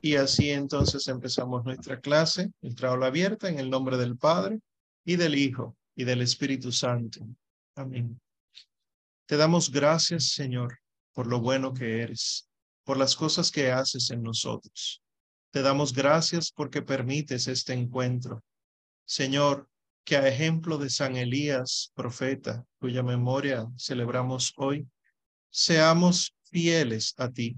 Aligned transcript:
Y 0.00 0.16
así 0.16 0.50
entonces 0.50 1.06
empezamos 1.08 1.64
nuestra 1.64 2.00
clase, 2.00 2.50
nuestra 2.60 2.90
aula 2.90 3.06
abierta, 3.08 3.48
en 3.48 3.58
el 3.58 3.70
nombre 3.70 3.96
del 3.96 4.16
Padre 4.16 4.60
y 5.04 5.16
del 5.16 5.34
Hijo 5.34 5.76
y 5.94 6.04
del 6.04 6.22
Espíritu 6.22 6.72
Santo. 6.72 7.26
Amén. 7.74 8.20
Te 9.26 9.36
damos 9.36 9.70
gracias, 9.70 10.30
Señor, 10.30 10.78
por 11.12 11.26
lo 11.26 11.40
bueno 11.40 11.74
que 11.74 12.02
eres, 12.02 12.48
por 12.84 12.96
las 12.96 13.14
cosas 13.14 13.50
que 13.50 13.70
haces 13.70 14.10
en 14.10 14.22
nosotros. 14.22 15.02
Te 15.50 15.62
damos 15.62 15.92
gracias 15.92 16.52
porque 16.52 16.82
permites 16.82 17.48
este 17.48 17.72
encuentro. 17.72 18.42
Señor, 19.04 19.68
que 20.04 20.16
a 20.16 20.26
ejemplo 20.26 20.78
de 20.78 20.90
San 20.90 21.16
Elías, 21.16 21.92
profeta, 21.94 22.64
cuya 22.78 23.02
memoria 23.02 23.66
celebramos 23.76 24.52
hoy, 24.56 24.88
seamos 25.50 26.34
fieles 26.50 27.14
a 27.18 27.30
ti 27.30 27.56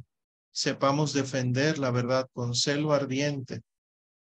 sepamos 0.52 1.12
defender 1.12 1.78
la 1.78 1.90
verdad 1.90 2.28
con 2.32 2.54
celo 2.54 2.92
ardiente, 2.92 3.62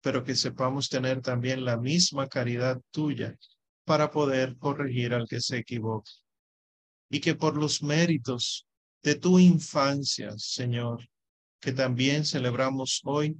pero 0.02 0.24
que 0.24 0.36
sepamos 0.36 0.90
tener 0.90 1.22
también 1.22 1.64
la 1.64 1.78
misma 1.78 2.28
caridad 2.28 2.82
tuya 2.92 3.36
para 3.86 4.12
poder 4.12 4.58
corregir 4.58 5.14
al 5.14 5.28
que 5.28 5.42
se 5.42 5.58
equivoque. 5.58 6.12
Y 7.10 7.20
que 7.20 7.36
por 7.36 7.58
los 7.58 7.84
méritos 7.84 8.66
de 9.02 9.16
tu 9.16 9.40
infancia, 9.40 10.34
Señor, 10.38 11.08
que 11.60 11.72
también 11.72 12.26
celebramos 12.26 13.02
hoy, 13.04 13.38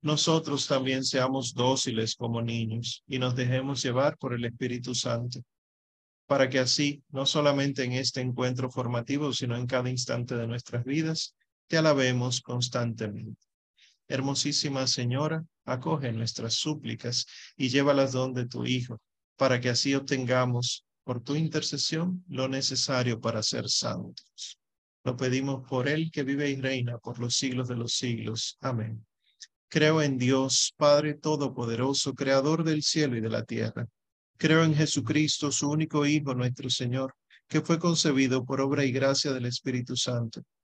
nosotros 0.00 0.66
también 0.66 1.04
seamos 1.04 1.54
dóciles 1.54 2.16
como 2.16 2.42
niños 2.42 3.04
y 3.06 3.18
nos 3.18 3.36
dejemos 3.36 3.82
llevar 3.82 4.16
por 4.18 4.34
el 4.34 4.44
Espíritu 4.44 4.94
Santo, 4.94 5.40
para 6.26 6.48
que 6.48 6.58
así, 6.58 7.02
no 7.10 7.26
solamente 7.26 7.84
en 7.84 7.92
este 7.92 8.20
encuentro 8.20 8.70
formativo, 8.70 9.32
sino 9.32 9.56
en 9.56 9.66
cada 9.66 9.88
instante 9.90 10.34
de 10.34 10.48
nuestras 10.48 10.84
vidas, 10.84 11.36
te 11.72 11.78
alabemos 11.78 12.42
constantemente. 12.42 13.40
Hermosísima 14.06 14.86
Señora, 14.86 15.42
acoge 15.64 16.12
nuestras 16.12 16.52
súplicas 16.52 17.24
y 17.56 17.70
llévalas 17.70 18.12
donde 18.12 18.46
tu 18.46 18.66
Hijo, 18.66 19.00
para 19.38 19.58
que 19.58 19.70
así 19.70 19.94
obtengamos 19.94 20.84
por 21.02 21.22
tu 21.22 21.34
intercesión 21.34 22.22
lo 22.28 22.46
necesario 22.46 23.22
para 23.22 23.42
ser 23.42 23.70
santos. 23.70 24.58
Lo 25.02 25.16
pedimos 25.16 25.66
por 25.66 25.88
Él 25.88 26.10
que 26.12 26.24
vive 26.24 26.50
y 26.50 26.56
reina 26.56 26.98
por 26.98 27.18
los 27.18 27.36
siglos 27.36 27.68
de 27.68 27.76
los 27.76 27.94
siglos. 27.94 28.58
Amén. 28.60 29.06
Creo 29.68 30.02
en 30.02 30.18
Dios, 30.18 30.74
Padre 30.76 31.14
Todopoderoso, 31.14 32.12
Creador 32.12 32.64
del 32.64 32.82
cielo 32.82 33.16
y 33.16 33.22
de 33.22 33.30
la 33.30 33.44
tierra. 33.44 33.88
Creo 34.36 34.62
en 34.62 34.74
Jesucristo, 34.74 35.50
su 35.50 35.70
único 35.70 36.04
Hijo, 36.04 36.34
nuestro 36.34 36.68
Señor, 36.68 37.14
que 37.48 37.62
fue 37.62 37.78
concebido 37.78 38.44
por 38.44 38.60
obra 38.60 38.84
y 38.84 38.92
gracia 38.92 39.32
del 39.32 39.46
Espíritu 39.46 39.96
Santo 39.96 40.42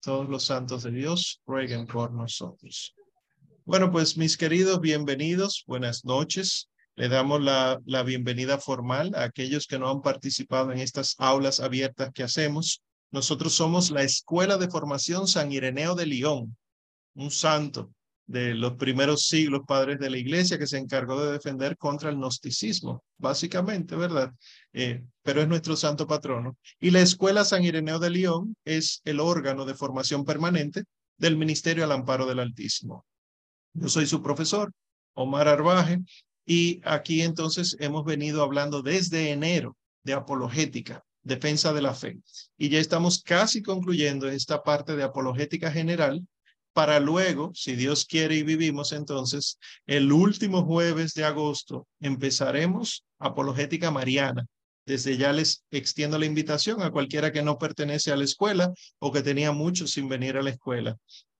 todos 0.00 0.28
los 0.28 0.44
santos 0.44 0.82
de 0.82 0.90
Dios 0.90 1.40
rueguen 1.46 1.86
por 1.86 2.12
nosotros. 2.12 2.94
Bueno, 3.64 3.90
pues 3.90 4.16
mis 4.16 4.36
queridos, 4.36 4.80
bienvenidos, 4.80 5.64
buenas 5.66 6.04
noches. 6.04 6.68
Le 6.96 7.08
damos 7.08 7.40
la, 7.40 7.80
la 7.84 8.02
bienvenida 8.02 8.58
formal 8.58 9.12
a 9.14 9.24
aquellos 9.24 9.66
que 9.66 9.78
no 9.78 9.90
han 9.90 10.02
participado 10.02 10.72
en 10.72 10.78
estas 10.78 11.14
aulas 11.18 11.60
abiertas 11.60 12.10
que 12.12 12.22
hacemos. 12.22 12.82
Nosotros 13.10 13.54
somos 13.54 13.90
la 13.90 14.02
Escuela 14.02 14.56
de 14.56 14.68
Formación 14.68 15.28
San 15.28 15.52
Ireneo 15.52 15.94
de 15.94 16.06
León, 16.06 16.56
un 17.14 17.30
santo 17.30 17.92
de 18.30 18.54
los 18.54 18.74
primeros 18.74 19.26
siglos 19.26 19.62
padres 19.66 19.98
de 19.98 20.08
la 20.08 20.16
iglesia 20.16 20.56
que 20.56 20.68
se 20.68 20.78
encargó 20.78 21.20
de 21.20 21.32
defender 21.32 21.76
contra 21.76 22.10
el 22.10 22.16
gnosticismo, 22.16 23.02
básicamente, 23.18 23.96
¿verdad? 23.96 24.32
Eh, 24.72 25.02
pero 25.22 25.42
es 25.42 25.48
nuestro 25.48 25.74
santo 25.74 26.06
patrono. 26.06 26.56
Y 26.78 26.92
la 26.92 27.00
Escuela 27.00 27.44
San 27.44 27.64
Ireneo 27.64 27.98
de 27.98 28.10
León 28.10 28.54
es 28.64 29.00
el 29.04 29.18
órgano 29.18 29.64
de 29.64 29.74
formación 29.74 30.24
permanente 30.24 30.84
del 31.18 31.36
Ministerio 31.36 31.82
al 31.82 31.90
Amparo 31.90 32.24
del 32.24 32.38
Altísimo. 32.38 33.04
Yo 33.72 33.88
soy 33.88 34.06
su 34.06 34.22
profesor, 34.22 34.70
Omar 35.14 35.48
Arbaje, 35.48 35.98
y 36.46 36.80
aquí 36.84 37.22
entonces 37.22 37.76
hemos 37.80 38.04
venido 38.04 38.44
hablando 38.44 38.80
desde 38.80 39.32
enero 39.32 39.76
de 40.04 40.12
apologética, 40.12 41.02
defensa 41.24 41.72
de 41.72 41.82
la 41.82 41.94
fe. 41.94 42.16
Y 42.56 42.68
ya 42.68 42.78
estamos 42.78 43.24
casi 43.24 43.60
concluyendo 43.60 44.28
esta 44.28 44.62
parte 44.62 44.94
de 44.94 45.02
apologética 45.02 45.72
general 45.72 46.24
para 46.72 47.00
luego, 47.00 47.50
si 47.54 47.74
Dios 47.74 48.04
quiere 48.04 48.36
y 48.36 48.42
vivimos 48.42 48.92
entonces, 48.92 49.58
el 49.86 50.12
último 50.12 50.64
jueves 50.64 51.14
de 51.14 51.24
agosto 51.24 51.86
empezaremos 52.00 53.04
Apologética 53.18 53.90
Mariana. 53.90 54.46
Desde 54.86 55.16
ya 55.16 55.32
les 55.32 55.64
extiendo 55.70 56.18
la 56.18 56.26
invitación 56.26 56.82
a 56.82 56.90
cualquiera 56.90 57.32
que 57.32 57.42
no 57.42 57.58
pertenece 57.58 58.12
a 58.12 58.16
la 58.16 58.24
escuela 58.24 58.72
o 58.98 59.12
que 59.12 59.22
tenía 59.22 59.52
mucho 59.52 59.86
sin 59.86 60.08
venir 60.08 60.36
a 60.36 60.42
la 60.42 60.50
escuela. 60.50 60.96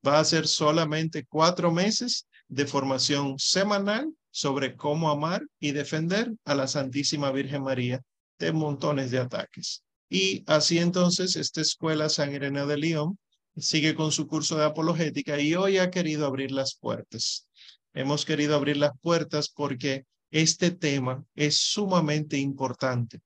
Va 0.06 0.18
a 0.18 0.24
ser 0.24 0.46
solamente 0.46 1.24
cuatro 1.28 1.72
meses 1.72 2.26
de 2.48 2.66
formación 2.66 3.38
semanal 3.38 4.12
sobre 4.30 4.76
cómo 4.76 5.10
amar 5.10 5.42
y 5.58 5.72
defender 5.72 6.32
a 6.44 6.54
la 6.54 6.66
Santísima 6.66 7.32
Virgen 7.32 7.62
María 7.62 8.00
de 8.38 8.52
montones 8.52 9.10
de 9.10 9.18
ataques. 9.18 9.82
Y 10.08 10.44
así 10.46 10.78
entonces, 10.78 11.36
esta 11.36 11.60
escuela 11.60 12.08
San 12.08 12.34
Ireneo 12.34 12.66
de 12.66 12.76
León 12.76 13.18
sigue 13.56 13.94
con 13.94 14.12
su 14.12 14.26
curso 14.26 14.56
de 14.56 14.64
apologética 14.64 15.38
y 15.40 15.54
hoy 15.54 15.78
ha 15.78 15.90
querido 15.90 16.26
abrir 16.26 16.52
las 16.52 16.74
puertas. 16.74 17.48
Hemos 17.92 18.24
querido 18.24 18.54
abrir 18.54 18.76
las 18.76 18.92
puertas 19.00 19.48
porque 19.48 20.04
este 20.30 20.70
tema 20.70 21.24
es 21.34 21.58
sumamente 21.58 22.38
importante. 22.38 23.20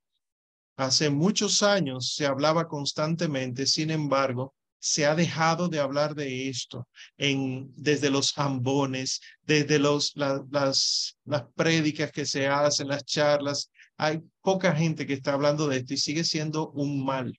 Hace 0.76 1.10
muchos 1.10 1.62
años 1.62 2.14
se 2.14 2.26
hablaba 2.26 2.66
constantemente, 2.66 3.66
sin 3.66 3.90
embargo, 3.90 4.54
se 4.78 5.06
ha 5.06 5.14
dejado 5.14 5.68
de 5.68 5.78
hablar 5.78 6.14
de 6.14 6.48
esto 6.48 6.88
en, 7.16 7.72
desde 7.74 8.10
los 8.10 8.36
ambones, 8.36 9.20
desde 9.42 9.78
los, 9.78 10.12
las, 10.14 11.16
las 11.24 11.42
prédicas 11.54 12.10
que 12.12 12.26
se 12.26 12.48
hacen, 12.48 12.88
las 12.88 13.04
charlas. 13.04 13.70
Hay 13.96 14.20
poca 14.42 14.74
gente 14.74 15.06
que 15.06 15.14
está 15.14 15.32
hablando 15.32 15.68
de 15.68 15.78
esto 15.78 15.94
y 15.94 15.98
sigue 15.98 16.24
siendo 16.24 16.70
un 16.70 17.04
mal. 17.04 17.38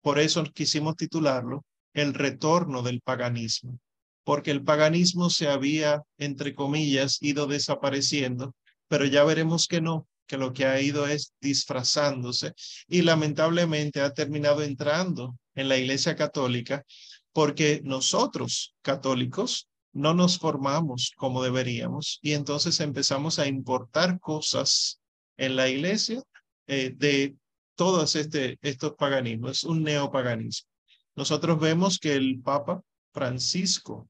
Por 0.00 0.18
eso 0.18 0.42
quisimos 0.52 0.96
titularlo 0.96 1.64
el 1.94 2.12
retorno 2.12 2.82
del 2.82 3.00
paganismo, 3.00 3.78
porque 4.24 4.50
el 4.50 4.62
paganismo 4.62 5.30
se 5.30 5.48
había, 5.48 6.02
entre 6.18 6.54
comillas, 6.54 7.18
ido 7.22 7.46
desapareciendo, 7.46 8.54
pero 8.88 9.06
ya 9.06 9.24
veremos 9.24 9.66
que 9.68 9.80
no, 9.80 10.06
que 10.26 10.36
lo 10.36 10.52
que 10.52 10.66
ha 10.66 10.80
ido 10.80 11.06
es 11.06 11.32
disfrazándose 11.40 12.52
y 12.88 13.02
lamentablemente 13.02 14.00
ha 14.00 14.12
terminado 14.12 14.62
entrando 14.62 15.36
en 15.54 15.68
la 15.68 15.78
Iglesia 15.78 16.16
Católica 16.16 16.84
porque 17.32 17.80
nosotros, 17.84 18.74
católicos, 18.82 19.68
no 19.92 20.12
nos 20.12 20.38
formamos 20.38 21.12
como 21.16 21.42
deberíamos 21.42 22.18
y 22.20 22.32
entonces 22.32 22.80
empezamos 22.80 23.38
a 23.38 23.46
importar 23.46 24.18
cosas 24.18 25.00
en 25.36 25.56
la 25.56 25.68
iglesia 25.68 26.22
eh, 26.66 26.92
de 26.96 27.36
todos 27.76 28.16
este, 28.16 28.58
estos 28.62 28.94
paganismos, 28.94 29.58
es 29.58 29.64
un 29.64 29.82
neopaganismo 29.82 30.73
nosotros 31.16 31.60
vemos 31.60 31.98
que 31.98 32.14
el 32.14 32.40
Papa 32.40 32.82
Francisco 33.12 34.08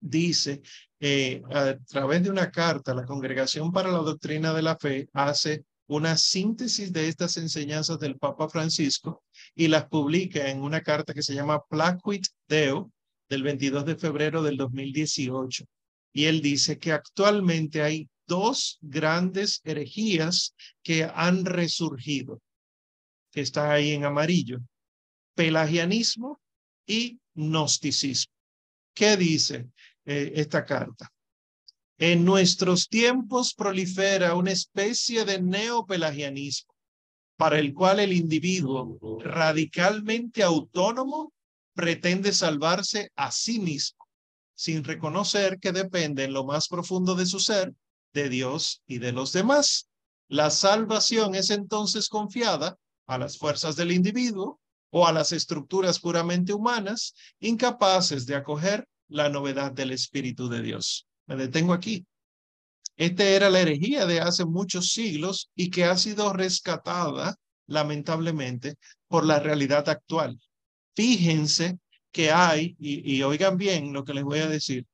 dice 0.00 0.62
eh, 0.98 1.42
a 1.50 1.76
través 1.86 2.22
de 2.22 2.30
una 2.30 2.50
carta, 2.50 2.94
la 2.94 3.06
Congregación 3.06 3.72
para 3.72 3.90
la 3.90 3.98
Doctrina 3.98 4.52
de 4.52 4.62
la 4.62 4.76
Fe 4.76 5.08
hace 5.12 5.64
una 5.86 6.16
síntesis 6.16 6.92
de 6.92 7.08
estas 7.08 7.36
enseñanzas 7.36 7.98
del 7.98 8.16
Papa 8.16 8.48
Francisco 8.48 9.24
y 9.54 9.68
las 9.68 9.86
publica 9.86 10.48
en 10.48 10.62
una 10.62 10.82
carta 10.82 11.14
que 11.14 11.22
se 11.22 11.34
llama 11.34 11.62
Placuit 11.68 12.26
Deo 12.48 12.92
del 13.28 13.42
22 13.42 13.84
de 13.86 13.96
febrero 13.96 14.42
del 14.42 14.56
2018. 14.56 15.64
Y 16.12 16.24
él 16.26 16.42
dice 16.42 16.78
que 16.78 16.92
actualmente 16.92 17.82
hay 17.82 18.08
dos 18.26 18.78
grandes 18.80 19.60
herejías 19.64 20.54
que 20.82 21.10
han 21.12 21.44
resurgido, 21.44 22.40
que 23.32 23.40
está 23.40 23.72
ahí 23.72 23.92
en 23.92 24.04
amarillo 24.04 24.60
pelagianismo 25.34 26.40
y 26.86 27.20
gnosticismo. 27.34 28.32
¿Qué 28.94 29.16
dice 29.16 29.68
eh, 30.04 30.32
esta 30.36 30.64
carta? 30.64 31.10
En 31.98 32.24
nuestros 32.24 32.88
tiempos 32.88 33.54
prolifera 33.54 34.34
una 34.34 34.52
especie 34.52 35.24
de 35.24 35.40
neopelagianismo 35.42 36.74
para 37.36 37.58
el 37.58 37.72
cual 37.72 38.00
el 38.00 38.12
individuo 38.12 38.98
radicalmente 39.22 40.42
autónomo 40.42 41.32
pretende 41.74 42.32
salvarse 42.32 43.10
a 43.16 43.30
sí 43.30 43.58
mismo, 43.58 44.06
sin 44.54 44.84
reconocer 44.84 45.58
que 45.58 45.72
depende 45.72 46.24
en 46.24 46.34
lo 46.34 46.44
más 46.44 46.68
profundo 46.68 47.14
de 47.14 47.24
su 47.24 47.40
ser 47.40 47.74
de 48.12 48.28
Dios 48.28 48.82
y 48.86 48.98
de 48.98 49.12
los 49.12 49.32
demás. 49.32 49.88
La 50.28 50.50
salvación 50.50 51.34
es 51.34 51.50
entonces 51.50 52.08
confiada 52.08 52.76
a 53.06 53.16
las 53.16 53.38
fuerzas 53.38 53.74
del 53.76 53.92
individuo 53.92 54.59
o 54.90 55.06
a 55.06 55.12
las 55.12 55.32
estructuras 55.32 55.98
puramente 55.98 56.52
humanas, 56.52 57.14
incapaces 57.40 58.26
de 58.26 58.34
acoger 58.34 58.86
la 59.08 59.28
novedad 59.28 59.72
del 59.72 59.92
Espíritu 59.92 60.48
de 60.48 60.62
Dios. 60.62 61.06
Me 61.26 61.36
detengo 61.36 61.72
aquí. 61.72 62.04
Esta 62.96 63.24
era 63.24 63.48
la 63.48 63.60
herejía 63.60 64.04
de 64.04 64.20
hace 64.20 64.44
muchos 64.44 64.92
siglos 64.92 65.50
y 65.54 65.70
que 65.70 65.84
ha 65.84 65.96
sido 65.96 66.32
rescatada, 66.32 67.36
lamentablemente, 67.66 68.76
por 69.08 69.24
la 69.24 69.38
realidad 69.38 69.88
actual. 69.88 70.38
Fíjense 70.94 71.78
que 72.12 72.30
hay, 72.30 72.76
y, 72.78 73.16
y 73.16 73.22
oigan 73.22 73.56
bien 73.56 73.92
lo 73.92 74.04
que 74.04 74.12
les 74.12 74.24
voy 74.24 74.40
a 74.40 74.48
decir, 74.48 74.86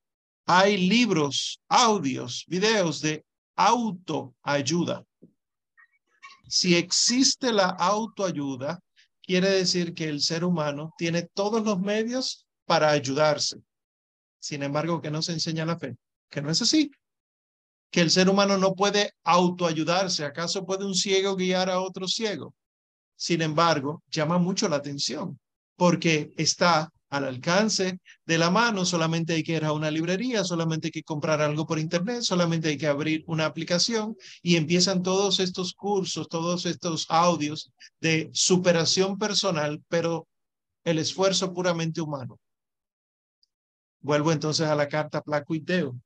hay 0.46 0.76
libros, 0.76 1.60
audios, 1.69 2.44
videos 2.46 3.00
de 3.00 3.25
autoayuda. 3.56 5.04
Si 6.46 6.76
existe 6.76 7.52
la 7.52 7.70
autoayuda, 7.70 8.81
quiere 9.26 9.50
decir 9.50 9.94
que 9.94 10.08
el 10.08 10.20
ser 10.20 10.44
humano 10.44 10.94
tiene 10.96 11.23
todos 11.23 11.64
los 11.64 11.81
medios 11.81 12.46
para 12.64 12.90
ayudarse. 12.90 13.58
Sin 14.38 14.62
embargo, 14.62 15.00
que 15.00 15.11
no 15.11 15.23
se 15.23 15.32
enseña 15.32 15.67
la 15.67 15.78
fe, 15.78 15.96
que 16.31 16.40
no 16.40 16.50
es 16.50 16.62
así. 16.62 16.90
Que 17.90 18.00
el 18.00 18.11
ser 18.11 18.28
humano 18.28 18.58
no 18.58 18.75
puede 18.75 19.12
autoayudarse. 19.25 20.25
¿Acaso 20.25 20.64
puede 20.64 20.84
un 20.84 20.94
ciego 20.94 21.37
guiar 21.37 21.70
a 21.70 21.81
otro 21.81 22.06
ciego? 22.06 22.55
Sin 23.17 23.43
embargo, 23.43 24.02
llama 24.11 24.38
mucho 24.38 24.69
la 24.69 24.76
atención 24.76 25.38
porque 25.76 26.32
está 26.37 26.93
al 27.11 27.25
alcance 27.25 28.00
de 28.25 28.38
la 28.38 28.50
mano, 28.50 28.85
solamente 28.85 29.35
hay 29.35 29.43
que 29.43 29.56
ir 29.56 29.64
a 29.64 29.73
una 29.73 29.91
librería, 29.91 30.44
solamente 30.44 30.88
hay 30.88 30.93
que 30.93 31.03
comprar 31.03 31.41
algo 31.41 31.67
por 31.67 31.79
internet, 31.79 32.23
solamente 32.23 32.69
hay 32.69 32.79
que 32.79 32.88
abrir 32.88 33.25
una 33.26 33.47
aplicación 33.47 34.17
y 34.43 34.56
empiezan 34.56 35.03
todos 35.03 35.41
estos 35.41 35.73
cursos, 35.75 36.29
todos 36.29 36.67
estos 36.67 37.06
audios 37.08 37.73
de 38.00 38.31
superación 38.32 39.19
personal, 39.19 39.82
pero 39.88 40.26
el 40.85 40.99
esfuerzo 40.99 41.53
puramente 41.53 42.00
humano. 42.00 42.38
Vuelvo 44.00 44.32
entonces 44.32 44.67
a 44.67 44.75
la 44.75 44.88
carta 44.88 45.23
Placuiteo. 45.23 45.97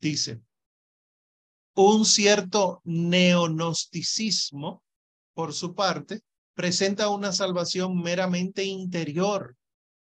Dice, 0.00 0.40
un 1.74 2.04
cierto 2.04 2.80
neonosticismo, 2.84 4.82
por 5.34 5.52
su 5.52 5.74
parte, 5.74 6.20
presenta 6.54 7.08
una 7.08 7.32
salvación 7.32 8.00
meramente 8.02 8.64
interior 8.64 9.56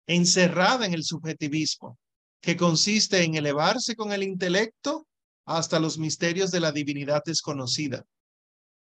encerrada 0.06 0.86
en 0.86 0.94
el 0.94 1.04
subjetivismo, 1.04 1.98
que 2.40 2.56
consiste 2.56 3.22
en 3.22 3.34
elevarse 3.34 3.96
con 3.96 4.12
el 4.12 4.22
intelecto 4.22 5.06
hasta 5.44 5.78
los 5.78 5.98
misterios 5.98 6.50
de 6.50 6.60
la 6.60 6.72
divinidad 6.72 7.22
desconocida. 7.24 8.04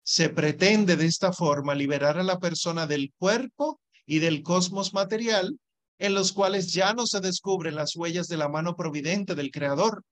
Se 0.02 0.28
pretende 0.28 0.96
de 0.96 1.06
esta 1.06 1.32
forma 1.32 1.74
liberar 1.74 2.18
a 2.18 2.22
la 2.22 2.38
persona 2.38 2.86
del 2.86 3.12
cuerpo 3.18 3.80
y 4.06 4.20
del 4.20 4.42
cosmos 4.42 4.94
material, 4.94 5.58
en 5.98 6.14
los 6.14 6.32
cuales 6.32 6.72
ya 6.72 6.94
no 6.94 7.06
se 7.06 7.20
descubren 7.20 7.74
las 7.74 7.94
huellas 7.96 8.28
de 8.28 8.36
la 8.36 8.48
mano 8.48 8.76
providente 8.76 9.34
del 9.34 9.50
Creador, 9.50 10.02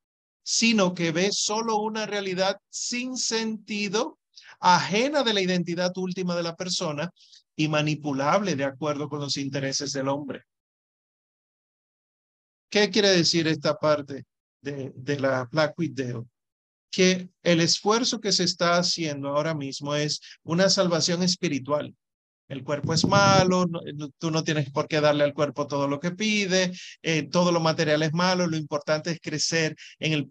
sino 0.42 0.94
que 0.94 1.12
ve 1.12 1.30
solo 1.32 1.78
una 1.78 2.06
realidad 2.06 2.56
sin 2.68 3.16
sentido, 3.16 4.18
ajena 4.60 5.22
de 5.22 5.34
la 5.34 5.40
identidad 5.40 5.92
última 5.96 6.36
de 6.36 6.42
la 6.42 6.56
persona 6.56 7.10
y 7.56 7.68
manipulable 7.68 8.54
de 8.54 8.64
acuerdo 8.64 9.08
con 9.08 9.20
los 9.20 9.36
intereses 9.36 9.92
del 9.92 10.08
hombre. 10.08 10.42
¿Qué 12.68 12.90
quiere 12.90 13.08
decir 13.10 13.46
esta 13.48 13.76
parte 13.76 14.24
de, 14.60 15.20
la 15.20 15.48
Black 15.50 15.78
Widow? 15.78 16.26
Que 16.90 17.28
el 17.42 17.60
esfuerzo 17.60 18.20
que 18.20 18.32
se 18.32 18.44
está 18.44 18.78
haciendo 18.78 19.28
ahora 19.28 19.54
mismo 19.54 19.94
es 19.94 20.20
una 20.42 20.68
salvación 20.68 21.22
espiritual. 21.22 21.94
El 22.48 22.62
cuerpo 22.62 22.94
es 22.94 23.04
malo, 23.04 23.66
tú 24.18 24.30
no 24.30 24.44
tienes 24.44 24.70
por 24.70 24.86
qué 24.86 25.00
darle 25.00 25.24
al 25.24 25.34
cuerpo 25.34 25.66
todo 25.66 25.88
lo 25.88 25.98
que 25.98 26.12
pide, 26.12 26.72
eh, 27.02 27.24
todo 27.24 27.50
lo 27.50 27.58
material 27.58 28.04
es 28.04 28.12
malo, 28.12 28.46
lo 28.46 28.56
importante 28.56 29.10
es 29.10 29.18
crecer 29.20 29.74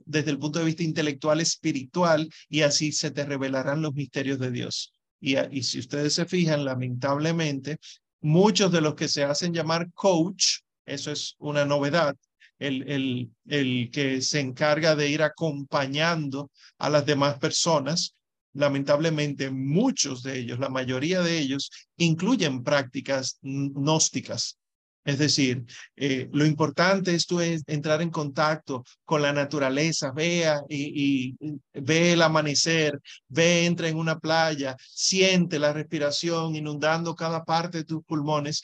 desde 0.06 0.32
el 0.32 0.40
punto 0.40 0.60
de 0.60 0.66
vista 0.66 0.84
intelectual, 0.84 1.42
espiritual, 1.42 2.30
y 2.48 2.62
así 2.62 2.94
se 2.94 3.12
te 3.12 3.26
revelarán 3.26 3.82
los 3.82 3.94
misterios 3.94 4.40
de 4.40 4.52
Dios. 4.52 4.94
Y 5.20 5.64
si 5.64 5.80
ustedes 5.80 6.14
se 6.14 6.26
fijan, 6.26 6.64
lamentablemente, 6.64 7.80
muchos 8.22 8.72
de 8.72 8.82
los 8.82 8.96
que 8.96 9.08
se 9.08 9.24
hacen 9.24 9.54
llamar 9.54 9.92
coach, 9.94 10.60
eso 10.86 11.12
es 11.12 11.36
una 11.40 11.66
novedad, 11.66 12.16
el, 12.60 12.90
el, 12.90 13.32
el 13.48 13.90
que 13.92 14.22
se 14.22 14.40
encarga 14.40 14.96
de 14.96 15.10
ir 15.10 15.24
acompañando 15.24 16.52
a 16.78 16.90
las 16.90 17.06
demás 17.06 17.38
personas. 17.40 18.16
Lamentablemente, 18.54 19.50
muchos 19.50 20.24
de 20.24 20.40
ellos, 20.40 20.60
la 20.60 20.70
mayoría 20.70 21.22
de 21.22 21.40
ellos, 21.40 21.70
incluyen 21.98 22.64
prácticas 22.64 23.38
gnósticas. 23.42 24.58
Es 25.06 25.20
decir, 25.20 25.66
eh, 25.96 26.28
lo 26.34 26.48
importante 26.48 27.14
es 27.14 27.28
tú 27.28 27.40
entrar 27.40 28.02
en 28.02 28.10
contacto 28.10 28.84
con 29.04 29.22
la 29.22 29.32
naturaleza, 29.32 30.12
vea 30.12 30.62
y, 30.68 31.36
ve 31.74 32.14
el 32.14 32.24
amanecer, 32.24 33.00
ve, 33.28 33.68
entra 33.68 33.88
en 33.88 33.98
una 33.98 34.18
playa, 34.18 34.76
siente 34.80 35.60
la 35.60 35.74
respiración 35.74 36.56
inundando 36.56 37.14
cada 37.14 37.44
parte 37.44 37.80
de 37.80 37.84
tus 37.86 38.04
pulmones. 38.04 38.64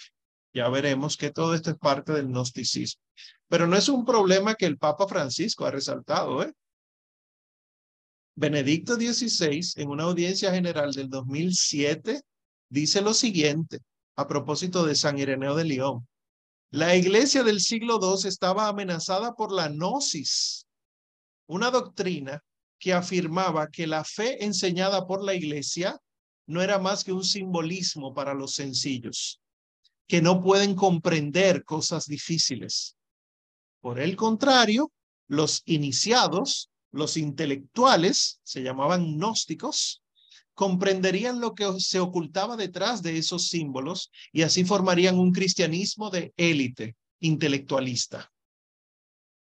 Ya 0.53 0.69
veremos 0.69 1.15
que 1.17 1.31
todo 1.31 1.55
esto 1.55 1.71
es 1.71 1.77
parte 1.77 2.11
del 2.11 2.27
gnosticismo. 2.27 3.01
Pero 3.47 3.67
no 3.67 3.77
es 3.77 3.89
un 3.89 4.05
problema 4.05 4.55
que 4.55 4.65
el 4.65 4.77
Papa 4.77 5.07
Francisco 5.07 5.65
ha 5.65 5.71
resaltado. 5.71 6.43
¿eh? 6.43 6.53
Benedicto 8.35 8.95
XVI, 8.95 9.81
en 9.81 9.89
una 9.89 10.03
audiencia 10.03 10.51
general 10.53 10.91
del 10.93 11.09
2007, 11.09 12.21
dice 12.69 13.01
lo 13.01 13.13
siguiente 13.13 13.79
a 14.15 14.27
propósito 14.27 14.85
de 14.85 14.95
San 14.95 15.17
Ireneo 15.17 15.55
de 15.55 15.65
León. 15.65 16.07
La 16.71 16.95
iglesia 16.95 17.43
del 17.43 17.59
siglo 17.59 17.99
II 18.01 18.27
estaba 18.27 18.67
amenazada 18.67 19.33
por 19.33 19.51
la 19.51 19.67
gnosis, 19.67 20.65
una 21.47 21.69
doctrina 21.69 22.41
que 22.79 22.93
afirmaba 22.93 23.67
que 23.69 23.87
la 23.87 24.03
fe 24.05 24.43
enseñada 24.43 25.05
por 25.05 25.23
la 25.23 25.35
iglesia 25.35 25.99
no 26.47 26.61
era 26.61 26.79
más 26.79 27.03
que 27.03 27.11
un 27.11 27.23
simbolismo 27.23 28.13
para 28.13 28.33
los 28.33 28.55
sencillos, 28.55 29.41
que 30.11 30.21
no 30.21 30.41
pueden 30.41 30.75
comprender 30.75 31.63
cosas 31.63 32.05
difíciles. 32.05 32.97
Por 33.79 33.97
el 33.97 34.17
contrario, 34.17 34.91
los 35.29 35.61
iniciados, 35.63 36.69
los 36.91 37.15
intelectuales, 37.15 38.41
se 38.43 38.61
llamaban 38.61 39.15
gnósticos, 39.15 40.03
comprenderían 40.53 41.39
lo 41.39 41.55
que 41.55 41.65
se 41.79 42.01
ocultaba 42.01 42.57
detrás 42.57 43.01
de 43.01 43.17
esos 43.17 43.47
símbolos 43.47 44.11
y 44.33 44.41
así 44.41 44.65
formarían 44.65 45.17
un 45.17 45.31
cristianismo 45.31 46.09
de 46.09 46.33
élite 46.35 46.97
intelectualista. 47.21 48.33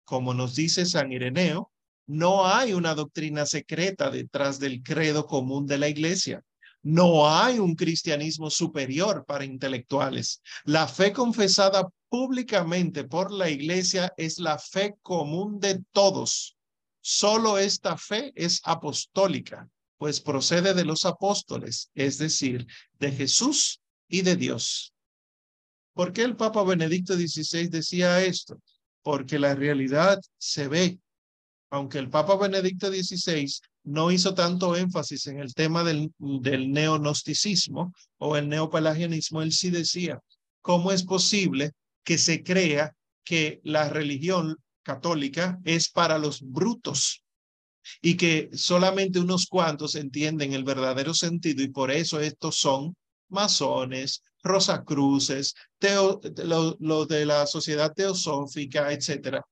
Como 0.07 0.33
nos 0.33 0.55
dice 0.55 0.87
San 0.87 1.13
Ireneo, 1.13 1.71
no 2.07 2.47
hay 2.47 2.73
una 2.73 2.95
doctrina 2.95 3.45
secreta 3.45 4.09
detrás 4.09 4.59
del 4.61 4.83
credo 4.83 5.27
común 5.27 5.67
de 5.67 5.77
la 5.77 5.91
iglesia. 5.91 6.43
No 6.85 7.27
hay 7.35 7.59
un 7.59 7.75
cristianismo 7.75 8.51
superior 8.51 9.25
para 9.27 9.47
intelectuales. 9.47 10.43
La 10.65 10.87
fe 10.87 11.15
confesada 11.15 11.89
públicamente 12.11 13.05
por 13.05 13.33
la 13.33 13.49
iglesia 13.49 14.13
es 14.19 14.39
la 14.39 14.59
fe 14.59 14.95
común 15.01 15.59
de 15.59 15.83
todos. 15.93 16.59
Solo 17.01 17.57
esta 17.57 17.97
fe 17.97 18.33
es 18.37 18.61
apostólica, 18.65 19.67
pues 19.97 20.21
procede 20.21 20.75
de 20.75 20.85
los 20.85 21.07
apóstoles, 21.07 21.91
es 21.95 22.19
decir, 22.19 22.67
de 22.99 23.11
Jesús 23.13 23.81
y 24.07 24.21
de 24.21 24.37
Dios. 24.37 24.93
¿Por 25.95 26.13
qué 26.13 26.23
el 26.23 26.37
Papa 26.37 26.63
Benedicto 26.65 27.15
XVI 27.15 27.69
decía 27.69 28.23
esto? 28.23 28.61
Porque 29.03 29.39
la 29.39 29.55
realidad 29.55 30.21
se 30.37 30.69
ve. 30.69 30.99
Aunque 31.75 31.99
el 31.99 32.09
Papa 32.09 32.37
Benedicto 32.37 32.87
XVI 32.87 33.53
no 33.83 34.13
hizo 34.13 34.33
tanto 34.33 34.77
énfasis 34.77 35.27
en 35.27 35.41
el 35.41 35.55
tema 35.55 35.83
del, 35.83 36.13
del 36.19 36.71
neonosticismo 36.71 37.93
o 38.19 38.37
el 38.37 38.49
neopelagianismo, 38.49 39.43
él 39.43 39.51
sí 39.51 39.71
decía, 39.71 40.21
¿cómo 40.61 40.93
es 40.93 41.03
posible 41.03 41.73
que 42.05 42.17
se 42.17 42.45
crea 42.45 42.95
que 43.25 43.61
la 43.65 43.89
religión 43.89 44.57
católica 44.85 45.59
es 45.65 45.89
para 45.89 46.17
los 46.19 46.43
brutos 46.43 47.25
y 48.01 48.17
que 48.17 48.51
solamente 48.53 49.19
unos 49.19 49.47
cuantos 49.47 49.97
entienden 49.97 50.53
el 50.53 50.63
verdadero 50.63 51.13
sentido 51.13 51.61
y 51.65 51.71
por 51.71 51.91
eso 51.91 52.21
estos 52.21 52.57
son 52.57 52.95
masones, 53.31 54.23
rosacruces, 54.45 55.55
teo, 55.81 56.21
de 56.23 57.27
la 57.27 57.47
sociedad 57.49 57.93
teosófica, 57.93 58.93
etcétera. 58.93 59.43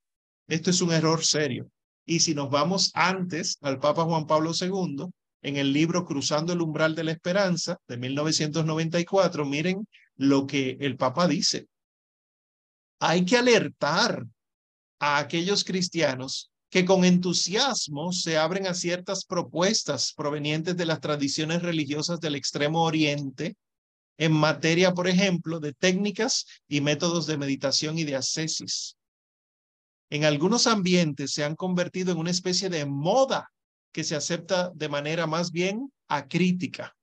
Esto 0.46 0.70
es 0.70 0.80
un 0.82 0.92
error 0.92 1.24
serio. 1.24 1.68
Y 2.04 2.20
si 2.20 2.34
nos 2.34 2.50
vamos 2.50 2.90
antes 2.94 3.58
al 3.60 3.78
Papa 3.78 4.04
Juan 4.04 4.26
Pablo 4.26 4.52
II, 4.58 5.06
en 5.42 5.56
el 5.56 5.72
libro 5.72 6.04
Cruzando 6.04 6.52
el 6.52 6.60
umbral 6.60 6.94
de 6.94 7.04
la 7.04 7.12
esperanza 7.12 7.78
de 7.88 7.96
1994, 7.96 9.44
miren 9.44 9.86
lo 10.16 10.46
que 10.46 10.76
el 10.80 10.96
Papa 10.96 11.26
dice 11.26 11.68
hay 13.04 13.24
que 13.24 13.36
alertar 13.36 14.24
a 15.00 15.18
aquellos 15.18 15.64
cristianos 15.64 16.52
que 16.70 16.84
con 16.84 17.04
entusiasmo 17.04 18.12
se 18.12 18.38
abren 18.38 18.68
a 18.68 18.74
ciertas 18.74 19.24
propuestas 19.24 20.12
provenientes 20.16 20.76
de 20.76 20.86
las 20.86 21.00
tradiciones 21.00 21.62
religiosas 21.62 22.20
del 22.20 22.36
extremo 22.36 22.84
oriente 22.84 23.56
en 24.18 24.30
materia, 24.30 24.94
por 24.94 25.08
ejemplo, 25.08 25.58
de 25.58 25.72
técnicas 25.72 26.46
y 26.68 26.80
métodos 26.80 27.26
de 27.26 27.38
meditación 27.38 27.98
y 27.98 28.04
de 28.04 28.14
ascesis. 28.14 28.96
En 30.12 30.26
algunos 30.26 30.66
ambientes 30.66 31.32
se 31.32 31.42
han 31.42 31.56
convertido 31.56 32.12
en 32.12 32.18
una 32.18 32.30
especie 32.30 32.68
de 32.68 32.84
moda 32.84 33.50
que 33.92 34.04
se 34.04 34.14
acepta 34.14 34.70
de 34.74 34.90
manera 34.90 35.26
más 35.26 35.52
bien 35.52 35.90
acrítica. 36.06 36.94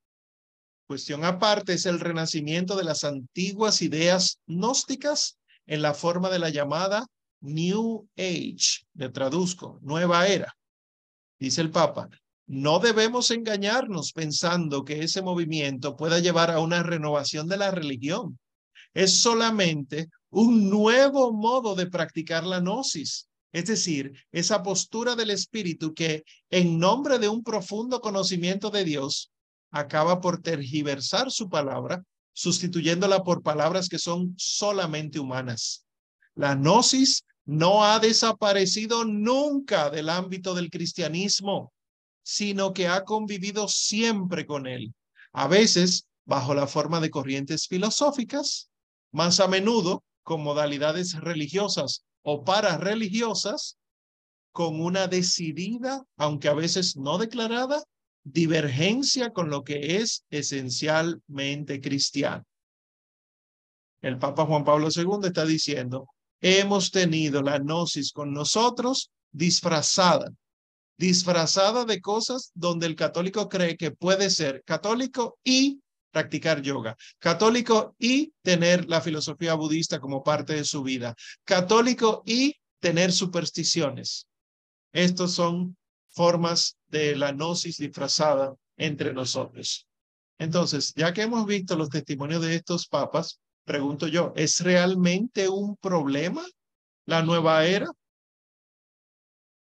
Cuestión 0.86 1.26
aparte 1.26 1.74
es 1.74 1.88
el 1.88 2.00
renacimiento 2.00 2.76
de 2.76 2.84
las 2.84 3.04
antiguas 3.04 3.82
ideas 3.82 4.38
gnósticas 4.46 5.40
en 5.66 5.82
la 5.82 5.96
forma 5.96 6.30
de 6.30 6.38
la 6.38 6.50
llamada 6.50 7.08
New 7.42 8.08
Age, 8.16 8.86
le 8.94 9.10
traduzco, 9.10 9.80
nueva 9.82 10.28
era. 10.28 10.56
Dice 11.40 11.62
el 11.62 11.72
Papa, 11.72 12.10
no 12.46 12.78
debemos 12.78 13.32
engañarnos 13.32 14.14
pensando 14.14 14.86
que 14.86 15.02
ese 15.02 15.24
movimiento 15.24 15.96
pueda 15.96 16.20
llevar 16.20 16.52
a 16.52 16.60
una 16.60 16.84
renovación 16.84 17.48
de 17.48 17.58
la 17.58 17.72
religión. 17.72 18.38
Es 18.94 19.20
solamente 19.20 20.10
un 20.32 20.70
nuevo 20.70 21.32
modo 21.34 21.76
de 21.76 21.88
practicar 21.88 22.46
la 22.46 22.60
gnosis, 22.60 23.28
es 23.52 23.66
decir, 23.66 24.14
esa 24.32 24.62
postura 24.62 25.16
del 25.16 25.32
espíritu 25.32 25.94
que 25.94 26.24
en 26.50 26.78
nombre 26.78 27.18
de 27.18 27.30
un 27.30 27.44
profundo 27.44 28.00
conocimiento 28.00 28.70
de 28.70 28.84
Dios 28.84 29.32
acaba 29.72 30.22
por 30.22 30.42
tergiversar 30.42 31.32
su 31.32 31.50
palabra, 31.50 32.04
sustituyéndola 32.34 33.24
por 33.24 33.42
palabras 33.42 33.90
que 33.90 33.98
son 33.98 34.36
solamente 34.38 35.20
humanas. 35.20 35.86
La 36.36 36.56
gnosis 36.56 37.26
no 37.46 37.84
ha 37.84 38.00
desaparecido 38.00 39.04
nunca 39.06 39.90
del 39.90 40.10
ámbito 40.10 40.54
del 40.54 40.70
cristianismo, 40.70 41.74
sino 42.22 42.74
que 42.74 42.88
ha 42.88 43.04
convivido 43.04 43.68
siempre 43.68 44.46
con 44.46 44.68
él, 44.68 44.94
a 45.34 45.48
veces 45.48 46.06
bajo 46.26 46.54
la 46.54 46.68
forma 46.68 47.00
de 47.00 47.10
corrientes 47.10 47.68
filosóficas, 47.68 48.70
más 49.12 49.40
a 49.40 49.48
menudo 49.48 50.04
con 50.30 50.44
modalidades 50.44 51.20
religiosas 51.20 52.06
o 52.22 52.44
parareligiosas, 52.44 53.80
con 54.52 54.80
una 54.80 55.08
decidida, 55.08 56.04
aunque 56.18 56.50
a 56.50 56.54
veces 56.54 56.96
no 56.96 57.18
declarada, 57.18 57.82
divergencia 58.24 59.32
con 59.32 59.50
lo 59.50 59.64
que 59.64 59.98
es 59.98 60.26
esencialmente 60.30 61.82
cristiano. 61.82 62.44
El 64.04 64.20
Papa 64.20 64.46
Juan 64.46 64.64
Pablo 64.64 64.90
II 64.96 65.28
está 65.28 65.48
diciendo, 65.48 66.06
hemos 66.42 66.92
tenido 66.92 67.42
la 67.42 67.58
gnosis 67.58 68.12
con 68.12 68.32
nosotros 68.32 69.10
disfrazada, 69.32 70.30
disfrazada 71.00 71.86
de 71.86 72.02
cosas 72.02 72.52
donde 72.54 72.86
el 72.86 72.96
católico 72.96 73.50
cree 73.50 73.78
que 73.78 73.90
puede 73.90 74.30
ser 74.30 74.64
católico 74.64 75.40
y 75.44 75.82
practicar 76.12 76.62
yoga, 76.62 76.96
católico 77.18 77.96
y 78.00 78.34
tener 78.42 78.88
la 78.90 79.02
filosofía 79.02 79.54
budista 79.54 80.00
como 80.00 80.24
parte 80.24 80.54
de 80.54 80.64
su 80.64 80.84
vida, 80.84 81.16
católico 81.44 82.24
y 82.26 82.56
tener 82.80 83.12
supersticiones. 83.12 84.28
Estos 84.92 85.34
son 85.34 85.78
formas 86.10 86.78
de 86.88 87.16
la 87.16 87.32
gnosis 87.32 87.78
disfrazada 87.78 88.56
entre 88.78 89.14
nosotros. 89.14 89.88
Entonces, 90.38 90.94
ya 90.96 91.14
que 91.14 91.22
hemos 91.22 91.46
visto 91.46 91.76
los 91.76 91.90
testimonios 91.90 92.42
de 92.42 92.56
estos 92.56 92.88
papas, 92.88 93.40
pregunto 93.66 94.08
yo, 94.08 94.34
¿es 94.36 94.62
realmente 94.62 95.50
un 95.50 95.76
problema 95.78 96.46
la 97.06 97.22
nueva 97.22 97.66
era? 97.66 97.88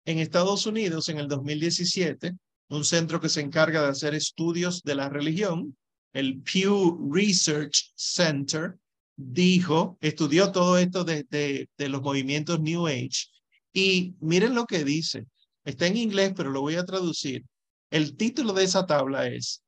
En 0.05 0.19
Estados 0.19 0.67
Unidos, 0.67 1.09
en 1.09 1.19
el 1.19 1.29
2017, 1.29 2.33
un 2.69 2.85
centro 2.85 3.21
que 3.21 3.29
se 3.29 3.41
encarga 3.41 3.83
de 3.83 3.89
hacer 3.89 4.15
estudios 4.15 4.83
de 4.83 4.95
la 4.95 5.09
religión, 5.09 5.77
el 6.13 6.43
Pew 6.43 7.11
Research 7.13 7.93
Center, 7.95 8.79
dijo, 9.17 9.99
estudió 10.01 10.51
todo 10.51 10.79
esto 10.79 11.05
de, 11.05 11.69
los 11.77 12.03
movimientos 12.03 12.61
New 12.61 12.87
Age 12.87 13.27
y 13.73 14.15
miren 14.21 14.55
lo 14.55 14.67
que 14.67 14.85
dice. 14.85 15.27
Está 15.65 15.87
en 15.87 15.97
inglés, 15.97 16.33
pero 16.35 16.51
lo 16.51 16.63
voy 16.63 16.77
a 16.77 16.85
traducir. 16.85 17.45
El 17.91 18.17
título 18.17 18.53
de 18.53 18.65
esa 18.65 18.87
tabla 18.87 19.27
es 19.27 19.63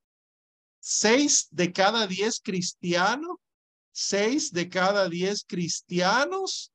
seis 0.80 1.48
de 1.50 1.72
cada 1.72 2.06
diez 2.06 2.40
cristianos 2.40 3.36
seis 3.92 4.52
de 4.52 4.68
cada 4.68 5.08
diez 5.08 5.44
cristianos 5.46 6.72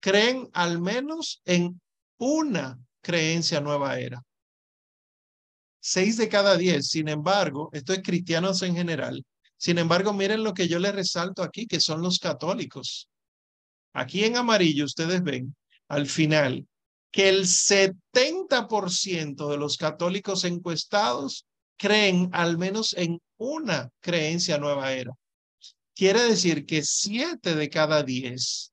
creen 0.00 0.48
al 0.52 0.80
menos 0.80 1.42
en 1.44 1.80
una 2.18 2.78
creencia 3.02 3.60
nueva 3.60 3.98
era. 3.98 4.22
Seis 5.88 6.16
de 6.16 6.28
cada 6.28 6.56
diez, 6.56 6.88
sin 6.88 7.06
embargo, 7.06 7.70
esto 7.72 7.92
es 7.92 8.02
cristianos 8.02 8.60
en 8.62 8.74
general. 8.74 9.24
Sin 9.56 9.78
embargo, 9.78 10.12
miren 10.12 10.42
lo 10.42 10.52
que 10.52 10.66
yo 10.66 10.80
les 10.80 10.92
resalto 10.92 11.44
aquí, 11.44 11.68
que 11.68 11.78
son 11.78 12.02
los 12.02 12.18
católicos. 12.18 13.08
Aquí 13.92 14.24
en 14.24 14.36
amarillo 14.36 14.84
ustedes 14.84 15.22
ven 15.22 15.54
al 15.86 16.08
final 16.08 16.66
que 17.12 17.28
el 17.28 17.44
70% 17.44 19.48
de 19.48 19.56
los 19.56 19.76
católicos 19.76 20.42
encuestados 20.42 21.46
creen 21.76 22.30
al 22.32 22.58
menos 22.58 22.92
en 22.94 23.20
una 23.36 23.88
creencia 24.00 24.58
nueva 24.58 24.92
era. 24.92 25.12
Quiere 25.94 26.24
decir 26.24 26.66
que 26.66 26.82
siete 26.82 27.54
de 27.54 27.70
cada 27.70 28.02
diez 28.02 28.72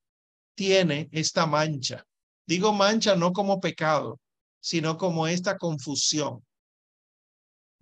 tiene 0.55 1.09
esta 1.11 1.45
mancha. 1.45 2.07
Digo 2.47 2.73
mancha 2.73 3.15
no 3.15 3.33
como 3.33 3.59
pecado, 3.59 4.19
sino 4.59 4.97
como 4.97 5.27
esta 5.27 5.59
confusión. 5.59 6.43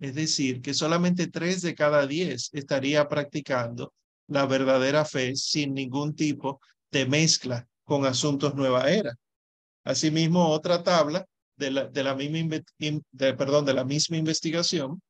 Es 0.02 0.16
decir, 0.16 0.60
que 0.62 0.74
solamente 0.74 1.28
tres 1.28 1.62
de 1.62 1.76
cada 1.76 2.08
diez 2.08 2.50
estaría 2.52 3.08
practicando 3.08 3.94
la 4.26 4.46
verdadera 4.46 5.04
fe 5.04 5.36
sin 5.36 5.74
ningún 5.74 6.16
tipo 6.16 6.60
de 6.90 7.06
mezcla 7.06 7.68
con 7.84 8.04
asuntos 8.04 8.56
nueva 8.56 8.90
era. 8.90 9.14
Asimismo, 9.84 10.48
otra 10.48 10.82
tabla 10.82 11.24
de 11.56 11.70
la, 11.70 11.84
de 11.84 12.02
la 12.02 12.16
misma, 12.16 12.60
de, 12.78 13.02
de 13.12 13.74
la 13.74 13.84
misma 13.84 14.16
investigación 14.16 15.00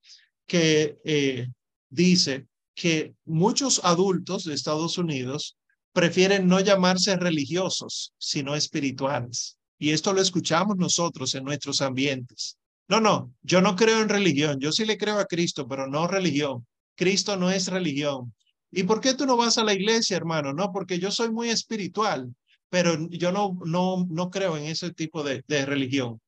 que 0.46 0.98
eh, 1.04 1.46
dice 1.88 2.46
que 2.74 3.14
muchos 3.24 3.80
adultos 3.84 4.44
de 4.44 4.52
Estados 4.52 4.98
Unidos 4.98 5.56
prefieren 5.94 6.46
no 6.46 6.60
llamarse 6.60 7.16
religiosos, 7.16 8.12
sino 8.18 8.54
espirituales. 8.54 9.56
Y 9.78 9.92
esto 9.92 10.12
lo 10.12 10.20
escuchamos 10.20 10.76
nosotros 10.76 11.34
en 11.34 11.44
nuestros 11.44 11.80
ambientes. 11.80 12.58
No, 12.92 13.00
no, 13.00 13.32
yo 13.40 13.62
no 13.62 13.74
creo 13.74 14.02
en 14.02 14.10
religión. 14.10 14.60
Yo 14.60 14.70
sí 14.70 14.84
le 14.84 14.98
creo 14.98 15.18
a 15.18 15.24
Cristo, 15.24 15.66
pero 15.66 15.86
no 15.86 16.06
religión. 16.06 16.66
Cristo 16.94 17.38
no 17.38 17.50
es 17.50 17.68
religión. 17.68 18.34
¿Y 18.70 18.82
por 18.82 19.00
qué 19.00 19.14
tú 19.14 19.24
no 19.24 19.38
vas 19.38 19.56
a 19.56 19.64
la 19.64 19.72
iglesia, 19.72 20.14
hermano? 20.14 20.52
No, 20.52 20.72
porque 20.72 20.98
yo 20.98 21.10
soy 21.10 21.32
muy 21.32 21.48
espiritual, 21.48 22.34
pero 22.68 23.08
yo 23.08 23.32
no, 23.32 23.58
no, 23.64 24.06
no 24.10 24.28
creo 24.28 24.58
en 24.58 24.64
ese 24.64 24.92
tipo 24.92 25.22
de, 25.22 25.42
de 25.48 25.64
religión. 25.64 26.20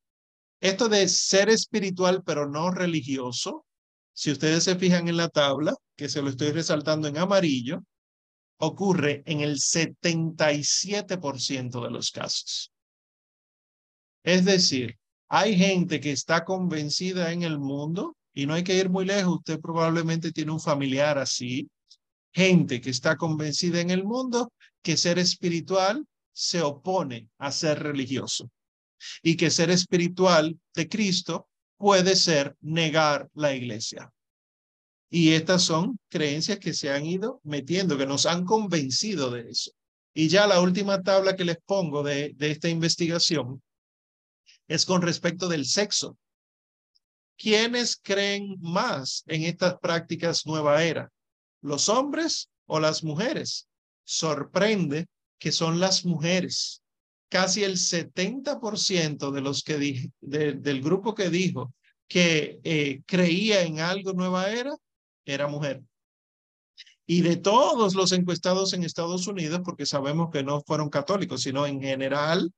Esto 0.59 0.89
de 0.89 1.07
ser 1.09 1.51
espiritual, 1.51 2.23
pero 2.25 2.49
no 2.49 2.71
religioso, 2.71 3.67
si 4.15 4.33
ustedes 4.33 4.65
se 4.65 4.77
fijan 4.77 5.07
en 5.09 5.19
la 5.19 5.29
tabla, 5.29 5.75
que 5.95 6.09
se 6.09 6.23
lo 6.23 6.31
estoy 6.31 6.53
resaltando 6.53 7.09
en 7.09 7.19
amarillo, 7.19 7.85
ocurre 8.57 9.23
en 9.27 9.43
el 9.43 9.59
77% 9.59 11.85
de 11.85 11.91
los 11.91 12.11
casos. 12.11 12.73
Es 14.23 14.47
decir, 14.47 14.97
hay 15.37 15.57
gente 15.59 16.01
que 16.01 16.13
está 16.13 16.45
convencida 16.45 17.33
en 17.33 17.43
el 17.43 17.59
mundo 17.59 18.17
y 18.33 18.47
no 18.47 18.55
hay 18.55 18.63
que 18.63 18.79
ir 18.79 18.89
muy 18.89 19.05
lejos, 19.05 19.39
usted 19.39 19.59
probablemente 19.59 20.31
tiene 20.31 20.53
un 20.53 20.61
familiar 20.61 21.19
así, 21.19 21.69
gente 22.33 22.81
que 22.81 22.91
está 22.91 23.17
convencida 23.17 23.81
en 23.81 23.91
el 23.91 24.05
mundo 24.05 24.53
que 24.81 24.97
ser 24.97 25.19
espiritual 25.19 26.07
se 26.33 26.63
opone 26.63 27.31
a 27.39 27.51
ser 27.51 27.83
religioso 27.83 28.49
y 29.25 29.37
que 29.37 29.51
ser 29.51 29.71
espiritual 29.71 30.57
de 30.73 30.89
Cristo 30.89 31.49
puede 31.79 32.15
ser 32.15 32.55
negar 32.61 33.29
la 33.35 33.55
iglesia. 33.55 34.13
Y 35.11 35.31
estas 35.31 35.63
son 35.63 35.99
creencias 36.11 36.61
que 36.61 36.73
se 36.73 36.93
han 36.93 37.07
ido 37.07 37.41
metiendo, 37.43 37.99
que 37.99 38.07
nos 38.07 38.27
han 38.27 38.45
convencido 38.45 39.33
de 39.33 39.51
eso. 39.51 39.73
Y 40.15 40.29
ya 40.29 40.47
la 40.47 40.61
última 40.61 41.03
tabla 41.03 41.35
que 41.35 41.45
les 41.45 41.59
pongo 41.67 42.05
de, 42.05 42.35
de 42.37 42.53
esta 42.53 42.69
investigación 42.69 43.61
es 44.69 44.87
con 44.87 45.03
respecto 45.03 45.49
del 45.49 45.67
sexo. 45.67 46.17
¿Quiénes 47.37 47.97
creen 47.97 48.57
más 48.61 49.25
en 49.27 49.43
estas 49.43 49.79
prácticas 49.79 50.47
nueva 50.47 50.85
era? 50.85 51.11
¿Los 51.61 51.89
hombres 51.89 52.51
o 52.67 52.81
las 52.81 53.03
mujeres? 53.03 53.69
Sorprende 54.05 55.07
que 55.39 55.51
son 55.53 55.81
las 55.81 56.05
mujeres 56.05 56.85
casi 57.35 57.65
el 57.65 57.79
70% 57.79 59.33
de 59.33 59.41
los 59.41 59.65
que 59.65 59.77
dije, 59.77 60.13
del 60.21 60.81
grupo 60.81 61.17
que 61.17 61.31
dijo 61.31 61.75
que 62.07 62.61
eh, 62.63 63.03
creía 63.07 63.63
en 63.63 63.81
algo 63.81 64.13
nueva 64.13 64.53
era, 64.53 64.73
era 65.25 65.49
mujer. 65.49 65.83
Y 67.07 67.23
de 67.23 67.37
todos 67.37 67.97
los 67.97 68.13
encuestados 68.13 68.73
en 68.73 68.85
Estados 68.85 69.27
Unidos, 69.27 69.63
porque 69.65 69.85
sabemos 69.85 70.31
que 70.31 70.45
no 70.45 70.63
fueron 70.63 70.89
católicos, 70.91 71.43
sino 71.43 71.67
en 71.67 71.81
general, 71.81 72.53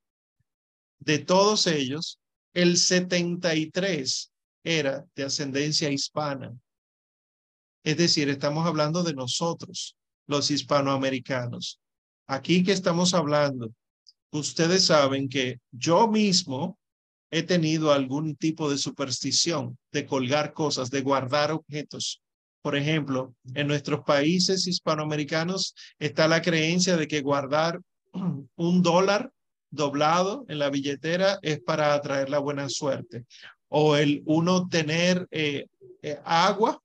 de 0.98 1.18
todos 1.18 1.66
ellos, 1.66 2.18
el 2.54 2.76
73 2.76 4.32
era 4.64 5.06
de 5.14 5.24
ascendencia 5.24 5.90
hispana. 5.90 6.56
Es 7.84 7.96
decir, 7.96 8.28
estamos 8.28 8.66
hablando 8.66 9.02
de 9.02 9.14
nosotros, 9.14 9.96
los 10.26 10.50
hispanoamericanos. 10.50 11.80
Aquí 12.26 12.64
que 12.64 12.72
estamos 12.72 13.14
hablando, 13.14 13.72
ustedes 14.32 14.86
saben 14.86 15.28
que 15.28 15.60
yo 15.70 16.08
mismo 16.08 16.78
he 17.30 17.42
tenido 17.42 17.92
algún 17.92 18.36
tipo 18.36 18.70
de 18.70 18.78
superstición 18.78 19.78
de 19.92 20.06
colgar 20.06 20.52
cosas, 20.52 20.90
de 20.90 21.02
guardar 21.02 21.52
objetos. 21.52 22.22
Por 22.62 22.76
ejemplo, 22.76 23.34
en 23.54 23.68
nuestros 23.68 24.00
países 24.04 24.66
hispanoamericanos 24.66 25.74
está 25.98 26.26
la 26.26 26.42
creencia 26.42 26.96
de 26.96 27.06
que 27.06 27.20
guardar 27.20 27.80
un 28.56 28.82
dólar 28.82 29.30
doblado 29.76 30.44
en 30.48 30.58
la 30.58 30.70
billetera 30.70 31.38
es 31.42 31.60
para 31.60 31.94
atraer 31.94 32.28
la 32.30 32.40
buena 32.40 32.68
suerte. 32.68 33.26
O 33.68 33.96
el 33.96 34.22
uno 34.26 34.68
tener 34.68 35.26
eh, 35.30 35.66
eh, 36.02 36.18
agua 36.24 36.80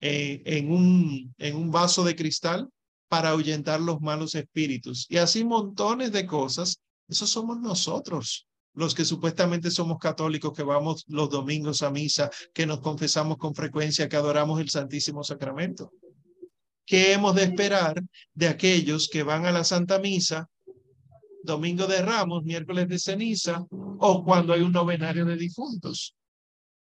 eh, 0.00 0.42
en, 0.44 0.72
un, 0.72 1.34
en 1.38 1.56
un 1.56 1.70
vaso 1.70 2.04
de 2.04 2.16
cristal 2.16 2.68
para 3.08 3.30
ahuyentar 3.30 3.80
los 3.80 4.00
malos 4.00 4.34
espíritus. 4.34 5.06
Y 5.08 5.18
así 5.18 5.44
montones 5.44 6.12
de 6.12 6.26
cosas. 6.26 6.80
Eso 7.08 7.26
somos 7.26 7.60
nosotros, 7.60 8.46
los 8.74 8.94
que 8.94 9.04
supuestamente 9.04 9.70
somos 9.70 9.98
católicos, 9.98 10.52
que 10.56 10.62
vamos 10.62 11.04
los 11.08 11.28
domingos 11.28 11.82
a 11.82 11.90
misa, 11.90 12.30
que 12.54 12.64
nos 12.64 12.80
confesamos 12.80 13.36
con 13.36 13.54
frecuencia, 13.54 14.08
que 14.08 14.16
adoramos 14.16 14.60
el 14.60 14.70
Santísimo 14.70 15.22
Sacramento. 15.22 15.92
¿Qué 16.86 17.12
hemos 17.12 17.34
de 17.34 17.44
esperar 17.44 18.02
de 18.34 18.48
aquellos 18.48 19.08
que 19.08 19.22
van 19.22 19.46
a 19.46 19.52
la 19.52 19.64
Santa 19.64 19.98
Misa 19.98 20.48
domingo 21.42 21.86
de 21.86 22.02
Ramos, 22.02 22.44
miércoles 22.44 22.88
de 22.88 22.98
ceniza 22.98 23.64
o 23.70 24.24
cuando 24.24 24.52
hay 24.52 24.62
un 24.62 24.72
novenario 24.72 25.24
de 25.24 25.36
difuntos. 25.36 26.14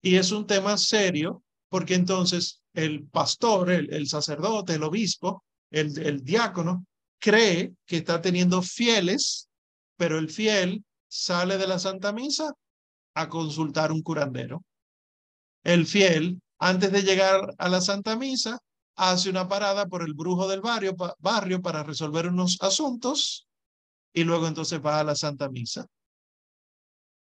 Y 0.03 0.17
es 0.17 0.33
un 0.33 0.47
tema 0.47 0.77
serio 0.77 1.43
porque 1.69 1.95
entonces 1.95 2.63
el 2.75 3.07
pastor, 3.09 3.71
el, 3.71 4.07
sacerdote, 4.07 4.75
el 4.75 4.83
obispo, 4.83 5.45
el, 5.71 6.23
diácono, 6.23 6.85
cree 7.19 7.73
que 7.87 7.99
está 7.99 8.21
teniendo 8.21 8.63
fieles, 8.63 9.49
pero 9.97 10.19
el 10.19 10.29
fiel 10.29 10.85
sale 11.09 11.57
de 11.59 11.67
la 11.67 11.79
Santa 11.79 12.13
Misa 12.13 12.53
a 13.15 13.29
consultar 13.29 13.93
un 13.93 14.03
curandero. 14.03 14.65
El 15.63 15.87
fiel, 15.87 16.41
antes 16.59 16.91
de 16.93 17.03
llegar 17.03 17.55
a 17.59 17.69
la 17.69 17.81
Santa 17.81 18.17
Misa, 18.17 18.59
hace 18.97 19.31
una 19.31 19.49
parada 19.49 19.87
por 19.87 20.03
el 20.03 20.15
brujo 20.15 20.49
del 20.49 20.61
barrio, 20.61 20.95
barrio 21.21 21.63
para 21.63 21.83
resolver 21.83 22.27
unos 22.27 22.59
asuntos 22.61 23.47
y 24.13 24.25
luego 24.25 24.47
entonces 24.47 24.81
va 24.85 25.01
a 25.01 25.05
la 25.05 25.15
Santa 25.15 25.49
Misa. 25.49 25.87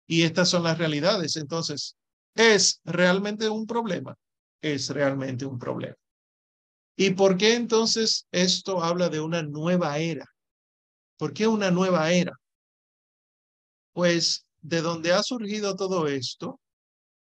Y 0.08 0.24
estas 0.24 0.50
son 0.50 0.64
las 0.64 0.78
realidades. 0.78 1.36
Entonces, 1.36 1.96
¿es 2.36 2.82
realmente 2.84 3.48
un 3.50 3.66
problema? 3.66 4.16
Es 4.62 4.90
realmente 4.90 5.46
un 5.46 5.58
problema. 5.58 5.96
¿Y 6.96 7.12
por 7.12 7.38
qué 7.38 7.56
entonces 7.56 8.28
esto 8.32 8.84
habla 8.84 9.10
de 9.10 9.22
una 9.22 9.42
nueva 9.42 9.98
era? 9.98 10.26
¿Por 11.18 11.34
qué 11.34 11.48
una 11.48 11.72
nueva 11.72 12.12
era? 12.12 12.34
Pues 13.94 14.46
de 14.62 14.82
donde 14.82 15.14
ha 15.14 15.24
surgido 15.24 15.76
todo 15.76 16.08
esto, 16.08 16.60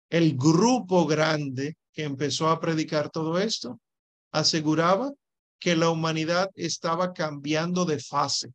el 0.10 0.38
grupo 0.38 1.06
grande 1.06 1.76
que 1.94 2.04
empezó 2.04 2.50
a 2.50 2.60
predicar 2.60 3.10
todo 3.10 3.38
esto 3.40 3.80
aseguraba 4.32 5.12
que 5.60 5.76
la 5.76 5.90
humanidad 5.90 6.50
estaba 6.56 7.14
cambiando 7.14 7.86
de 7.86 8.00
fase 8.00 8.54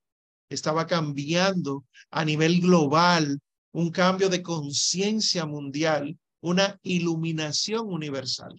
estaba 0.54 0.86
cambiando 0.86 1.84
a 2.10 2.24
nivel 2.24 2.60
global, 2.60 3.40
un 3.72 3.90
cambio 3.90 4.28
de 4.28 4.42
conciencia 4.42 5.46
mundial, 5.46 6.18
una 6.40 6.78
iluminación 6.82 7.88
universal. 7.88 8.54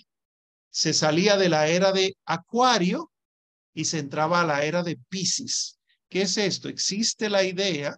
Se 0.70 0.94
salía 0.94 1.38
de 1.38 1.50
la 1.50 1.68
era 1.68 1.92
de 1.92 2.16
Acuario 2.26 3.12
y 3.74 3.86
se 3.86 4.00
entraba 4.00 4.42
a 4.42 4.46
la 4.46 4.66
era 4.66 4.84
de 4.84 4.98
Pisces. 5.10 5.80
¿Qué 6.10 6.24
es 6.24 6.38
esto? 6.38 6.70
Existe 6.70 7.30
la 7.30 7.44
idea 7.44 7.98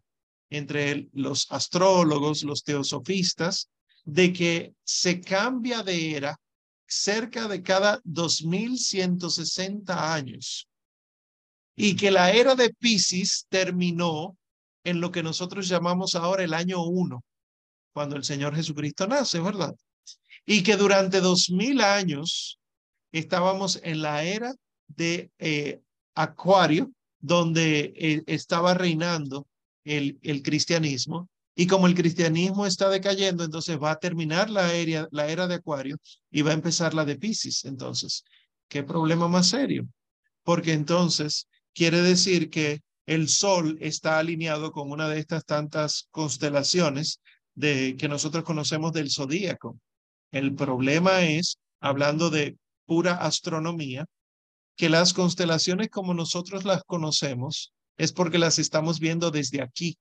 entre 0.49 1.09
los 1.13 1.47
astrólogos, 1.49 2.43
los 2.43 2.63
teosofistas, 2.63 3.69
de 4.03 4.31
que 4.31 4.73
se 4.83 5.21
cambia 5.21 5.83
de 5.83 6.15
era 6.15 6.39
cerca 6.87 7.47
de 7.47 7.63
cada 7.63 7.99
2160 8.03 10.13
años 10.13 10.67
y 11.75 11.95
que 11.95 12.11
la 12.11 12.31
era 12.31 12.55
de 12.55 12.73
Pisces 12.73 13.45
terminó 13.49 14.37
en 14.83 15.01
lo 15.01 15.11
que 15.11 15.23
nosotros 15.23 15.67
llamamos 15.67 16.15
ahora 16.15 16.43
el 16.43 16.53
año 16.53 16.83
uno, 16.83 17.23
cuando 17.93 18.15
el 18.15 18.23
Señor 18.23 18.55
Jesucristo 18.55 19.07
nace, 19.07 19.39
¿verdad? 19.39 19.73
Y 20.45 20.63
que 20.63 20.77
durante 20.77 21.21
dos 21.21 21.49
mil 21.49 21.81
años 21.81 22.59
estábamos 23.11 23.79
en 23.83 24.01
la 24.01 24.23
era 24.23 24.53
de 24.87 25.31
eh, 25.39 25.81
Acuario, 26.13 26.91
donde 27.19 27.93
eh, 27.95 28.23
estaba 28.27 28.73
reinando 28.73 29.47
el, 29.83 30.19
el 30.21 30.43
cristianismo. 30.43 31.29
Y 31.57 31.67
como 31.67 31.87
el 31.87 31.95
cristianismo 31.95 32.65
está 32.65 32.89
decayendo, 32.89 33.43
entonces 33.43 33.81
va 33.81 33.91
a 33.91 33.99
terminar 33.99 34.49
la 34.49 34.73
era, 34.73 35.07
la 35.11 35.27
era 35.27 35.47
de 35.47 35.55
Acuario 35.55 35.97
y 36.29 36.41
va 36.41 36.51
a 36.51 36.55
empezar 36.55 36.93
la 36.93 37.05
de 37.05 37.15
Pisces. 37.15 37.63
Entonces, 37.65 38.23
¿qué 38.67 38.83
problema 38.83 39.27
más 39.29 39.47
serio? 39.47 39.87
Porque 40.43 40.73
entonces 40.73 41.47
quiere 41.75 42.01
decir 42.01 42.49
que 42.49 42.81
el 43.05 43.29
Sol 43.29 43.77
está 43.81 44.17
alineado 44.17 44.71
con 44.71 44.89
una 44.89 45.07
de 45.09 45.19
estas 45.19 45.45
tantas 45.45 46.07
constelaciones 46.09 47.21
de, 47.53 47.95
que 47.97 48.07
nosotros 48.07 48.43
conocemos 48.43 48.93
del 48.93 49.11
zodíaco. 49.11 49.77
El 50.31 50.55
problema 50.55 51.21
es, 51.23 51.57
hablando 51.79 52.31
de 52.31 52.57
pura 52.85 53.15
astronomía, 53.15 54.05
que 54.75 54.89
las 54.89 55.13
constelaciones 55.13 55.89
como 55.89 56.13
nosotros 56.13 56.65
las 56.65 56.83
conocemos 56.83 57.73
es 57.97 58.11
porque 58.11 58.39
las 58.39 58.57
estamos 58.57 58.99
viendo 58.99 59.29
desde 59.29 59.61
aquí. 59.61 59.97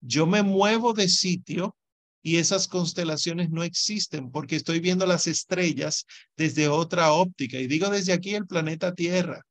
Yo 0.00 0.26
me 0.26 0.42
muevo 0.42 0.92
de 0.94 1.08
sitio 1.08 1.76
y 2.22 2.36
esas 2.38 2.68
constelaciones 2.68 3.50
no 3.50 3.62
existen 3.62 4.30
porque 4.30 4.56
estoy 4.56 4.80
viendo 4.80 5.06
las 5.06 5.26
estrellas 5.26 6.06
desde 6.36 6.68
otra 6.68 7.12
óptica. 7.12 7.58
Y 7.58 7.66
digo 7.66 7.90
desde 7.90 8.12
aquí 8.12 8.34
el 8.34 8.46
planeta 8.46 8.94
Tierra. 8.94 9.42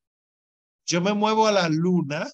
Yo 0.85 1.01
me 1.01 1.13
muevo 1.13 1.47
a 1.47 1.51
la 1.51 1.67
luna, 1.69 2.29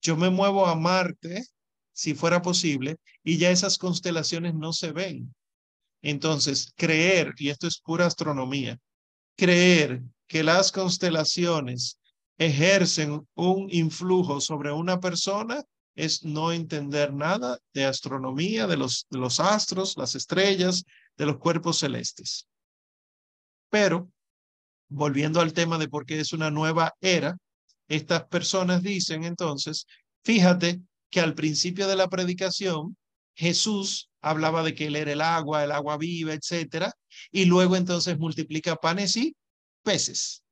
yo 0.00 0.16
me 0.16 0.30
muevo 0.30 0.66
a 0.66 0.74
Marte, 0.74 1.44
si 1.92 2.14
fuera 2.14 2.42
posible, 2.42 2.96
y 3.24 3.38
ya 3.38 3.50
esas 3.50 3.78
constelaciones 3.78 4.54
no 4.54 4.72
se 4.72 4.92
ven. 4.92 5.34
Entonces, 6.02 6.72
creer, 6.76 7.34
y 7.38 7.48
esto 7.48 7.66
es 7.66 7.80
pura 7.80 8.06
astronomía, 8.06 8.78
creer 9.36 10.02
que 10.28 10.42
las 10.42 10.72
constelaciones 10.72 11.98
ejercen 12.38 13.26
un 13.34 13.68
influjo 13.70 14.40
sobre 14.40 14.70
una 14.72 15.00
persona 15.00 15.64
es 15.96 16.24
no 16.24 16.52
entender 16.52 17.12
nada 17.12 17.58
de 17.72 17.86
astronomía, 17.86 18.66
de 18.66 18.76
los, 18.76 19.06
de 19.10 19.18
los 19.18 19.40
astros, 19.40 19.96
las 19.96 20.14
estrellas, 20.14 20.84
de 21.16 21.26
los 21.26 21.38
cuerpos 21.38 21.78
celestes. 21.78 22.46
Pero, 23.70 24.10
volviendo 24.88 25.40
al 25.40 25.54
tema 25.54 25.78
de 25.78 25.88
por 25.88 26.04
qué 26.04 26.20
es 26.20 26.34
una 26.34 26.50
nueva 26.50 26.94
era, 27.00 27.38
estas 27.88 28.24
personas 28.24 28.82
dicen 28.82 29.24
entonces, 29.24 29.86
fíjate 30.24 30.80
que 31.10 31.20
al 31.20 31.34
principio 31.34 31.86
de 31.86 31.96
la 31.96 32.08
predicación, 32.08 32.96
Jesús 33.34 34.10
hablaba 34.20 34.62
de 34.62 34.74
que 34.74 34.86
él 34.86 34.96
era 34.96 35.12
el 35.12 35.20
agua, 35.20 35.62
el 35.62 35.72
agua 35.72 35.96
viva, 35.98 36.32
etcétera, 36.32 36.92
y 37.30 37.44
luego 37.44 37.76
entonces 37.76 38.18
multiplica 38.18 38.76
panes 38.76 39.16
y 39.16 39.36
peces. 39.82 40.42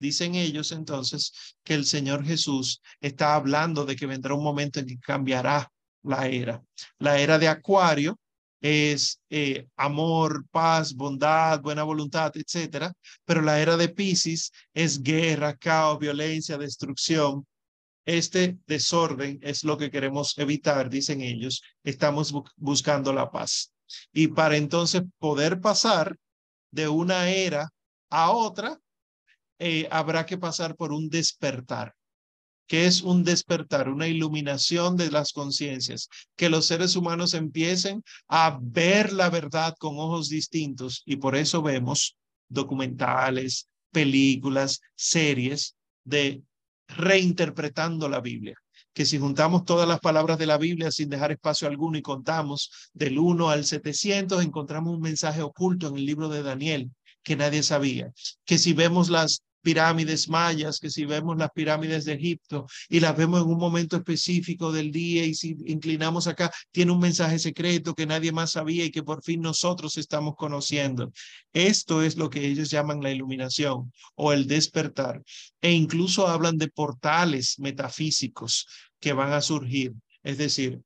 Dicen 0.00 0.34
ellos 0.34 0.72
entonces 0.72 1.32
que 1.62 1.74
el 1.74 1.84
Señor 1.84 2.24
Jesús 2.24 2.80
está 3.00 3.34
hablando 3.34 3.84
de 3.84 3.94
que 3.94 4.06
vendrá 4.06 4.34
un 4.34 4.42
momento 4.42 4.80
en 4.80 4.86
que 4.86 4.98
cambiará 4.98 5.70
la 6.02 6.26
era. 6.26 6.60
La 6.98 7.20
era 7.20 7.38
de 7.38 7.46
Acuario 7.46 8.18
es 8.62 9.20
eh, 9.28 9.66
amor, 9.76 10.46
paz, 10.50 10.94
bondad, 10.94 11.60
buena 11.60 11.82
voluntad, 11.82 12.32
etcétera. 12.34 12.92
Pero 13.24 13.42
la 13.42 13.60
era 13.60 13.76
de 13.76 13.88
Pisces 13.88 14.52
es 14.72 15.02
guerra, 15.02 15.56
caos, 15.56 15.98
violencia, 15.98 16.56
destrucción. 16.56 17.46
Este 18.06 18.58
desorden 18.66 19.38
es 19.42 19.64
lo 19.64 19.76
que 19.76 19.90
queremos 19.90 20.38
evitar, 20.38 20.88
dicen 20.88 21.20
ellos. 21.20 21.62
Estamos 21.82 22.32
buscando 22.56 23.12
la 23.12 23.30
paz. 23.30 23.72
Y 24.12 24.28
para 24.28 24.56
entonces 24.56 25.02
poder 25.18 25.60
pasar 25.60 26.16
de 26.70 26.88
una 26.88 27.30
era 27.30 27.68
a 28.10 28.30
otra, 28.30 28.78
eh, 29.58 29.88
habrá 29.90 30.24
que 30.24 30.38
pasar 30.38 30.76
por 30.76 30.92
un 30.92 31.08
despertar 31.08 31.94
que 32.72 32.86
es 32.86 33.02
un 33.02 33.22
despertar, 33.22 33.90
una 33.90 34.08
iluminación 34.08 34.96
de 34.96 35.10
las 35.10 35.34
conciencias, 35.34 36.08
que 36.36 36.48
los 36.48 36.64
seres 36.64 36.96
humanos 36.96 37.34
empiecen 37.34 38.02
a 38.28 38.58
ver 38.62 39.12
la 39.12 39.28
verdad 39.28 39.74
con 39.78 39.98
ojos 39.98 40.30
distintos 40.30 41.02
y 41.04 41.16
por 41.16 41.36
eso 41.36 41.60
vemos 41.60 42.16
documentales, 42.48 43.68
películas, 43.90 44.80
series 44.94 45.76
de 46.02 46.40
reinterpretando 46.88 48.08
la 48.08 48.22
Biblia, 48.22 48.54
que 48.94 49.04
si 49.04 49.18
juntamos 49.18 49.66
todas 49.66 49.86
las 49.86 50.00
palabras 50.00 50.38
de 50.38 50.46
la 50.46 50.56
Biblia 50.56 50.90
sin 50.90 51.10
dejar 51.10 51.30
espacio 51.30 51.68
alguno 51.68 51.98
y 51.98 52.02
contamos 52.02 52.70
del 52.94 53.18
1 53.18 53.50
al 53.50 53.66
700, 53.66 54.42
encontramos 54.42 54.94
un 54.94 55.02
mensaje 55.02 55.42
oculto 55.42 55.88
en 55.88 55.96
el 55.96 56.06
libro 56.06 56.30
de 56.30 56.42
Daniel 56.42 56.90
que 57.22 57.36
nadie 57.36 57.62
sabía. 57.62 58.14
Que 58.46 58.56
si 58.56 58.72
vemos 58.72 59.10
las 59.10 59.42
pirámides 59.62 60.28
mayas, 60.28 60.78
que 60.78 60.90
si 60.90 61.04
vemos 61.04 61.36
las 61.38 61.50
pirámides 61.50 62.04
de 62.04 62.14
Egipto 62.14 62.66
y 62.88 63.00
las 63.00 63.16
vemos 63.16 63.42
en 63.42 63.48
un 63.48 63.58
momento 63.58 63.96
específico 63.96 64.72
del 64.72 64.90
día 64.90 65.24
y 65.24 65.34
si 65.34 65.56
inclinamos 65.66 66.26
acá, 66.26 66.52
tiene 66.70 66.92
un 66.92 67.00
mensaje 67.00 67.38
secreto 67.38 67.94
que 67.94 68.06
nadie 68.06 68.32
más 68.32 68.52
sabía 68.52 68.84
y 68.84 68.90
que 68.90 69.02
por 69.02 69.22
fin 69.22 69.40
nosotros 69.40 69.96
estamos 69.96 70.34
conociendo. 70.36 71.12
Esto 71.52 72.02
es 72.02 72.16
lo 72.16 72.28
que 72.28 72.46
ellos 72.46 72.70
llaman 72.70 73.02
la 73.02 73.10
iluminación 73.10 73.92
o 74.14 74.32
el 74.32 74.46
despertar. 74.46 75.22
E 75.60 75.72
incluso 75.72 76.26
hablan 76.26 76.58
de 76.58 76.68
portales 76.68 77.58
metafísicos 77.58 78.66
que 79.00 79.12
van 79.12 79.32
a 79.32 79.40
surgir. 79.40 79.92
Es 80.22 80.38
decir, 80.38 80.80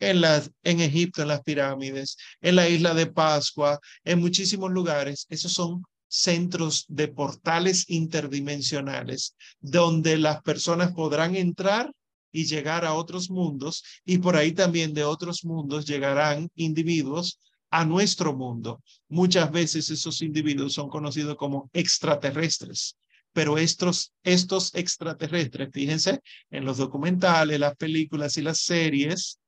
en, 0.00 0.20
las, 0.20 0.50
en 0.62 0.80
Egipto, 0.80 1.22
en 1.22 1.28
las 1.28 1.42
pirámides, 1.42 2.16
en 2.40 2.56
la 2.56 2.68
isla 2.68 2.94
de 2.94 3.06
Pascua, 3.06 3.78
en 4.04 4.20
muchísimos 4.20 4.70
lugares. 4.70 5.26
Esos 5.28 5.52
son 5.52 5.82
centros 6.08 6.86
de 6.88 7.08
portales 7.08 7.88
interdimensionales 7.88 9.36
donde 9.60 10.16
las 10.16 10.42
personas 10.42 10.92
podrán 10.92 11.36
entrar 11.36 11.92
y 12.32 12.44
llegar 12.44 12.84
a 12.84 12.94
otros 12.94 13.30
mundos 13.30 13.84
y 14.04 14.18
por 14.18 14.36
ahí 14.36 14.52
también 14.52 14.94
de 14.94 15.04
otros 15.04 15.44
mundos 15.44 15.86
llegarán 15.86 16.50
individuos 16.54 17.38
a 17.70 17.84
nuestro 17.84 18.34
mundo. 18.34 18.82
Muchas 19.08 19.50
veces 19.50 19.90
esos 19.90 20.22
individuos 20.22 20.72
son 20.72 20.88
conocidos 20.88 21.36
como 21.36 21.70
extraterrestres, 21.72 22.96
pero 23.32 23.58
estos, 23.58 24.12
estos 24.22 24.74
extraterrestres, 24.74 25.68
fíjense, 25.72 26.20
en 26.50 26.64
los 26.64 26.78
documentales, 26.78 27.60
las 27.60 27.76
películas 27.76 28.36
y 28.38 28.42
las 28.42 28.60
series 28.60 29.38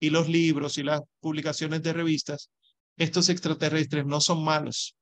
y 0.00 0.10
los 0.10 0.28
libros 0.28 0.78
y 0.78 0.82
las 0.82 1.00
publicaciones 1.20 1.82
de 1.82 1.92
revistas, 1.92 2.50
estos 2.96 3.28
extraterrestres 3.28 4.04
no 4.04 4.20
son 4.20 4.44
malos, 4.44 4.96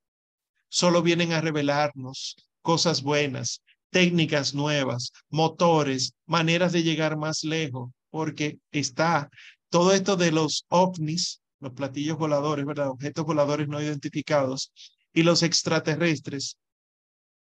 solo 0.68 1.02
vienen 1.02 1.32
a 1.32 1.40
revelarnos 1.40 2.36
cosas 2.62 3.02
buenas, 3.02 3.62
técnicas 3.90 4.54
nuevas, 4.54 5.12
motores, 5.30 6.14
maneras 6.26 6.72
de 6.72 6.82
llegar 6.82 7.16
más 7.16 7.44
lejos, 7.44 7.90
porque 8.10 8.58
está 8.70 9.30
todo 9.70 9.92
esto 9.92 10.16
de 10.16 10.32
los 10.32 10.64
ovnis, 10.68 11.40
los 11.60 11.72
platillos 11.72 12.18
voladores, 12.18 12.64
¿verdad? 12.64 12.90
Objetos 12.90 13.24
voladores 13.24 13.68
no 13.68 13.82
identificados 13.82 14.72
y 15.12 15.22
los 15.22 15.42
extraterrestres 15.42 16.58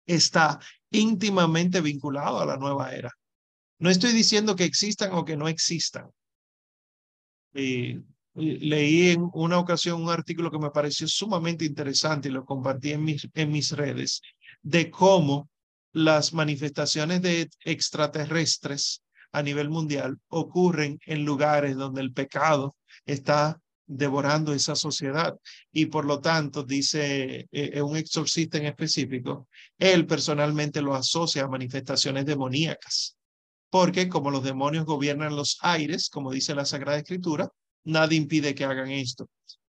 está 0.05 0.59
íntimamente 0.89 1.81
vinculado 1.81 2.39
a 2.39 2.45
la 2.45 2.57
nueva 2.57 2.93
era. 2.93 3.11
No 3.79 3.89
estoy 3.89 4.13
diciendo 4.13 4.55
que 4.55 4.63
existan 4.63 5.13
o 5.13 5.25
que 5.25 5.37
no 5.37 5.47
existan. 5.47 6.09
Eh, 7.53 8.01
leí 8.37 9.09
en 9.11 9.29
una 9.33 9.57
ocasión 9.57 10.01
un 10.01 10.09
artículo 10.09 10.51
que 10.51 10.59
me 10.59 10.69
pareció 10.69 11.07
sumamente 11.07 11.65
interesante 11.65 12.29
y 12.29 12.31
lo 12.31 12.45
compartí 12.45 12.91
en 12.91 13.03
mis, 13.03 13.27
en 13.33 13.51
mis 13.51 13.71
redes, 13.71 14.21
de 14.61 14.91
cómo 14.91 15.49
las 15.91 16.33
manifestaciones 16.33 17.21
de 17.21 17.49
extraterrestres 17.65 19.01
a 19.31 19.41
nivel 19.41 19.69
mundial 19.69 20.17
ocurren 20.27 20.99
en 21.05 21.25
lugares 21.25 21.75
donde 21.75 22.01
el 22.01 22.13
pecado 22.13 22.75
está 23.05 23.59
devorando 23.87 24.53
esa 24.53 24.75
sociedad. 24.75 25.35
Y 25.71 25.87
por 25.87 26.05
lo 26.05 26.19
tanto 26.19 26.63
dice 26.63 27.47
eh, 27.51 27.81
un 27.81 27.97
exorcista 27.97 28.57
en 28.57 28.67
específico 28.67 29.47
él 29.79 30.05
personalmente 30.05 30.81
lo 30.81 30.93
asocia 30.93 31.43
a 31.43 31.47
manifestaciones 31.47 32.25
demoníacas 32.25 33.15
porque 33.69 34.07
como 34.07 34.31
los 34.31 34.43
demonios 34.43 34.85
gobiernan 34.85 35.35
los 35.35 35.57
aires 35.61 36.09
como 36.09 36.31
dice 36.31 36.55
la 36.55 36.65
Sagrada 36.65 36.97
Escritura 36.97 37.49
nadie 37.87 38.17
impide 38.17 38.53
que 38.53 38.65
hagan 38.65 38.91
esto. 38.91 39.29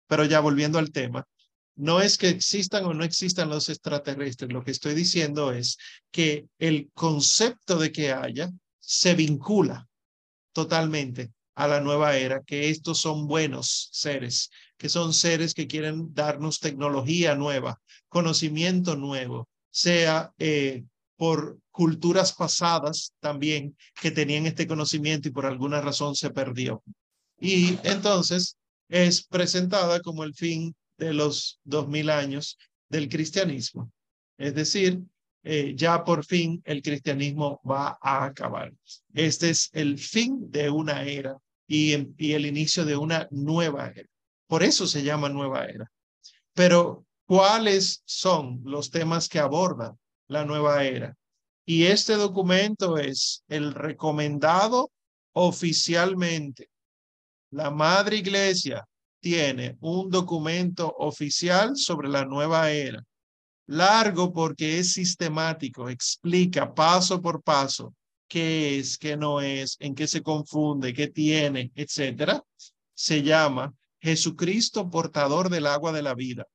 Pero 0.07 0.25
ya 0.25 0.39
volviendo 0.39 0.79
al 0.79 0.91
tema, 0.91 1.27
no 1.75 2.01
es 2.01 2.17
que 2.17 2.29
existan 2.29 2.85
o 2.85 2.93
no 2.93 3.03
existan 3.03 3.49
los 3.49 3.69
extraterrestres, 3.69 4.51
lo 4.51 4.63
que 4.63 4.71
estoy 4.71 4.95
diciendo 4.95 5.51
es 5.51 5.77
que 6.11 6.47
el 6.57 6.89
concepto 6.93 7.77
de 7.77 7.91
que 7.91 8.11
haya 8.11 8.49
se 8.79 9.13
vincula 9.13 9.87
totalmente 10.53 11.31
a 11.55 11.67
la 11.67 11.81
nueva 11.81 12.17
era, 12.17 12.41
que 12.41 12.69
estos 12.69 12.99
son 12.99 13.27
buenos 13.27 13.89
seres, 13.91 14.49
que 14.77 14.89
son 14.89 15.13
seres 15.13 15.53
que 15.53 15.67
quieren 15.67 16.13
darnos 16.13 16.59
tecnología 16.59 17.35
nueva, 17.35 17.79
conocimiento 18.07 18.95
nuevo, 18.95 19.47
sea 19.69 20.31
eh, 20.39 20.83
por 21.15 21.59
culturas 21.71 22.33
pasadas 22.33 23.13
también 23.19 23.75
que 23.99 24.11
tenían 24.11 24.45
este 24.45 24.67
conocimiento 24.67 25.27
y 25.27 25.31
por 25.31 25.45
alguna 25.45 25.81
razón 25.81 26.15
se 26.15 26.31
perdió 26.31 26.83
y 27.39 27.77
entonces 27.83 28.57
es 28.89 29.23
presentada 29.23 30.01
como 30.01 30.23
el 30.23 30.33
fin 30.33 30.75
de 30.97 31.13
los 31.13 31.59
dos 31.63 31.87
mil 31.87 32.09
años 32.09 32.57
del 32.89 33.09
cristianismo. 33.09 33.91
Es 34.37 34.55
decir, 34.55 35.01
eh, 35.43 35.73
ya 35.75 36.03
por 36.03 36.25
fin 36.25 36.61
el 36.65 36.81
cristianismo 36.81 37.61
va 37.69 37.97
a 38.01 38.25
acabar. 38.25 38.73
Este 39.13 39.49
es 39.49 39.69
el 39.73 39.97
fin 39.97 40.51
de 40.51 40.69
una 40.69 41.03
era 41.03 41.37
y, 41.67 41.95
y 42.17 42.33
el 42.33 42.45
inicio 42.45 42.85
de 42.85 42.97
una 42.97 43.27
nueva 43.31 43.91
era. 43.95 44.09
Por 44.47 44.63
eso 44.63 44.87
se 44.87 45.03
llama 45.03 45.29
nueva 45.29 45.65
era. 45.65 45.91
Pero, 46.53 47.05
¿cuáles 47.25 48.01
son 48.05 48.61
los 48.63 48.89
temas 48.89 49.29
que 49.29 49.39
aborda 49.39 49.95
la 50.27 50.45
nueva 50.45 50.83
era? 50.83 51.15
Y 51.65 51.83
este 51.83 52.13
documento 52.13 52.97
es 52.97 53.43
el 53.49 53.73
recomendado 53.73 54.89
oficialmente 55.33 56.69
la 57.51 57.71
Madre 57.71 58.17
Iglesia 58.17 58.85
tiene 59.19 59.77
un 59.81 60.09
documento 60.09 60.93
oficial 60.97 61.75
sobre 61.75 62.09
la 62.09 62.25
nueva 62.25 62.71
era. 62.71 63.03
Largo 63.67 64.31
porque 64.31 64.79
es 64.79 64.93
sistemático, 64.93 65.89
explica 65.89 66.73
paso 66.73 67.21
por 67.21 67.41
paso 67.41 67.93
qué 68.27 68.79
es, 68.79 68.97
qué 68.97 69.17
no 69.17 69.41
es, 69.41 69.75
en 69.79 69.95
qué 69.95 70.07
se 70.07 70.21
confunde, 70.21 70.93
qué 70.93 71.07
tiene, 71.07 71.71
etcétera. 71.75 72.43
Se 72.93 73.23
llama 73.23 73.73
Jesucristo 73.99 74.89
portador 74.89 75.49
del 75.49 75.67
agua 75.67 75.91
de 75.91 76.01
la 76.01 76.13
vida. 76.13 76.45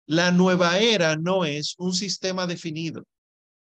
La 0.07 0.31
nueva 0.31 0.79
era 0.79 1.17
no 1.17 1.45
es 1.45 1.75
un 1.79 1.95
sistema 1.95 2.47
definido, 2.47 3.05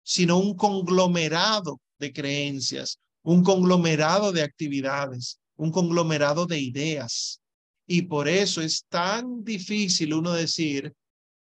sino 0.02 0.38
un 0.38 0.56
conglomerado 0.56 1.80
de 1.98 2.12
creencias, 2.12 2.98
un 3.22 3.44
conglomerado 3.44 4.32
de 4.32 4.42
actividades, 4.42 5.38
un 5.56 5.70
conglomerado 5.70 6.46
de 6.46 6.60
ideas. 6.60 7.40
Y 7.86 8.02
por 8.02 8.28
eso 8.28 8.62
es 8.62 8.84
tan 8.88 9.44
difícil 9.44 10.14
uno 10.14 10.32
decir, 10.32 10.92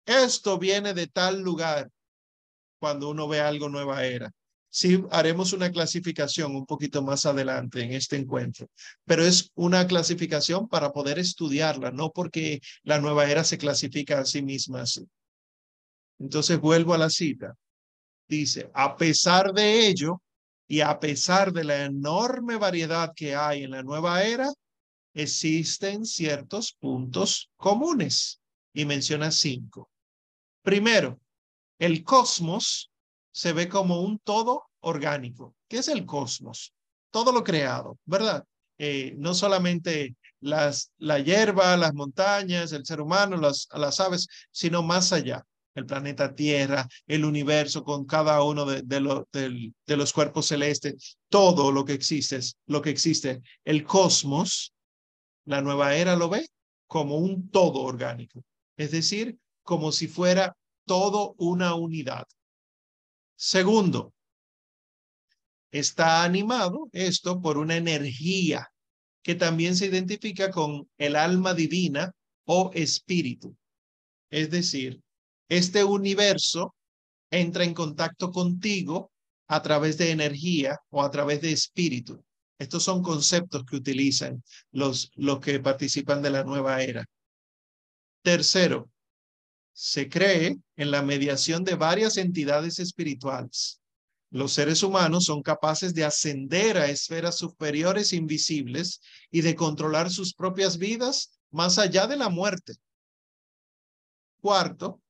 esto 0.05 0.59
viene 0.59 0.95
de 0.95 1.07
tal 1.07 1.41
lugar 1.41 1.89
cuando 2.81 3.11
uno 3.11 3.29
ve 3.29 3.41
algo 3.41 3.69
nueva 3.69 4.05
era. 4.05 4.33
Sí, 4.75 5.05
haremos 5.11 5.53
una 5.53 5.71
clasificación 5.71 6.57
un 6.57 6.65
poquito 6.65 7.03
más 7.03 7.27
adelante 7.27 7.83
en 7.83 7.93
este 7.93 8.17
encuentro, 8.17 8.71
pero 9.05 9.23
es 9.23 9.51
una 9.55 9.87
clasificación 9.87 10.67
para 10.67 10.93
poder 10.93 11.19
estudiarla, 11.19 11.91
no 11.91 12.11
porque 12.11 12.59
la 12.83 12.99
nueva 12.99 13.31
era 13.31 13.45
se 13.45 13.59
clasifica 13.59 14.21
a 14.21 14.25
sí 14.25 14.41
misma 14.41 14.85
Entonces 16.19 16.59
vuelvo 16.59 16.95
a 16.95 16.99
la 16.99 17.11
cita. 17.11 17.55
Dice, 18.27 18.71
a 18.73 18.97
pesar 18.97 19.53
de 19.53 19.89
ello 19.89 20.23
y 20.67 20.81
a 20.81 20.99
pesar 20.99 21.53
de 21.53 21.65
la 21.65 21.85
enorme 21.85 22.57
variedad 22.57 23.13
que 23.15 23.35
hay 23.37 23.65
en 23.65 23.73
la 23.73 23.83
nueva 23.83 24.25
era, 24.25 24.51
existen 25.13 26.07
ciertos 26.07 26.73
puntos 26.81 27.51
comunes 27.59 28.41
y 28.73 28.87
menciona 28.87 29.33
cinco. 29.33 29.91
Primero, 30.63 31.21
el 31.79 32.03
cosmos 32.03 32.92
se 33.33 33.53
ve 33.53 33.69
como 33.69 34.01
un 34.03 34.19
todo 34.19 34.65
orgánico. 34.81 35.55
¿Qué 35.69 35.79
es 35.79 35.89
el 35.89 36.07
cosmos? 36.07 36.73
Todo 37.11 37.33
lo 37.33 37.43
creado, 37.43 37.99
¿verdad? 38.05 38.45
Eh, 38.79 39.15
no 39.19 39.35
solamente 39.35 40.17
las, 40.41 40.93
la 40.99 41.19
hierba, 41.19 41.77
las 41.77 41.95
montañas, 41.95 42.73
el 42.73 42.85
ser 42.85 43.01
humano, 43.01 43.37
las, 43.37 43.69
las 43.73 44.01
aves, 44.01 44.29
sino 44.51 44.83
más 44.83 45.13
allá. 45.13 45.45
El 45.75 45.87
planeta 45.87 46.35
Tierra, 46.35 46.87
el 47.07 47.25
universo 47.25 47.83
con 47.83 48.05
cada 48.05 48.43
uno 48.43 48.67
de, 48.67 48.83
de, 48.83 49.73
de 49.87 49.97
los 49.97 50.13
cuerpos 50.13 50.47
celestes, 50.49 51.17
todo 51.31 51.73
lo 51.73 51.87
que 51.87 51.95
existe, 51.95 52.41
lo 52.67 52.83
que 52.83 52.91
existe, 52.91 53.41
el 53.65 53.83
cosmos, 53.85 54.75
la 55.47 55.63
nueva 55.63 55.97
era 55.97 56.15
lo 56.15 56.29
ve 56.29 56.47
como 56.87 57.17
un 57.17 57.49
todo 57.49 57.81
orgánico, 57.81 58.45
es 58.77 58.91
decir, 58.91 59.39
como 59.63 59.93
si 59.93 60.09
fuera 60.09 60.55
todo 60.85 61.35
una 61.39 61.75
unidad. 61.75 62.27
Segundo, 63.45 64.15
está 65.73 66.23
animado 66.23 66.89
esto 66.93 67.41
por 67.41 67.59
una 67.59 67.77
energía 67.77 68.69
que 69.21 69.35
también 69.35 69.75
se 69.75 69.87
identifica 69.87 70.53
con 70.53 70.89
el 70.97 71.17
alma 71.17 71.53
divina 71.53 72.13
o 72.45 72.71
espíritu. 72.73 73.57
Es 74.31 74.49
decir, 74.49 75.03
este 75.49 75.83
universo 75.83 76.77
entra 77.33 77.65
en 77.65 77.75
contacto 77.75 78.31
contigo 78.31 79.11
a 79.49 79.61
través 79.61 79.99
de 79.99 80.13
energía 80.13 80.79
o 80.91 81.03
a 81.03 81.11
través 81.11 81.41
de 81.41 81.51
espíritu. 81.51 82.25
Estos 82.61 82.85
son 82.85 83.03
conceptos 83.03 83.65
que 83.65 83.75
utilizan 83.75 84.41
los, 84.71 85.11
los 85.17 85.41
que 85.41 85.59
participan 85.59 86.23
de 86.23 86.31
la 86.31 86.45
nueva 86.45 86.81
era. 86.81 87.05
Tercero, 88.23 88.92
se 89.73 90.09
cree 90.09 90.59
en 90.77 90.91
la 90.91 91.03
mediación 91.03 91.65
de 91.65 91.75
varias 91.75 92.17
entidades 92.17 92.79
espirituales. 92.79 93.81
Los 94.31 94.53
seres 94.53 94.83
humanos 94.83 95.25
son 95.25 95.43
capaces 95.43 95.95
de 95.95 96.05
ascender 96.05 96.79
a 96.79 96.89
esferas 96.89 97.37
superiores 97.37 98.13
invisibles 98.13 99.01
y 99.31 99.43
de 99.43 99.55
controlar 99.55 100.11
sus 100.11 100.33
propias 100.33 100.79
vidas 100.79 101.39
más 101.51 101.79
allá 101.79 102.07
de 102.07 102.17
la 102.17 102.31
muerte. 102.31 102.75
Cuarto, 104.41 105.01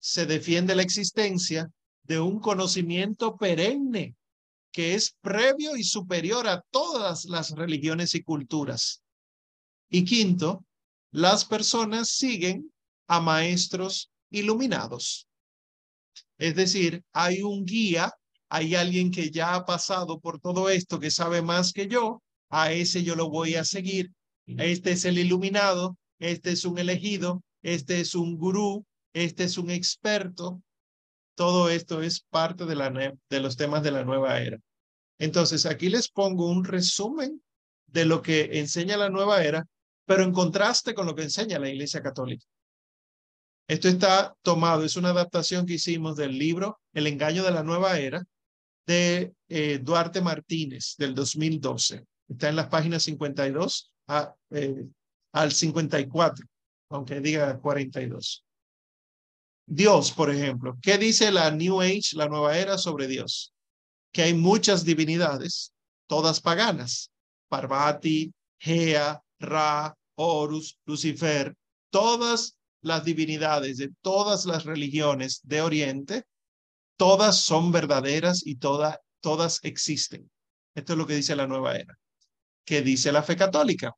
se 0.00 0.26
defiende 0.26 0.74
la 0.74 0.82
existencia 0.82 1.70
de 2.02 2.18
un 2.18 2.40
conocimiento 2.40 3.36
perenne 3.36 4.16
que 4.72 4.94
es 4.94 5.14
previo 5.20 5.76
y 5.76 5.84
superior 5.84 6.48
a 6.48 6.64
todas 6.70 7.26
las 7.26 7.50
religiones 7.50 8.14
y 8.14 8.22
culturas. 8.22 9.02
Y 9.90 10.04
quinto, 10.04 10.64
las 11.10 11.44
personas 11.44 12.08
siguen 12.08 12.71
a 13.06 13.20
maestros 13.20 14.10
iluminados. 14.30 15.26
Es 16.38 16.54
decir, 16.54 17.04
hay 17.12 17.42
un 17.42 17.64
guía, 17.64 18.12
hay 18.48 18.74
alguien 18.74 19.10
que 19.10 19.30
ya 19.30 19.54
ha 19.54 19.64
pasado 19.64 20.18
por 20.20 20.40
todo 20.40 20.68
esto, 20.68 20.98
que 20.98 21.10
sabe 21.10 21.42
más 21.42 21.72
que 21.72 21.88
yo, 21.88 22.22
a 22.50 22.72
ese 22.72 23.02
yo 23.02 23.14
lo 23.14 23.30
voy 23.30 23.54
a 23.54 23.64
seguir. 23.64 24.10
Este 24.46 24.92
es 24.92 25.04
el 25.04 25.18
iluminado, 25.18 25.96
este 26.18 26.52
es 26.52 26.64
un 26.64 26.78
elegido, 26.78 27.42
este 27.62 28.00
es 28.00 28.14
un 28.14 28.36
gurú, 28.36 28.84
este 29.12 29.44
es 29.44 29.56
un 29.56 29.70
experto. 29.70 30.60
Todo 31.34 31.70
esto 31.70 32.02
es 32.02 32.20
parte 32.28 32.66
de, 32.66 32.74
la, 32.74 32.90
de 32.90 33.40
los 33.40 33.56
temas 33.56 33.82
de 33.82 33.90
la 33.90 34.04
nueva 34.04 34.40
era. 34.40 34.58
Entonces, 35.18 35.64
aquí 35.66 35.88
les 35.88 36.10
pongo 36.10 36.50
un 36.50 36.64
resumen 36.64 37.40
de 37.86 38.04
lo 38.04 38.20
que 38.22 38.58
enseña 38.58 38.96
la 38.96 39.10
nueva 39.10 39.44
era, 39.44 39.64
pero 40.04 40.24
en 40.24 40.32
contraste 40.32 40.94
con 40.94 41.06
lo 41.06 41.14
que 41.14 41.22
enseña 41.22 41.58
la 41.58 41.70
Iglesia 41.70 42.02
Católica. 42.02 42.44
Esto 43.72 43.88
está 43.88 44.36
tomado, 44.42 44.84
es 44.84 44.96
una 44.96 45.08
adaptación 45.08 45.64
que 45.64 45.72
hicimos 45.74 46.16
del 46.16 46.36
libro 46.36 46.78
El 46.92 47.06
engaño 47.06 47.42
de 47.42 47.52
la 47.52 47.62
nueva 47.62 47.98
era 47.98 48.22
de 48.86 49.32
eh, 49.48 49.78
Duarte 49.78 50.20
Martínez 50.20 50.94
del 50.98 51.14
2012. 51.14 52.04
Está 52.28 52.50
en 52.50 52.56
las 52.56 52.66
páginas 52.66 53.04
52 53.04 53.94
a, 54.08 54.34
eh, 54.50 54.84
al 55.32 55.52
54, 55.52 56.46
aunque 56.90 57.22
diga 57.22 57.58
42. 57.60 58.44
Dios, 59.66 60.12
por 60.12 60.28
ejemplo, 60.28 60.76
¿qué 60.82 60.98
dice 60.98 61.32
la 61.32 61.50
New 61.50 61.80
Age, 61.80 62.10
la 62.12 62.28
nueva 62.28 62.58
era 62.58 62.76
sobre 62.76 63.06
Dios? 63.06 63.54
Que 64.12 64.24
hay 64.24 64.34
muchas 64.34 64.84
divinidades, 64.84 65.72
todas 66.06 66.42
paganas. 66.42 67.10
Parvati, 67.48 68.34
Gea, 68.60 69.18
Ra, 69.40 69.96
Horus, 70.16 70.78
Lucifer, 70.84 71.54
todas 71.90 72.58
las 72.82 73.04
divinidades 73.04 73.78
de 73.78 73.90
todas 74.02 74.44
las 74.44 74.64
religiones 74.64 75.40
de 75.44 75.62
Oriente, 75.62 76.24
todas 76.96 77.38
son 77.38 77.72
verdaderas 77.72 78.46
y 78.46 78.56
todas, 78.56 78.98
todas 79.20 79.60
existen. 79.62 80.30
Esto 80.74 80.92
es 80.92 80.98
lo 80.98 81.06
que 81.06 81.14
dice 81.14 81.36
la 81.36 81.46
nueva 81.46 81.76
era. 81.76 81.98
¿Qué 82.64 82.82
dice 82.82 83.12
la 83.12 83.22
fe 83.22 83.36
católica? 83.36 83.94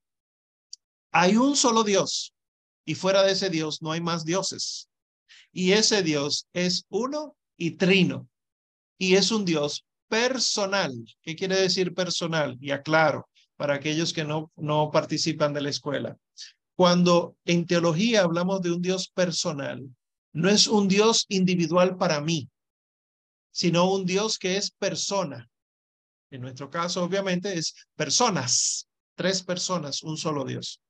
Hay 1.12 1.36
un 1.36 1.56
solo 1.56 1.84
Dios 1.84 2.34
y 2.84 2.94
fuera 2.94 3.22
de 3.22 3.32
ese 3.32 3.50
Dios 3.50 3.82
no 3.82 3.92
hay 3.92 4.00
más 4.00 4.24
dioses. 4.24 4.88
Y 5.52 5.72
ese 5.72 6.02
Dios 6.02 6.48
es 6.52 6.84
uno 6.88 7.36
y 7.56 7.72
trino. 7.72 8.28
Y 8.98 9.14
es 9.14 9.30
un 9.30 9.44
Dios 9.44 9.84
personal. 10.08 10.92
¿Qué 11.22 11.36
quiere 11.36 11.56
decir 11.56 11.94
personal? 11.94 12.56
Y 12.60 12.70
aclaro 12.70 13.28
para 13.56 13.74
aquellos 13.74 14.12
que 14.12 14.24
no, 14.24 14.50
no 14.56 14.90
participan 14.90 15.52
de 15.54 15.62
la 15.62 15.70
escuela. 15.70 16.16
Cuando 16.76 17.36
en 17.44 17.66
teología 17.66 18.22
hablamos 18.22 18.60
de 18.60 18.72
un 18.72 18.82
Dios 18.82 19.08
personal, 19.08 19.88
no 20.32 20.48
es 20.48 20.66
un 20.66 20.88
Dios 20.88 21.26
individual 21.28 21.96
para 21.96 22.20
mí, 22.20 22.48
sino 23.52 23.90
un 23.92 24.04
Dios 24.04 24.38
que 24.38 24.56
es 24.56 24.72
persona. 24.72 25.48
En 26.30 26.40
nuestro 26.40 26.68
caso, 26.68 27.04
obviamente, 27.04 27.56
es 27.56 27.74
personas, 27.94 28.88
tres 29.14 29.42
personas, 29.42 30.02
un 30.02 30.16
solo 30.16 30.44
Dios. 30.44 30.80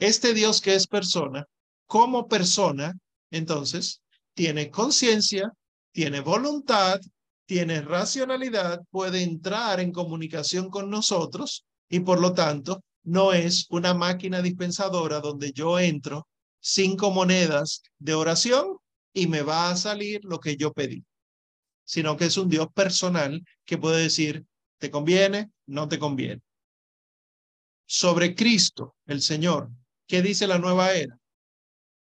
Este 0.00 0.34
Dios 0.34 0.60
que 0.60 0.74
es 0.74 0.88
persona, 0.88 1.46
como 1.86 2.26
persona, 2.26 2.92
entonces, 3.30 4.02
tiene 4.34 4.70
conciencia, 4.70 5.52
tiene 5.92 6.20
voluntad, 6.20 6.98
tiene 7.46 7.82
racionalidad, 7.82 8.82
puede 8.90 9.22
entrar 9.22 9.78
en 9.78 9.92
comunicación 9.92 10.70
con 10.70 10.90
nosotros 10.90 11.64
y 11.88 12.00
por 12.00 12.20
lo 12.20 12.32
tanto 12.32 12.82
no 13.04 13.32
es 13.32 13.66
una 13.70 13.94
máquina 13.94 14.42
dispensadora 14.42 15.20
donde 15.20 15.52
yo 15.52 15.78
entro 15.78 16.26
cinco 16.60 17.10
monedas 17.10 17.82
de 17.98 18.14
oración 18.14 18.78
y 19.12 19.26
me 19.26 19.42
va 19.42 19.70
a 19.70 19.76
salir 19.76 20.24
lo 20.24 20.40
que 20.40 20.56
yo 20.56 20.72
pedí, 20.72 21.04
sino 21.84 22.16
que 22.16 22.24
es 22.26 22.36
un 22.36 22.48
Dios 22.48 22.68
personal 22.74 23.44
que 23.64 23.78
puede 23.78 24.02
decir, 24.02 24.44
te 24.78 24.90
conviene, 24.90 25.50
no 25.66 25.86
te 25.88 25.98
conviene. 25.98 26.42
Sobre 27.86 28.34
Cristo, 28.34 28.96
el 29.06 29.20
Señor, 29.20 29.70
¿qué 30.06 30.22
dice 30.22 30.46
la 30.46 30.58
nueva 30.58 30.94
era? 30.94 31.18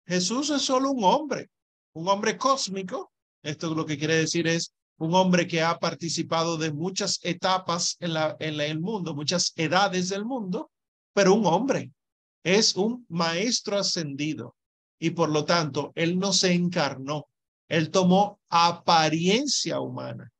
Jesús 0.06 0.50
es 0.50 0.62
solo 0.62 0.92
un 0.92 1.02
hombre, 1.02 1.50
un 1.94 2.08
hombre 2.08 2.38
cósmico. 2.38 3.12
Esto 3.42 3.74
lo 3.74 3.84
que 3.84 3.98
quiere 3.98 4.16
decir 4.16 4.46
es 4.46 4.72
un 4.98 5.14
hombre 5.14 5.46
que 5.48 5.62
ha 5.62 5.78
participado 5.78 6.56
de 6.56 6.72
muchas 6.72 7.18
etapas 7.22 7.96
en, 7.98 8.14
la, 8.14 8.36
en 8.38 8.60
el 8.60 8.80
mundo, 8.80 9.14
muchas 9.14 9.52
edades 9.56 10.08
del 10.08 10.24
mundo, 10.24 10.70
pero 11.14 11.32
un 11.32 11.46
hombre. 11.46 11.90
Es 12.42 12.76
un 12.76 13.06
maestro 13.08 13.78
ascendido 13.78 14.54
y 14.98 15.10
por 15.10 15.30
lo 15.30 15.46
tanto 15.46 15.92
él 15.94 16.18
no 16.18 16.32
se 16.34 16.52
encarnó, 16.52 17.28
él 17.68 17.90
tomó 17.90 18.40
apariencia 18.50 19.80
humana. 19.80 20.30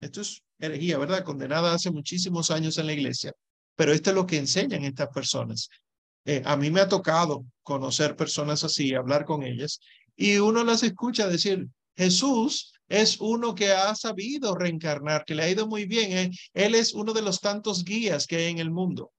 Esto 0.00 0.22
es 0.22 0.42
herejía, 0.58 0.96
¿verdad? 0.96 1.22
Condenada 1.22 1.74
hace 1.74 1.90
muchísimos 1.90 2.50
años 2.50 2.78
en 2.78 2.86
la 2.86 2.94
iglesia, 2.94 3.32
pero 3.76 3.92
esto 3.92 4.10
es 4.10 4.16
lo 4.16 4.26
que 4.26 4.38
enseñan 4.38 4.84
estas 4.84 5.08
personas. 5.08 5.68
Eh, 6.24 6.42
a 6.46 6.56
mí 6.56 6.70
me 6.70 6.80
ha 6.80 6.88
tocado 6.88 7.44
conocer 7.62 8.16
personas 8.16 8.64
así, 8.64 8.94
hablar 8.94 9.26
con 9.26 9.42
ellas, 9.42 9.80
y 10.16 10.38
uno 10.38 10.64
las 10.64 10.82
escucha 10.82 11.28
decir, 11.28 11.66
Jesús 11.96 12.72
es 12.88 13.20
uno 13.20 13.54
que 13.54 13.72
ha 13.72 13.94
sabido 13.94 14.54
reencarnar, 14.54 15.24
que 15.24 15.34
le 15.34 15.42
ha 15.42 15.50
ido 15.50 15.66
muy 15.66 15.86
bien. 15.86 16.12
¿eh? 16.16 16.30
Él 16.52 16.74
es 16.74 16.94
uno 16.94 17.12
de 17.12 17.22
los 17.22 17.40
tantos 17.40 17.84
guías 17.84 18.26
que 18.26 18.36
hay 18.36 18.50
en 18.50 18.58
el 18.58 18.70
mundo. 18.70 19.12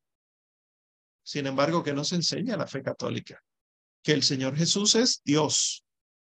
Sin 1.26 1.48
embargo, 1.48 1.84
que 1.84 1.94
nos 1.94 2.14
enseña 2.14 2.56
la 2.56 2.68
fe 2.68 2.84
católica, 2.84 3.42
que 4.04 4.12
el 4.12 4.22
Señor 4.22 4.56
Jesús 4.56 4.94
es 4.94 5.22
Dios 5.26 5.84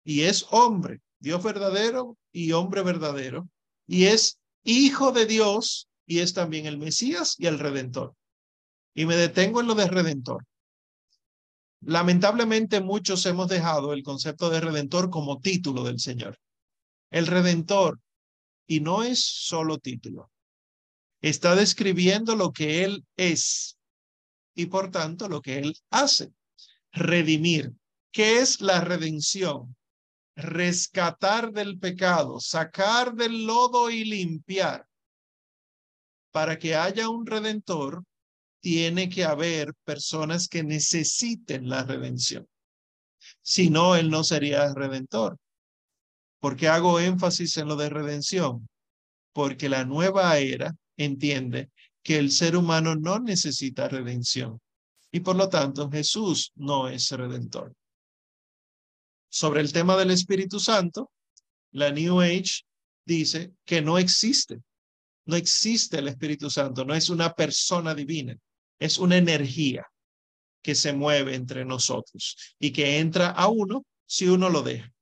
y 0.02 0.22
es 0.22 0.46
hombre, 0.50 1.00
Dios 1.20 1.40
verdadero 1.44 2.18
y 2.32 2.50
hombre 2.50 2.82
verdadero, 2.82 3.48
y 3.86 4.06
es 4.06 4.40
hijo 4.64 5.12
de 5.12 5.26
Dios 5.26 5.88
y 6.06 6.18
es 6.18 6.34
también 6.34 6.66
el 6.66 6.76
Mesías 6.76 7.36
y 7.38 7.46
el 7.46 7.60
Redentor. 7.60 8.16
Y 8.92 9.06
me 9.06 9.14
detengo 9.14 9.60
en 9.60 9.68
lo 9.68 9.76
de 9.76 9.86
Redentor. 9.86 10.44
Lamentablemente 11.82 12.80
muchos 12.80 13.24
hemos 13.26 13.48
dejado 13.48 13.92
el 13.92 14.02
concepto 14.02 14.50
de 14.50 14.60
Redentor 14.60 15.08
como 15.08 15.38
título 15.38 15.84
del 15.84 16.00
Señor. 16.00 16.36
El 17.12 17.28
Redentor, 17.28 18.00
y 18.66 18.80
no 18.80 19.04
es 19.04 19.24
solo 19.24 19.78
título, 19.78 20.32
está 21.22 21.54
describiendo 21.54 22.34
lo 22.34 22.50
que 22.50 22.82
Él 22.82 23.04
es 23.16 23.76
y 24.60 24.66
por 24.66 24.90
tanto 24.90 25.28
lo 25.28 25.40
que 25.40 25.58
Él 25.58 25.74
hace. 25.90 26.32
Redimir. 26.92 27.72
¿Qué 28.12 28.40
es 28.40 28.60
la 28.60 28.80
redención? 28.80 29.74
Rescatar 30.36 31.52
del 31.52 31.78
pecado, 31.78 32.40
sacar 32.40 33.14
del 33.14 33.46
lodo 33.46 33.90
y 33.90 34.04
limpiar. 34.04 34.86
Para 36.30 36.58
que 36.58 36.74
haya 36.76 37.08
un 37.08 37.26
redentor, 37.26 38.04
tiene 38.60 39.08
que 39.08 39.24
haber 39.24 39.72
personas 39.84 40.46
que 40.46 40.62
necesiten 40.62 41.68
la 41.68 41.82
redención. 41.82 42.46
Si 43.42 43.70
no, 43.70 43.96
Él 43.96 44.10
no 44.10 44.24
sería 44.24 44.74
redentor. 44.74 45.38
¿Por 46.38 46.56
qué 46.56 46.68
hago 46.68 47.00
énfasis 47.00 47.56
en 47.56 47.68
lo 47.68 47.76
de 47.76 47.88
redención? 47.88 48.68
Porque 49.32 49.68
la 49.68 49.84
nueva 49.84 50.36
era 50.38 50.74
entiende 50.96 51.70
que 52.10 52.18
el 52.18 52.32
ser 52.32 52.56
humano 52.56 52.96
no 52.96 53.20
necesita 53.20 53.86
redención 53.86 54.60
y 55.12 55.20
por 55.20 55.36
lo 55.36 55.48
tanto 55.48 55.88
Jesús 55.88 56.50
no 56.56 56.88
es 56.88 57.08
redentor. 57.12 57.72
Sobre 59.28 59.60
el 59.60 59.72
tema 59.72 59.96
del 59.96 60.10
Espíritu 60.10 60.58
Santo, 60.58 61.12
la 61.70 61.92
New 61.92 62.20
Age 62.20 62.62
dice 63.06 63.52
que 63.64 63.80
no 63.80 63.96
existe. 63.96 64.60
No 65.26 65.36
existe 65.36 65.98
el 65.98 66.08
Espíritu 66.08 66.50
Santo, 66.50 66.84
no 66.84 66.96
es 66.96 67.10
una 67.10 67.32
persona 67.32 67.94
divina, 67.94 68.36
es 68.80 68.98
una 68.98 69.16
energía 69.16 69.86
que 70.62 70.74
se 70.74 70.92
mueve 70.92 71.36
entre 71.36 71.64
nosotros 71.64 72.36
y 72.58 72.72
que 72.72 72.98
entra 72.98 73.28
a 73.30 73.46
uno 73.46 73.84
si 74.04 74.26
uno 74.26 74.50
lo 74.50 74.62
deja. 74.62 74.92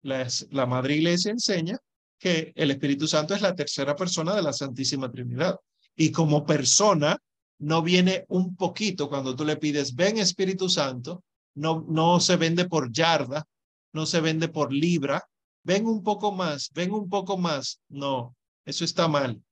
La, 0.00 0.26
la 0.48 0.64
Madre 0.64 0.96
Iglesia 0.96 1.30
enseña 1.30 1.76
que 2.18 2.54
el 2.56 2.70
Espíritu 2.70 3.06
Santo 3.06 3.34
es 3.34 3.42
la 3.42 3.54
tercera 3.54 3.94
persona 3.94 4.34
de 4.34 4.40
la 4.40 4.54
Santísima 4.54 5.10
Trinidad 5.10 5.58
y 5.96 6.10
como 6.10 6.44
persona 6.44 7.18
no 7.58 7.82
viene 7.82 8.24
un 8.28 8.56
poquito 8.56 9.08
cuando 9.08 9.36
tú 9.36 9.44
le 9.44 9.56
pides, 9.56 9.94
ven 9.94 10.18
Espíritu 10.18 10.68
Santo, 10.68 11.24
no, 11.54 11.84
no 11.88 12.20
se 12.20 12.36
vende 12.36 12.66
por 12.66 12.90
yarda, 12.90 13.44
no 13.92 14.06
se 14.06 14.20
vende 14.20 14.48
por 14.48 14.72
libra, 14.72 15.22
ven 15.62 15.86
un 15.86 16.02
poco 16.02 16.32
más, 16.32 16.70
ven 16.72 16.92
un 16.92 17.08
poco 17.08 17.36
más. 17.36 17.80
No, 17.88 18.34
eso 18.64 18.84
está 18.84 19.08
mal. 19.08 19.42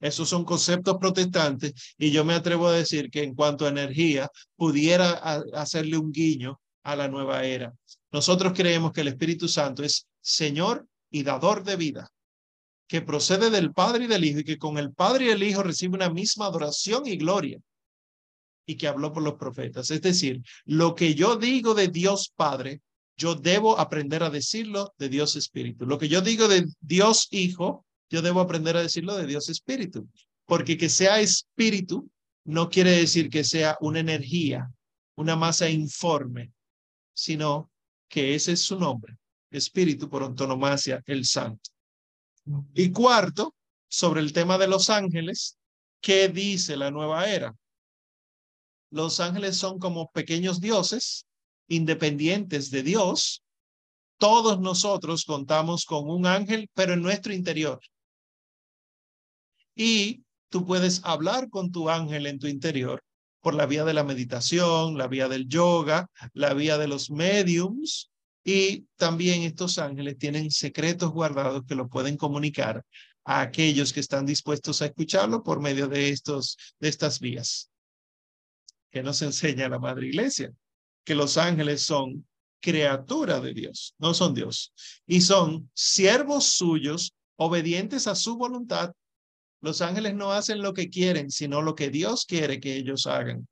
Esos 0.00 0.28
son 0.28 0.44
conceptos 0.44 0.96
protestantes 0.98 1.94
y 1.98 2.12
yo 2.12 2.24
me 2.24 2.34
atrevo 2.34 2.68
a 2.68 2.72
decir 2.72 3.10
que 3.10 3.24
en 3.24 3.34
cuanto 3.34 3.66
a 3.66 3.70
energía 3.70 4.30
pudiera 4.56 5.10
hacerle 5.54 5.98
un 5.98 6.12
guiño 6.12 6.60
a 6.84 6.94
la 6.94 7.08
nueva 7.08 7.44
era. 7.44 7.74
Nosotros 8.12 8.52
creemos 8.54 8.92
que 8.92 9.00
el 9.00 9.08
Espíritu 9.08 9.48
Santo 9.48 9.82
es 9.82 10.06
Señor 10.20 10.86
y 11.10 11.24
dador 11.24 11.64
de 11.64 11.76
vida, 11.76 12.10
que 12.88 13.02
procede 13.02 13.50
del 13.50 13.72
Padre 13.72 14.04
y 14.04 14.06
del 14.08 14.24
Hijo 14.24 14.40
y 14.40 14.44
que 14.44 14.58
con 14.58 14.78
el 14.78 14.92
Padre 14.92 15.26
y 15.26 15.28
el 15.28 15.42
Hijo 15.42 15.62
recibe 15.62 15.96
una 15.96 16.10
misma 16.10 16.46
adoración 16.46 17.06
y 17.06 17.16
gloria 17.16 17.60
y 18.66 18.76
que 18.76 18.88
habló 18.88 19.12
por 19.12 19.22
los 19.22 19.34
profetas. 19.34 19.90
Es 19.90 20.00
decir, 20.00 20.42
lo 20.64 20.94
que 20.94 21.14
yo 21.14 21.36
digo 21.36 21.74
de 21.74 21.88
Dios 21.88 22.32
Padre, 22.34 22.80
yo 23.16 23.34
debo 23.34 23.78
aprender 23.78 24.22
a 24.22 24.30
decirlo 24.30 24.94
de 24.98 25.08
Dios 25.08 25.36
Espíritu. 25.36 25.86
Lo 25.86 25.98
que 25.98 26.08
yo 26.08 26.22
digo 26.22 26.48
de 26.48 26.66
Dios 26.80 27.28
Hijo, 27.30 27.84
yo 28.10 28.22
debo 28.22 28.40
aprender 28.40 28.76
a 28.76 28.82
decirlo 28.82 29.16
de 29.16 29.26
Dios 29.26 29.48
Espíritu. 29.48 30.08
Porque 30.46 30.78
que 30.78 30.88
sea 30.88 31.20
espíritu 31.20 32.10
no 32.44 32.70
quiere 32.70 32.92
decir 32.92 33.28
que 33.28 33.44
sea 33.44 33.76
una 33.80 34.00
energía, 34.00 34.72
una 35.16 35.36
masa 35.36 35.68
informe, 35.68 36.52
sino 37.12 37.70
que 38.08 38.34
ese 38.34 38.52
es 38.52 38.62
su 38.62 38.78
nombre, 38.78 39.18
espíritu 39.50 40.08
por 40.08 40.22
antonomasia, 40.22 41.02
el 41.04 41.26
santo. 41.26 41.70
Y 42.74 42.92
cuarto, 42.92 43.54
sobre 43.88 44.20
el 44.20 44.32
tema 44.32 44.58
de 44.58 44.68
los 44.68 44.90
ángeles, 44.90 45.58
¿qué 46.00 46.28
dice 46.28 46.76
la 46.76 46.90
nueva 46.90 47.28
era? 47.28 47.54
Los 48.90 49.20
ángeles 49.20 49.56
son 49.56 49.78
como 49.78 50.10
pequeños 50.10 50.60
dioses, 50.60 51.26
independientes 51.68 52.70
de 52.70 52.82
Dios. 52.82 53.42
Todos 54.18 54.60
nosotros 54.60 55.24
contamos 55.24 55.84
con 55.84 56.08
un 56.08 56.26
ángel, 56.26 56.68
pero 56.74 56.94
en 56.94 57.02
nuestro 57.02 57.32
interior. 57.32 57.80
Y 59.74 60.24
tú 60.48 60.66
puedes 60.66 61.04
hablar 61.04 61.50
con 61.50 61.70
tu 61.70 61.88
ángel 61.88 62.26
en 62.26 62.38
tu 62.38 62.46
interior 62.46 63.02
por 63.40 63.54
la 63.54 63.66
vía 63.66 63.84
de 63.84 63.94
la 63.94 64.04
meditación, 64.04 64.98
la 64.98 65.06
vía 65.06 65.28
del 65.28 65.46
yoga, 65.48 66.10
la 66.32 66.54
vía 66.54 66.78
de 66.78 66.88
los 66.88 67.10
mediums. 67.10 68.10
Y 68.50 68.86
también 68.96 69.42
estos 69.42 69.76
ángeles 69.76 70.16
tienen 70.16 70.50
secretos 70.50 71.12
guardados 71.12 71.64
que 71.68 71.74
lo 71.74 71.86
pueden 71.86 72.16
comunicar 72.16 72.82
a 73.26 73.42
aquellos 73.42 73.92
que 73.92 74.00
están 74.00 74.24
dispuestos 74.24 74.80
a 74.80 74.86
escucharlo 74.86 75.42
por 75.42 75.60
medio 75.60 75.86
de, 75.86 76.08
estos, 76.08 76.56
de 76.80 76.88
estas 76.88 77.20
vías 77.20 77.70
que 78.90 79.02
nos 79.02 79.20
enseña 79.20 79.68
la 79.68 79.78
Madre 79.78 80.06
Iglesia, 80.06 80.50
que 81.04 81.14
los 81.14 81.36
ángeles 81.36 81.82
son 81.82 82.26
criatura 82.58 83.38
de 83.38 83.52
Dios, 83.52 83.94
no 83.98 84.14
son 84.14 84.32
Dios, 84.32 84.72
y 85.06 85.20
son 85.20 85.70
siervos 85.74 86.46
suyos 86.46 87.12
obedientes 87.36 88.06
a 88.06 88.14
su 88.14 88.38
voluntad. 88.38 88.94
Los 89.60 89.82
ángeles 89.82 90.14
no 90.14 90.32
hacen 90.32 90.62
lo 90.62 90.72
que 90.72 90.88
quieren, 90.88 91.30
sino 91.30 91.60
lo 91.60 91.74
que 91.74 91.90
Dios 91.90 92.24
quiere 92.24 92.60
que 92.60 92.76
ellos 92.76 93.06
hagan. 93.06 93.46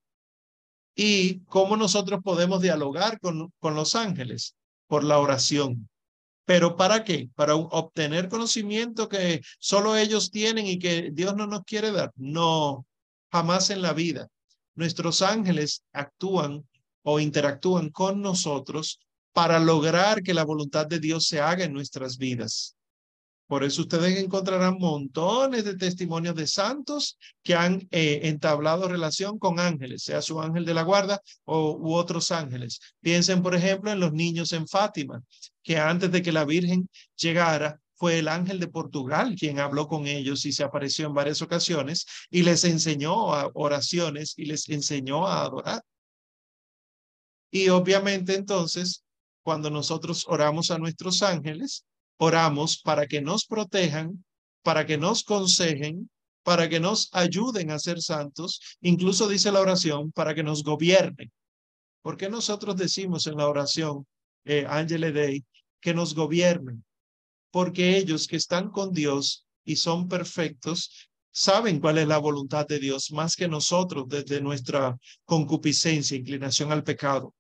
¿Y 0.95 1.41
cómo 1.41 1.77
nosotros 1.77 2.21
podemos 2.25 2.63
dialogar 2.63 3.21
con, 3.21 3.53
con 3.59 3.75
los 3.75 3.95
ángeles? 3.95 4.57
Por 4.87 5.05
la 5.05 5.19
oración. 5.19 5.89
¿Pero 6.45 6.77
para 6.77 7.03
qué? 7.03 7.29
¿Para 7.35 7.57
obtener 7.57 8.29
conocimiento 8.29 9.09
que 9.09 9.43
solo 9.59 9.97
ellos 9.97 10.31
tienen 10.31 10.67
y 10.67 10.79
que 10.79 11.11
Dios 11.13 11.35
no 11.35 11.47
nos 11.47 11.65
quiere 11.65 11.91
dar? 11.91 12.13
No, 12.15 12.87
jamás 13.33 13.71
en 13.71 13.83
la 13.83 13.93
vida. 13.93 14.29
Nuestros 14.77 15.23
ángeles 15.23 15.83
actúan 15.93 16.65
o 17.03 17.19
interactúan 17.19 17.91
con 17.91 18.23
nosotros 18.23 19.01
para 19.33 19.59
lograr 19.59 20.23
que 20.23 20.35
la 20.35 20.45
voluntad 20.45 20.87
de 20.87 21.01
Dios 21.01 21.27
se 21.27 21.41
haga 21.41 21.65
en 21.65 21.73
nuestras 21.73 22.17
vidas. 22.17 22.76
Por 23.47 23.63
eso 23.63 23.83
ustedes 23.83 24.19
encontrarán 24.19 24.79
montones 24.79 25.65
de 25.65 25.77
testimonios 25.77 26.35
de 26.35 26.49
santos 26.49 27.17
que 27.45 27.55
han 27.55 27.87
eh, 27.93 28.21
entablado 28.25 28.89
relación 28.89 29.39
con 29.39 29.61
ángeles, 29.61 30.03
sea 30.03 30.21
su 30.21 30.41
ángel 30.41 30.65
de 30.65 30.75
la 30.75 30.83
guarda 30.83 31.21
o 31.45 31.77
u 31.77 31.95
otros 31.95 32.33
ángeles. 32.33 32.81
Piensen, 33.01 33.43
por 33.43 33.55
ejemplo, 33.55 33.93
en 33.93 34.01
los 34.01 34.13
niños 34.13 34.53
en 34.53 34.67
Fátima, 34.67 35.23
que 35.63 35.79
antes 35.79 36.11
de 36.11 36.23
que 36.23 36.33
la 36.33 36.45
Virgen 36.45 36.89
llegara, 37.17 37.81
fue 37.97 38.19
el 38.19 38.29
ángel 38.29 38.61
de 38.61 38.69
Portugal 38.69 39.35
quien 39.39 39.59
habló 39.59 39.89
con 39.89 40.07
ellos 40.07 40.45
y 40.45 40.53
se 40.53 40.65
apareció 40.65 41.07
en 41.07 41.15
varias 41.15 41.41
ocasiones 41.41 42.07
y 42.31 42.43
les 42.43 42.65
enseñó 42.65 43.15
oraciones 43.55 44.35
y 44.37 44.45
les 44.47 44.69
enseñó 44.69 45.27
a 45.27 45.43
adorar. 45.43 45.83
Y 47.51 47.69
obviamente 47.71 48.35
entonces, 48.35 49.03
cuando 49.43 49.71
nosotros 49.71 50.27
oramos 50.29 50.71
a 50.71 50.79
nuestros 50.79 51.23
ángeles, 51.23 51.85
oramos 52.19 52.79
para 52.79 53.07
que 53.07 53.21
nos 53.21 53.45
protejan, 53.47 54.25
para 54.63 54.87
que 54.87 54.99
nos 54.99 55.23
consejen, 55.23 56.11
para 56.43 56.69
que 56.69 56.81
nos 56.81 57.09
ayuden 57.13 57.71
a 57.71 57.79
ser 57.79 58.01
santos, 58.01 58.61
incluso 58.81 59.29
dice 59.29 59.51
la 59.53 59.61
oración, 59.61 60.13
para 60.13 60.35
que 60.35 60.43
nos 60.43 60.63
gobiernen. 60.63 61.31
¿Por 62.03 62.17
qué 62.17 62.29
nosotros 62.29 62.77
decimos 62.77 63.27
en 63.27 63.37
la 63.37 63.49
oración, 63.49 64.07
eh, 64.45 64.65
Angele 64.69 65.45
que 65.81 65.95
nos 65.95 66.15
gobiernen? 66.15 66.85
porque 67.57 67.97
ellos 67.97 68.27
que 68.27 68.37
están 68.37 68.71
con 68.71 68.93
Dios 68.93 69.47
y 69.65 69.77
son 69.77 70.09
perfectos, 70.09 71.09
saben 71.33 71.81
cuál 71.81 71.97
es 71.97 72.07
la 72.07 72.19
voluntad 72.19 72.67
de 72.67 72.79
Dios 72.79 73.11
más 73.13 73.35
que 73.35 73.49
nosotros 73.49 74.05
desde 74.09 74.43
nuestra 74.43 74.95
concupiscencia, 75.25 76.19
inclinación 76.19 76.71
al 76.71 76.85
pecado. 76.85 77.35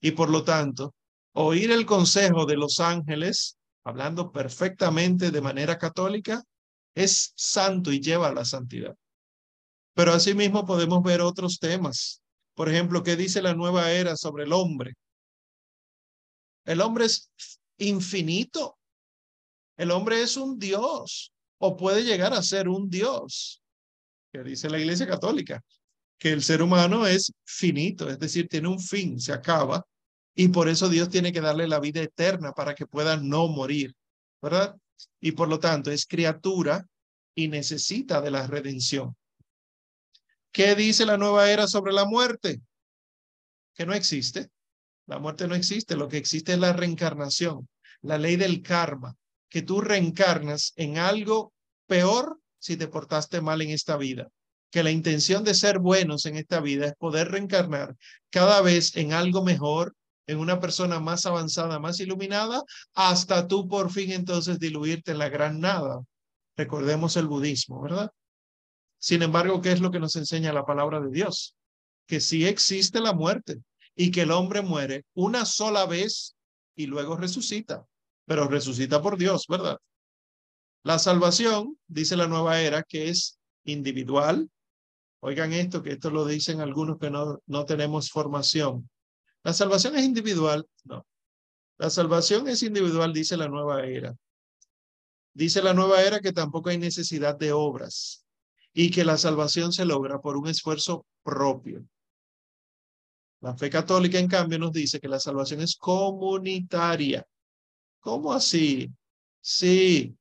Y 0.00 0.10
por 0.10 0.28
lo 0.28 0.42
tanto, 0.42 0.92
oír 1.34 1.70
el 1.70 1.86
consejo 1.86 2.46
de 2.46 2.56
los 2.56 2.80
ángeles, 2.80 3.56
hablando 3.88 4.30
perfectamente 4.30 5.30
de 5.30 5.40
manera 5.40 5.78
católica, 5.78 6.44
es 6.94 7.32
santo 7.36 7.90
y 7.90 8.00
lleva 8.00 8.32
la 8.32 8.44
santidad. 8.44 8.94
Pero 9.94 10.12
asimismo 10.12 10.66
podemos 10.66 11.02
ver 11.02 11.22
otros 11.22 11.58
temas. 11.58 12.20
Por 12.54 12.68
ejemplo, 12.68 13.02
¿qué 13.02 13.16
dice 13.16 13.40
la 13.40 13.54
nueva 13.54 13.90
era 13.90 14.16
sobre 14.16 14.44
el 14.44 14.52
hombre? 14.52 14.94
El 16.66 16.82
hombre 16.82 17.06
es 17.06 17.30
infinito. 17.78 18.76
El 19.76 19.90
hombre 19.90 20.22
es 20.22 20.36
un 20.36 20.58
Dios 20.58 21.32
o 21.58 21.76
puede 21.76 22.04
llegar 22.04 22.34
a 22.34 22.42
ser 22.42 22.68
un 22.68 22.90
Dios, 22.90 23.62
que 24.32 24.42
dice 24.42 24.68
la 24.68 24.78
Iglesia 24.78 25.06
Católica, 25.06 25.62
que 26.18 26.32
el 26.32 26.42
ser 26.42 26.62
humano 26.62 27.06
es 27.06 27.32
finito, 27.44 28.10
es 28.10 28.18
decir, 28.18 28.48
tiene 28.48 28.68
un 28.68 28.80
fin, 28.80 29.18
se 29.18 29.32
acaba, 29.32 29.84
y 30.40 30.48
por 30.50 30.68
eso 30.68 30.88
Dios 30.88 31.08
tiene 31.08 31.32
que 31.32 31.40
darle 31.40 31.66
la 31.66 31.80
vida 31.80 32.00
eterna 32.00 32.52
para 32.52 32.76
que 32.76 32.86
pueda 32.86 33.16
no 33.16 33.48
morir, 33.48 33.96
¿verdad? 34.40 34.76
Y 35.20 35.32
por 35.32 35.48
lo 35.48 35.58
tanto 35.58 35.90
es 35.90 36.06
criatura 36.06 36.86
y 37.34 37.48
necesita 37.48 38.20
de 38.20 38.30
la 38.30 38.46
redención. 38.46 39.16
¿Qué 40.52 40.76
dice 40.76 41.04
la 41.06 41.16
nueva 41.16 41.50
era 41.50 41.66
sobre 41.66 41.92
la 41.92 42.04
muerte? 42.04 42.60
Que 43.74 43.84
no 43.84 43.94
existe. 43.94 44.48
La 45.06 45.18
muerte 45.18 45.48
no 45.48 45.56
existe, 45.56 45.96
lo 45.96 46.06
que 46.06 46.18
existe 46.18 46.52
es 46.52 46.60
la 46.60 46.72
reencarnación, 46.72 47.68
la 48.02 48.16
ley 48.16 48.36
del 48.36 48.62
karma 48.62 49.16
que 49.48 49.62
tú 49.62 49.80
reencarnas 49.80 50.72
en 50.76 50.98
algo 50.98 51.52
peor 51.88 52.38
si 52.60 52.76
te 52.76 52.86
portaste 52.86 53.40
mal 53.40 53.60
en 53.60 53.70
esta 53.70 53.96
vida. 53.96 54.28
Que 54.70 54.84
la 54.84 54.92
intención 54.92 55.42
de 55.42 55.54
ser 55.54 55.80
buenos 55.80 56.26
en 56.26 56.36
esta 56.36 56.60
vida 56.60 56.86
es 56.86 56.94
poder 56.94 57.32
reencarnar 57.32 57.96
cada 58.30 58.60
vez 58.60 58.94
en 58.96 59.12
algo 59.12 59.42
mejor, 59.42 59.96
en 60.28 60.38
una 60.38 60.60
persona 60.60 61.00
más 61.00 61.24
avanzada, 61.26 61.80
más 61.80 61.98
iluminada, 62.00 62.62
hasta 62.94 63.48
tú 63.48 63.66
por 63.66 63.90
fin 63.90 64.12
entonces 64.12 64.60
diluirte 64.60 65.12
en 65.12 65.18
la 65.18 65.30
gran 65.30 65.58
nada. 65.58 66.02
Recordemos 66.54 67.16
el 67.16 67.26
budismo, 67.26 67.80
¿verdad? 67.80 68.12
Sin 68.98 69.22
embargo, 69.22 69.62
¿qué 69.62 69.72
es 69.72 69.80
lo 69.80 69.90
que 69.90 69.98
nos 69.98 70.16
enseña 70.16 70.52
la 70.52 70.66
palabra 70.66 71.00
de 71.00 71.10
Dios? 71.10 71.56
Que 72.06 72.20
sí 72.20 72.46
existe 72.46 73.00
la 73.00 73.14
muerte 73.14 73.62
y 73.96 74.10
que 74.10 74.22
el 74.22 74.30
hombre 74.30 74.60
muere 74.60 75.06
una 75.14 75.46
sola 75.46 75.86
vez 75.86 76.36
y 76.76 76.86
luego 76.86 77.16
resucita, 77.16 77.86
pero 78.26 78.48
resucita 78.48 79.00
por 79.00 79.16
Dios, 79.16 79.46
¿verdad? 79.48 79.78
La 80.82 80.98
salvación, 80.98 81.78
dice 81.86 82.16
la 82.16 82.28
nueva 82.28 82.60
era, 82.60 82.82
que 82.82 83.08
es 83.08 83.38
individual. 83.64 84.50
Oigan 85.20 85.54
esto, 85.54 85.82
que 85.82 85.92
esto 85.92 86.10
lo 86.10 86.26
dicen 86.26 86.60
algunos 86.60 86.98
que 86.98 87.08
no, 87.08 87.40
no 87.46 87.64
tenemos 87.64 88.10
formación. 88.10 88.88
La 89.48 89.54
salvación 89.54 89.96
es 89.96 90.04
individual, 90.04 90.68
no. 90.84 91.06
La 91.78 91.88
salvación 91.88 92.48
es 92.48 92.62
individual, 92.62 93.14
dice 93.14 93.34
la 93.34 93.48
nueva 93.48 93.82
era. 93.82 94.14
Dice 95.32 95.62
la 95.62 95.72
nueva 95.72 96.02
era 96.02 96.20
que 96.20 96.34
tampoco 96.34 96.68
hay 96.68 96.76
necesidad 96.76 97.34
de 97.34 97.52
obras 97.52 98.26
y 98.74 98.90
que 98.90 99.06
la 99.06 99.16
salvación 99.16 99.72
se 99.72 99.86
logra 99.86 100.20
por 100.20 100.36
un 100.36 100.48
esfuerzo 100.48 101.06
propio. 101.22 101.82
La 103.40 103.56
fe 103.56 103.70
católica, 103.70 104.18
en 104.18 104.28
cambio, 104.28 104.58
nos 104.58 104.72
dice 104.72 105.00
que 105.00 105.08
la 105.08 105.18
salvación 105.18 105.62
es 105.62 105.76
comunitaria. 105.76 107.26
¿Cómo 108.00 108.34
así? 108.34 108.92
Sí, 109.40 110.14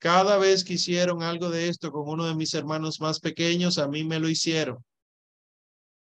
cada 0.00 0.38
vez 0.38 0.64
que 0.64 0.72
hicieron 0.72 1.22
algo 1.22 1.50
de 1.50 1.68
esto 1.68 1.92
con 1.92 2.08
uno 2.08 2.24
de 2.24 2.34
mis 2.34 2.52
hermanos 2.52 3.00
más 3.00 3.20
pequeños, 3.20 3.78
a 3.78 3.86
mí 3.86 4.02
me 4.02 4.18
lo 4.18 4.28
hicieron. 4.28 4.84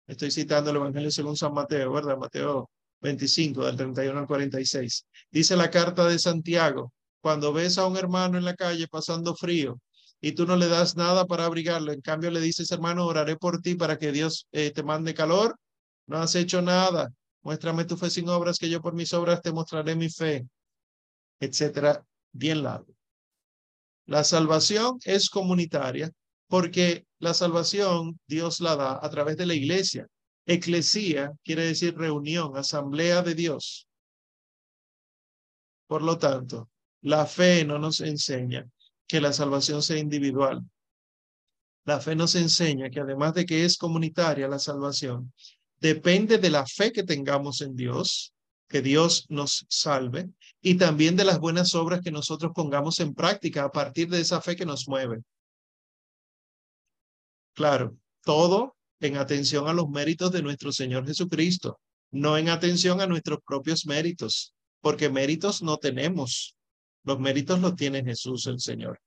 Estoy 0.07 0.31
citando 0.31 0.69
el 0.69 0.77
Evangelio 0.77 1.11
según 1.11 1.37
San 1.37 1.53
Mateo, 1.53 1.93
¿verdad? 1.93 2.17
Mateo 2.17 2.69
25, 3.01 3.65
del 3.65 3.77
31 3.77 4.19
al 4.19 4.27
46. 4.27 5.05
Dice 5.31 5.55
la 5.55 5.69
carta 5.69 6.07
de 6.07 6.19
Santiago, 6.19 6.93
cuando 7.21 7.53
ves 7.53 7.77
a 7.77 7.87
un 7.87 7.97
hermano 7.97 8.37
en 8.37 8.45
la 8.45 8.55
calle 8.55 8.87
pasando 8.87 9.35
frío 9.35 9.79
y 10.19 10.33
tú 10.33 10.45
no 10.45 10.55
le 10.55 10.67
das 10.67 10.95
nada 10.95 11.25
para 11.25 11.45
abrigarlo, 11.45 11.91
en 11.91 12.01
cambio 12.01 12.31
le 12.31 12.41
dices, 12.41 12.71
hermano, 12.71 13.05
oraré 13.05 13.37
por 13.37 13.61
ti 13.61 13.75
para 13.75 13.97
que 13.97 14.11
Dios 14.11 14.47
eh, 14.51 14.71
te 14.71 14.83
mande 14.83 15.13
calor, 15.13 15.57
no 16.07 16.17
has 16.17 16.35
hecho 16.35 16.61
nada. 16.61 17.09
Muéstrame 17.41 17.85
tu 17.85 17.97
fe 17.97 18.09
sin 18.09 18.29
obras, 18.29 18.57
que 18.57 18.69
yo 18.69 18.81
por 18.81 18.93
mis 18.93 19.13
obras 19.13 19.41
te 19.41 19.51
mostraré 19.51 19.95
mi 19.95 20.09
fe, 20.09 20.47
etcétera. 21.39 22.05
Bien 22.31 22.63
largo. 22.63 22.93
La 24.05 24.23
salvación 24.23 24.97
es 25.03 25.29
comunitaria 25.29 26.11
porque 26.47 27.05
la 27.19 27.33
salvación 27.33 28.19
Dios 28.27 28.59
la 28.59 28.75
da 28.75 28.99
a 29.01 29.09
través 29.09 29.37
de 29.37 29.45
la 29.45 29.53
iglesia. 29.53 30.07
Eclesía 30.45 31.31
quiere 31.43 31.65
decir 31.65 31.97
reunión, 31.97 32.57
asamblea 32.57 33.21
de 33.21 33.33
Dios. 33.33 33.87
Por 35.87 36.01
lo 36.01 36.17
tanto, 36.17 36.69
la 37.01 37.25
fe 37.25 37.65
no 37.65 37.79
nos 37.79 38.01
enseña 38.01 38.67
que 39.07 39.21
la 39.21 39.33
salvación 39.33 39.81
sea 39.81 39.97
individual. 39.97 40.63
La 41.85 41.99
fe 41.99 42.15
nos 42.15 42.35
enseña 42.35 42.89
que 42.89 43.01
además 43.01 43.33
de 43.33 43.45
que 43.45 43.65
es 43.65 43.77
comunitaria 43.77 44.47
la 44.47 44.59
salvación, 44.59 45.33
depende 45.79 46.37
de 46.37 46.49
la 46.49 46.65
fe 46.65 46.91
que 46.91 47.03
tengamos 47.03 47.61
en 47.61 47.75
Dios, 47.75 48.33
que 48.69 48.81
Dios 48.81 49.25
nos 49.29 49.65
salve, 49.69 50.29
y 50.61 50.75
también 50.75 51.15
de 51.15 51.25
las 51.25 51.39
buenas 51.39 51.75
obras 51.75 52.01
que 52.01 52.11
nosotros 52.11 52.53
pongamos 52.55 52.99
en 53.01 53.13
práctica 53.13 53.65
a 53.65 53.71
partir 53.71 54.09
de 54.09 54.21
esa 54.21 54.41
fe 54.41 54.55
que 54.55 54.65
nos 54.65 54.87
mueve. 54.87 55.21
Claro, 57.53 57.97
todo 58.23 58.75
en 58.99 59.17
atención 59.17 59.67
a 59.67 59.73
los 59.73 59.89
méritos 59.89 60.31
de 60.31 60.41
nuestro 60.41 60.71
Señor 60.71 61.05
Jesucristo, 61.05 61.79
no 62.11 62.37
en 62.37 62.49
atención 62.49 63.01
a 63.01 63.07
nuestros 63.07 63.39
propios 63.45 63.85
méritos, 63.85 64.53
porque 64.81 65.09
méritos 65.09 65.61
no 65.61 65.77
tenemos. 65.77 66.55
Los 67.03 67.19
méritos 67.19 67.59
los 67.59 67.75
tiene 67.75 68.03
Jesús 68.03 68.47
el 68.47 68.59
Señor. 68.59 68.99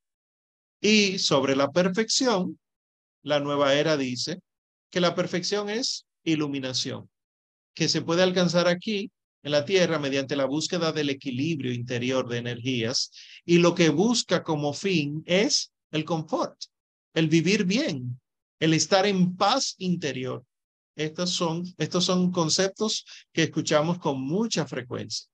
Y 0.81 1.19
sobre 1.19 1.57
la 1.57 1.71
perfección, 1.71 2.59
la 3.23 3.41
nueva 3.41 3.75
era 3.75 3.97
dice 3.97 4.41
que 4.91 5.01
la 5.01 5.15
perfección 5.15 5.69
es 5.71 6.07
iluminación, 6.23 7.09
que 7.75 7.89
se 7.89 8.03
puede 8.03 8.23
alcanzar 8.23 8.69
aquí 8.69 9.11
en 9.43 9.53
la 9.53 9.65
Tierra 9.65 9.99
mediante 9.99 10.37
la 10.37 10.45
búsqueda 10.45 10.93
del 10.93 11.11
equilibrio 11.11 11.73
interior 11.73 12.29
de 12.29 12.39
energías 12.39 13.11
y 13.45 13.59
lo 13.59 13.75
que 13.75 13.89
busca 13.89 14.43
como 14.43 14.73
fin 14.73 15.23
es 15.27 15.73
el 15.91 16.05
confort, 16.05 16.57
el 17.15 17.29
vivir 17.29 17.65
bien, 17.65 18.21
el 18.59 18.75
estar 18.75 19.07
en 19.07 19.37
paz 19.37 19.75
interior. 19.79 20.45
Estos 20.97 21.31
son, 21.31 21.65
estos 21.77 22.05
son 22.05 22.33
conceptos 22.33 23.05
que 23.33 23.45
escuchamos 23.45 23.99
con 23.99 24.21
mucha 24.21 24.67
frecuencia. 24.67 25.27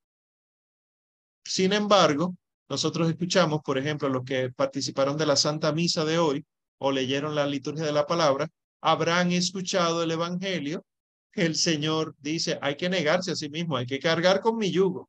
Sin 1.45 1.73
embargo, 1.73 2.37
nosotros 2.69 3.09
escuchamos, 3.09 3.61
por 3.63 3.79
ejemplo, 3.79 4.09
los 4.09 4.25
que 4.25 4.51
participaron 4.51 5.17
de 5.17 5.27
la 5.27 5.37
Santa 5.37 5.73
Misa 5.73 6.05
de 6.05 6.19
hoy 6.19 6.45
o 6.79 6.91
leyeron 6.91 7.35
la 7.35 7.47
liturgia 7.47 7.85
de 7.85 7.93
la 7.93 8.07
palabra, 8.07 8.49
habrán 8.81 9.31
escuchado 9.31 10.03
el 10.03 10.11
Evangelio 10.11 10.85
que 11.31 11.47
el 11.47 11.55
Señor 11.55 12.15
dice, 12.19 12.59
hay 12.61 12.77
que 12.77 12.89
negarse 12.89 13.33
a 13.33 13.37
sí 13.37 13.49
mismo, 13.49 13.77
hay 13.77 13.87
que 13.87 14.01
cargar 14.01 14.41
con 14.41 14.57
mi 14.57 14.71
yugo. 14.71 15.09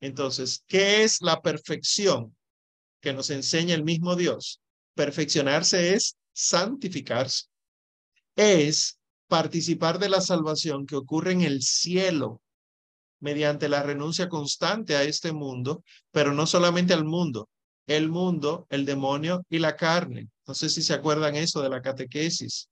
Entonces, 0.00 0.62
¿qué 0.66 1.02
es 1.02 1.22
la 1.22 1.40
perfección 1.40 2.36
que 3.00 3.12
nos 3.12 3.30
enseña 3.30 3.74
el 3.74 3.82
mismo 3.82 4.14
Dios? 4.14 4.60
Perfeccionarse 4.94 5.94
es 5.94 6.16
santificarse. 6.36 7.46
Es 8.36 8.98
participar 9.26 9.98
de 9.98 10.10
la 10.10 10.20
salvación 10.20 10.86
que 10.86 10.96
ocurre 10.96 11.32
en 11.32 11.40
el 11.40 11.62
cielo 11.62 12.42
mediante 13.20 13.68
la 13.70 13.82
renuncia 13.82 14.28
constante 14.28 14.94
a 14.94 15.02
este 15.02 15.32
mundo, 15.32 15.82
pero 16.12 16.34
no 16.34 16.46
solamente 16.46 16.92
al 16.92 17.04
mundo, 17.04 17.48
el 17.86 18.10
mundo, 18.10 18.66
el 18.68 18.84
demonio 18.84 19.44
y 19.48 19.58
la 19.58 19.76
carne. 19.76 20.28
No 20.46 20.54
sé 20.54 20.68
si 20.68 20.82
se 20.82 20.92
acuerdan 20.92 21.34
eso 21.36 21.62
de 21.62 21.70
la 21.70 21.80
catequesis. 21.80 22.68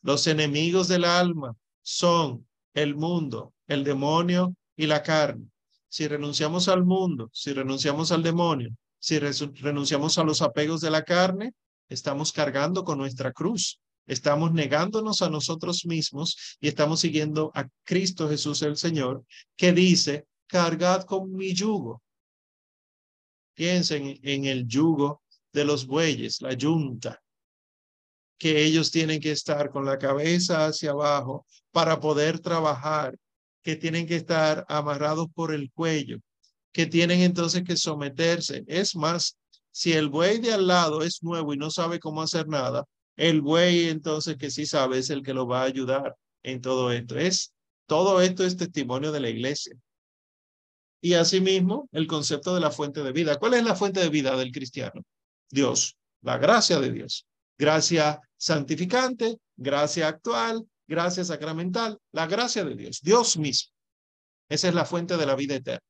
Los 0.00 0.26
enemigos 0.26 0.88
del 0.88 1.04
alma 1.04 1.54
son 1.82 2.48
el 2.72 2.96
mundo, 2.96 3.52
el 3.66 3.84
demonio 3.84 4.56
y 4.76 4.86
la 4.86 5.02
carne. 5.02 5.46
Si 5.88 6.08
renunciamos 6.08 6.68
al 6.68 6.84
mundo, 6.84 7.28
si 7.34 7.52
renunciamos 7.52 8.10
al 8.10 8.22
demonio, 8.22 8.70
si 8.98 9.18
renunciamos 9.18 10.16
a 10.16 10.24
los 10.24 10.40
apegos 10.40 10.80
de 10.80 10.90
la 10.90 11.02
carne, 11.02 11.52
estamos 11.88 12.32
cargando 12.32 12.84
con 12.84 12.98
nuestra 12.98 13.32
cruz. 13.32 13.80
Estamos 14.06 14.52
negándonos 14.52 15.22
a 15.22 15.30
nosotros 15.30 15.86
mismos 15.86 16.56
y 16.60 16.68
estamos 16.68 17.00
siguiendo 17.00 17.50
a 17.54 17.66
Cristo 17.84 18.28
Jesús 18.28 18.60
el 18.62 18.76
Señor, 18.76 19.24
que 19.56 19.72
dice, 19.72 20.26
cargad 20.46 21.04
con 21.04 21.32
mi 21.32 21.54
yugo. 21.54 22.02
Piensen 23.54 24.18
en 24.22 24.44
el 24.44 24.66
yugo 24.66 25.22
de 25.52 25.64
los 25.64 25.86
bueyes, 25.86 26.42
la 26.42 26.52
yunta, 26.52 27.22
que 28.38 28.64
ellos 28.64 28.90
tienen 28.90 29.20
que 29.20 29.30
estar 29.30 29.70
con 29.70 29.84
la 29.86 29.98
cabeza 29.98 30.66
hacia 30.66 30.90
abajo 30.90 31.46
para 31.70 32.00
poder 32.00 32.40
trabajar, 32.40 33.16
que 33.62 33.76
tienen 33.76 34.06
que 34.06 34.16
estar 34.16 34.66
amarrados 34.68 35.28
por 35.34 35.54
el 35.54 35.70
cuello, 35.72 36.18
que 36.72 36.86
tienen 36.86 37.20
entonces 37.20 37.62
que 37.62 37.76
someterse. 37.76 38.64
Es 38.66 38.94
más, 38.96 39.38
si 39.74 39.92
el 39.92 40.08
buey 40.08 40.38
de 40.38 40.52
al 40.52 40.68
lado 40.68 41.02
es 41.02 41.20
nuevo 41.24 41.52
y 41.52 41.56
no 41.56 41.68
sabe 41.68 41.98
cómo 41.98 42.22
hacer 42.22 42.46
nada, 42.46 42.84
el 43.16 43.40
buey 43.40 43.88
entonces 43.88 44.36
que 44.36 44.48
sí 44.48 44.66
sabe 44.66 44.98
es 44.98 45.10
el 45.10 45.24
que 45.24 45.34
lo 45.34 45.48
va 45.48 45.62
a 45.62 45.64
ayudar 45.64 46.14
en 46.44 46.60
todo 46.60 46.92
esto. 46.92 47.18
Es 47.18 47.52
todo 47.86 48.22
esto 48.22 48.44
es 48.44 48.56
testimonio 48.56 49.10
de 49.10 49.18
la 49.18 49.30
iglesia. 49.30 49.74
Y 51.00 51.14
asimismo, 51.14 51.88
el 51.90 52.06
concepto 52.06 52.54
de 52.54 52.60
la 52.60 52.70
fuente 52.70 53.02
de 53.02 53.10
vida. 53.10 53.36
¿Cuál 53.36 53.54
es 53.54 53.64
la 53.64 53.74
fuente 53.74 53.98
de 53.98 54.10
vida 54.10 54.36
del 54.36 54.52
cristiano? 54.52 55.02
Dios, 55.50 55.96
la 56.22 56.38
gracia 56.38 56.78
de 56.78 56.92
Dios. 56.92 57.26
Gracia 57.58 58.20
santificante, 58.36 59.38
gracia 59.56 60.06
actual, 60.06 60.64
gracia 60.86 61.24
sacramental, 61.24 61.98
la 62.12 62.28
gracia 62.28 62.64
de 62.64 62.76
Dios, 62.76 63.00
Dios 63.02 63.36
mismo. 63.36 63.72
Esa 64.48 64.68
es 64.68 64.74
la 64.74 64.84
fuente 64.84 65.16
de 65.16 65.26
la 65.26 65.34
vida 65.34 65.56
eterna. 65.56 65.84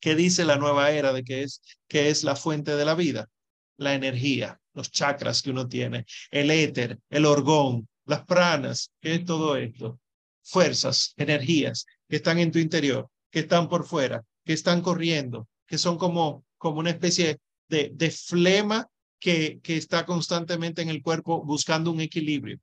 ¿Qué 0.00 0.14
dice 0.14 0.44
la 0.44 0.56
nueva 0.56 0.90
era 0.90 1.12
de 1.12 1.24
que 1.24 1.42
es, 1.42 1.60
que 1.88 2.08
es 2.08 2.24
la 2.24 2.36
fuente 2.36 2.76
de 2.76 2.84
la 2.84 2.94
vida? 2.94 3.28
La 3.76 3.94
energía, 3.94 4.60
los 4.74 4.90
chakras 4.90 5.42
que 5.42 5.50
uno 5.50 5.68
tiene, 5.68 6.04
el 6.30 6.50
éter, 6.50 6.98
el 7.10 7.26
orgón, 7.26 7.88
las 8.04 8.24
pranas, 8.24 8.90
¿qué 9.00 9.16
es 9.16 9.24
todo 9.24 9.56
esto? 9.56 10.00
Fuerzas, 10.42 11.14
energías 11.16 11.84
que 12.08 12.16
están 12.16 12.38
en 12.38 12.50
tu 12.50 12.58
interior, 12.58 13.08
que 13.30 13.40
están 13.40 13.68
por 13.68 13.86
fuera, 13.86 14.24
que 14.44 14.52
están 14.52 14.80
corriendo, 14.80 15.48
que 15.66 15.78
son 15.78 15.98
como, 15.98 16.44
como 16.56 16.78
una 16.78 16.90
especie 16.90 17.38
de, 17.68 17.90
de 17.92 18.10
flema 18.10 18.88
que, 19.20 19.60
que 19.62 19.76
está 19.76 20.06
constantemente 20.06 20.80
en 20.80 20.88
el 20.88 21.02
cuerpo 21.02 21.44
buscando 21.44 21.90
un 21.90 22.00
equilibrio. 22.00 22.58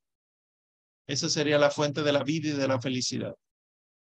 Esa 1.07 1.29
sería 1.29 1.59
la 1.59 1.69
fuente 1.69 2.01
de 2.01 2.11
la 2.11 2.23
vida 2.23 2.49
y 2.49 2.53
de 2.53 2.67
la 2.67 2.81
felicidad. 2.81 3.36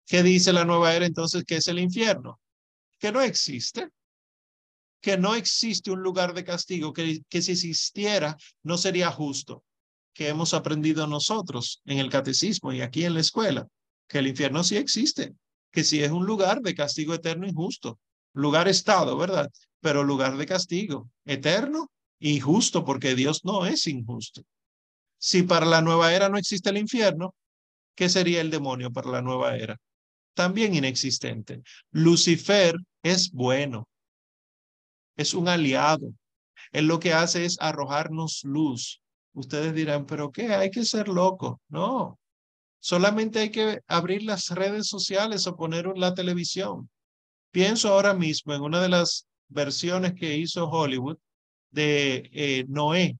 ¿Qué 0.07 0.23
dice 0.23 0.53
la 0.53 0.65
nueva 0.65 0.95
era 0.95 1.07
entonces 1.07 1.45
que 1.45 1.57
es 1.57 1.69
el 1.69 1.79
infierno? 1.79 2.41
Que 2.99 3.13
no 3.13 3.21
existe 3.21 3.89
que 5.01 5.17
no 5.17 5.35
existe 5.35 5.91
un 5.91 6.03
lugar 6.03 6.35
de 6.35 6.45
castigo, 6.45 6.93
que, 6.93 7.23
que 7.29 7.43
si 7.43 7.53
existiera 7.53 8.37
no 8.63 8.77
sería 8.77 9.11
justo, 9.11 9.65
que 10.13 10.29
hemos 10.29 10.55
aprendido 10.55 11.07
nosotros 11.07 11.81
en 11.85 11.99
el 11.99 12.11
catecismo 12.11 12.73
y 12.73 12.81
aquí 12.81 13.05
en 13.05 13.15
la 13.15 13.21
escuela, 13.21 13.67
que 14.09 14.19
el 14.19 14.27
infierno 14.27 14.65
sí 14.65 14.77
existe, 14.77 15.35
que 15.71 15.85
sí 15.85 16.03
es 16.03 16.11
un 16.11 16.27
lugar 16.27 16.61
de 16.61 16.75
castigo 16.75 17.15
eterno 17.15 17.47
injusto, 17.47 17.99
lugar 18.33 18.69
estado, 18.69 19.17
¿verdad? 19.17 19.51
Pero 19.81 20.03
lugar 20.03 20.37
de 20.37 20.47
castigo 20.47 21.09
eterno, 21.25 21.91
y 22.19 22.41
justo 22.41 22.85
porque 22.85 23.15
Dios 23.15 23.45
no 23.45 23.65
es 23.65 23.87
injusto. 23.87 24.43
Si 25.19 25.45
para 25.45 25.67
la 25.67 25.83
nueva 25.83 26.13
era 26.13 26.29
no 26.29 26.39
existe 26.39 26.71
el 26.71 26.79
infierno, 26.79 27.35
¿qué 27.95 28.09
sería 28.09 28.41
el 28.41 28.51
demonio 28.51 28.91
para 28.93 29.11
la 29.11 29.23
nueva 29.23 29.57
era? 29.57 29.77
También 30.39 30.73
inexistente. 30.73 31.63
Lucifer 31.91 32.77
es 33.03 33.33
bueno, 33.33 33.89
es 35.17 35.35
un 35.35 35.49
aliado. 35.49 36.13
Él 36.71 36.87
lo 36.87 37.01
que 37.01 37.13
hace 37.13 37.45
es 37.45 37.57
arrojarnos 37.59 38.45
luz. 38.45 39.01
Ustedes 39.33 39.75
dirán, 39.75 40.07
pero 40.07 40.31
¿qué? 40.31 40.55
Hay 40.55 40.71
que 40.71 40.85
ser 40.85 41.09
loco. 41.09 41.61
No, 41.69 42.21
solamente 42.79 43.41
hay 43.41 43.51
que 43.51 43.81
abrir 43.89 44.23
las 44.23 44.51
redes 44.51 44.87
sociales 44.87 45.45
o 45.49 45.57
poner 45.57 45.89
la 45.97 46.15
televisión. 46.15 46.89
Pienso 47.51 47.93
ahora 47.93 48.15
mismo 48.15 48.55
en 48.55 48.63
una 48.63 48.81
de 48.81 48.91
las 48.91 49.27
versiones 49.49 50.15
que 50.15 50.37
hizo 50.37 50.71
Hollywood 50.71 51.19
de 51.73 52.31
eh, 52.33 52.65
Noé, 52.69 53.19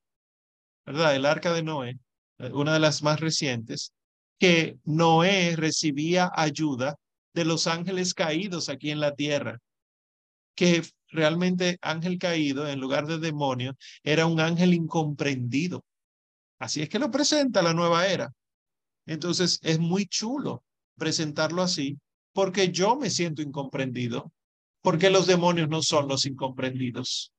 ¿verdad? 0.87 1.17
El 1.17 1.27
arca 1.27 1.53
de 1.53 1.65
Noé, 1.65 1.99
eh, 2.39 2.53
una 2.53 2.75
de 2.75 2.79
las 2.79 3.03
más 3.03 3.19
recientes, 3.19 3.93
que 4.39 4.79
Noé 4.85 5.57
recibía 5.57 6.31
ayuda 6.33 6.97
de 7.35 7.45
los 7.45 7.67
ángeles 7.67 8.15
caídos 8.15 8.69
aquí 8.69 8.91
en 8.91 9.01
la 9.01 9.15
tierra, 9.15 9.59
que 10.55 10.83
realmente 11.09 11.79
ángel 11.83 12.19
caído 12.19 12.69
en 12.69 12.81
lugar 12.81 13.07
de 13.07 13.19
demonio 13.19 13.77
era 14.03 14.27
un 14.27 14.41
ángel 14.41 14.75
incomprendido. 14.75 15.85
Así 16.59 16.83
es 16.83 16.89
que 16.89 16.99
lo 16.99 17.11
presenta 17.11 17.63
la 17.63 17.75
nueva 17.75 18.07
era. 18.07 18.33
Entonces 19.07 19.59
es 19.63 19.79
muy 19.79 20.07
chulo 20.07 20.65
presentarlo 20.97 21.63
así 21.63 21.99
porque 22.33 22.71
yo 22.71 22.97
me 22.97 23.11
siento 23.11 23.43
incomprendido, 23.43 24.33
porque 24.83 25.11
los 25.11 25.27
demonios 25.27 25.69
no 25.69 25.83
son 25.83 26.09
los 26.09 26.27
incomprendidos. 26.27 27.33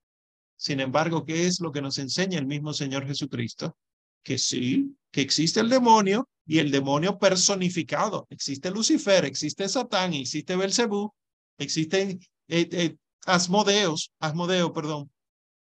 Sin 0.57 0.79
embargo, 0.81 1.25
¿qué 1.25 1.45
es 1.45 1.61
lo 1.61 1.71
que 1.71 1.81
nos 1.81 1.97
enseña 1.99 2.37
el 2.37 2.45
mismo 2.45 2.73
Señor 2.73 3.07
Jesucristo? 3.07 3.77
Que 4.23 4.37
sí, 4.37 4.95
que 5.11 5.21
existe 5.21 5.59
el 5.59 5.69
demonio 5.69 6.27
y 6.45 6.59
el 6.59 6.71
demonio 6.71 7.17
personificado. 7.17 8.27
Existe 8.29 8.71
Lucifer, 8.71 9.25
existe 9.25 9.67
Satán, 9.69 10.13
existe 10.13 10.55
Belcebú, 10.55 11.13
existen 11.57 12.19
eh, 12.47 12.67
eh, 12.71 12.95
Asmodeos, 13.25 14.11
Asmodeo, 14.19 14.73
perdón. 14.73 15.11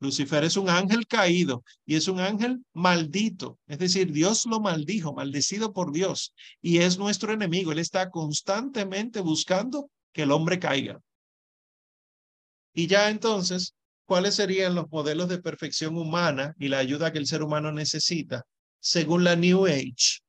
Lucifer 0.01 0.45
es 0.45 0.55
un 0.55 0.69
ángel 0.69 1.05
caído 1.07 1.63
y 1.85 1.95
es 1.95 2.07
un 2.07 2.21
ángel 2.21 2.63
maldito. 2.73 3.59
Es 3.67 3.79
decir, 3.79 4.13
Dios 4.13 4.45
lo 4.45 4.61
maldijo, 4.61 5.13
maldecido 5.13 5.73
por 5.73 5.91
Dios. 5.91 6.33
Y 6.61 6.77
es 6.77 6.97
nuestro 6.97 7.33
enemigo. 7.33 7.73
Él 7.73 7.79
está 7.79 8.09
constantemente 8.09 9.19
buscando 9.19 9.89
que 10.13 10.21
el 10.21 10.31
hombre 10.31 10.57
caiga. 10.57 11.01
Y 12.73 12.87
ya 12.87 13.09
entonces 13.09 13.73
¿Cuáles 14.09 14.33
serían 14.33 14.73
los 14.73 14.89
modelos 14.89 15.29
de 15.29 15.37
perfección 15.37 15.95
humana 15.95 16.55
y 16.57 16.67
la 16.67 16.79
ayuda 16.79 17.11
que 17.13 17.19
el 17.19 17.27
ser 17.27 17.43
humano 17.43 17.71
necesita 17.71 18.43
según 18.79 19.23
la 19.23 19.35
New 19.35 19.67
Age? 19.67 20.21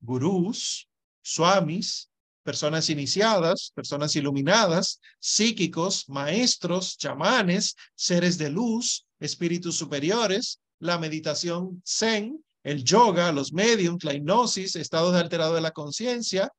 Gurús, 0.00 0.88
swamis, 1.22 2.10
personas 2.42 2.90
iniciadas, 2.90 3.70
personas 3.76 4.16
iluminadas, 4.16 5.00
psíquicos, 5.20 6.08
maestros, 6.08 6.98
chamanes, 6.98 7.76
seres 7.94 8.38
de 8.38 8.50
luz, 8.50 9.06
espíritus 9.20 9.76
superiores, 9.76 10.58
la 10.80 10.98
meditación 10.98 11.80
zen, 11.86 12.44
el 12.64 12.82
yoga, 12.82 13.30
los 13.30 13.52
mediums, 13.52 14.02
la 14.02 14.14
hipnosis, 14.14 14.74
estados 14.74 15.14
de 15.14 15.20
alterado 15.20 15.54
de 15.54 15.60
la 15.60 15.70
conciencia. 15.70 16.50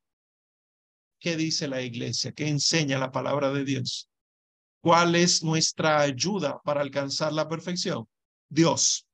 ¿Qué 1.20 1.36
dice 1.36 1.68
la 1.68 1.82
iglesia? 1.82 2.32
¿Qué 2.32 2.48
enseña 2.48 2.98
la 3.00 3.12
palabra 3.12 3.52
de 3.52 3.66
Dios? 3.66 4.08
¿Cuál 4.84 5.16
es 5.16 5.42
nuestra 5.42 6.02
ayuda 6.02 6.60
para 6.62 6.82
alcanzar 6.82 7.32
la 7.32 7.48
perfección? 7.48 8.06
Dios, 8.50 9.08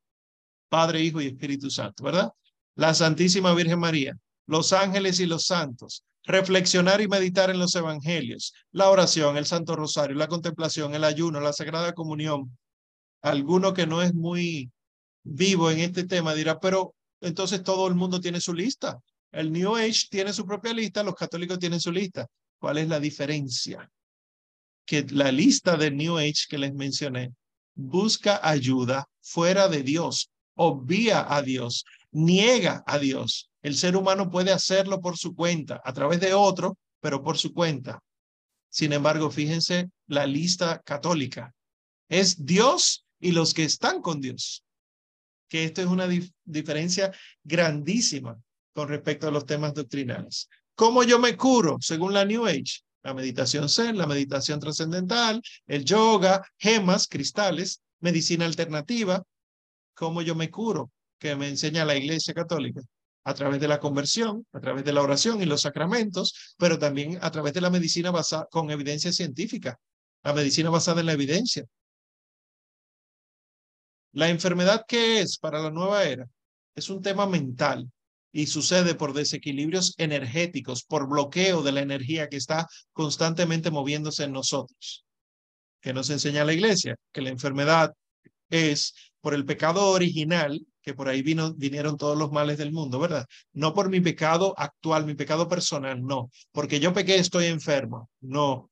Padre, 0.68 1.04
Hijo 1.04 1.22
y 1.22 1.28
Espíritu 1.28 1.70
Santo, 1.70 2.04
¿verdad? 2.06 2.32
La 2.74 2.96
Santísima 2.96 3.54
Virgen 3.54 3.80
María, 3.80 4.18
los 4.48 4.74
ángeles 4.74 5.20
y 5.20 5.28
los 5.28 5.46
santos, 5.46 6.04
reflexionar 6.24 7.02
y 7.02 7.08
meditar 7.08 7.52
en 7.52 7.60
los 7.60 7.76
evangelios, 7.76 8.56
la 8.72 8.90
oración, 8.90 9.38
el 9.38 9.46
Santo 9.46 9.76
Rosario, 9.76 10.16
la 10.16 10.28
contemplación, 10.28 10.96
el 10.96 11.04
ayuno, 11.04 11.40
la 11.40 11.54
Sagrada 11.54 11.94
Comunión. 11.94 12.58
Alguno 13.22 13.72
que 13.76 13.86
no 13.86 14.02
es 14.02 14.16
muy 14.16 14.72
vivo 15.22 15.70
en 15.70 15.82
este 15.82 16.04
tema 16.06 16.34
dirá, 16.34 16.60
pero 16.60 16.96
entonces 17.22 17.62
todo 17.62 17.88
el 17.88 17.94
mundo 17.94 18.20
tiene 18.20 18.42
su 18.42 18.56
lista. 18.56 19.00
El 19.32 19.52
New 19.52 19.76
Age 19.76 20.08
tiene 20.10 20.34
su 20.34 20.48
propia 20.48 20.74
lista, 20.74 21.04
los 21.04 21.14
católicos 21.14 21.60
tienen 21.60 21.80
su 21.80 21.92
lista. 21.92 22.26
¿Cuál 22.58 22.80
es 22.80 22.88
la 22.88 23.00
diferencia? 23.00 23.88
Que 24.90 25.06
la 25.12 25.32
lista 25.32 25.78
de 25.78 25.92
New 25.92 26.18
Age 26.18 26.48
que 26.50 26.58
les 26.58 26.74
mencioné 26.74 27.32
busca 27.76 28.40
ayuda 28.42 29.08
fuera 29.22 29.68
de 29.68 29.84
Dios, 29.84 30.32
obvia 30.56 31.32
a 31.32 31.44
Dios, 31.44 31.86
niega 32.12 32.84
a 32.88 32.98
Dios. 32.98 33.52
El 33.62 33.76
ser 33.76 33.96
humano 33.96 34.32
puede 34.32 34.52
hacerlo 34.52 35.00
por 35.00 35.16
su 35.16 35.36
cuenta, 35.36 35.80
a 35.86 35.94
través 35.94 36.20
de 36.20 36.34
otro, 36.34 36.76
pero 37.02 37.22
por 37.22 37.38
su 37.38 37.54
cuenta. 37.54 38.02
Sin 38.68 38.92
embargo, 38.92 39.30
fíjense 39.30 39.92
la 40.08 40.26
lista 40.26 40.82
católica. 40.84 41.54
Es 42.10 42.44
Dios 42.44 43.06
y 43.20 43.32
los 43.32 43.54
que 43.54 43.66
están 43.66 44.02
con 44.02 44.20
Dios. 44.20 44.64
Que 45.50 45.66
esto 45.66 45.82
es 45.82 45.88
una 45.88 46.08
diferencia 46.46 47.14
grandísima 47.44 48.36
con 48.74 48.90
respecto 48.90 49.28
a 49.28 49.32
los 49.32 49.46
temas 49.46 49.76
doctrinales. 49.76 50.50
¿Cómo 50.74 51.04
yo 51.04 51.20
me 51.20 51.38
curo 51.38 51.78
según 51.80 52.12
la 52.12 52.26
New 52.26 52.48
Age? 52.48 52.82
La 53.04 53.14
meditación 53.14 53.70
zen, 53.70 53.98
la 53.98 54.08
meditación 54.08 54.60
trascendental, 54.60 55.42
el 55.68 55.86
yoga, 55.86 56.46
gemas, 56.58 57.08
cristales, 57.08 57.82
medicina 58.00 58.46
alternativa, 58.46 59.24
cómo 59.94 60.22
yo 60.22 60.36
me 60.36 60.50
curo, 60.50 60.92
que 61.18 61.36
me 61.36 61.48
enseña 61.48 61.86
la 61.86 61.96
Iglesia 61.96 62.34
Católica, 62.34 62.82
a 63.24 63.34
través 63.34 63.60
de 63.60 63.68
la 63.68 63.80
conversión, 63.80 64.46
a 64.54 64.60
través 64.60 64.84
de 64.86 64.94
la 64.94 65.02
oración 65.02 65.42
y 65.42 65.46
los 65.46 65.62
sacramentos, 65.62 66.56
pero 66.58 66.80
también 66.80 67.20
a 67.22 67.32
través 67.32 67.54
de 67.54 67.62
la 67.62 67.70
medicina 67.70 68.12
basada 68.12 68.48
con 68.50 68.72
evidencia 68.72 69.12
científica, 69.12 69.80
la 70.24 70.34
medicina 70.34 70.70
basada 70.70 71.02
en 71.02 71.06
la 71.08 71.14
evidencia. 71.14 71.66
La 74.14 74.30
enfermedad 74.30 74.86
que 74.88 75.22
es 75.22 75.38
para 75.38 75.60
la 75.60 75.70
nueva 75.70 76.04
era 76.04 76.26
es 76.76 76.90
un 76.90 77.02
tema 77.02 77.28
mental, 77.28 77.92
y 78.32 78.48
sucede 78.48 78.96
por 78.96 79.14
desequilibrios 79.14 79.96
energéticos, 79.98 80.84
por 80.84 81.08
bloqueo 81.08 81.62
de 81.64 81.72
la 81.72 81.82
energía 81.82 82.28
que 82.30 82.38
está 82.38 82.68
constantemente 82.94 83.72
moviéndose 83.72 84.26
en 84.26 84.34
nosotros. 84.34 85.06
Que 85.82 85.94
nos 85.94 86.10
enseña 86.10 86.46
la 86.46 86.54
iglesia? 86.54 86.96
Que 87.12 87.22
la 87.22 87.30
enfermedad 87.30 87.94
es 88.50 88.94
por 89.22 89.34
el 89.34 89.46
pecado 89.46 89.88
original, 89.90 90.66
que 90.82 90.94
por 90.94 91.10
ahí 91.10 91.22
vino, 91.22 91.54
vinieron 91.56 91.98
todos 91.98 92.18
los 92.18 92.32
males 92.32 92.58
del 92.58 92.72
mundo, 92.72 93.00
¿verdad? 93.00 93.26
No 93.54 93.74
por 93.74 93.90
mi 93.90 94.02
pecado 94.02 94.54
actual, 94.58 95.06
mi 95.06 95.16
pecado 95.16 95.48
personal, 95.48 96.02
no. 96.04 96.30
Porque 96.52 96.80
yo 96.80 96.94
pequé, 96.94 97.16
estoy 97.16 97.46
enfermo. 97.46 98.10
No. 98.22 98.70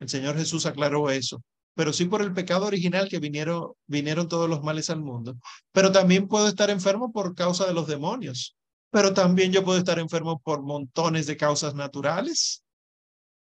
El 0.00 0.08
Señor 0.08 0.36
Jesús 0.36 0.66
aclaró 0.66 1.10
eso 1.10 1.42
pero 1.76 1.92
sí 1.92 2.06
por 2.06 2.22
el 2.22 2.32
pecado 2.32 2.64
original 2.64 3.06
que 3.06 3.18
vinieron, 3.18 3.72
vinieron 3.86 4.28
todos 4.28 4.48
los 4.48 4.62
males 4.62 4.88
al 4.88 5.02
mundo. 5.02 5.36
Pero 5.72 5.92
también 5.92 6.26
puedo 6.26 6.48
estar 6.48 6.70
enfermo 6.70 7.12
por 7.12 7.34
causa 7.34 7.66
de 7.66 7.74
los 7.74 7.86
demonios 7.86 8.55
pero 8.90 9.12
también 9.12 9.52
yo 9.52 9.64
puedo 9.64 9.78
estar 9.78 9.98
enfermo 9.98 10.40
por 10.40 10.62
montones 10.62 11.26
de 11.26 11.36
causas 11.36 11.74
naturales, 11.74 12.62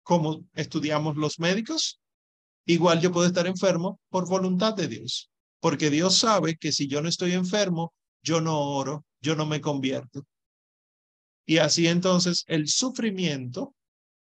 como 0.04 0.46
estudiamos 0.54 1.16
los 1.16 1.40
médicos. 1.40 2.00
Igual 2.66 3.02
yo 3.02 3.12
puedo 3.12 3.28
estar 3.28 3.48
enfermo 3.48 4.00
por 4.10 4.28
voluntad 4.28 4.74
de 4.74 4.88
Dios, 4.88 5.30
porque 5.60 5.90
Dios 5.90 6.18
sabe 6.18 6.58
que 6.58 6.72
si 6.72 6.88
yo 6.88 7.02
no 7.02 7.10
estoy 7.10 7.34
enfermo, 7.34 7.94
yo 8.24 8.42
no 8.42 8.60
oro, 8.60 9.06
yo 9.22 9.36
no 9.36 9.46
me 9.46 9.62
convierto. 9.62 10.26
Y 11.46 11.58
así 11.58 11.88
entonces 11.88 12.44
el 12.48 12.68
sufrimiento 12.68 13.74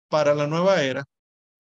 para 0.09 0.35
la 0.35 0.47
nueva 0.47 0.83
era 0.83 1.05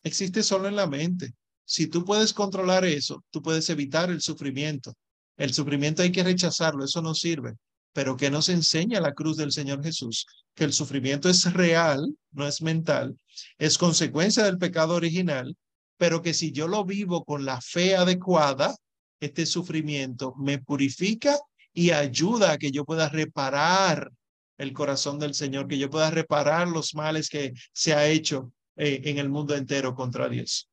existe 0.04 0.42
solo 0.42 0.68
en 0.68 0.76
la 0.76 0.86
mente. 0.86 1.34
Si 1.64 1.86
tú 1.86 2.04
puedes 2.04 2.32
controlar 2.32 2.84
eso, 2.84 3.24
tú 3.30 3.42
puedes 3.42 3.68
evitar 3.70 4.10
el 4.10 4.20
sufrimiento. 4.20 4.94
El 5.36 5.54
sufrimiento 5.54 6.02
hay 6.02 6.12
que 6.12 6.22
rechazarlo, 6.22 6.84
eso 6.84 7.00
no 7.02 7.14
sirve. 7.14 7.54
Pero 7.92 8.16
¿qué 8.16 8.30
nos 8.30 8.48
enseña 8.48 9.00
la 9.00 9.12
cruz 9.12 9.36
del 9.36 9.52
Señor 9.52 9.82
Jesús? 9.82 10.26
Que 10.54 10.64
el 10.64 10.72
sufrimiento 10.72 11.28
es 11.28 11.52
real, 11.52 12.14
no 12.30 12.46
es 12.46 12.62
mental, 12.62 13.18
es 13.58 13.78
consecuencia 13.78 14.44
del 14.44 14.58
pecado 14.58 14.94
original, 14.94 15.56
pero 15.98 16.22
que 16.22 16.34
si 16.34 16.52
yo 16.52 16.68
lo 16.68 16.84
vivo 16.84 17.24
con 17.24 17.44
la 17.44 17.60
fe 17.60 17.96
adecuada, 17.96 18.74
este 19.20 19.46
sufrimiento 19.46 20.34
me 20.36 20.58
purifica 20.58 21.38
y 21.72 21.90
ayuda 21.90 22.52
a 22.52 22.58
que 22.58 22.70
yo 22.70 22.84
pueda 22.84 23.08
reparar 23.08 24.10
el 24.58 24.72
corazón 24.72 25.18
del 25.18 25.34
Señor, 25.34 25.68
que 25.68 25.78
yo 25.78 25.90
pueda 25.90 26.10
reparar 26.10 26.68
los 26.68 26.94
males 26.94 27.28
que 27.28 27.52
se 27.72 27.94
ha 27.94 28.06
hecho 28.08 28.52
eh, 28.76 29.02
en 29.04 29.18
el 29.18 29.28
mundo 29.28 29.54
entero 29.54 29.94
contra 29.94 30.28
Dios. 30.28 30.68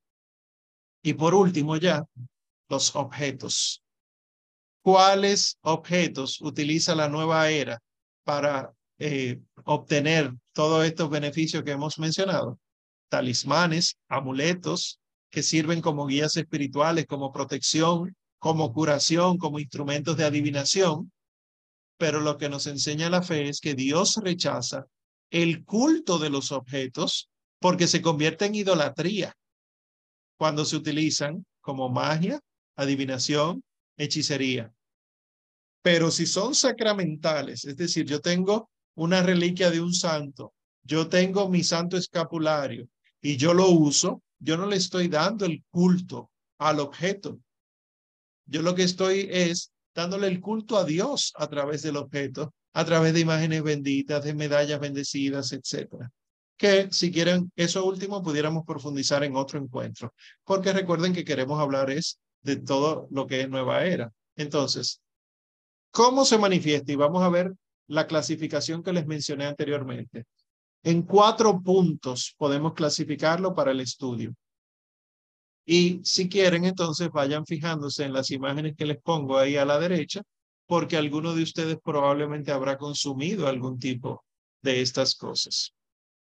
Y 1.02 1.14
por 1.14 1.34
último 1.34 1.78
ya, 1.78 2.04
los 2.68 2.96
objetos 2.96 3.84
cuáles 4.90 5.60
objetos 5.62 6.42
utiliza 6.42 6.96
la 6.96 7.08
nueva 7.08 7.52
era 7.52 7.80
para 8.24 8.74
eh, 8.98 9.40
obtener 9.66 10.34
todos 10.52 10.84
estos 10.84 11.12
beneficios 11.12 11.64
que 11.64 11.72
hemos 11.72 12.00
mencionado. 12.00 12.60
Talismanes, 13.08 13.98
amuletos 14.08 15.00
que 15.30 15.44
sirven 15.44 15.80
como 15.80 16.08
guías 16.08 16.38
espirituales, 16.38 17.06
como 17.06 17.32
protección 17.32 18.16
como 18.40 18.74
curación, 18.74 19.38
como 19.38 19.60
instrumentos 19.60 20.18
de 20.18 20.24
adivinación, 20.24 21.12
pero 21.98 22.20
lo 22.22 22.38
que 22.38 22.50
nos 22.50 22.66
enseña 22.66 23.10
la 23.10 23.22
fe 23.22 23.48
es 23.48 23.60
que 23.60 23.76
Dios 23.76 24.16
rechaza 24.24 24.88
el 25.30 25.66
culto 25.66 26.18
de 26.18 26.32
los 26.32 26.52
objetos 26.52 27.30
porque 27.60 27.86
se 27.88 28.02
convierte 28.02 28.46
en 28.46 28.56
idolatría 28.56 29.36
cuando 30.38 30.66
se 30.66 30.78
utilizan 30.78 31.46
como 31.62 31.90
magia, 31.90 32.40
adivinación, 32.76 33.62
hechicería. 33.98 34.74
Pero 35.82 36.12
si 36.12 36.26
son 36.26 36.56
sacramentales, 36.56 37.66
es 37.66 37.78
decir, 37.78 38.06
yo 38.06 38.20
tengo 38.20 38.70
una 38.96 39.22
reliquia 39.22 39.72
de 39.72 39.82
un 39.82 39.94
santo, 39.94 40.54
yo 40.84 41.08
tengo 41.08 41.50
mi 41.50 41.64
santo 41.64 41.98
escapulario 41.98 42.88
y 43.22 43.38
yo 43.38 43.54
lo 43.54 43.70
uso, 43.70 44.22
yo 44.40 44.58
no 44.58 44.66
le 44.66 44.76
estoy 44.76 45.08
dando 45.08 45.46
el 45.46 45.64
culto 45.70 46.32
al 46.58 46.80
objeto. 46.80 47.40
Yo 48.46 48.62
lo 48.62 48.76
que 48.76 48.84
estoy 48.84 49.28
es 49.32 49.72
dándole 49.94 50.28
el 50.28 50.42
culto 50.42 50.78
a 50.78 50.84
Dios 50.84 51.34
a 51.36 51.48
través 51.48 51.82
del 51.82 51.98
objeto, 51.98 52.54
a 52.74 52.86
través 52.86 53.14
de 53.14 53.20
imágenes 53.20 53.64
benditas, 53.64 54.24
de 54.24 54.34
medallas 54.34 54.80
bendecidas, 54.80 55.52
etcétera. 55.52 56.12
Que 56.58 56.90
si 56.92 57.12
quieren 57.12 57.52
eso 57.56 57.86
último 57.86 58.22
pudiéramos 58.22 58.66
profundizar 58.66 59.24
en 59.24 59.36
otro 59.36 59.60
encuentro, 59.60 60.14
porque 60.44 60.74
recuerden 60.74 61.14
que 61.14 61.24
queremos 61.24 61.60
hablar 61.60 61.90
es 61.90 62.20
de 62.42 62.58
todo 62.58 63.08
lo 63.12 63.28
que 63.28 63.42
es 63.42 63.50
nueva 63.50 63.86
era. 63.86 64.12
Entonces, 64.36 65.02
¿cómo 65.92 66.26
se 66.26 66.38
manifiesta? 66.38 66.92
Y 66.92 66.96
vamos 66.96 67.24
a 67.24 67.30
ver 67.30 67.54
la 67.88 68.08
clasificación 68.08 68.84
que 68.84 68.94
les 68.94 69.06
mencioné 69.06 69.46
anteriormente. 69.46 70.26
En 70.84 71.02
cuatro 71.04 71.62
puntos 71.62 72.36
podemos 72.38 72.74
clasificarlo 72.74 73.54
para 73.54 73.72
el 73.72 73.82
estudio. 73.82 74.34
Y 75.66 76.02
si 76.04 76.30
quieren, 76.30 76.66
entonces 76.66 77.10
vayan 77.12 77.46
fijándose 77.46 78.04
en 78.04 78.14
las 78.14 78.32
imágenes 78.32 78.76
que 78.76 78.86
les 78.86 79.02
pongo 79.02 79.38
ahí 79.38 79.56
a 79.56 79.66
la 79.66 79.80
derecha, 79.80 80.24
porque 80.66 80.98
alguno 80.98 81.36
de 81.36 81.44
ustedes 81.44 81.78
probablemente 81.84 82.52
habrá 82.52 82.78
consumido 82.78 83.48
algún 83.48 83.78
tipo 83.78 84.24
de 84.62 84.82
estas 84.82 85.16
cosas. 85.16 85.74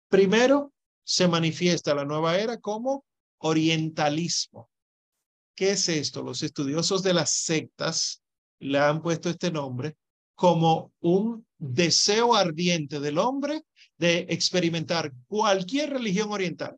Primero, 0.07 0.73
se 1.03 1.27
manifiesta 1.27 1.95
la 1.95 2.05
nueva 2.05 2.37
era 2.37 2.59
como 2.59 3.05
orientalismo. 3.39 4.69
¿Qué 5.55 5.71
es 5.71 5.89
esto? 5.89 6.21
Los 6.21 6.43
estudiosos 6.43 7.01
de 7.03 7.13
las 7.13 7.31
sectas 7.31 8.21
le 8.59 8.79
han 8.79 9.01
puesto 9.01 9.29
este 9.29 9.51
nombre 9.51 9.95
como 10.35 10.93
un 11.01 11.45
deseo 11.57 12.35
ardiente 12.35 12.99
del 12.99 13.17
hombre 13.17 13.63
de 13.97 14.25
experimentar 14.29 15.11
cualquier 15.27 15.89
religión 15.89 16.31
oriental. 16.31 16.77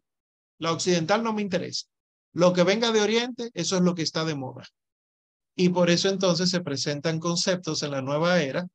La 0.57 0.71
occidental 0.71 1.23
no 1.23 1.33
me 1.33 1.41
interesa. 1.41 1.85
Lo 2.33 2.53
que 2.53 2.63
venga 2.63 2.91
de 2.91 3.01
Oriente, 3.01 3.51
eso 3.53 3.75
es 3.75 3.81
lo 3.81 3.93
que 3.93 4.03
está 4.03 4.25
de 4.25 4.35
moda. 4.35 4.67
Y 5.55 5.69
por 5.69 5.89
eso 5.89 6.09
entonces 6.09 6.49
se 6.49 6.61
presentan 6.61 7.19
conceptos 7.19 7.83
en 7.83 7.91
la 7.91 8.01
nueva 8.01 8.41
era 8.41 8.67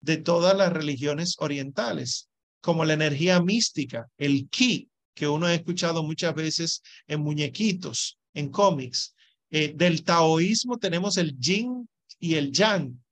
de 0.00 0.16
todas 0.18 0.56
las 0.56 0.72
religiones 0.72 1.36
orientales, 1.38 2.28
como 2.60 2.84
la 2.84 2.94
energía 2.94 3.40
mística, 3.40 4.08
el 4.18 4.48
ki, 4.50 4.90
que 5.14 5.28
uno 5.28 5.46
ha 5.46 5.54
escuchado 5.54 6.02
muchas 6.02 6.34
veces 6.34 6.82
en 7.06 7.20
muñequitos, 7.20 8.18
en 8.34 8.50
cómics. 8.50 9.14
Eh, 9.50 9.72
del 9.74 10.02
taoísmo 10.02 10.78
tenemos 10.78 11.16
el 11.16 11.38
yin 11.38 11.88
y 12.18 12.34
el 12.34 12.52
yang, 12.52 13.02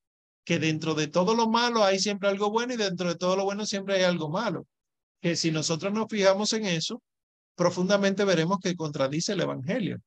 que 0.44 0.58
dentro 0.58 0.94
de 0.94 1.06
todo 1.06 1.34
lo 1.34 1.48
malo 1.48 1.84
hay 1.84 1.98
siempre 1.98 2.28
algo 2.28 2.50
bueno 2.50 2.74
y 2.74 2.76
dentro 2.76 3.08
de 3.08 3.16
todo 3.16 3.36
lo 3.36 3.44
bueno 3.44 3.66
siempre 3.66 3.96
hay 3.96 4.02
algo 4.02 4.28
malo. 4.28 4.66
Que 5.20 5.36
si 5.36 5.50
nosotros 5.50 5.92
nos 5.92 6.08
fijamos 6.08 6.52
en 6.52 6.66
eso, 6.66 7.02
profundamente 7.54 8.24
veremos 8.24 8.58
que 8.60 8.74
contradice 8.74 9.32
el 9.32 9.40
Evangelio. 9.40 10.00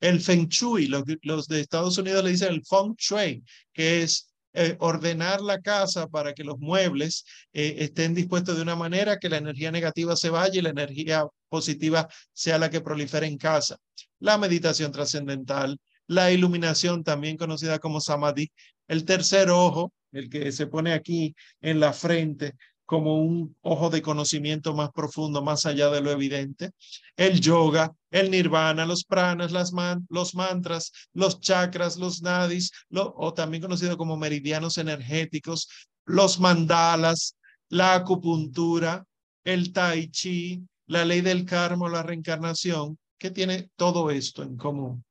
El 0.00 0.20
Feng 0.20 0.48
Shui, 0.48 0.88
los, 0.88 1.46
de 1.46 1.60
Estados 1.60 1.96
Unidos 1.98 2.24
le 2.24 2.30
dicen 2.30 2.52
el 2.52 2.64
Feng 2.64 2.94
Shui, 2.96 3.44
que 3.72 4.02
es 4.02 4.32
eh, 4.54 4.76
ordenar 4.80 5.40
la 5.40 5.60
casa 5.60 6.08
para 6.08 6.34
que 6.34 6.44
los 6.44 6.58
muebles 6.58 7.24
eh, 7.52 7.76
estén 7.78 8.14
dispuestos 8.14 8.56
de 8.56 8.62
una 8.62 8.76
manera 8.76 9.18
que 9.18 9.28
la 9.28 9.38
energía 9.38 9.70
negativa 9.70 10.16
se 10.16 10.28
vaya 10.28 10.58
y 10.58 10.62
la 10.62 10.70
energía 10.70 11.26
positiva 11.48 12.08
sea 12.32 12.58
la 12.58 12.70
que 12.70 12.80
prolifere 12.80 13.26
en 13.26 13.38
casa. 13.38 13.76
La 14.18 14.38
meditación 14.38 14.92
trascendental, 14.92 15.78
la 16.06 16.30
iluminación 16.30 17.04
también 17.04 17.36
conocida 17.36 17.78
como 17.78 18.00
samadhi, 18.00 18.50
el 18.88 19.04
tercer 19.04 19.50
ojo, 19.50 19.92
el 20.12 20.28
que 20.28 20.52
se 20.52 20.66
pone 20.66 20.92
aquí 20.92 21.34
en 21.60 21.80
la 21.80 21.92
frente, 21.92 22.54
como 22.84 23.22
un 23.22 23.56
ojo 23.62 23.88
de 23.88 24.02
conocimiento 24.02 24.74
más 24.74 24.90
profundo, 24.90 25.42
más 25.42 25.64
allá 25.64 25.88
de 25.88 26.02
lo 26.02 26.10
evidente. 26.10 26.72
El 27.16 27.40
yoga, 27.40 27.90
el 28.10 28.30
nirvana, 28.30 28.84
los 28.84 29.04
pranas, 29.04 29.50
las 29.50 29.72
los 30.10 30.34
mantras, 30.34 30.92
los 31.14 31.40
chakras, 31.40 31.96
los 31.96 32.20
nadis, 32.20 32.70
o 32.90 33.32
también 33.32 33.62
conocido 33.62 33.96
como 33.96 34.16
meridianos 34.18 34.76
energéticos, 34.76 35.68
los 36.04 36.38
mandalas, 36.38 37.36
la 37.70 37.94
acupuntura, 37.94 39.06
el 39.44 39.72
tai 39.72 40.08
chi, 40.08 40.62
la 40.86 41.04
ley 41.06 41.22
del 41.22 41.46
karma, 41.46 41.88
la 41.88 42.02
reencarnación, 42.02 42.98
que 43.18 43.30
tiene 43.30 43.70
todo 43.76 44.10
esto 44.10 44.42
en 44.42 44.56
común, 44.56 45.02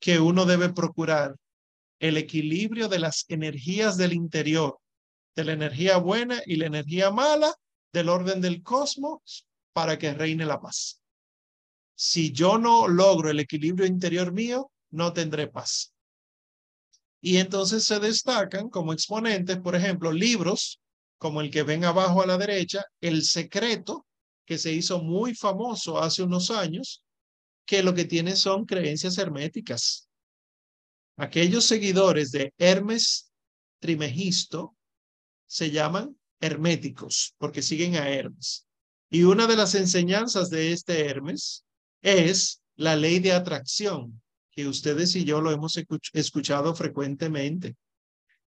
que 0.00 0.18
uno 0.18 0.46
debe 0.46 0.72
procurar 0.72 1.36
el 2.00 2.16
equilibrio 2.16 2.88
de 2.88 2.98
las 2.98 3.26
energías 3.28 3.96
del 3.96 4.14
interior 4.14 4.78
de 5.36 5.44
la 5.44 5.52
energía 5.52 5.98
buena 5.98 6.42
y 6.44 6.56
la 6.56 6.66
energía 6.66 7.10
mala 7.10 7.54
del 7.92 8.08
orden 8.08 8.40
del 8.40 8.62
cosmos 8.62 9.46
para 9.72 9.98
que 9.98 10.12
reine 10.12 10.44
la 10.44 10.60
paz. 10.60 11.00
Si 11.94 12.32
yo 12.32 12.58
no 12.58 12.88
logro 12.88 13.30
el 13.30 13.40
equilibrio 13.40 13.86
interior 13.86 14.32
mío, 14.32 14.70
no 14.90 15.12
tendré 15.12 15.46
paz. 15.46 15.92
Y 17.20 17.36
entonces 17.36 17.84
se 17.84 18.00
destacan 18.00 18.70
como 18.70 18.92
exponentes, 18.92 19.58
por 19.58 19.76
ejemplo, 19.76 20.10
libros 20.10 20.80
como 21.18 21.42
el 21.42 21.50
que 21.50 21.62
ven 21.62 21.84
abajo 21.84 22.22
a 22.22 22.26
la 22.26 22.38
derecha, 22.38 22.82
El 23.00 23.22
Secreto, 23.22 24.06
que 24.46 24.56
se 24.56 24.72
hizo 24.72 25.02
muy 25.02 25.34
famoso 25.34 25.98
hace 25.98 26.22
unos 26.22 26.50
años, 26.50 27.02
que 27.66 27.82
lo 27.82 27.94
que 27.94 28.04
tiene 28.04 28.36
son 28.36 28.64
creencias 28.64 29.18
herméticas. 29.18 30.08
Aquellos 31.16 31.64
seguidores 31.64 32.30
de 32.30 32.52
Hermes 32.58 33.30
Trimegisto, 33.80 34.76
se 35.46 35.70
llaman 35.70 36.16
herméticos 36.40 37.34
porque 37.38 37.62
siguen 37.62 37.96
a 37.96 38.08
Hermes. 38.08 38.66
Y 39.10 39.24
una 39.24 39.46
de 39.46 39.56
las 39.56 39.74
enseñanzas 39.74 40.50
de 40.50 40.72
este 40.72 41.06
Hermes 41.06 41.64
es 42.02 42.62
la 42.76 42.94
ley 42.94 43.18
de 43.18 43.32
atracción, 43.32 44.22
que 44.50 44.68
ustedes 44.68 45.16
y 45.16 45.24
yo 45.24 45.40
lo 45.40 45.50
hemos 45.50 45.78
escuchado 46.12 46.74
frecuentemente. 46.74 47.76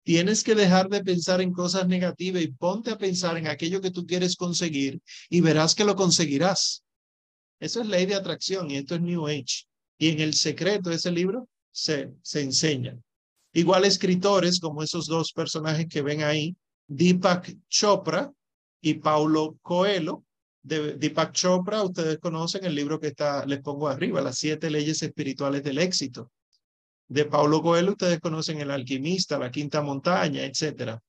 Tienes 0.04 0.44
que 0.44 0.56
dejar 0.56 0.90
de 0.90 1.04
pensar 1.04 1.42
en 1.42 1.54
cosas 1.54 1.88
negativas 1.88 2.42
y 2.42 2.48
ponte 2.48 2.92
a 2.92 2.98
pensar 2.98 3.38
en 3.38 3.48
aquello 3.48 3.82
que 3.82 3.92
tú 3.92 4.06
quieres 4.06 4.36
conseguir 4.36 5.02
y 5.30 5.42
verás 5.42 5.76
que 5.76 5.86
lo 5.86 5.96
conseguirás. 5.96 6.84
Eso 7.62 7.82
es 7.82 7.88
ley 7.88 8.08
de 8.08 8.16
atracción 8.16 8.72
y 8.72 8.78
esto 8.78 8.96
es 8.96 9.02
New 9.02 9.28
Age. 9.28 9.66
Y 10.00 10.10
en 10.10 10.20
el 10.20 10.34
secreto 10.34 10.90
de 10.90 10.96
ese 10.96 11.12
libro 11.12 11.48
se, 11.72 12.12
se 12.24 12.42
enseña. 12.42 12.98
Igual 13.54 13.86
escritores 13.86 14.60
como 14.60 14.82
esos 14.82 15.06
dos 15.06 15.32
personajes 15.32 15.86
que 15.88 16.02
ven 16.02 16.24
ahí, 16.24 16.56
Deepak 16.88 17.56
Chopra 17.70 18.32
y 18.82 18.96
Paulo 18.96 19.58
Coelho. 19.62 20.26
De 20.64 20.96
Deepak 20.96 21.34
Chopra, 21.34 21.84
ustedes 21.84 22.18
conocen 22.18 22.66
el 22.66 22.76
libro 22.76 23.00
que 23.00 23.08
está, 23.08 23.46
les 23.46 23.62
pongo 23.62 23.88
arriba, 23.88 24.22
Las 24.22 24.40
siete 24.40 24.72
leyes 24.72 25.02
espirituales 25.04 25.64
del 25.64 25.78
éxito. 25.78 26.32
De 27.08 27.26
Paulo 27.26 27.62
Coelho, 27.62 27.92
ustedes 27.92 28.20
conocen 28.20 28.60
El 28.60 28.72
alquimista, 28.72 29.38
La 29.38 29.52
quinta 29.52 29.82
montaña, 29.82 30.44
etcétera. 30.44 31.00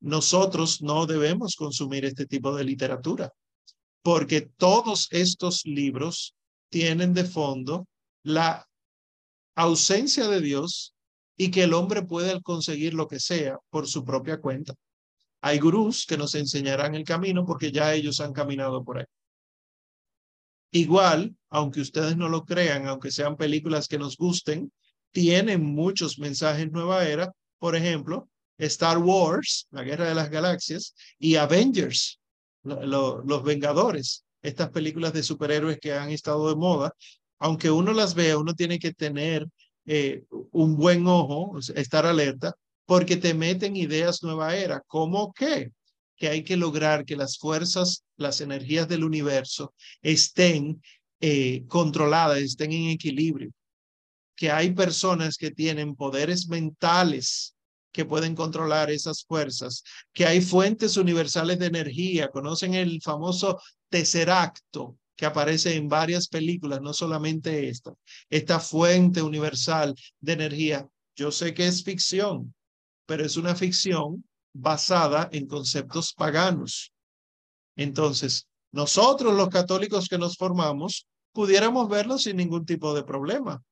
Nosotros 0.00 0.82
no 0.82 1.06
debemos 1.06 1.56
consumir 1.56 2.04
este 2.04 2.26
tipo 2.26 2.54
de 2.54 2.64
literatura, 2.64 3.32
porque 4.06 4.40
todos 4.40 5.08
estos 5.10 5.66
libros 5.66 6.36
tienen 6.70 7.12
de 7.12 7.24
fondo 7.24 7.88
la 8.22 8.64
ausencia 9.56 10.28
de 10.28 10.40
Dios 10.40 10.94
y 11.36 11.50
que 11.50 11.64
el 11.64 11.74
hombre 11.74 12.02
puede 12.02 12.40
conseguir 12.40 12.94
lo 12.94 13.08
que 13.08 13.18
sea 13.18 13.58
por 13.68 13.88
su 13.88 14.04
propia 14.04 14.40
cuenta. 14.40 14.74
Hay 15.40 15.58
gurús 15.58 16.06
que 16.06 16.16
nos 16.16 16.36
enseñarán 16.36 16.94
el 16.94 17.02
camino 17.02 17.44
porque 17.44 17.72
ya 17.72 17.94
ellos 17.94 18.20
han 18.20 18.32
caminado 18.32 18.84
por 18.84 18.98
ahí. 18.98 19.06
Igual, 20.70 21.34
aunque 21.50 21.80
ustedes 21.80 22.16
no 22.16 22.28
lo 22.28 22.44
crean, 22.44 22.86
aunque 22.86 23.10
sean 23.10 23.36
películas 23.36 23.88
que 23.88 23.98
nos 23.98 24.16
gusten, 24.16 24.70
tienen 25.10 25.64
muchos 25.64 26.20
mensajes 26.20 26.70
nueva 26.70 27.08
era. 27.08 27.32
Por 27.58 27.74
ejemplo, 27.74 28.28
Star 28.56 28.98
Wars, 28.98 29.66
la 29.72 29.82
Guerra 29.82 30.08
de 30.08 30.14
las 30.14 30.30
Galaxias, 30.30 30.94
y 31.18 31.34
Avengers, 31.34 32.20
los 32.66 33.42
Vengadores, 33.44 34.24
estas 34.42 34.70
películas 34.70 35.12
de 35.12 35.22
superhéroes 35.22 35.78
que 35.80 35.92
han 35.92 36.10
estado 36.10 36.48
de 36.48 36.56
moda. 36.56 36.92
Aunque 37.38 37.70
uno 37.70 37.92
las 37.92 38.14
vea, 38.14 38.38
uno 38.38 38.54
tiene 38.54 38.78
que 38.78 38.92
tener 38.92 39.46
eh, 39.86 40.24
un 40.52 40.76
buen 40.76 41.06
ojo, 41.06 41.58
estar 41.74 42.06
alerta, 42.06 42.54
porque 42.86 43.16
te 43.16 43.34
meten 43.34 43.76
ideas 43.76 44.22
nueva 44.22 44.56
era. 44.56 44.82
¿Cómo 44.86 45.32
qué? 45.32 45.72
Que 46.16 46.28
hay 46.28 46.44
que 46.44 46.56
lograr 46.56 47.04
que 47.04 47.16
las 47.16 47.38
fuerzas, 47.38 48.04
las 48.16 48.40
energías 48.40 48.88
del 48.88 49.04
universo 49.04 49.74
estén 50.02 50.80
eh, 51.20 51.64
controladas, 51.68 52.38
estén 52.40 52.72
en 52.72 52.90
equilibrio. 52.90 53.50
que 54.36 54.50
hay 54.50 54.72
personas 54.72 55.38
que 55.38 55.50
tienen 55.50 55.96
poderes 55.96 56.48
mentales 56.48 57.55
que 57.96 58.04
pueden 58.04 58.34
controlar 58.34 58.90
esas 58.90 59.24
fuerzas, 59.24 59.82
que 60.12 60.26
hay 60.26 60.42
fuentes 60.42 60.98
universales 60.98 61.58
de 61.58 61.64
energía, 61.64 62.28
conocen 62.28 62.74
el 62.74 63.00
famoso 63.00 63.58
tesseracto 63.88 64.98
que 65.16 65.24
aparece 65.24 65.76
en 65.76 65.88
varias 65.88 66.28
películas, 66.28 66.82
no 66.82 66.92
solamente 66.92 67.70
esta, 67.70 67.94
esta 68.28 68.60
fuente 68.60 69.22
universal 69.22 69.94
de 70.20 70.32
energía. 70.34 70.86
Yo 71.16 71.32
sé 71.32 71.54
que 71.54 71.66
es 71.66 71.82
ficción, 71.82 72.54
pero 73.06 73.24
es 73.24 73.38
una 73.38 73.54
ficción 73.54 74.22
basada 74.52 75.30
en 75.32 75.46
conceptos 75.46 76.12
paganos. 76.12 76.92
Entonces, 77.76 78.46
nosotros 78.72 79.34
los 79.34 79.48
católicos 79.48 80.06
que 80.06 80.18
nos 80.18 80.36
formamos, 80.36 81.06
pudiéramos 81.32 81.88
verlo 81.88 82.18
sin 82.18 82.36
ningún 82.36 82.66
tipo 82.66 82.92
de 82.92 83.04
problema, 83.04 83.62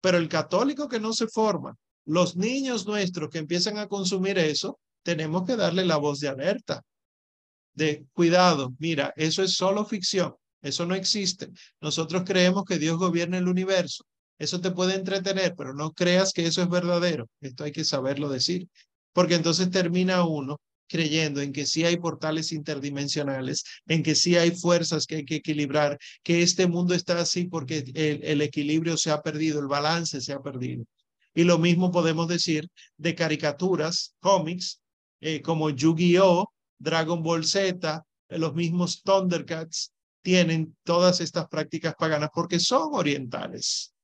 pero 0.00 0.18
el 0.18 0.28
católico 0.28 0.88
que 0.88 0.98
no 0.98 1.12
se 1.12 1.28
forma, 1.28 1.76
los 2.08 2.36
niños 2.36 2.86
nuestros 2.86 3.28
que 3.28 3.38
empiezan 3.38 3.78
a 3.78 3.86
consumir 3.86 4.38
eso, 4.38 4.78
tenemos 5.02 5.44
que 5.44 5.56
darle 5.56 5.84
la 5.84 5.96
voz 5.96 6.20
de 6.20 6.28
alerta, 6.28 6.82
de 7.74 8.06
cuidado, 8.12 8.74
mira, 8.78 9.12
eso 9.16 9.42
es 9.42 9.52
solo 9.52 9.84
ficción, 9.84 10.34
eso 10.62 10.86
no 10.86 10.94
existe. 10.94 11.48
Nosotros 11.80 12.22
creemos 12.26 12.64
que 12.64 12.78
Dios 12.78 12.98
gobierna 12.98 13.38
el 13.38 13.46
universo. 13.46 14.04
Eso 14.38 14.60
te 14.60 14.70
puede 14.70 14.94
entretener, 14.94 15.54
pero 15.56 15.74
no 15.74 15.92
creas 15.92 16.32
que 16.32 16.46
eso 16.46 16.62
es 16.62 16.68
verdadero. 16.68 17.28
Esto 17.40 17.64
hay 17.64 17.72
que 17.72 17.84
saberlo 17.84 18.28
decir, 18.28 18.68
porque 19.12 19.34
entonces 19.34 19.70
termina 19.70 20.24
uno 20.24 20.60
creyendo 20.88 21.42
en 21.42 21.52
que 21.52 21.66
sí 21.66 21.84
hay 21.84 21.98
portales 21.98 22.52
interdimensionales, 22.52 23.64
en 23.86 24.02
que 24.02 24.14
sí 24.14 24.36
hay 24.36 24.52
fuerzas 24.52 25.06
que 25.06 25.16
hay 25.16 25.24
que 25.24 25.36
equilibrar, 25.36 25.98
que 26.22 26.42
este 26.42 26.66
mundo 26.66 26.94
está 26.94 27.20
así 27.20 27.44
porque 27.44 27.84
el, 27.94 28.40
equilibrio 28.40 28.96
se 28.96 29.10
ha 29.10 29.20
perdido, 29.20 29.60
el 29.60 29.66
balance 29.66 30.22
se 30.22 30.32
ha 30.32 30.40
perdido. 30.40 30.84
Y 31.34 31.44
lo 31.44 31.58
mismo 31.58 31.90
podemos 31.90 32.28
decir 32.28 32.68
de 32.96 33.14
caricaturas, 33.14 34.14
cómics, 34.20 34.80
eh, 35.20 35.42
como 35.42 35.70
Yu-Gi-Oh, 35.70 36.52
Dragon 36.78 37.22
Ball 37.22 37.44
Z, 37.44 38.04
los 38.28 38.54
mismos 38.54 39.02
Thundercats, 39.02 39.92
tienen 40.22 40.76
todas 40.84 41.20
estas 41.20 41.48
prácticas 41.48 41.94
paganas 41.94 42.30
porque 42.34 42.60
son 42.60 42.90
orientales, 42.92 43.94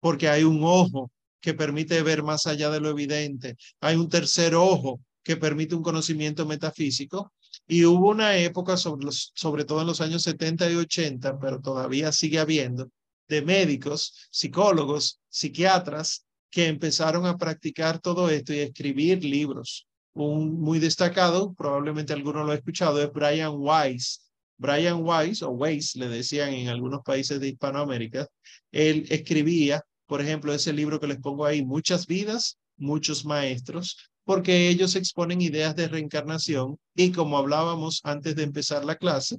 porque 0.00 0.28
hay 0.28 0.44
un 0.44 0.60
ojo 0.62 1.10
que 1.40 1.54
permite 1.54 2.02
ver 2.02 2.22
más 2.22 2.46
allá 2.46 2.70
de 2.70 2.80
lo 2.80 2.90
evidente, 2.90 3.56
hay 3.80 3.96
un 3.96 4.08
tercer 4.08 4.54
ojo 4.54 5.00
que 5.22 5.36
permite 5.36 5.74
un 5.74 5.82
conocimiento 5.82 6.46
metafísico. 6.46 7.32
Y 7.66 7.84
hubo 7.84 8.08
una 8.08 8.36
época, 8.36 8.76
sobre, 8.78 9.08
sobre 9.10 9.64
todo 9.64 9.82
en 9.82 9.86
los 9.86 10.00
años 10.00 10.22
70 10.22 10.70
y 10.70 10.76
80, 10.76 11.38
pero 11.38 11.60
todavía 11.60 12.12
sigue 12.12 12.38
habiendo, 12.38 12.90
de 13.28 13.42
médicos, 13.42 14.28
psicólogos, 14.30 15.20
psiquiatras, 15.28 16.24
que 16.50 16.66
empezaron 16.66 17.26
a 17.26 17.36
practicar 17.36 18.00
todo 18.00 18.30
esto 18.30 18.52
y 18.54 18.58
escribir 18.58 19.22
libros. 19.22 19.86
Un 20.14 20.60
muy 20.60 20.78
destacado, 20.78 21.52
probablemente 21.54 22.12
alguno 22.12 22.42
lo 22.42 22.52
ha 22.52 22.56
escuchado, 22.56 23.02
es 23.02 23.12
Brian 23.12 23.52
Weiss. 23.56 24.24
Brian 24.56 25.02
Weiss, 25.02 25.42
o 25.42 25.50
Weiss, 25.50 25.94
le 25.94 26.08
decían 26.08 26.52
en 26.52 26.68
algunos 26.68 27.02
países 27.04 27.38
de 27.38 27.48
Hispanoamérica, 27.48 28.26
él 28.72 29.06
escribía, 29.08 29.84
por 30.06 30.20
ejemplo, 30.20 30.52
ese 30.52 30.72
libro 30.72 30.98
que 30.98 31.06
les 31.06 31.18
pongo 31.18 31.44
ahí, 31.44 31.64
Muchas 31.64 32.06
vidas, 32.06 32.58
muchos 32.76 33.24
maestros, 33.24 33.96
porque 34.24 34.68
ellos 34.68 34.96
exponen 34.96 35.40
ideas 35.40 35.76
de 35.76 35.88
reencarnación 35.88 36.78
y 36.94 37.12
como 37.12 37.38
hablábamos 37.38 38.00
antes 38.04 38.34
de 38.34 38.42
empezar 38.42 38.84
la 38.84 38.96
clase, 38.96 39.38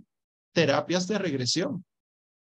terapias 0.54 1.08
de 1.08 1.18
regresión. 1.18 1.84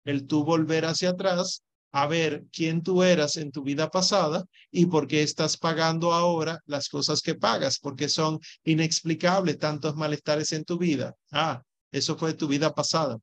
El 0.07 0.27
tú 0.27 0.45
volver 0.45 0.87
hacia 0.87 1.11
atrás 1.11 1.63
a 1.93 2.07
ver 2.07 2.45
quién 2.53 2.83
tú 2.83 3.03
eras 3.03 3.37
en 3.37 3.51
tu 3.51 3.63
vida 3.63 3.91
pasada 3.91 4.45
y 4.71 4.87
por 4.87 5.07
qué 5.07 5.23
estás 5.23 5.57
pagando 5.57 6.13
ahora 6.13 6.61
las 6.67 6.89
cosas 6.89 7.23
que 7.23 7.35
pagas, 7.35 7.79
porque 7.79 8.09
son 8.09 8.39
inexplicables 8.65 9.59
tantos 9.59 9.97
malestares 9.97 10.53
en 10.53 10.65
tu 10.65 10.79
vida. 10.79 11.15
Ah, 11.33 11.63
eso 11.91 12.17
fue 12.17 12.35
tu 12.35 12.49
vida 12.49 12.75
pasada. 12.75 13.19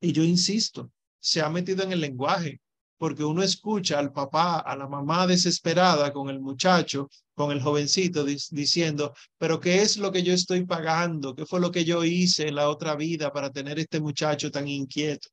Y 0.00 0.12
yo 0.12 0.24
insisto, 0.24 0.90
se 1.20 1.40
ha 1.40 1.48
metido 1.48 1.84
en 1.84 1.92
el 1.92 2.00
lenguaje, 2.00 2.60
porque 2.98 3.24
uno 3.24 3.42
escucha 3.42 3.98
al 3.98 4.12
papá, 4.12 4.58
a 4.58 4.76
la 4.76 4.88
mamá 4.88 5.26
desesperada 5.26 6.12
con 6.12 6.28
el 6.28 6.40
muchacho, 6.40 7.08
con 7.34 7.50
el 7.50 7.62
jovencito 7.62 8.24
diciendo, 8.24 9.14
pero 9.38 9.58
¿qué 9.58 9.82
es 9.82 9.96
lo 9.96 10.12
que 10.12 10.22
yo 10.22 10.32
estoy 10.32 10.66
pagando? 10.66 11.34
¿Qué 11.34 11.46
fue 11.46 11.60
lo 11.60 11.70
que 11.70 11.84
yo 11.84 12.04
hice 12.04 12.48
en 12.48 12.56
la 12.56 12.68
otra 12.68 12.94
vida 12.94 13.32
para 13.32 13.50
tener 13.50 13.78
este 13.78 14.00
muchacho 14.00 14.50
tan 14.50 14.68
inquieto? 14.68 15.28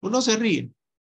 Uno 0.00 0.22
se 0.22 0.36
ríe, 0.36 0.70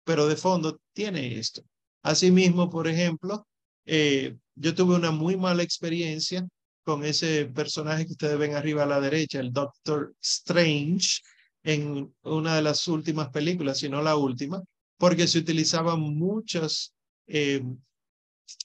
pero 0.04 0.26
de 0.26 0.36
fondo 0.36 0.80
tiene 0.92 1.38
esto. 1.38 1.62
Asimismo, 2.02 2.68
por 2.68 2.88
ejemplo, 2.88 3.46
eh, 3.86 4.36
yo 4.54 4.74
tuve 4.74 4.96
una 4.96 5.10
muy 5.10 5.36
mala 5.36 5.62
experiencia 5.62 6.46
con 6.84 7.04
ese 7.04 7.46
personaje 7.46 8.06
que 8.06 8.12
ustedes 8.12 8.38
ven 8.38 8.54
arriba 8.54 8.82
a 8.82 8.86
la 8.86 9.00
derecha, 9.00 9.40
el 9.40 9.52
Doctor 9.52 10.14
Strange, 10.20 11.20
en 11.62 12.12
una 12.22 12.56
de 12.56 12.62
las 12.62 12.88
últimas 12.88 13.28
películas, 13.30 13.78
si 13.78 13.88
no 13.88 14.02
la 14.02 14.16
última, 14.16 14.60
porque 14.98 15.28
se 15.28 15.38
utilizaban 15.38 16.00
muchas 16.00 16.92
eh, 17.26 17.62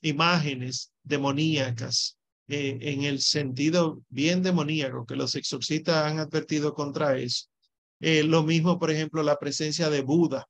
imágenes 0.02 0.92
demoníacas 1.04 2.18
eh, 2.48 2.78
en 2.82 3.04
el 3.04 3.22
sentido 3.22 4.04
bien 4.10 4.42
demoníaco 4.42 5.06
que 5.06 5.16
los 5.16 5.36
exorcistas 5.36 6.06
han 6.06 6.20
advertido 6.20 6.74
contra 6.74 7.18
eso. 7.18 7.46
Eh, 8.00 8.24
lo 8.24 8.44
mismo, 8.44 8.78
por 8.80 8.92
ejemplo, 8.92 9.24
la 9.24 9.38
presencia 9.38 9.90
de 9.90 10.02
Buda. 10.02 10.48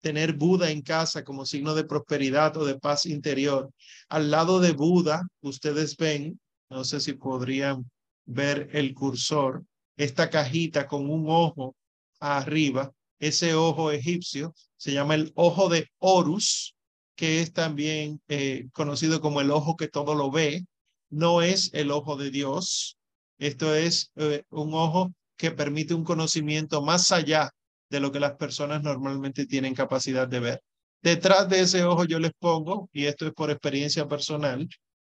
Tener 0.00 0.34
Buda 0.34 0.70
en 0.70 0.82
casa 0.82 1.24
como 1.24 1.46
signo 1.46 1.74
de 1.74 1.84
prosperidad 1.84 2.56
o 2.56 2.64
de 2.64 2.78
paz 2.78 3.06
interior. 3.06 3.70
Al 4.08 4.30
lado 4.30 4.60
de 4.60 4.72
Buda, 4.72 5.26
ustedes 5.40 5.96
ven, 5.96 6.38
no 6.70 6.84
sé 6.84 7.00
si 7.00 7.14
podrían 7.14 7.90
ver 8.26 8.68
el 8.72 8.94
cursor, 8.94 9.64
esta 9.96 10.30
cajita 10.30 10.86
con 10.86 11.08
un 11.08 11.26
ojo 11.28 11.76
arriba, 12.20 12.92
ese 13.18 13.54
ojo 13.54 13.90
egipcio 13.90 14.54
se 14.76 14.92
llama 14.92 15.14
el 15.14 15.32
ojo 15.34 15.68
de 15.68 15.88
Horus, 15.98 16.74
que 17.16 17.40
es 17.40 17.52
también 17.52 18.20
eh, 18.28 18.68
conocido 18.72 19.20
como 19.20 19.40
el 19.40 19.50
ojo 19.50 19.76
que 19.76 19.88
todo 19.88 20.14
lo 20.14 20.30
ve. 20.30 20.66
No 21.10 21.42
es 21.42 21.72
el 21.74 21.90
ojo 21.90 22.16
de 22.16 22.30
Dios. 22.30 22.98
Esto 23.38 23.74
es 23.74 24.10
eh, 24.16 24.42
un 24.50 24.74
ojo 24.74 25.12
que 25.36 25.50
permite 25.50 25.94
un 25.94 26.04
conocimiento 26.04 26.82
más 26.82 27.12
allá 27.12 27.50
de 27.90 28.00
lo 28.00 28.10
que 28.12 28.20
las 28.20 28.36
personas 28.36 28.82
normalmente 28.82 29.46
tienen 29.46 29.74
capacidad 29.74 30.26
de 30.28 30.40
ver. 30.40 30.62
Detrás 31.02 31.48
de 31.48 31.60
ese 31.60 31.84
ojo 31.84 32.04
yo 32.04 32.18
les 32.18 32.32
pongo, 32.38 32.88
y 32.92 33.04
esto 33.04 33.26
es 33.26 33.32
por 33.32 33.50
experiencia 33.50 34.08
personal, 34.08 34.68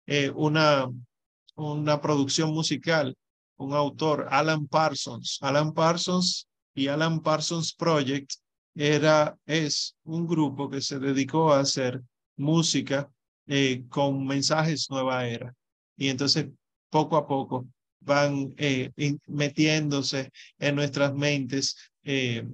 eh, 0.08 0.32
una, 0.36 0.90
una 1.56 2.02
producción 2.02 2.52
musical, 2.52 3.16
un 3.58 3.74
autor, 3.74 4.28
Alan 4.32 4.68
Parsons. 4.68 5.38
Alan 5.42 5.74
Parsons 5.74 6.48
y 6.74 6.88
Alan 6.88 7.22
Parsons 7.22 7.74
Project 7.74 8.34
era, 8.76 9.38
es 9.46 9.96
un 10.04 10.26
grupo 10.28 10.70
que 10.70 10.82
se 10.82 11.00
dedicó 11.00 11.54
a 11.54 11.60
hacer 11.60 12.02
música 12.38 13.10
eh, 13.48 13.86
con 13.90 14.26
mensajes 14.26 14.90
nueva 14.90 15.28
era. 15.28 15.54
Y 15.96 16.10
entonces, 16.10 16.48
poco 16.90 17.18
a 17.18 17.28
poco, 17.28 17.68
van 18.04 18.54
eh, 18.58 18.92
metiéndose 19.28 20.32
en 20.60 20.76
nuestras 20.76 21.14
mentes. 21.14 21.76
Eh, 22.04 22.46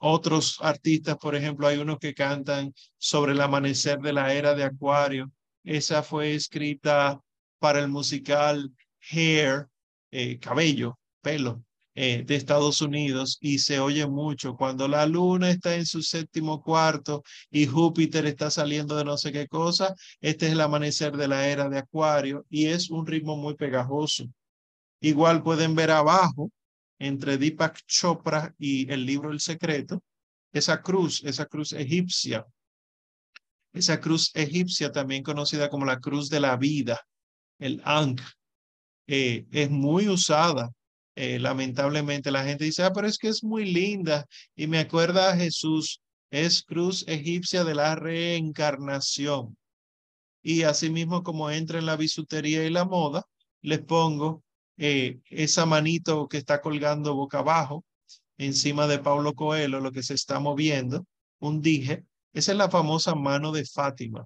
otros 0.00 0.58
artistas, 0.60 1.16
por 1.16 1.36
ejemplo, 1.36 1.66
hay 1.66 1.78
unos 1.78 1.98
que 1.98 2.14
cantan 2.14 2.72
sobre 2.98 3.32
el 3.32 3.40
amanecer 3.40 3.98
de 4.00 4.12
la 4.12 4.34
era 4.34 4.54
de 4.54 4.64
Acuario. 4.64 5.30
Esa 5.64 6.02
fue 6.02 6.34
escrita 6.34 7.20
para 7.58 7.78
el 7.80 7.88
musical 7.88 8.70
Hair, 9.10 9.68
cabello, 10.40 10.98
pelo, 11.22 11.62
eh, 11.94 12.24
de 12.26 12.36
Estados 12.36 12.80
Unidos 12.80 13.36
y 13.42 13.58
se 13.58 13.78
oye 13.78 14.06
mucho 14.06 14.56
cuando 14.56 14.88
la 14.88 15.04
luna 15.04 15.50
está 15.50 15.74
en 15.76 15.84
su 15.84 16.02
séptimo 16.02 16.62
cuarto 16.62 17.22
y 17.50 17.66
Júpiter 17.66 18.24
está 18.24 18.50
saliendo 18.50 18.96
de 18.96 19.04
no 19.04 19.18
sé 19.18 19.30
qué 19.30 19.46
cosa. 19.46 19.94
Este 20.22 20.46
es 20.46 20.52
el 20.52 20.62
amanecer 20.62 21.14
de 21.18 21.28
la 21.28 21.46
era 21.48 21.68
de 21.68 21.78
Acuario 21.78 22.46
y 22.48 22.66
es 22.66 22.88
un 22.88 23.06
ritmo 23.06 23.36
muy 23.36 23.56
pegajoso. 23.56 24.24
Igual 25.02 25.42
pueden 25.42 25.74
ver 25.74 25.90
abajo, 25.90 26.50
entre 26.98 27.36
Deepak 27.36 27.84
Chopra 27.86 28.54
y 28.58 28.90
el 28.90 29.04
libro 29.04 29.30
El 29.30 29.40
Secreto, 29.40 30.02
esa 30.52 30.80
cruz, 30.80 31.22
esa 31.24 31.44
cruz 31.46 31.72
egipcia. 31.72 32.46
Esa 33.74 34.00
cruz 34.00 34.30
egipcia, 34.34 34.92
también 34.92 35.22
conocida 35.22 35.68
como 35.68 35.84
la 35.84 36.00
cruz 36.00 36.30
de 36.30 36.40
la 36.40 36.56
vida, 36.56 37.00
el 37.58 37.82
Ankh, 37.84 38.22
eh, 39.06 39.46
es 39.50 39.70
muy 39.70 40.08
usada 40.08 40.70
eh, 41.14 41.38
lamentablemente 41.38 42.30
la 42.30 42.44
gente 42.44 42.64
dice, 42.64 42.82
ah, 42.84 42.92
pero 42.92 43.06
es 43.06 43.18
que 43.18 43.28
es 43.28 43.44
muy 43.44 43.70
linda 43.70 44.26
y 44.56 44.66
me 44.66 44.78
acuerda 44.78 45.30
a 45.30 45.36
Jesús, 45.36 46.00
es 46.30 46.62
cruz 46.62 47.04
egipcia 47.06 47.64
de 47.64 47.74
la 47.74 47.94
reencarnación. 47.94 49.56
Y 50.42 50.62
asimismo 50.64 51.22
como 51.22 51.50
entra 51.50 51.78
en 51.78 51.86
la 51.86 51.96
bisutería 51.96 52.64
y 52.64 52.70
la 52.70 52.84
moda, 52.84 53.24
les 53.60 53.80
pongo 53.80 54.42
eh, 54.84 55.20
esa 55.30 55.66
manito 55.66 56.28
que 56.28 56.38
está 56.38 56.60
colgando 56.60 57.14
boca 57.14 57.38
abajo 57.40 57.84
encima 58.38 58.86
de 58.86 58.98
Pablo 58.98 59.34
Coelho, 59.34 59.80
lo 59.80 59.92
que 59.92 60.02
se 60.02 60.14
está 60.14 60.40
moviendo, 60.40 61.06
un 61.40 61.62
dije, 61.62 62.04
Esa 62.32 62.52
es 62.52 62.58
la 62.58 62.70
famosa 62.70 63.14
mano 63.14 63.52
de 63.52 63.64
Fátima. 63.64 64.24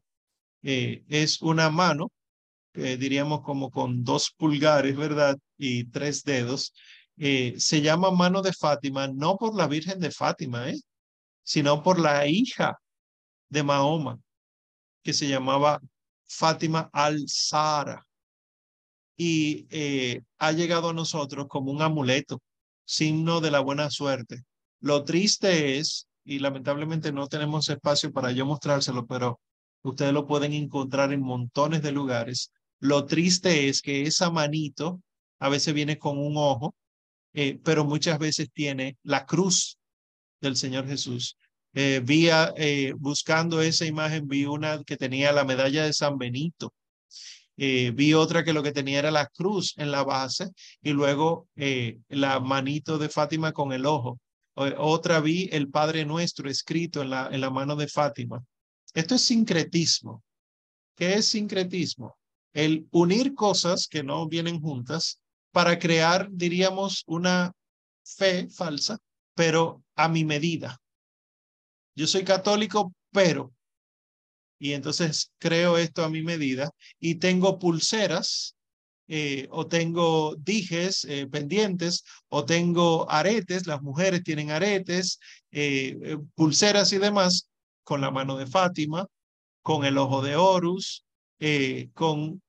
Eh, 0.62 1.04
es 1.08 1.42
una 1.42 1.70
mano, 1.70 2.10
diríamos 2.74 3.40
como 3.42 3.70
con 3.70 4.04
dos 4.04 4.30
pulgares, 4.36 4.96
¿verdad? 4.96 5.36
Y 5.58 5.84
tres 5.90 6.22
dedos. 6.24 6.72
Eh, 7.18 7.54
se 7.58 7.80
llama 7.80 8.10
mano 8.10 8.42
de 8.42 8.52
Fátima 8.52 9.08
no 9.08 9.36
por 9.36 9.54
la 9.54 9.66
Virgen 9.66 9.98
de 10.00 10.10
Fátima, 10.10 10.70
¿eh? 10.70 10.78
sino 11.42 11.82
por 11.82 11.98
la 11.98 12.26
hija 12.26 12.78
de 13.48 13.62
Mahoma, 13.62 14.18
que 15.02 15.12
se 15.12 15.28
llamaba 15.28 15.80
Fátima 16.26 16.90
al-Zahra. 16.92 18.05
Y 19.16 19.66
eh, 19.70 20.22
ha 20.38 20.52
llegado 20.52 20.90
a 20.90 20.94
nosotros 20.94 21.46
como 21.48 21.72
un 21.72 21.82
amuleto, 21.82 22.42
signo 22.84 23.40
de 23.40 23.50
la 23.50 23.60
buena 23.60 23.90
suerte. 23.90 24.44
Lo 24.80 25.04
triste 25.04 25.78
es, 25.78 26.06
y 26.24 26.38
lamentablemente 26.38 27.12
no 27.12 27.26
tenemos 27.28 27.68
espacio 27.68 28.12
para 28.12 28.32
yo 28.32 28.44
mostrárselo, 28.46 29.06
pero 29.06 29.40
ustedes 29.82 30.12
lo 30.12 30.26
pueden 30.26 30.52
encontrar 30.52 31.12
en 31.12 31.22
montones 31.22 31.82
de 31.82 31.92
lugares. 31.92 32.50
Lo 32.80 33.06
triste 33.06 33.68
es 33.68 33.80
que 33.80 34.02
esa 34.02 34.30
manito 34.30 35.00
a 35.38 35.48
veces 35.48 35.74
viene 35.74 35.98
con 35.98 36.18
un 36.18 36.36
ojo, 36.36 36.74
eh, 37.34 37.58
pero 37.64 37.84
muchas 37.84 38.18
veces 38.18 38.50
tiene 38.52 38.96
la 39.02 39.26
cruz 39.26 39.78
del 40.40 40.56
Señor 40.56 40.86
Jesús. 40.86 41.36
Eh, 41.74 42.02
eh, 42.08 42.94
buscando 42.96 43.60
esa 43.60 43.84
imagen, 43.84 44.26
vi 44.26 44.46
una 44.46 44.82
que 44.84 44.96
tenía 44.96 45.32
la 45.32 45.44
medalla 45.44 45.84
de 45.84 45.92
San 45.92 46.16
Benito. 46.16 46.72
Eh, 47.56 47.90
vi 47.94 48.14
otra 48.14 48.44
que 48.44 48.52
lo 48.52 48.62
que 48.62 48.72
tenía 48.72 48.98
era 48.98 49.10
la 49.10 49.26
cruz 49.26 49.74
en 49.76 49.90
la 49.90 50.04
base 50.04 50.50
y 50.82 50.90
luego 50.92 51.48
la 52.08 52.40
manito 52.40 52.98
de 52.98 53.08
Fátima 53.08 53.52
con 53.52 53.72
el 53.72 53.86
ojo. 53.86 54.18
Otra 54.54 55.20
vi 55.20 55.48
el 55.52 55.68
Padre 55.68 56.04
Nuestro 56.04 56.48
escrito 56.50 57.02
en 57.02 57.10
la, 57.10 57.28
en 57.30 57.40
la 57.40 57.50
mano 57.50 57.76
de 57.76 57.88
Fátima. 57.88 58.44
Esto 58.94 59.14
es 59.14 59.22
sincretismo. 59.22 60.22
¿Qué 60.94 61.14
es 61.14 61.28
sincretismo? 61.28 62.16
El 62.54 62.88
unir 62.90 63.34
cosas 63.34 63.86
que 63.86 64.02
no 64.02 64.26
vienen 64.26 64.60
juntas 64.60 65.20
para 65.52 65.78
crear, 65.78 66.28
diríamos, 66.30 67.02
una 67.06 67.52
fe 68.02 68.48
falsa, 68.48 68.98
pero 69.34 69.82
a 69.94 70.08
mi 70.08 70.24
medida. 70.24 70.78
Yo 71.94 72.06
soy 72.06 72.24
católico, 72.24 72.92
pero, 73.10 73.52
y 74.58 74.72
entonces 74.72 75.32
creo 75.38 75.78
esto 75.78 76.04
a 76.04 76.08
mi 76.08 76.22
medida, 76.22 76.70
y 76.98 77.16
tengo 77.16 77.58
pulseras, 77.58 78.56
eh, 79.08 79.46
o 79.50 79.66
tengo 79.68 80.34
dijes 80.36 81.04
eh, 81.04 81.26
pendientes, 81.28 82.04
o 82.28 82.44
tengo 82.44 83.08
aretes, 83.10 83.66
las 83.66 83.80
mujeres 83.82 84.24
tienen 84.24 84.50
aretes, 84.50 85.20
eh, 85.52 86.18
pulseras 86.34 86.92
y 86.92 86.98
demás, 86.98 87.48
con 87.84 88.00
la 88.00 88.10
mano 88.10 88.36
de 88.36 88.46
Fátima, 88.46 89.06
con 89.62 89.84
el 89.84 89.98
ojo 89.98 90.22
de 90.22 90.36
Horus, 90.36 91.04
con 91.92 92.40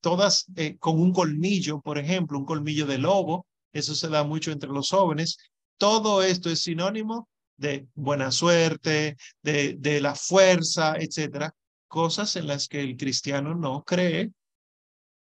todas, 0.00 0.46
con 0.80 1.00
un 1.00 1.12
colmillo, 1.12 1.80
por 1.80 1.98
ejemplo, 1.98 2.38
un 2.38 2.44
colmillo 2.44 2.84
de 2.84 2.98
lobo, 2.98 3.46
eso 3.72 3.94
se 3.94 4.08
da 4.08 4.24
mucho 4.24 4.50
entre 4.50 4.70
los 4.70 4.90
jóvenes. 4.90 5.38
Todo 5.78 6.22
esto 6.22 6.50
es 6.50 6.62
sinónimo 6.62 7.28
de 7.56 7.86
buena 7.94 8.30
suerte, 8.30 9.16
de, 9.42 9.74
de 9.78 10.00
la 10.00 10.14
fuerza, 10.14 10.96
etcétera, 10.98 11.54
cosas 11.88 12.36
en 12.36 12.46
las 12.46 12.68
que 12.68 12.80
el 12.80 12.96
cristiano 12.96 13.54
no 13.54 13.84
cree 13.84 14.32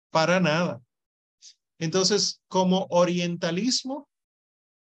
para 0.09 0.39
nada. 0.39 0.81
Entonces, 1.77 2.41
como 2.47 2.87
orientalismo, 2.89 4.07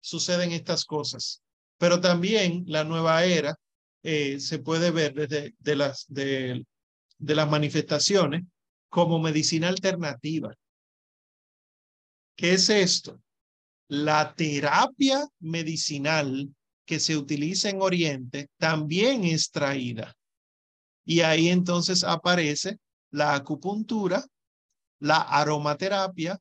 suceden 0.01 0.53
estas 0.53 0.85
cosas, 0.85 1.43
pero 1.79 2.01
también 2.01 2.65
la 2.67 2.85
nueva 2.85 3.25
era 3.25 3.57
eh, 4.03 4.39
se 4.39 4.59
puede 4.59 4.91
ver 4.91 5.15
desde 5.15 5.55
de 5.59 5.77
las, 5.77 6.05
de, 6.09 6.65
de 7.19 7.35
las 7.35 7.51
manifestaciones 7.51 8.45
como 8.91 9.19
medicina 9.19 9.69
alternativa. 9.69 10.55
¿Qué 12.37 12.53
es 12.55 12.69
esto? 12.69 13.21
La 13.89 14.35
terapia 14.35 15.27
medicinal 15.41 16.55
que 16.85 17.01
se 17.01 17.17
utiliza 17.17 17.71
en 17.71 17.81
Oriente 17.81 18.49
también 18.59 19.25
es 19.25 19.51
traída. 19.51 20.15
Y 21.05 21.21
ahí 21.21 21.49
entonces 21.49 22.05
aparece 22.05 22.79
la 23.11 23.35
acupuntura, 23.35 24.25
la 25.01 25.19
aromaterapia, 25.19 26.39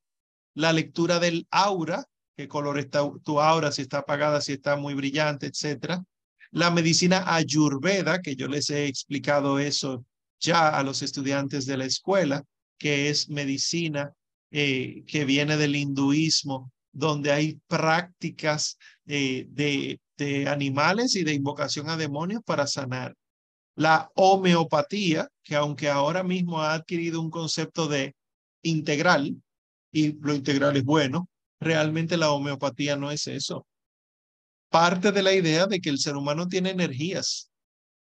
la 0.55 0.73
lectura 0.73 1.19
del 1.19 1.47
aura, 1.51 2.05
qué 2.35 2.47
color 2.47 2.79
está 2.79 3.01
tu 3.23 3.39
aura, 3.39 3.71
si 3.71 3.83
está 3.83 3.99
apagada, 3.99 4.41
si 4.41 4.53
está 4.53 4.75
muy 4.75 4.93
brillante, 4.93 5.47
etcétera. 5.47 6.03
La 6.51 6.71
medicina 6.71 7.33
ayurveda, 7.33 8.21
que 8.21 8.35
yo 8.35 8.47
les 8.47 8.69
he 8.69 8.85
explicado 8.87 9.59
eso 9.59 10.05
ya 10.39 10.69
a 10.69 10.83
los 10.83 11.01
estudiantes 11.01 11.65
de 11.65 11.77
la 11.77 11.85
escuela, 11.85 12.43
que 12.77 13.09
es 13.09 13.29
medicina 13.29 14.13
eh, 14.51 15.03
que 15.07 15.25
viene 15.25 15.57
del 15.57 15.75
hinduismo, 15.75 16.71
donde 16.91 17.31
hay 17.31 17.59
prácticas 17.67 18.77
eh, 19.07 19.47
de 19.49 19.99
de 20.17 20.47
animales 20.47 21.15
y 21.15 21.23
de 21.23 21.33
invocación 21.33 21.89
a 21.89 21.97
demonios 21.97 22.41
para 22.45 22.67
sanar. 22.67 23.15
La 23.75 24.09
homeopatía, 24.15 25.27
que 25.43 25.55
aunque 25.55 25.89
ahora 25.89 26.23
mismo 26.23 26.61
ha 26.61 26.73
adquirido 26.73 27.21
un 27.21 27.31
concepto 27.31 27.87
de 27.87 28.15
integral, 28.61 29.35
y 29.91 30.13
lo 30.19 30.33
integral 30.33 30.77
es 30.77 30.83
bueno, 30.83 31.27
realmente 31.59 32.17
la 32.17 32.31
homeopatía 32.31 32.95
no 32.95 33.11
es 33.11 33.27
eso. 33.27 33.65
Parte 34.69 35.11
de 35.11 35.23
la 35.23 35.33
idea 35.33 35.67
de 35.67 35.79
que 35.79 35.89
el 35.89 35.99
ser 35.99 36.15
humano 36.15 36.47
tiene 36.47 36.71
energías 36.71 37.51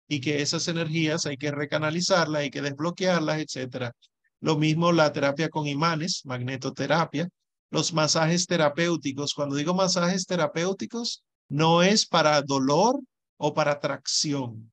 y 0.08 0.20
que 0.20 0.42
esas 0.42 0.68
energías 0.68 1.26
hay 1.26 1.36
que 1.36 1.50
recanalizarlas, 1.50 2.42
hay 2.42 2.50
que 2.50 2.62
desbloquearlas, 2.62 3.38
etcétera. 3.38 3.92
Lo 4.40 4.56
mismo 4.56 4.92
la 4.92 5.12
terapia 5.12 5.48
con 5.48 5.66
imanes, 5.66 6.22
magnetoterapia, 6.24 7.28
los 7.70 7.92
masajes 7.92 8.46
terapéuticos. 8.46 9.34
Cuando 9.34 9.56
digo 9.56 9.74
masajes 9.74 10.26
terapéuticos, 10.26 11.22
no 11.48 11.82
es 11.82 12.06
para 12.06 12.42
dolor 12.42 13.00
o 13.36 13.54
para 13.54 13.80
tracción. 13.80 14.72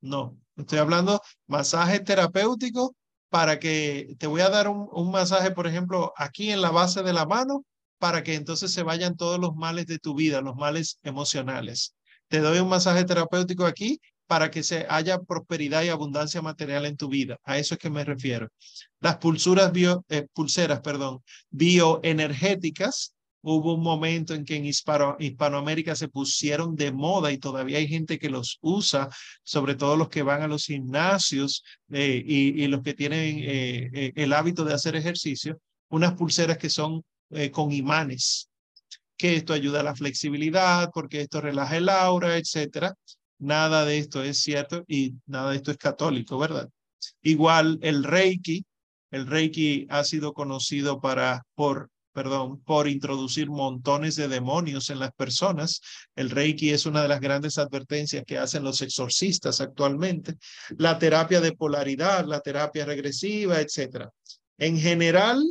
No, 0.00 0.38
estoy 0.56 0.78
hablando 0.78 1.20
masaje 1.46 2.00
terapéutico 2.00 2.94
para 3.30 3.58
que 3.58 4.14
te 4.18 4.26
voy 4.26 4.42
a 4.42 4.50
dar 4.50 4.68
un, 4.68 4.88
un, 4.92 5.10
masaje, 5.10 5.50
por 5.50 5.66
ejemplo, 5.66 6.12
aquí 6.16 6.50
en 6.50 6.62
la 6.62 6.70
base 6.70 7.02
de 7.02 7.12
la 7.12 7.26
mano, 7.26 7.64
para 7.98 8.22
que 8.22 8.34
entonces 8.34 8.72
se 8.72 8.82
vayan 8.82 9.16
todos 9.16 9.40
los 9.40 9.56
males 9.56 9.86
de 9.86 9.98
tu 9.98 10.14
vida, 10.14 10.40
los 10.40 10.56
males 10.56 10.98
emocionales. 11.02 11.94
Te 12.28 12.40
doy 12.40 12.58
un 12.58 12.68
masaje 12.68 13.04
terapéutico 13.04 13.64
aquí 13.66 14.00
para 14.26 14.50
que 14.50 14.62
se 14.62 14.86
haya 14.88 15.20
prosperidad 15.20 15.82
y 15.82 15.88
abundancia 15.88 16.42
material 16.42 16.86
en 16.86 16.96
tu 16.96 17.08
vida. 17.08 17.38
A 17.44 17.58
eso 17.58 17.74
es 17.74 17.80
que 17.80 17.90
me 17.90 18.04
refiero. 18.04 18.48
Las 19.00 19.18
pulsuras 19.18 19.72
bio, 19.72 20.04
eh, 20.08 20.26
pulseras, 20.32 20.80
perdón, 20.80 21.22
bioenergéticas 21.50 23.13
Hubo 23.46 23.74
un 23.74 23.82
momento 23.82 24.32
en 24.32 24.42
que 24.42 24.56
en 24.56 24.64
Hispanoamérica 24.64 25.94
se 25.94 26.08
pusieron 26.08 26.74
de 26.76 26.92
moda 26.92 27.30
y 27.30 27.36
todavía 27.36 27.76
hay 27.76 27.86
gente 27.86 28.18
que 28.18 28.30
los 28.30 28.58
usa, 28.62 29.10
sobre 29.42 29.74
todo 29.74 29.96
los 29.96 30.08
que 30.08 30.22
van 30.22 30.40
a 30.40 30.48
los 30.48 30.64
gimnasios 30.64 31.62
eh, 31.90 32.22
y, 32.26 32.66
los 32.68 32.80
que 32.80 32.94
tienen 32.94 33.40
eh, 33.40 33.90
eh, 33.92 34.12
el 34.14 34.32
hábito 34.32 34.64
de 34.64 34.72
hacer 34.72 34.96
ejercicio, 34.96 35.60
unas 35.90 36.14
pulseras 36.14 36.56
que 36.56 36.70
son 36.70 37.02
con 37.50 37.72
imanes, 37.72 38.48
que 39.18 39.36
esto 39.36 39.52
ayuda 39.52 39.80
a 39.80 39.82
la 39.82 39.94
flexibilidad, 39.94 40.90
porque 40.94 41.20
esto 41.20 41.40
relaja 41.40 41.76
el 41.76 41.88
aura, 41.90 42.38
etcétera. 42.38 42.94
Nada 43.38 43.84
de 43.84 43.98
esto 43.98 44.22
es 44.22 44.38
cierto 44.40 44.84
y 44.86 45.14
nada 45.26 45.50
de 45.50 45.56
esto 45.56 45.70
es 45.70 45.76
católico, 45.76 46.38
¿verdad? 46.38 46.70
Igual 47.20 47.78
el 47.82 48.04
Reiki, 48.04 48.64
el 49.10 49.26
Reiki 49.26 49.86
ha 49.90 50.02
sido 50.04 50.32
conocido 50.32 51.00
para, 51.00 51.42
por 51.54 51.90
perdón, 52.14 52.62
por 52.62 52.88
introducir 52.88 53.50
montones 53.50 54.14
de 54.14 54.28
demonios 54.28 54.88
en 54.88 55.00
las 55.00 55.12
personas. 55.12 55.80
El 56.14 56.30
Reiki 56.30 56.70
es 56.70 56.86
una 56.86 57.02
de 57.02 57.08
las 57.08 57.20
grandes 57.20 57.58
advertencias 57.58 58.22
que 58.24 58.38
hacen 58.38 58.62
los 58.62 58.80
exorcistas 58.82 59.60
actualmente. 59.60 60.36
La 60.78 60.96
terapia 60.96 61.40
de 61.40 61.52
polaridad, 61.52 62.24
la 62.24 62.40
terapia 62.40 62.86
regresiva, 62.86 63.60
etcétera. 63.60 64.10
En 64.58 64.78
general, 64.78 65.42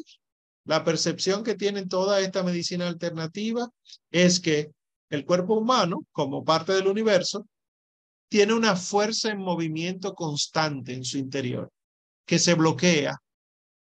la 0.64 0.86
percepción 0.86 1.44
que 1.44 1.56
tienen 1.56 1.90
toda 1.90 2.22
esta 2.22 2.44
medicina 2.44 2.88
alternativa 2.88 3.70
es 4.10 4.40
que 4.40 4.72
el 5.10 5.26
cuerpo 5.26 5.56
humano, 5.56 6.06
como 6.14 6.46
parte 6.46 6.72
del 6.72 6.88
universo, 6.88 7.46
tiene 8.30 8.54
una 8.54 8.78
fuerza 8.78 9.30
en 9.30 9.40
movimiento 9.40 10.14
constante 10.14 10.94
en 10.94 11.04
su 11.04 11.18
interior, 11.18 11.70
que 12.26 12.40
se 12.40 12.54
bloquea, 12.54 13.22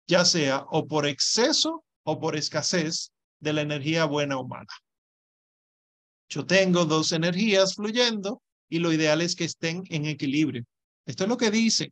ya 0.08 0.26
sea 0.26 0.66
o 0.70 0.86
por 0.86 1.08
exceso 1.08 1.85
o 2.06 2.20
por 2.20 2.36
escasez 2.36 3.12
de 3.40 3.54
la 3.54 3.62
energía 3.62 4.06
buena 4.06 4.38
humana. 4.38 4.72
Yo 6.30 6.46
tengo 6.46 6.86
dos 6.86 7.12
energías 7.12 7.76
fluyendo 7.76 8.42
y 8.70 8.80
lo 8.80 8.94
ideal 8.94 9.22
es 9.22 9.36
que 9.36 9.46
estén 9.46 9.84
en 9.90 10.06
equilibrio. 10.06 10.64
Esto 11.06 11.24
es 11.24 11.30
lo 11.30 11.38
que 11.38 11.52
dice, 11.52 11.92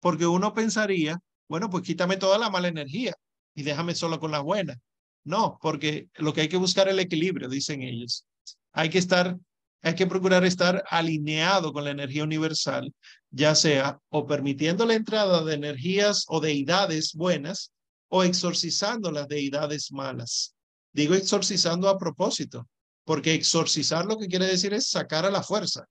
porque 0.00 0.26
uno 0.26 0.54
pensaría, 0.54 1.18
bueno, 1.48 1.68
pues 1.68 1.82
quítame 1.82 2.16
toda 2.16 2.38
la 2.38 2.50
mala 2.50 2.68
energía 2.68 3.14
y 3.54 3.62
déjame 3.62 3.94
solo 3.94 4.20
con 4.20 4.30
la 4.30 4.40
buena. 4.40 4.78
No, 5.24 5.58
porque 5.60 6.08
lo 6.14 6.32
que 6.32 6.42
hay 6.42 6.48
que 6.48 6.56
buscar 6.56 6.88
es 6.88 6.94
el 6.94 7.00
equilibrio, 7.00 7.48
dicen 7.48 7.82
ellos. 7.82 8.24
Hay 8.72 8.88
que 8.88 8.98
estar 8.98 9.36
hay 9.82 9.94
que 9.94 10.06
procurar 10.06 10.44
estar 10.44 10.84
alineado 10.90 11.72
con 11.72 11.84
la 11.84 11.90
energía 11.90 12.22
universal, 12.22 12.92
ya 13.30 13.54
sea 13.54 13.98
o 14.10 14.26
permitiendo 14.26 14.84
la 14.84 14.92
entrada 14.92 15.42
de 15.42 15.54
energías 15.54 16.26
o 16.28 16.40
deidades 16.40 17.14
buenas 17.14 17.72
o 18.10 18.22
exorcizando 18.22 19.10
las 19.10 19.28
deidades 19.28 19.90
malas. 19.92 20.54
Digo 20.92 21.14
exorcizando 21.14 21.88
a 21.88 21.98
propósito, 21.98 22.68
porque 23.04 23.34
exorcizar 23.34 24.04
lo 24.04 24.18
que 24.18 24.26
quiere 24.28 24.46
decir 24.46 24.74
es 24.74 24.88
sacar 24.88 25.24
a 25.24 25.30
la 25.30 25.42
fuerza. 25.42 25.86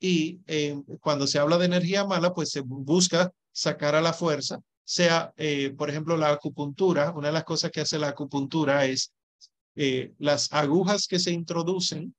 Y 0.00 0.40
eh, 0.46 0.80
cuando 1.00 1.26
se 1.26 1.38
habla 1.38 1.58
de 1.58 1.66
energía 1.66 2.04
mala, 2.04 2.32
pues 2.32 2.50
se 2.50 2.60
busca 2.60 3.32
sacar 3.52 3.96
a 3.96 4.00
la 4.00 4.12
fuerza, 4.12 4.60
sea, 4.84 5.34
eh, 5.36 5.74
por 5.76 5.90
ejemplo, 5.90 6.16
la 6.16 6.30
acupuntura. 6.30 7.10
Una 7.10 7.28
de 7.28 7.34
las 7.34 7.44
cosas 7.44 7.70
que 7.70 7.80
hace 7.82 7.98
la 7.98 8.08
acupuntura 8.08 8.86
es 8.86 9.12
eh, 9.74 10.14
las 10.18 10.52
agujas 10.52 11.06
que 11.06 11.18
se 11.18 11.32
introducen, 11.32 12.14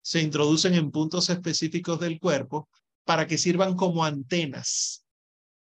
se 0.00 0.22
introducen 0.22 0.74
en 0.74 0.90
puntos 0.90 1.28
específicos 1.28 2.00
del 2.00 2.18
cuerpo 2.18 2.68
para 3.04 3.26
que 3.26 3.36
sirvan 3.36 3.76
como 3.76 4.04
antenas. 4.04 5.04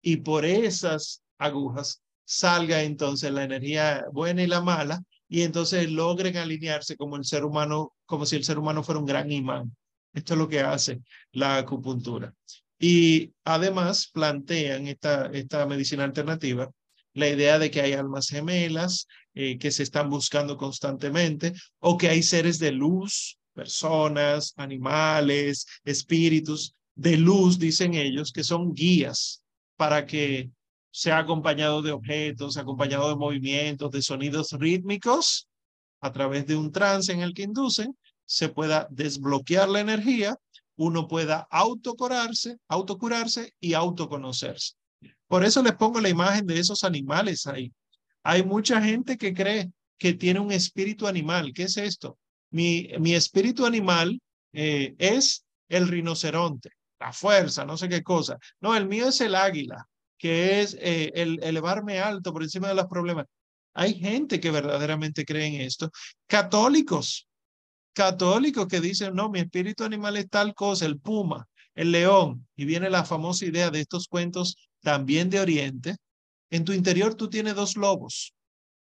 Y 0.00 0.18
por 0.18 0.44
esas 0.44 1.22
agujas 1.38 2.03
salga 2.24 2.82
entonces 2.82 3.30
la 3.32 3.44
energía 3.44 4.04
buena 4.12 4.42
y 4.42 4.46
la 4.46 4.60
mala, 4.60 5.02
y 5.28 5.42
entonces 5.42 5.90
logren 5.90 6.36
alinearse 6.36 6.96
como 6.96 7.16
el 7.16 7.24
ser 7.24 7.44
humano, 7.44 7.92
como 8.06 8.26
si 8.26 8.36
el 8.36 8.44
ser 8.44 8.58
humano 8.58 8.82
fuera 8.82 9.00
un 9.00 9.06
gran 9.06 9.30
imán. 9.30 9.74
Esto 10.12 10.34
es 10.34 10.38
lo 10.38 10.48
que 10.48 10.60
hace 10.60 11.00
la 11.32 11.56
acupuntura. 11.56 12.32
Y 12.78 13.32
además 13.44 14.10
plantean 14.12 14.86
esta, 14.86 15.26
esta 15.26 15.66
medicina 15.66 16.04
alternativa 16.04 16.70
la 17.14 17.28
idea 17.28 17.58
de 17.58 17.70
que 17.70 17.80
hay 17.80 17.92
almas 17.92 18.28
gemelas 18.28 19.06
eh, 19.34 19.56
que 19.58 19.70
se 19.70 19.84
están 19.84 20.10
buscando 20.10 20.56
constantemente 20.56 21.52
o 21.78 21.96
que 21.96 22.08
hay 22.08 22.22
seres 22.22 22.58
de 22.58 22.72
luz, 22.72 23.38
personas, 23.54 24.52
animales, 24.56 25.66
espíritus 25.84 26.74
de 26.94 27.16
luz, 27.16 27.58
dicen 27.58 27.94
ellos, 27.94 28.32
que 28.32 28.44
son 28.44 28.74
guías 28.74 29.42
para 29.76 30.06
que 30.06 30.50
sea 30.94 31.18
acompañado 31.18 31.82
de 31.82 31.90
objetos, 31.90 32.56
acompañado 32.56 33.08
de 33.08 33.16
movimientos, 33.16 33.90
de 33.90 34.00
sonidos 34.00 34.52
rítmicos, 34.52 35.48
a 36.00 36.12
través 36.12 36.46
de 36.46 36.54
un 36.54 36.70
trance 36.70 37.10
en 37.12 37.20
el 37.20 37.34
que 37.34 37.42
inducen, 37.42 37.98
se 38.24 38.48
pueda 38.48 38.86
desbloquear 38.92 39.68
la 39.68 39.80
energía, 39.80 40.36
uno 40.76 41.08
pueda 41.08 41.48
autocurarse, 41.50 42.58
autocurarse 42.68 43.54
y 43.58 43.74
autoconocerse. 43.74 44.74
Por 45.26 45.44
eso 45.44 45.64
les 45.64 45.74
pongo 45.74 46.00
la 46.00 46.10
imagen 46.10 46.46
de 46.46 46.60
esos 46.60 46.84
animales 46.84 47.48
ahí. 47.48 47.72
Hay 48.22 48.44
mucha 48.44 48.80
gente 48.80 49.16
que 49.16 49.34
cree 49.34 49.72
que 49.98 50.14
tiene 50.14 50.38
un 50.38 50.52
espíritu 50.52 51.08
animal. 51.08 51.52
¿Qué 51.52 51.64
es 51.64 51.76
esto? 51.76 52.18
Mi, 52.52 52.88
mi 53.00 53.16
espíritu 53.16 53.66
animal 53.66 54.20
eh, 54.52 54.94
es 54.98 55.44
el 55.68 55.88
rinoceronte, 55.88 56.70
la 57.00 57.12
fuerza, 57.12 57.64
no 57.64 57.76
sé 57.76 57.88
qué 57.88 58.04
cosa. 58.04 58.38
No, 58.60 58.76
el 58.76 58.86
mío 58.86 59.08
es 59.08 59.20
el 59.20 59.34
águila, 59.34 59.88
que 60.24 60.62
es 60.62 60.74
eh, 60.80 61.12
el 61.16 61.38
elevarme 61.42 62.00
alto 62.00 62.32
por 62.32 62.42
encima 62.42 62.68
de 62.68 62.74
los 62.74 62.86
problemas. 62.86 63.26
Hay 63.74 63.92
gente 63.92 64.40
que 64.40 64.50
verdaderamente 64.50 65.26
cree 65.26 65.48
en 65.48 65.60
esto. 65.60 65.90
Católicos, 66.26 67.28
católicos 67.92 68.66
que 68.66 68.80
dicen, 68.80 69.14
no, 69.14 69.28
mi 69.28 69.40
espíritu 69.40 69.84
animal 69.84 70.16
es 70.16 70.30
tal 70.30 70.54
cosa, 70.54 70.86
el 70.86 70.98
puma, 70.98 71.46
el 71.74 71.92
león. 71.92 72.48
Y 72.56 72.64
viene 72.64 72.88
la 72.88 73.04
famosa 73.04 73.44
idea 73.44 73.70
de 73.70 73.80
estos 73.80 74.08
cuentos 74.08 74.56
también 74.80 75.28
de 75.28 75.40
Oriente. 75.40 75.96
En 76.48 76.64
tu 76.64 76.72
interior 76.72 77.16
tú 77.16 77.28
tienes 77.28 77.54
dos 77.54 77.76
lobos, 77.76 78.32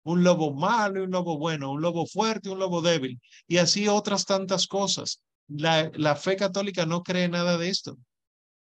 un 0.03 0.25
lobo 0.25 0.53
malo 0.53 1.01
y 1.01 1.05
un 1.05 1.11
lobo 1.11 1.39
bueno, 1.39 1.73
un 1.73 1.81
lobo 1.81 2.05
fuerte 2.07 2.51
y 2.51 2.53
un 2.53 2.59
lobo 2.59 2.83
débil, 2.83 3.19
y 3.49 3.57
así 3.57 3.89
otras 3.89 4.27
tantas 4.27 4.67
cosas. 4.67 5.23
La, 5.49 5.91
la 5.95 6.17
fe 6.17 6.37
católica 6.37 6.85
no 6.85 7.03
cree 7.03 7.31
nada 7.31 7.57
de 7.57 7.71
esto. 7.71 7.97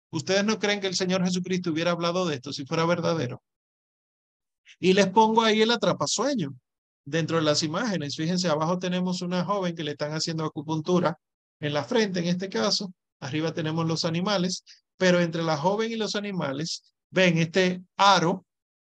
Ustedes 0.09 0.45
no 0.45 0.59
creen 0.59 0.79
que 0.79 0.87
el 0.87 0.95
Señor 0.95 1.23
Jesucristo 1.23 1.71
hubiera 1.71 1.91
hablado 1.91 2.25
de 2.25 2.35
esto 2.35 2.53
si 2.53 2.65
fuera 2.65 2.85
verdadero. 2.85 3.41
Y 4.79 4.93
les 4.93 5.07
pongo 5.07 5.43
ahí 5.43 5.61
el 5.61 5.71
atrapasueño 5.71 6.53
dentro 7.05 7.37
de 7.37 7.43
las 7.43 7.63
imágenes. 7.63 8.15
Fíjense, 8.15 8.47
abajo 8.47 8.79
tenemos 8.79 9.21
una 9.21 9.43
joven 9.43 9.75
que 9.75 9.83
le 9.83 9.91
están 9.91 10.11
haciendo 10.11 10.45
acupuntura 10.45 11.17
en 11.59 11.73
la 11.73 11.83
frente, 11.83 12.19
en 12.19 12.27
este 12.27 12.49
caso. 12.49 12.93
Arriba 13.19 13.53
tenemos 13.53 13.87
los 13.87 14.05
animales, 14.05 14.63
pero 14.97 15.19
entre 15.19 15.43
la 15.43 15.57
joven 15.57 15.91
y 15.91 15.95
los 15.95 16.15
animales 16.15 16.83
ven 17.09 17.37
este 17.37 17.81
aro 17.95 18.45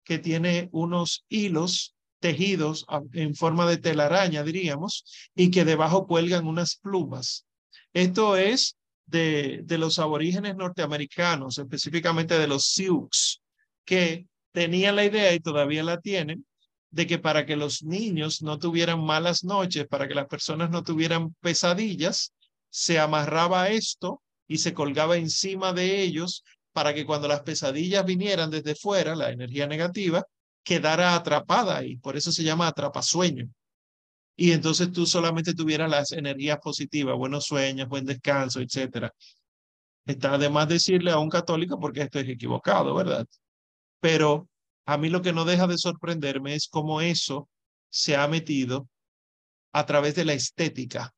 que 0.03 0.19
tiene 0.19 0.69
unos 0.71 1.25
hilos 1.29 1.95
tejidos 2.19 2.85
en 3.11 3.35
forma 3.35 3.65
de 3.65 3.77
telaraña, 3.77 4.43
diríamos, 4.43 5.03
y 5.35 5.51
que 5.51 5.65
debajo 5.65 6.07
cuelgan 6.07 6.47
unas 6.47 6.77
plumas. 6.77 7.45
Esto 7.93 8.37
es 8.37 8.77
de, 9.05 9.61
de 9.63 9.77
los 9.77 9.99
aborígenes 9.99 10.55
norteamericanos, 10.55 11.57
específicamente 11.57 12.37
de 12.37 12.47
los 12.47 12.65
Sioux, 12.65 13.41
que 13.85 14.27
tenían 14.51 14.95
la 14.95 15.05
idea 15.05 15.33
y 15.33 15.39
todavía 15.39 15.83
la 15.83 15.99
tienen 15.99 16.45
de 16.91 17.07
que 17.07 17.17
para 17.17 17.45
que 17.45 17.55
los 17.55 17.83
niños 17.83 18.43
no 18.43 18.59
tuvieran 18.59 19.03
malas 19.03 19.43
noches, 19.43 19.87
para 19.87 20.07
que 20.07 20.13
las 20.13 20.27
personas 20.27 20.69
no 20.69 20.83
tuvieran 20.83 21.33
pesadillas, 21.41 22.33
se 22.69 22.99
amarraba 22.99 23.69
esto 23.69 24.21
y 24.47 24.59
se 24.59 24.75
colgaba 24.75 25.17
encima 25.17 25.73
de 25.73 26.01
ellos 26.01 26.43
para 26.71 26.93
que 26.93 27.05
cuando 27.05 27.27
las 27.27 27.41
pesadillas 27.41 28.05
vinieran 28.05 28.51
desde 28.51 28.75
fuera, 28.75 29.15
la 29.15 29.31
energía 29.31 29.65
negativa, 29.65 30.23
quedara 30.63 31.15
atrapada 31.15 31.77
ahí. 31.77 31.97
Por 31.97 32.15
eso 32.15 32.31
se 32.31 32.43
llama 32.43 32.67
atrapasueño. 32.67 33.47
Y 34.35 34.51
entonces 34.51 34.91
tú 34.91 35.05
solamente 35.05 35.53
tuvieras 35.53 35.89
las 35.89 36.11
energías 36.11 36.57
positivas, 36.59 37.15
buenos 37.15 37.45
sueños, 37.45 37.87
buen 37.87 38.05
descanso, 38.05 38.59
etcétera. 38.61 39.13
Está 40.05 40.33
además 40.33 40.67
decirle 40.67 41.11
a 41.11 41.19
un 41.19 41.29
católico 41.29 41.79
porque 41.79 42.01
esto 42.01 42.19
es 42.19 42.27
equivocado, 42.27 42.95
¿verdad? 42.95 43.25
Pero 43.99 44.49
a 44.85 44.97
mí 44.97 45.09
lo 45.09 45.21
que 45.21 45.33
no 45.33 45.45
deja 45.45 45.67
de 45.67 45.77
sorprenderme 45.77 46.55
es 46.55 46.67
cómo 46.67 46.99
eso 46.99 47.47
se 47.89 48.15
ha 48.15 48.27
metido 48.27 48.87
a 49.71 49.85
través 49.85 50.15
de 50.15 50.25
la 50.25 50.33
estética, 50.33 51.13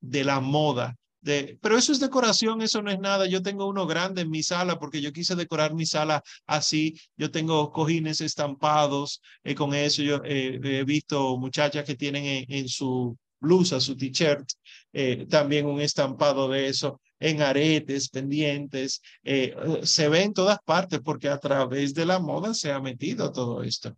de 0.00 0.24
la 0.24 0.40
moda, 0.40 0.96
de, 1.26 1.58
pero 1.60 1.76
eso 1.76 1.92
es 1.92 1.98
decoración, 1.98 2.62
eso 2.62 2.80
no 2.82 2.90
es 2.90 3.00
nada. 3.00 3.26
Yo 3.26 3.42
tengo 3.42 3.66
uno 3.66 3.86
grande 3.86 4.22
en 4.22 4.30
mi 4.30 4.42
sala 4.42 4.78
porque 4.78 5.00
yo 5.02 5.12
quise 5.12 5.34
decorar 5.34 5.74
mi 5.74 5.84
sala 5.84 6.22
así. 6.46 6.94
Yo 7.16 7.30
tengo 7.30 7.72
cojines 7.72 8.20
estampados 8.20 9.20
eh, 9.42 9.54
con 9.56 9.74
eso. 9.74 10.02
Yo 10.02 10.22
eh, 10.24 10.60
he 10.62 10.84
visto 10.84 11.36
muchachas 11.36 11.84
que 11.84 11.96
tienen 11.96 12.46
en, 12.48 12.68
su 12.68 13.16
blusa, 13.40 13.80
su 13.80 13.96
t-shirt, 13.96 14.48
eh, 14.92 15.26
también 15.28 15.66
un 15.66 15.80
estampado 15.80 16.48
de 16.48 16.68
eso 16.68 17.00
en 17.18 17.42
aretes, 17.42 18.08
pendientes, 18.08 19.00
eh, 19.24 19.54
se 19.82 20.08
ve 20.08 20.22
en 20.22 20.32
todas 20.32 20.58
partes 20.64 21.00
porque 21.00 21.28
a 21.28 21.38
través 21.38 21.92
de 21.94 22.06
la 22.06 22.18
moda 22.18 22.54
se 22.54 22.70
ha 22.72 22.80
metido 22.80 23.32
todo 23.32 23.62
esto. 23.62 23.96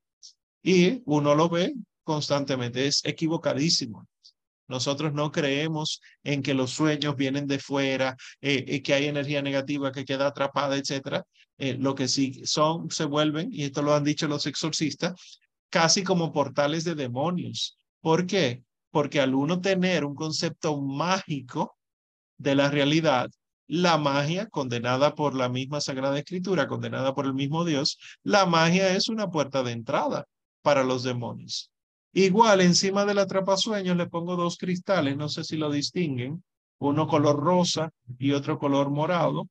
Y 0.63 1.03
uno 1.05 1.35
lo 1.35 1.49
ve 1.49 1.75
constantemente, 2.05 2.87
es 2.87 3.05
equivocadísimo. 3.05 4.07
Nosotros 4.69 5.13
no 5.15 5.33
creemos 5.33 6.01
en 6.23 6.43
que 6.43 6.55
los 6.55 6.71
sueños 6.71 7.17
vienen 7.17 7.47
de 7.47 7.59
fuera, 7.59 8.17
eh, 8.41 8.65
y 8.67 8.81
que 8.81 8.95
hay 8.95 9.07
energía 9.07 9.43
negativa 9.43 9.93
que 9.93 10.05
queda 10.05 10.29
atrapada, 10.29 10.77
etcétera. 10.77 11.25
Eh, 11.59 11.77
lo 11.79 11.95
que 11.95 12.07
sí 12.07 12.43
son, 12.45 12.91
se 12.91 13.05
vuelven, 13.05 13.49
y 13.51 13.65
esto 13.65 13.83
lo 13.83 13.95
han 13.95 14.05
dicho 14.05 14.29
los 14.29 14.47
exorcistas, 14.47 15.41
casi 15.71 16.05
como 16.05 16.33
portales 16.33 16.85
de 16.85 16.95
demonios. 16.95 17.77
¿Por 18.01 18.27
qué? 18.27 18.63
Porque 18.91 19.21
al 19.21 19.35
uno 19.35 19.61
tener 19.61 20.05
un 20.05 20.15
concepto 20.15 20.81
mágico 20.81 21.77
de 22.37 22.55
la 22.55 22.71
realidad, 22.71 23.31
la 23.67 23.99
magia, 23.99 24.47
condenada 24.49 25.15
por 25.15 25.35
la 25.35 25.49
misma 25.49 25.81
Sagrada 25.81 26.19
Escritura, 26.19 26.69
condenada 26.69 27.15
por 27.15 27.27
el 27.27 27.35
mismo 27.35 27.65
Dios, 27.65 27.99
la 28.23 28.47
magia 28.47 28.95
es 28.97 29.09
una 29.09 29.31
puerta 29.31 29.63
de 29.63 29.73
entrada 29.73 30.27
para 30.63 30.85
los 30.85 31.03
demonios. 31.03 31.71
Igual, 32.19 32.63
encima 32.63 33.05
del 33.05 33.19
atrapasueños 33.19 33.97
le 33.97 34.09
pongo 34.09 34.35
dos 34.35 34.57
cristales, 34.57 35.17
no 35.17 35.29
sé 35.29 35.45
si 35.45 35.57
lo 35.57 35.71
distinguen, 35.71 36.43
uno 36.79 37.07
color 37.07 37.37
rosa 37.39 37.93
y 38.19 38.33
otro 38.33 38.59
color 38.59 38.91
morado. 38.91 39.49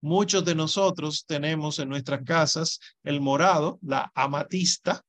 Muchos 0.00 0.42
de 0.46 0.54
nosotros 0.54 1.26
tenemos 1.26 1.78
en 1.78 1.90
nuestras 1.90 2.22
casas 2.24 2.80
el 3.02 3.20
morado, 3.20 3.78
la 3.82 4.10
amatista, 4.14 5.02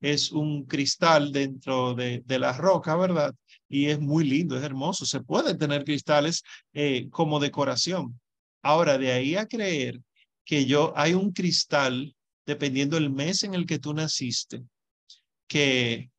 es 0.00 0.32
un 0.32 0.64
cristal 0.64 1.30
dentro 1.30 1.92
de, 1.92 2.22
de 2.24 2.38
la 2.38 2.54
roca, 2.54 2.96
¿verdad? 2.96 3.34
y 3.68 3.88
es 3.88 4.00
muy 4.00 4.24
lindo, 4.24 4.56
es 4.56 4.62
hermoso. 4.62 5.04
Se 5.04 5.20
pueden 5.20 5.58
tener 5.58 5.84
cristales 5.84 6.42
eh, 6.72 7.10
como 7.10 7.38
decoración. 7.38 8.18
Ahora, 8.62 8.96
de 8.96 9.12
ahí 9.12 9.36
a 9.36 9.46
creer 9.46 10.00
que 10.44 10.64
yo 10.64 10.94
hay 10.96 11.12
un 11.12 11.32
cristal, 11.32 12.14
dependiendo 12.46 12.96
del 12.96 13.10
mes 13.10 13.44
en 13.44 13.52
el 13.52 13.66
que 13.66 13.78
tú 13.78 13.92
naciste, 13.92 14.62
que, 15.52 16.10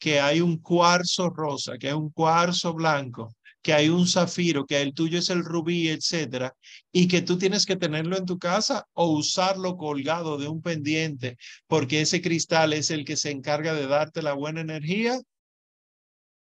que 0.00 0.18
hay 0.18 0.40
un 0.40 0.58
cuarzo 0.58 1.30
rosa, 1.30 1.78
que 1.78 1.86
hay 1.86 1.94
un 1.94 2.10
cuarzo 2.10 2.74
blanco, 2.74 3.36
que 3.62 3.72
hay 3.72 3.88
un 3.88 4.08
zafiro, 4.08 4.66
que 4.66 4.82
el 4.82 4.92
tuyo 4.92 5.20
es 5.20 5.30
el 5.30 5.44
rubí, 5.44 5.88
etcétera, 5.88 6.52
y 6.90 7.06
que 7.06 7.22
tú 7.22 7.38
tienes 7.38 7.64
que 7.64 7.76
tenerlo 7.76 8.16
en 8.16 8.26
tu 8.26 8.40
casa 8.40 8.86
o 8.94 9.06
usarlo 9.12 9.76
colgado 9.76 10.36
de 10.36 10.48
un 10.48 10.60
pendiente, 10.62 11.36
porque 11.68 12.00
ese 12.00 12.20
cristal 12.20 12.72
es 12.72 12.90
el 12.90 13.04
que 13.04 13.16
se 13.16 13.30
encarga 13.30 13.72
de 13.72 13.86
darte 13.86 14.20
la 14.20 14.32
buena 14.32 14.62
energía 14.62 15.20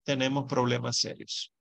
tenemos 0.03 0.45
problemas 0.45 0.97
serios. 0.97 1.51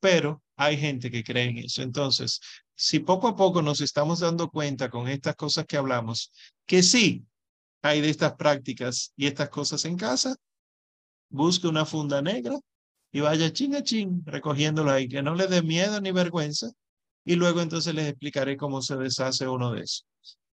pero 0.00 0.42
hay 0.56 0.76
gente 0.78 1.10
que 1.10 1.22
cree 1.22 1.44
en 1.50 1.58
eso. 1.58 1.82
Entonces, 1.82 2.40
si 2.74 3.00
poco 3.00 3.28
a 3.28 3.36
poco 3.36 3.62
nos 3.62 3.80
estamos 3.80 4.20
dando 4.20 4.48
cuenta 4.50 4.88
con 4.90 5.08
estas 5.08 5.36
cosas 5.36 5.66
que 5.66 5.76
hablamos, 5.76 6.32
que 6.66 6.82
sí 6.82 7.24
hay 7.82 8.00
de 8.00 8.10
estas 8.10 8.34
prácticas 8.34 9.12
y 9.16 9.26
estas 9.26 9.48
cosas 9.48 9.84
en 9.84 9.96
casa, 9.96 10.36
busque 11.28 11.68
una 11.68 11.86
funda 11.86 12.20
negra 12.22 12.58
y 13.12 13.20
vaya 13.20 13.52
chin 13.52 13.74
a 13.74 13.82
chin 13.82 14.22
recogiéndolo 14.26 14.90
ahí, 14.90 15.08
que 15.08 15.22
no 15.22 15.34
le 15.34 15.46
dé 15.46 15.62
miedo 15.62 16.00
ni 16.00 16.12
vergüenza. 16.12 16.70
Y 17.24 17.36
luego 17.36 17.60
entonces 17.60 17.94
les 17.94 18.08
explicaré 18.08 18.56
cómo 18.56 18.82
se 18.82 18.96
deshace 18.96 19.46
uno 19.46 19.72
de 19.72 19.82
esos. 19.82 20.06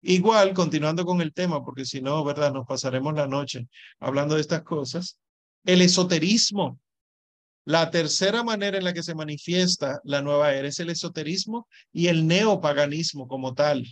Igual, 0.02 0.54
continuando 0.54 1.04
con 1.04 1.20
el 1.20 1.32
tema, 1.32 1.62
porque 1.64 1.84
si 1.84 2.00
no, 2.00 2.24
¿verdad? 2.24 2.52
Nos 2.52 2.66
pasaremos 2.66 3.14
la 3.14 3.26
noche 3.26 3.68
hablando 3.98 4.34
de 4.34 4.40
estas 4.40 4.62
cosas. 4.62 5.18
El 5.64 5.82
esoterismo. 5.82 6.78
La 7.66 7.90
tercera 7.90 8.42
manera 8.42 8.78
en 8.78 8.84
la 8.84 8.94
que 8.94 9.02
se 9.02 9.14
manifiesta 9.14 10.00
la 10.04 10.22
nueva 10.22 10.54
era 10.54 10.68
es 10.68 10.80
el 10.80 10.90
esoterismo 10.90 11.68
y 11.92 12.06
el 12.06 12.26
neopaganismo 12.26 13.28
como 13.28 13.54
tal, 13.54 13.86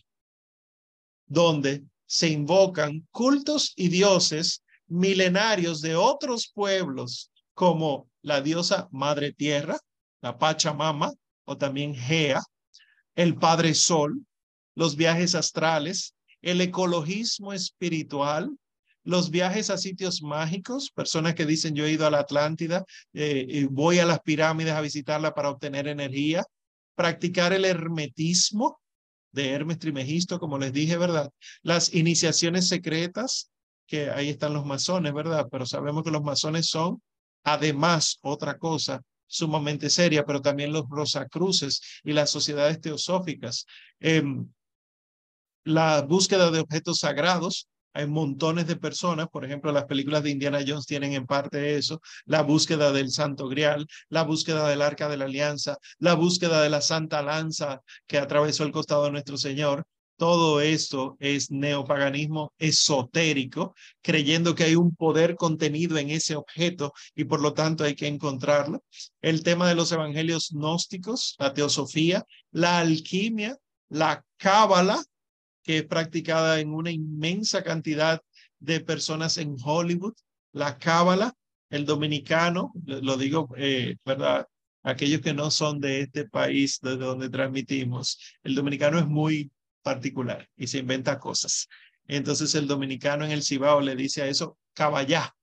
donde 1.26 1.84
se 2.08 2.28
invocan 2.28 3.06
cultos 3.10 3.74
y 3.76 3.88
dioses 3.88 4.64
milenarios 4.86 5.82
de 5.82 5.94
otros 5.94 6.50
pueblos 6.52 7.30
como 7.52 8.08
la 8.22 8.40
diosa 8.40 8.88
Madre 8.90 9.32
Tierra, 9.32 9.78
la 10.22 10.38
Pachamama 10.38 11.12
o 11.44 11.58
también 11.58 11.94
Gea, 11.94 12.42
el 13.14 13.36
Padre 13.36 13.74
Sol, 13.74 14.24
los 14.74 14.96
viajes 14.96 15.34
astrales, 15.34 16.14
el 16.40 16.60
ecologismo 16.62 17.52
espiritual, 17.52 18.56
los 19.04 19.30
viajes 19.30 19.68
a 19.68 19.76
sitios 19.76 20.22
mágicos, 20.22 20.90
personas 20.90 21.34
que 21.34 21.44
dicen 21.44 21.74
yo 21.74 21.84
he 21.84 21.92
ido 21.92 22.06
a 22.06 22.10
la 22.10 22.20
Atlántida, 22.20 22.86
eh, 23.12 23.44
y 23.46 23.64
voy 23.64 23.98
a 23.98 24.06
las 24.06 24.20
pirámides 24.20 24.72
a 24.72 24.80
visitarla 24.80 25.34
para 25.34 25.50
obtener 25.50 25.88
energía, 25.88 26.44
practicar 26.94 27.52
el 27.52 27.66
hermetismo 27.66 28.80
de 29.32 29.50
Hermes 29.50 29.78
Trimegisto, 29.78 30.38
como 30.38 30.58
les 30.58 30.72
dije, 30.72 30.96
¿verdad? 30.96 31.30
Las 31.62 31.94
iniciaciones 31.94 32.68
secretas, 32.68 33.50
que 33.86 34.10
ahí 34.10 34.28
están 34.28 34.52
los 34.52 34.66
masones, 34.66 35.12
¿verdad? 35.14 35.46
Pero 35.50 35.66
sabemos 35.66 36.04
que 36.04 36.10
los 36.10 36.22
masones 36.22 36.68
son 36.68 37.02
además 37.44 38.18
otra 38.22 38.58
cosa 38.58 39.00
sumamente 39.26 39.90
seria, 39.90 40.24
pero 40.24 40.40
también 40.40 40.72
los 40.72 40.88
rosacruces 40.88 41.80
y 42.02 42.12
las 42.12 42.30
sociedades 42.30 42.80
teosóficas. 42.80 43.66
Em, 44.00 44.48
la 45.64 46.02
búsqueda 46.02 46.50
de 46.50 46.60
objetos 46.60 46.98
sagrados, 47.00 47.68
hay 47.98 48.06
montones 48.06 48.68
de 48.68 48.76
personas, 48.76 49.26
por 49.28 49.44
ejemplo, 49.44 49.72
las 49.72 49.86
películas 49.86 50.22
de 50.22 50.30
Indiana 50.30 50.60
Jones 50.64 50.86
tienen 50.86 51.14
en 51.14 51.26
parte 51.26 51.74
eso, 51.74 52.00
la 52.26 52.42
búsqueda 52.42 52.92
del 52.92 53.10
Santo 53.10 53.48
Grial, 53.48 53.88
la 54.08 54.22
búsqueda 54.22 54.68
del 54.68 54.82
Arca 54.82 55.08
de 55.08 55.16
la 55.16 55.24
Alianza, 55.24 55.78
la 55.98 56.14
búsqueda 56.14 56.62
de 56.62 56.70
la 56.70 56.80
Santa 56.80 57.22
Lanza 57.22 57.80
que 58.06 58.18
atravesó 58.18 58.62
el 58.62 58.70
costado 58.70 59.04
de 59.06 59.10
nuestro 59.10 59.36
Señor. 59.36 59.84
Todo 60.16 60.60
esto 60.60 61.16
es 61.18 61.50
neopaganismo 61.50 62.52
esotérico, 62.56 63.74
creyendo 64.00 64.54
que 64.54 64.62
hay 64.64 64.76
un 64.76 64.94
poder 64.94 65.34
contenido 65.34 65.98
en 65.98 66.10
ese 66.10 66.36
objeto 66.36 66.92
y 67.16 67.24
por 67.24 67.40
lo 67.40 67.52
tanto 67.52 67.82
hay 67.82 67.96
que 67.96 68.06
encontrarlo. 68.06 68.84
El 69.20 69.42
tema 69.42 69.68
de 69.68 69.74
los 69.74 69.90
evangelios 69.90 70.50
gnósticos, 70.52 71.34
la 71.40 71.52
teosofía, 71.52 72.24
la 72.52 72.78
alquimia, 72.78 73.56
la 73.88 74.24
cábala, 74.36 75.02
que 75.68 75.76
es 75.76 75.84
practicada 75.86 76.60
en 76.60 76.72
una 76.72 76.90
inmensa 76.90 77.62
cantidad 77.62 78.22
de 78.58 78.80
personas 78.80 79.36
en 79.36 79.54
Hollywood, 79.62 80.14
la 80.52 80.78
cábala, 80.78 81.34
el 81.68 81.84
dominicano, 81.84 82.72
lo 82.86 83.18
digo, 83.18 83.50
eh, 83.54 83.96
¿verdad? 84.02 84.46
Aquellos 84.82 85.20
que 85.20 85.34
no 85.34 85.50
son 85.50 85.78
de 85.78 86.00
este 86.00 86.26
país 86.26 86.78
desde 86.80 87.04
donde 87.04 87.28
transmitimos, 87.28 88.18
el 88.44 88.54
dominicano 88.54 88.98
es 88.98 89.06
muy 89.06 89.52
particular 89.82 90.48
y 90.56 90.68
se 90.68 90.78
inventa 90.78 91.18
cosas. 91.18 91.68
Entonces 92.06 92.54
el 92.54 92.66
dominicano 92.66 93.26
en 93.26 93.32
el 93.32 93.42
Cibao 93.42 93.82
le 93.82 93.94
dice 93.94 94.22
a 94.22 94.26
eso 94.26 94.56
caballá. 94.72 95.36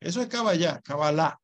Eso 0.00 0.20
es 0.20 0.28
caballá, 0.28 0.82
cabalá, 0.84 1.40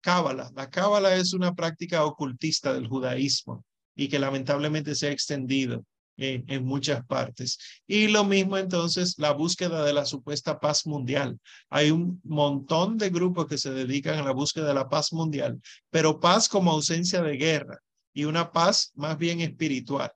cábala. 0.00 0.52
La 0.54 0.70
cábala 0.70 1.16
es 1.16 1.32
una 1.32 1.52
práctica 1.52 2.04
ocultista 2.04 2.72
del 2.74 2.86
judaísmo 2.86 3.64
y 3.96 4.06
que 4.06 4.20
lamentablemente 4.20 4.94
se 4.94 5.08
ha 5.08 5.10
extendido 5.10 5.84
en, 6.16 6.64
muchas 6.64 7.04
partes. 7.06 7.58
Y 7.86 8.08
lo 8.08 8.24
mismo 8.24 8.58
entonces 8.58 9.14
la 9.18 9.32
búsqueda 9.32 9.84
de 9.84 9.92
la 9.92 10.04
supuesta 10.04 10.60
paz 10.60 10.86
mundial. 10.86 11.38
Hay 11.70 11.90
un 11.90 12.20
montón 12.24 12.98
de 12.98 13.10
grupos 13.10 13.46
que 13.46 13.58
se 13.58 13.72
dedican 13.72 14.18
a 14.18 14.22
la 14.22 14.32
búsqueda 14.32 14.68
de 14.68 14.74
la 14.74 14.88
paz 14.88 15.12
mundial, 15.12 15.60
pero 15.90 16.20
paz 16.20 16.48
como 16.48 16.70
ausencia 16.70 17.22
de 17.22 17.36
guerra 17.36 17.78
y 18.12 18.24
una 18.24 18.52
paz 18.52 18.92
más 18.94 19.16
bien 19.18 19.40
espiritual. 19.40 20.12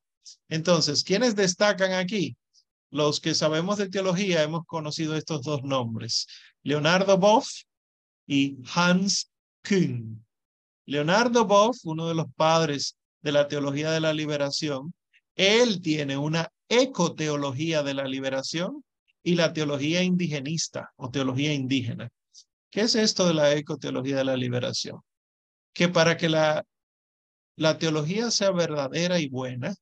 Entonces, 0.48 1.02
¿quiénes 1.04 1.34
destacan 1.34 1.92
aquí? 1.92 2.36
Los 2.90 3.20
que 3.20 3.34
sabemos 3.34 3.78
de 3.78 3.88
teología 3.88 4.42
hemos 4.42 4.64
conocido 4.66 5.16
estos 5.16 5.42
dos 5.42 5.62
nombres, 5.62 6.26
Leonardo 6.62 7.16
Boff 7.18 7.48
y 8.26 8.58
Hans 8.74 9.30
Kühn. 9.62 10.24
Leonardo 10.84 11.44
Boff, 11.46 11.78
uno 11.84 12.08
de 12.08 12.14
los 12.14 12.26
padres 12.36 12.96
de 13.22 13.32
la 13.32 13.48
teología 13.48 13.90
de 13.90 14.00
la 14.00 14.12
liberación, 14.12 14.94
él 15.36 15.80
tiene 15.82 16.16
una 16.16 16.50
ecoteología 16.68 17.82
de 17.82 17.94
la 17.94 18.04
liberación 18.04 18.82
y 19.22 19.34
la 19.34 19.52
teología 19.52 20.02
indigenista 20.02 20.92
o 20.96 21.10
teología 21.10 21.52
indígena. 21.52 22.08
¿Qué 22.70 22.82
es 22.82 22.94
esto 22.94 23.26
de 23.26 23.34
la 23.34 23.52
ecoteología 23.54 24.16
de 24.16 24.24
la 24.24 24.36
liberación? 24.36 25.00
Que 25.72 25.88
para 25.88 26.16
que 26.16 26.28
la, 26.28 26.64
la 27.56 27.78
teología 27.78 28.30
sea 28.30 28.50
verdadera 28.50 29.18
y 29.18 29.28
buena, 29.28 29.74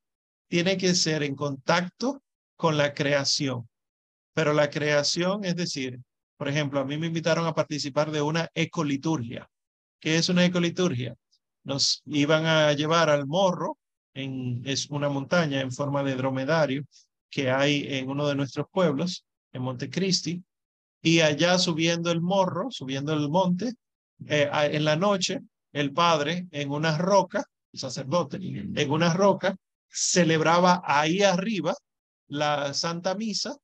tiene 0.48 0.76
que 0.76 0.94
ser 0.94 1.22
en 1.22 1.34
contacto 1.34 2.22
con 2.56 2.76
la 2.76 2.94
creación. 2.94 3.68
Pero 4.34 4.52
la 4.52 4.70
creación, 4.70 5.44
es 5.44 5.56
decir, 5.56 6.00
por 6.36 6.48
ejemplo, 6.48 6.80
a 6.80 6.84
mí 6.84 6.98
me 6.98 7.06
invitaron 7.06 7.46
a 7.46 7.54
participar 7.54 8.10
de 8.10 8.22
una 8.22 8.48
ecoliturgia. 8.54 9.48
¿Qué 10.00 10.16
es 10.16 10.28
una 10.28 10.44
ecoliturgia? 10.44 11.14
Nos 11.62 12.02
iban 12.06 12.44
a 12.46 12.72
llevar 12.72 13.08
al 13.08 13.26
morro, 13.26 13.78
es 14.14 14.90
una 14.90 15.08
montaña 15.08 15.60
en 15.60 15.72
forma 15.72 16.02
de 16.02 16.14
dromedario 16.14 16.84
que 17.30 17.50
hay 17.50 17.86
en 17.88 18.08
uno 18.08 18.28
de 18.28 18.36
nuestros 18.36 18.66
pueblos, 18.70 19.24
en 19.52 19.62
Montecristi, 19.62 20.42
y 21.02 21.20
allá 21.20 21.58
subiendo 21.58 22.10
el 22.10 22.20
morro, 22.20 22.70
subiendo 22.70 23.12
el 23.12 23.28
monte, 23.28 23.74
eh, 24.26 24.48
en 24.52 24.84
la 24.84 24.96
noche, 24.96 25.40
el 25.72 25.92
padre 25.92 26.46
en 26.52 26.70
una 26.70 26.96
roca, 26.96 27.44
el 27.72 27.80
sacerdote, 27.80 28.36
en 28.36 28.90
una 28.90 29.12
roca, 29.12 29.56
celebraba 29.88 30.82
ahí 30.84 31.22
arriba 31.22 31.74
la 32.28 32.72
Santa 32.72 33.14
Misa 33.14 33.56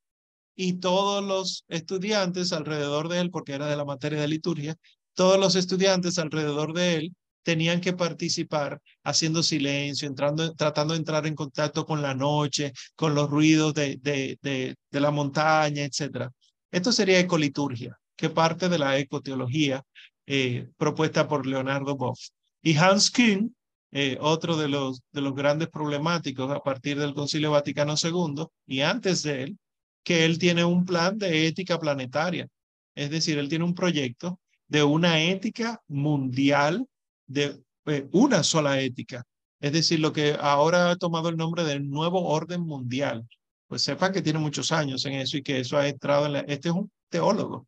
y 0.57 0.75
todos 0.75 1.25
los 1.25 1.65
estudiantes 1.69 2.53
alrededor 2.53 3.09
de 3.09 3.21
él, 3.21 3.31
porque 3.31 3.53
era 3.53 3.67
de 3.67 3.77
la 3.77 3.85
materia 3.85 4.21
de 4.21 4.29
liturgia, 4.29 4.77
todos 5.15 5.39
los 5.39 5.55
estudiantes 5.55 6.19
alrededor 6.19 6.75
de 6.75 6.97
él 6.97 7.15
tenían 7.43 7.81
que 7.81 7.93
participar 7.93 8.81
haciendo 9.05 9.43
silencio, 9.43 10.09
entrando, 10.09 10.55
tratando 10.55 10.95
de 10.95 10.99
entrar 10.99 11.27
en 11.27 11.35
contacto 11.35 11.87
con 11.87 12.03
la 12.03 12.15
noche, 12.15 12.73
con 12.97 13.15
los 13.15 13.31
ruidos 13.31 13.75
de, 13.75 13.99
de, 14.01 14.39
de, 14.43 14.77
de 14.91 15.01
la 15.01 15.11
montaña, 15.11 15.85
etc. 15.85 16.29
Esto 16.71 16.93
sería 16.93 17.19
ecoliturgia, 17.21 17.99
que 18.17 18.31
parte 18.31 18.69
de 18.69 18.79
la 18.79 18.99
ecoteología 18.99 19.83
eh, 20.27 20.69
propuesta 20.77 21.27
por 21.27 21.47
Leonardo 21.47 21.97
Boff. 21.97 22.21
Y 22.63 22.77
Hans 22.77 23.11
Kühn 23.11 23.55
eh, 23.93 24.19
otro 24.21 24.57
de 24.57 24.69
los, 24.69 25.03
de 25.11 25.21
los 25.21 25.35
grandes 25.35 25.69
problemáticos 25.69 26.51
a 26.53 26.61
partir 26.61 26.99
del 26.99 27.13
Concilio 27.15 27.51
Vaticano 27.51 27.95
II 28.01 28.47
y 28.67 28.83
antes 28.83 29.25
de 29.25 29.43
él, 29.43 29.59
que 30.05 30.25
él 30.25 30.39
tiene 30.39 30.65
un 30.65 30.85
plan 30.85 31.19
de 31.19 31.49
ética 31.49 31.79
planetaria. 31.79 32.47
Es 32.95 33.11
decir, 33.11 33.39
él 33.39 33.49
tiene 33.49 33.65
un 33.65 33.75
proyecto 33.75 34.39
de 34.69 34.85
una 34.85 35.21
ética 35.23 35.83
mundial, 35.89 36.87
de 37.31 37.63
eh, 37.87 38.09
una 38.13 38.43
sola 38.43 38.81
ética. 38.81 39.25
Es 39.61 39.73
decir, 39.73 40.01
lo 40.01 40.13
que 40.13 40.37
ahora 40.41 40.91
ha 40.91 40.97
tomado 40.97 41.29
el 41.29 41.37
nombre 41.37 41.65
del 41.65 41.89
nuevo 41.89 42.27
orden 42.27 42.63
mundial. 42.63 43.27
Pues 43.69 43.83
sepa 43.83 44.11
que 44.11 44.23
tiene 44.23 44.39
muchos 44.39 44.73
años 44.73 45.05
en 45.07 45.15
eso 45.15 45.37
y 45.37 45.43
que 45.43 45.61
eso 45.61 45.79
ha 45.79 45.87
entrado 45.87 46.27
en 46.27 46.33
la... 46.33 46.41
Este 46.41 46.69
es 46.71 46.75
un 46.75 46.91
teólogo. 47.09 47.67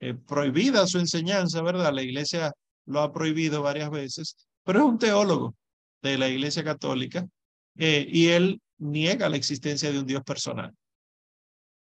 Eh, 0.00 0.14
prohibida 0.14 0.86
su 0.86 0.98
enseñanza, 0.98 1.62
¿verdad? 1.62 1.92
La 1.92 2.02
iglesia 2.02 2.52
lo 2.86 3.00
ha 3.00 3.12
prohibido 3.12 3.62
varias 3.62 3.90
veces, 3.90 4.36
pero 4.64 4.80
es 4.80 4.84
un 4.84 4.98
teólogo 4.98 5.54
de 6.02 6.18
la 6.18 6.28
Iglesia 6.28 6.64
Católica 6.64 7.26
eh, 7.76 8.06
y 8.10 8.28
él 8.28 8.60
niega 8.78 9.28
la 9.28 9.36
existencia 9.36 9.90
de 9.90 10.00
un 10.00 10.06
Dios 10.06 10.22
personal. 10.22 10.72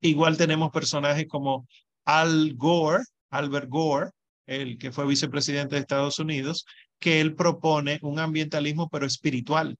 Igual 0.00 0.36
tenemos 0.36 0.70
personajes 0.70 1.26
como 1.28 1.66
Al 2.04 2.54
Gore, 2.54 3.04
Albert 3.30 3.68
Gore, 3.68 4.10
el 4.46 4.78
que 4.78 4.90
fue 4.90 5.06
vicepresidente 5.06 5.74
de 5.74 5.82
Estados 5.82 6.18
Unidos, 6.18 6.64
que 6.98 7.20
él 7.20 7.34
propone 7.34 7.98
un 8.02 8.18
ambientalismo 8.18 8.88
pero 8.88 9.06
espiritual. 9.06 9.76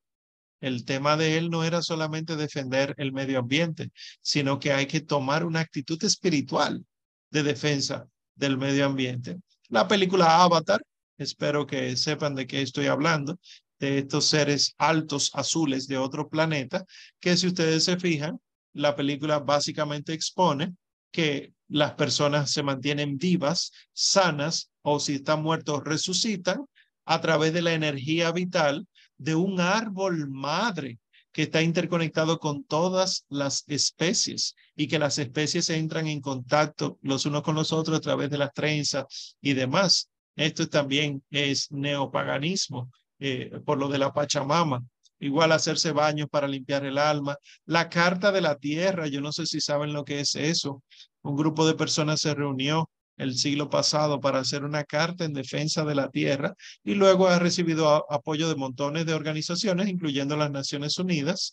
El 0.60 0.84
tema 0.84 1.16
de 1.16 1.38
él 1.38 1.50
no 1.50 1.64
era 1.64 1.82
solamente 1.82 2.36
defender 2.36 2.94
el 2.98 3.12
medio 3.12 3.38
ambiente, 3.38 3.90
sino 4.20 4.58
que 4.58 4.72
hay 4.72 4.86
que 4.86 5.00
tomar 5.00 5.44
una 5.44 5.60
actitud 5.60 6.02
espiritual 6.02 6.84
de 7.30 7.42
defensa 7.42 8.06
del 8.34 8.58
medio 8.58 8.86
ambiente. 8.86 9.38
La 9.68 9.86
película 9.86 10.42
Avatar, 10.42 10.82
espero 11.16 11.66
que 11.66 11.96
sepan 11.96 12.34
de 12.34 12.46
qué 12.46 12.62
estoy 12.62 12.86
hablando, 12.86 13.38
de 13.78 13.98
estos 13.98 14.26
seres 14.26 14.74
altos 14.78 15.30
azules 15.34 15.86
de 15.86 15.98
otro 15.98 16.28
planeta, 16.28 16.84
que 17.20 17.36
si 17.36 17.46
ustedes 17.46 17.84
se 17.84 17.96
fijan, 17.96 18.40
la 18.72 18.96
película 18.96 19.38
básicamente 19.38 20.12
expone 20.12 20.74
que 21.12 21.52
las 21.68 21.94
personas 21.94 22.50
se 22.50 22.62
mantienen 22.62 23.18
vivas, 23.18 23.72
sanas, 23.92 24.70
o 24.82 24.98
si 24.98 25.16
están 25.16 25.42
muertos, 25.42 25.84
resucitan 25.84 26.64
a 27.08 27.22
través 27.22 27.54
de 27.54 27.62
la 27.62 27.72
energía 27.72 28.30
vital 28.32 28.86
de 29.16 29.34
un 29.34 29.60
árbol 29.60 30.28
madre 30.28 30.98
que 31.32 31.44
está 31.44 31.62
interconectado 31.62 32.38
con 32.38 32.64
todas 32.64 33.24
las 33.30 33.64
especies 33.66 34.54
y 34.76 34.88
que 34.88 34.98
las 34.98 35.18
especies 35.18 35.70
entran 35.70 36.06
en 36.06 36.20
contacto 36.20 36.98
los 37.00 37.24
unos 37.24 37.42
con 37.42 37.54
los 37.54 37.72
otros 37.72 37.96
a 37.96 38.02
través 38.02 38.28
de 38.28 38.36
las 38.36 38.52
trenzas 38.52 39.36
y 39.40 39.54
demás. 39.54 40.10
Esto 40.36 40.68
también 40.68 41.22
es 41.30 41.72
neopaganismo, 41.72 42.90
eh, 43.18 43.58
por 43.64 43.78
lo 43.78 43.88
de 43.88 43.98
la 43.98 44.12
Pachamama. 44.12 44.84
Igual 45.18 45.52
hacerse 45.52 45.92
baños 45.92 46.28
para 46.30 46.46
limpiar 46.46 46.84
el 46.84 46.98
alma. 46.98 47.38
La 47.64 47.88
carta 47.88 48.32
de 48.32 48.42
la 48.42 48.56
tierra, 48.56 49.06
yo 49.06 49.22
no 49.22 49.32
sé 49.32 49.46
si 49.46 49.62
saben 49.62 49.94
lo 49.94 50.04
que 50.04 50.20
es 50.20 50.34
eso. 50.34 50.82
Un 51.22 51.36
grupo 51.36 51.66
de 51.66 51.74
personas 51.74 52.20
se 52.20 52.34
reunió 52.34 52.90
el 53.18 53.36
siglo 53.36 53.68
pasado 53.68 54.20
para 54.20 54.38
hacer 54.38 54.64
una 54.64 54.84
carta 54.84 55.24
en 55.24 55.34
defensa 55.34 55.84
de 55.84 55.94
la 55.94 56.08
tierra 56.08 56.54
y 56.84 56.94
luego 56.94 57.28
ha 57.28 57.38
recibido 57.38 58.10
apoyo 58.10 58.48
de 58.48 58.56
montones 58.56 59.04
de 59.06 59.14
organizaciones, 59.14 59.88
incluyendo 59.88 60.36
las 60.36 60.50
Naciones 60.50 60.98
Unidas, 60.98 61.52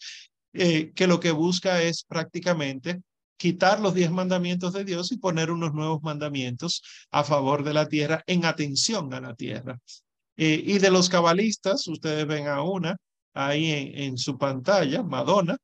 eh, 0.53 0.93
que 0.95 1.07
lo 1.07 1.19
que 1.19 1.31
busca 1.31 1.81
es 1.81 2.05
prácticamente 2.05 3.01
quitar 3.37 3.79
los 3.81 3.93
diez 3.93 4.11
mandamientos 4.11 4.73
de 4.73 4.85
Dios 4.85 5.11
y 5.11 5.17
poner 5.17 5.51
unos 5.51 5.73
nuevos 5.73 6.01
mandamientos 6.01 6.81
a 7.11 7.23
favor 7.23 7.63
de 7.63 7.73
la 7.73 7.87
tierra 7.87 8.23
en 8.27 8.45
atención 8.45 9.13
a 9.13 9.19
la 9.19 9.35
tierra. 9.35 9.77
Eh, 10.37 10.63
y 10.65 10.79
de 10.79 10.91
los 10.91 11.09
cabalistas, 11.09 11.87
ustedes 11.87 12.25
ven 12.27 12.47
a 12.47 12.61
una 12.61 12.95
ahí 13.33 13.91
en, 13.95 14.17
su 14.17 14.37
pantalla, 14.37 15.03
Madonna. 15.03 15.57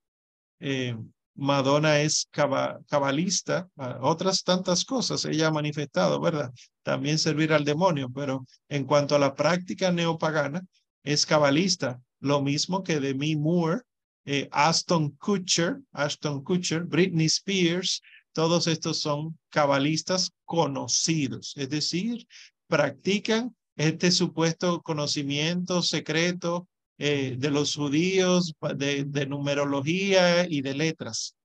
Eh, 0.60 0.96
Madonna 1.36 2.02
es 2.02 2.28
cabalista, 2.32 3.70
otras 4.02 4.44
tantas 4.44 4.86
cosas 4.86 5.26
ella 5.26 5.48
ha 5.48 5.52
manifestado, 5.52 6.20
¿verdad? 6.20 6.52
También 6.84 7.18
servir 7.18 7.54
al 7.54 7.66
demonio, 7.66 8.10
pero 8.14 8.46
en 8.70 8.86
cuanto 8.86 9.16
a 9.16 9.20
la 9.20 9.34
práctica 9.34 9.92
neopagana, 9.92 10.62
es 11.04 11.26
cabalista, 11.26 12.00
lo 12.20 12.42
mismo 12.42 12.84
que 12.84 13.00
Demi 13.00 13.36
Moore, 13.36 13.82
eh, 14.26 14.48
Aston 14.52 15.12
Kutcher, 15.18 15.82
Ashton 15.94 16.44
Kutcher, 16.44 16.84
Britney 16.84 17.26
Spears, 17.26 18.02
todos 18.34 18.68
estos 18.68 19.00
son 19.00 19.38
cabalistas 19.50 20.32
conocidos, 20.46 21.54
es 21.58 21.70
decir, 21.70 22.28
practican 22.68 23.56
este 23.76 24.12
supuesto 24.12 24.82
conocimiento 24.82 25.82
secreto 25.82 26.68
eh, 27.04 27.36
de 27.36 27.50
los 27.50 27.76
judíos, 27.76 28.54
de, 28.76 29.26
numerología 29.26 30.48
y 30.48 30.62
de 30.62 30.76
letras. 30.76 31.36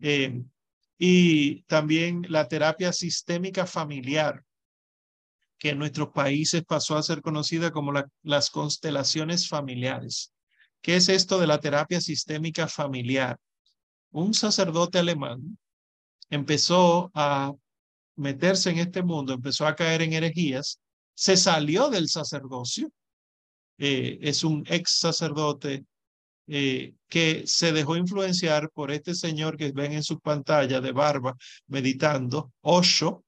Eh, 0.00 0.42
y 0.98 1.62
también 1.62 2.26
la 2.28 2.48
terapia 2.48 2.92
sistémica 2.92 3.64
familiar, 3.64 4.42
que 5.56 5.68
en 5.68 5.78
nuestros 5.78 6.08
países 6.08 6.64
pasó 6.64 6.96
a 6.96 7.02
ser 7.04 7.22
conocida 7.22 7.70
como 7.70 7.92
las 8.24 8.50
constelaciones 8.50 9.48
familiares. 9.48 10.32
¿Qué 10.80 10.96
es 10.96 11.08
esto 11.08 11.38
de 11.38 11.46
la 11.46 11.60
terapia 11.60 12.00
sistémica 12.00 12.66
familiar? 12.66 13.38
Un 14.10 14.34
sacerdote 14.34 14.98
alemán 14.98 15.56
empezó 16.28 17.12
a 17.14 17.52
meterse 18.16 18.70
en 18.70 18.78
este 18.80 19.04
mundo, 19.04 19.32
empezó 19.32 19.64
a 19.64 19.76
caer 19.76 20.02
en 20.02 20.14
herejías, 20.14 20.80
se 21.14 21.36
salió 21.36 21.88
del 21.88 22.08
sacerdocio, 22.08 22.90
eh, 23.78 24.18
es 24.20 24.44
un 24.44 24.64
ex 24.68 24.98
sacerdote 24.98 25.84
eh, 26.46 26.94
que 27.08 27.46
se 27.46 27.72
dejó 27.72 27.96
influenciar 27.96 28.70
por 28.70 28.90
este 28.90 29.14
señor 29.14 29.56
que 29.56 29.72
ven 29.72 29.92
en 29.92 30.02
su 30.02 30.20
pantalla 30.20 30.80
de 30.80 30.92
barba 30.92 31.34
meditando, 31.66 32.52
Osho, 32.60 33.24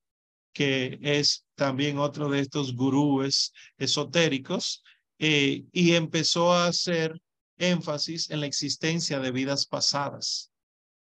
que 0.52 0.98
es 1.02 1.44
también 1.54 1.98
otro 1.98 2.28
de 2.28 2.40
estos 2.40 2.74
gurúes 2.74 3.52
esotéricos, 3.78 4.82
eh, 5.18 5.64
y 5.72 5.94
empezó 5.94 6.52
a 6.52 6.66
hacer 6.66 7.18
énfasis 7.58 8.30
en 8.30 8.40
la 8.40 8.46
existencia 8.46 9.18
de 9.18 9.30
vidas 9.30 9.66
pasadas. 9.66 10.50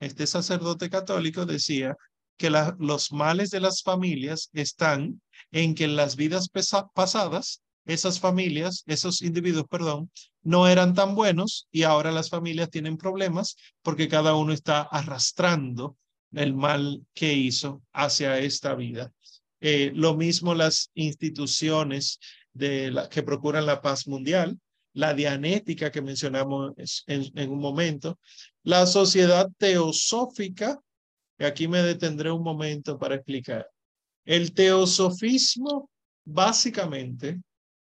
Este 0.01 0.27
sacerdote 0.27 0.89
católico 0.89 1.45
decía 1.45 1.97
que 2.39 2.49
los 2.79 3.13
males 3.13 3.51
de 3.51 3.61
las 3.61 3.83
familias 3.83 4.49
están 4.55 5.21
en 5.51 5.75
que 5.75 5.85
en 5.85 5.97
las 5.97 6.17
vidas 6.17 6.49
pasadas 6.95 7.61
esas 7.93 8.21
familias, 8.21 8.85
esos 8.87 9.23
individuos, 9.23 9.67
perdón, 9.69 10.11
no 10.43 10.69
eran 10.69 10.95
tan 10.95 11.15
buenos 11.15 11.69
y 11.71 11.83
ahora 11.83 12.13
las 12.13 12.31
familias 12.31 12.71
tienen 12.71 12.97
problemas 12.97 13.57
porque 13.83 14.09
cada 14.09 14.35
uno 14.35 14.53
está 14.53 14.83
arrastrando 14.83 15.97
el 16.33 16.55
mal 16.55 17.05
que 17.15 17.33
hizo 17.35 17.83
hacia 17.93 18.39
esta 18.39 18.75
vida. 18.75 19.13
Eh, 19.61 19.93
lo 19.95 20.17
mismo 20.17 20.55
las 20.55 20.91
instituciones 20.95 22.19
de 22.53 22.91
la, 22.91 23.09
que 23.09 23.23
procuran 23.23 23.67
la 23.67 23.83
paz 23.83 24.07
mundial, 24.07 24.59
la 24.93 25.15
dianética 25.15 25.91
que 25.91 26.03
mencionamos 26.03 26.73
en, 27.07 27.51
un 27.51 27.61
momento, 27.61 28.19
la 28.63 28.87
sociedad 28.87 29.49
teosófica, 29.59 30.79
y 31.39 31.45
aquí 31.45 31.69
me 31.69 31.83
detendré 31.83 32.31
un 32.31 32.43
momento 32.43 32.99
para 32.99 33.15
explicar. 33.15 33.69
El 34.25 34.53
teosofismo 34.53 35.91
básicamente 36.25 37.41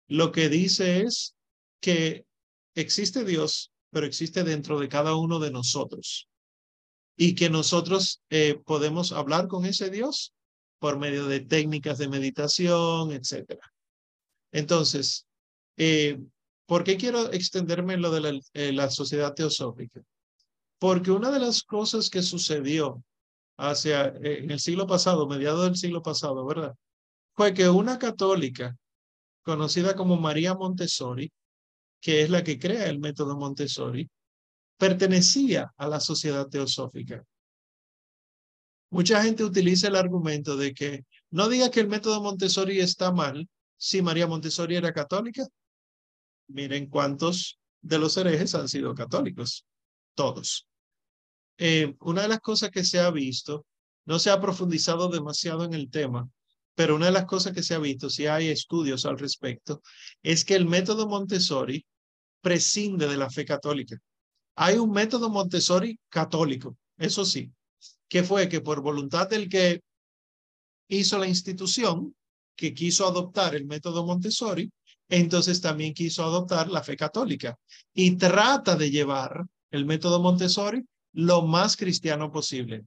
lo 0.08 0.32
que 0.32 0.48
dice 0.48 1.02
es 1.02 1.34
que 1.80 2.24
existe 2.74 3.24
Dios, 3.24 3.72
pero 3.90 4.06
existe 4.06 4.44
dentro 4.44 4.78
de 4.78 4.88
cada 4.88 5.16
uno 5.16 5.38
de 5.38 5.50
nosotros 5.50 6.28
y 7.16 7.34
que 7.34 7.48
nosotros 7.48 8.22
eh, 8.30 8.60
podemos 8.64 9.12
hablar 9.12 9.48
con 9.48 9.64
ese 9.64 9.90
Dios 9.90 10.34
por 10.78 10.98
medio 10.98 11.26
de 11.26 11.40
técnicas 11.40 11.98
de 11.98 12.08
meditación, 12.08 13.12
etcétera. 13.12 13.72
Entonces, 14.52 15.26
eh, 15.78 16.18
¿Por 16.66 16.82
qué 16.82 16.96
quiero 16.96 17.32
extenderme 17.32 17.94
en 17.94 18.02
lo 18.02 18.10
de 18.10 18.20
la, 18.20 18.40
eh, 18.52 18.72
la 18.72 18.90
sociedad 18.90 19.34
teosófica? 19.34 20.02
Porque 20.78 21.12
una 21.12 21.30
de 21.30 21.38
las 21.38 21.62
cosas 21.62 22.10
que 22.10 22.22
sucedió 22.22 23.02
hacia 23.56 24.08
eh, 24.08 24.40
en 24.42 24.50
el 24.50 24.58
siglo 24.58 24.86
pasado, 24.86 25.28
mediados 25.28 25.64
del 25.64 25.76
siglo 25.76 26.02
pasado, 26.02 26.44
¿verdad? 26.44 26.74
Fue 27.34 27.54
que 27.54 27.68
una 27.68 27.98
católica 27.98 28.76
conocida 29.46 29.94
como 29.94 30.16
María 30.16 30.54
Montessori, 30.54 31.32
que 32.00 32.22
es 32.22 32.30
la 32.30 32.42
que 32.42 32.58
crea 32.58 32.86
el 32.86 32.98
método 32.98 33.36
Montessori, 33.36 34.10
pertenecía 34.76 35.72
a 35.76 35.86
la 35.86 36.00
sociedad 36.00 36.48
teosófica. 36.48 37.24
Mucha 38.90 39.22
gente 39.22 39.44
utiliza 39.44 39.86
el 39.86 39.94
argumento 39.94 40.56
de 40.56 40.74
que 40.74 41.04
no 41.30 41.48
diga 41.48 41.70
que 41.70 41.78
el 41.78 41.86
método 41.86 42.20
Montessori 42.20 42.80
está 42.80 43.12
mal 43.12 43.48
si 43.76 44.02
María 44.02 44.26
Montessori 44.26 44.74
era 44.74 44.92
católica, 44.92 45.46
Miren 46.48 46.88
cuántos 46.88 47.58
de 47.82 47.98
los 47.98 48.16
herejes 48.16 48.54
han 48.54 48.68
sido 48.68 48.94
católicos. 48.94 49.66
Todos. 50.14 50.66
Eh, 51.58 51.94
una 52.00 52.22
de 52.22 52.28
las 52.28 52.40
cosas 52.40 52.70
que 52.70 52.84
se 52.84 53.00
ha 53.00 53.10
visto, 53.10 53.66
no 54.04 54.18
se 54.20 54.30
ha 54.30 54.40
profundizado 54.40 55.08
demasiado 55.08 55.64
en 55.64 55.74
el 55.74 55.90
tema, 55.90 56.28
pero 56.76 56.94
una 56.94 57.06
de 57.06 57.12
las 57.12 57.24
cosas 57.24 57.54
que 57.54 57.62
se 57.62 57.74
ha 57.74 57.78
visto, 57.78 58.10
si 58.10 58.26
hay 58.26 58.48
estudios 58.48 59.06
al 59.06 59.18
respecto, 59.18 59.82
es 60.22 60.44
que 60.44 60.54
el 60.54 60.66
método 60.66 61.08
Montessori 61.08 61.84
prescinde 62.42 63.08
de 63.08 63.16
la 63.16 63.30
fe 63.30 63.46
católica. 63.46 63.98
Hay 64.56 64.76
un 64.76 64.90
método 64.90 65.30
Montessori 65.30 65.98
católico, 66.10 66.76
eso 66.98 67.24
sí, 67.24 67.50
que 68.08 68.22
fue 68.22 68.48
que 68.48 68.60
por 68.60 68.82
voluntad 68.82 69.28
del 69.28 69.48
que 69.48 69.80
hizo 70.88 71.18
la 71.18 71.26
institución, 71.26 72.14
que 72.54 72.74
quiso 72.74 73.06
adoptar 73.06 73.54
el 73.54 73.64
método 73.64 74.04
Montessori, 74.06 74.70
entonces 75.08 75.62
también 75.62 75.94
quiso 75.94 76.24
adoptar 76.24 76.68
la 76.68 76.82
fe 76.82 76.94
católica 76.94 77.56
y 77.94 78.16
trata 78.16 78.76
de 78.76 78.90
llevar 78.90 79.46
el 79.70 79.86
método 79.86 80.20
Montessori 80.20 80.84
lo 81.14 81.42
más 81.42 81.74
cristiano 81.76 82.30
posible. 82.30 82.84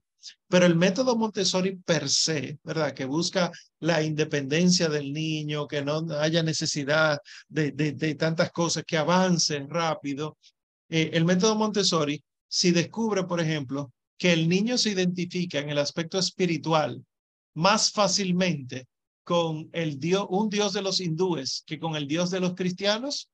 Pero 0.48 0.66
el 0.66 0.76
método 0.76 1.16
Montessori 1.16 1.76
per 1.76 2.08
se, 2.08 2.58
¿verdad? 2.62 2.92
Que 2.92 3.04
busca 3.04 3.50
la 3.80 4.02
independencia 4.02 4.88
del 4.88 5.12
niño, 5.12 5.66
que 5.66 5.82
no 5.82 6.04
haya 6.18 6.42
necesidad 6.42 7.18
de, 7.48 7.72
de, 7.72 8.14
tantas 8.14 8.50
cosas, 8.50 8.84
que 8.86 8.96
avance 8.96 9.64
rápido. 9.68 10.36
Eh, 10.88 11.10
el 11.14 11.24
método 11.24 11.54
Montessori, 11.56 12.22
si 12.48 12.70
descubre, 12.70 13.24
por 13.24 13.40
ejemplo, 13.40 13.92
que 14.18 14.32
el 14.32 14.48
niño 14.48 14.76
se 14.76 14.90
identifica 14.90 15.58
en 15.58 15.70
el 15.70 15.78
aspecto 15.78 16.18
espiritual 16.18 17.02
más 17.54 17.90
fácilmente 17.90 18.86
con 19.24 19.70
el 19.72 19.98
Dios, 19.98 20.26
un 20.28 20.50
Dios 20.50 20.72
de 20.72 20.82
los 20.82 21.00
hindúes 21.00 21.62
que 21.66 21.78
con 21.78 21.96
el 21.96 22.06
Dios 22.06 22.30
de 22.30 22.40
los 22.40 22.54
cristianos, 22.54 23.30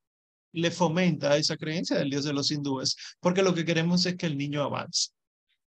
le 0.52 0.70
fomenta 0.70 1.36
esa 1.36 1.56
creencia 1.56 1.98
del 1.98 2.10
Dios 2.10 2.24
de 2.24 2.32
los 2.32 2.50
hindúes, 2.50 2.96
porque 3.20 3.42
lo 3.42 3.54
que 3.54 3.64
queremos 3.64 4.06
es 4.06 4.16
que 4.16 4.26
el 4.26 4.38
niño 4.38 4.62
avance. 4.62 5.10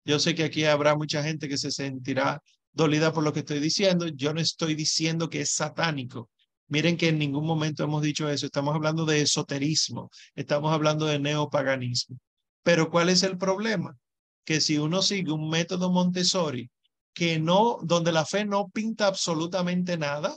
Yo 0.05 0.19
sé 0.19 0.35
que 0.35 0.45
aquí 0.45 0.65
habrá 0.65 0.97
mucha 0.97 1.23
gente 1.23 1.49
que 1.49 1.59
se 1.59 1.71
sentirá 1.71 2.43
dolida 2.73 3.13
por 3.13 3.25
lo 3.25 3.33
que 3.33 3.41
estoy 3.41 3.61
diciendo. 3.61 4.07
Yo 4.09 4.33
no 4.33 4.41
estoy 4.41 4.75
diciendo 4.75 5.29
que 5.29 5.43
es 5.43 5.53
satánico. 5.53 6.31
Miren 6.69 6.97
que 6.97 7.09
en 7.09 7.19
ningún 7.19 7.47
momento 7.47 7.85
hemos 7.85 8.03
dicho 8.03 8.29
eso. 8.29 8.47
Estamos 8.47 8.75
hablando 8.75 9.05
de 9.05 9.23
esoterismo, 9.23 10.11
estamos 10.35 10.73
hablando 10.73 11.07
de 11.07 11.19
neopaganismo. 11.19 12.19
Pero 12.63 12.91
¿cuál 12.91 13.09
es 13.09 13.23
el 13.23 13.39
problema? 13.39 13.97
Que 14.45 14.61
si 14.61 14.79
uno 14.79 15.03
sigue 15.03 15.33
un 15.33 15.49
método 15.49 15.91
Montessori 15.91 16.71
que 17.15 17.39
no, 17.41 17.79
donde 17.83 18.13
la 18.13 18.25
fe 18.25 18.45
no 18.45 18.69
pinta 18.69 19.09
absolutamente 19.09 19.99
nada, 19.99 20.37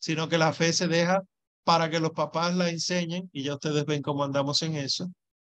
sino 0.00 0.28
que 0.28 0.36
la 0.36 0.52
fe 0.52 0.72
se 0.72 0.88
deja 0.88 1.22
para 1.62 1.88
que 1.88 2.00
los 2.00 2.10
papás 2.10 2.56
la 2.56 2.68
enseñen, 2.70 3.30
y 3.32 3.44
ya 3.44 3.54
ustedes 3.54 3.84
ven 3.84 4.02
cómo 4.02 4.24
andamos 4.24 4.62
en 4.62 4.74
eso. 4.74 5.08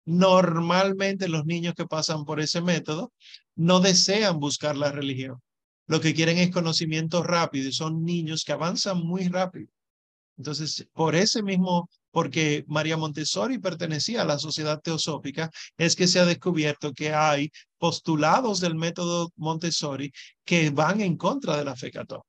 Normalmente 0.05 1.29
los 1.29 1.45
niños 1.45 1.73
que 1.75 1.85
pasan 1.85 2.25
por 2.25 2.39
ese 2.39 2.61
método 2.61 3.13
no 3.55 3.79
desean 3.79 4.39
buscar 4.39 4.75
la 4.75 4.91
religión. 4.91 5.39
Lo 5.87 6.01
que 6.01 6.13
quieren 6.13 6.37
es 6.37 6.51
conocimiento 6.51 7.23
rápido 7.23 7.69
y 7.69 7.73
son 7.73 8.03
niños 8.03 8.43
que 8.43 8.53
avanzan 8.53 8.99
muy 8.99 9.27
rápido. 9.27 9.67
Entonces, 10.37 10.87
por 10.93 11.15
ese 11.15 11.43
mismo, 11.43 11.89
porque 12.11 12.63
María 12.67 12.97
Montessori 12.97 13.59
pertenecía 13.59 14.23
a 14.23 14.25
la 14.25 14.39
sociedad 14.39 14.81
teosófica, 14.81 15.49
es 15.77 15.95
que 15.95 16.07
se 16.07 16.19
ha 16.19 16.25
descubierto 16.25 16.93
que 16.93 17.13
hay 17.13 17.51
postulados 17.77 18.59
del 18.59 18.75
método 18.75 19.31
Montessori 19.35 20.11
que 20.43 20.69
van 20.71 21.01
en 21.01 21.17
contra 21.17 21.57
de 21.57 21.65
la 21.65 21.75
fe 21.75 21.91
católica. 21.91 22.27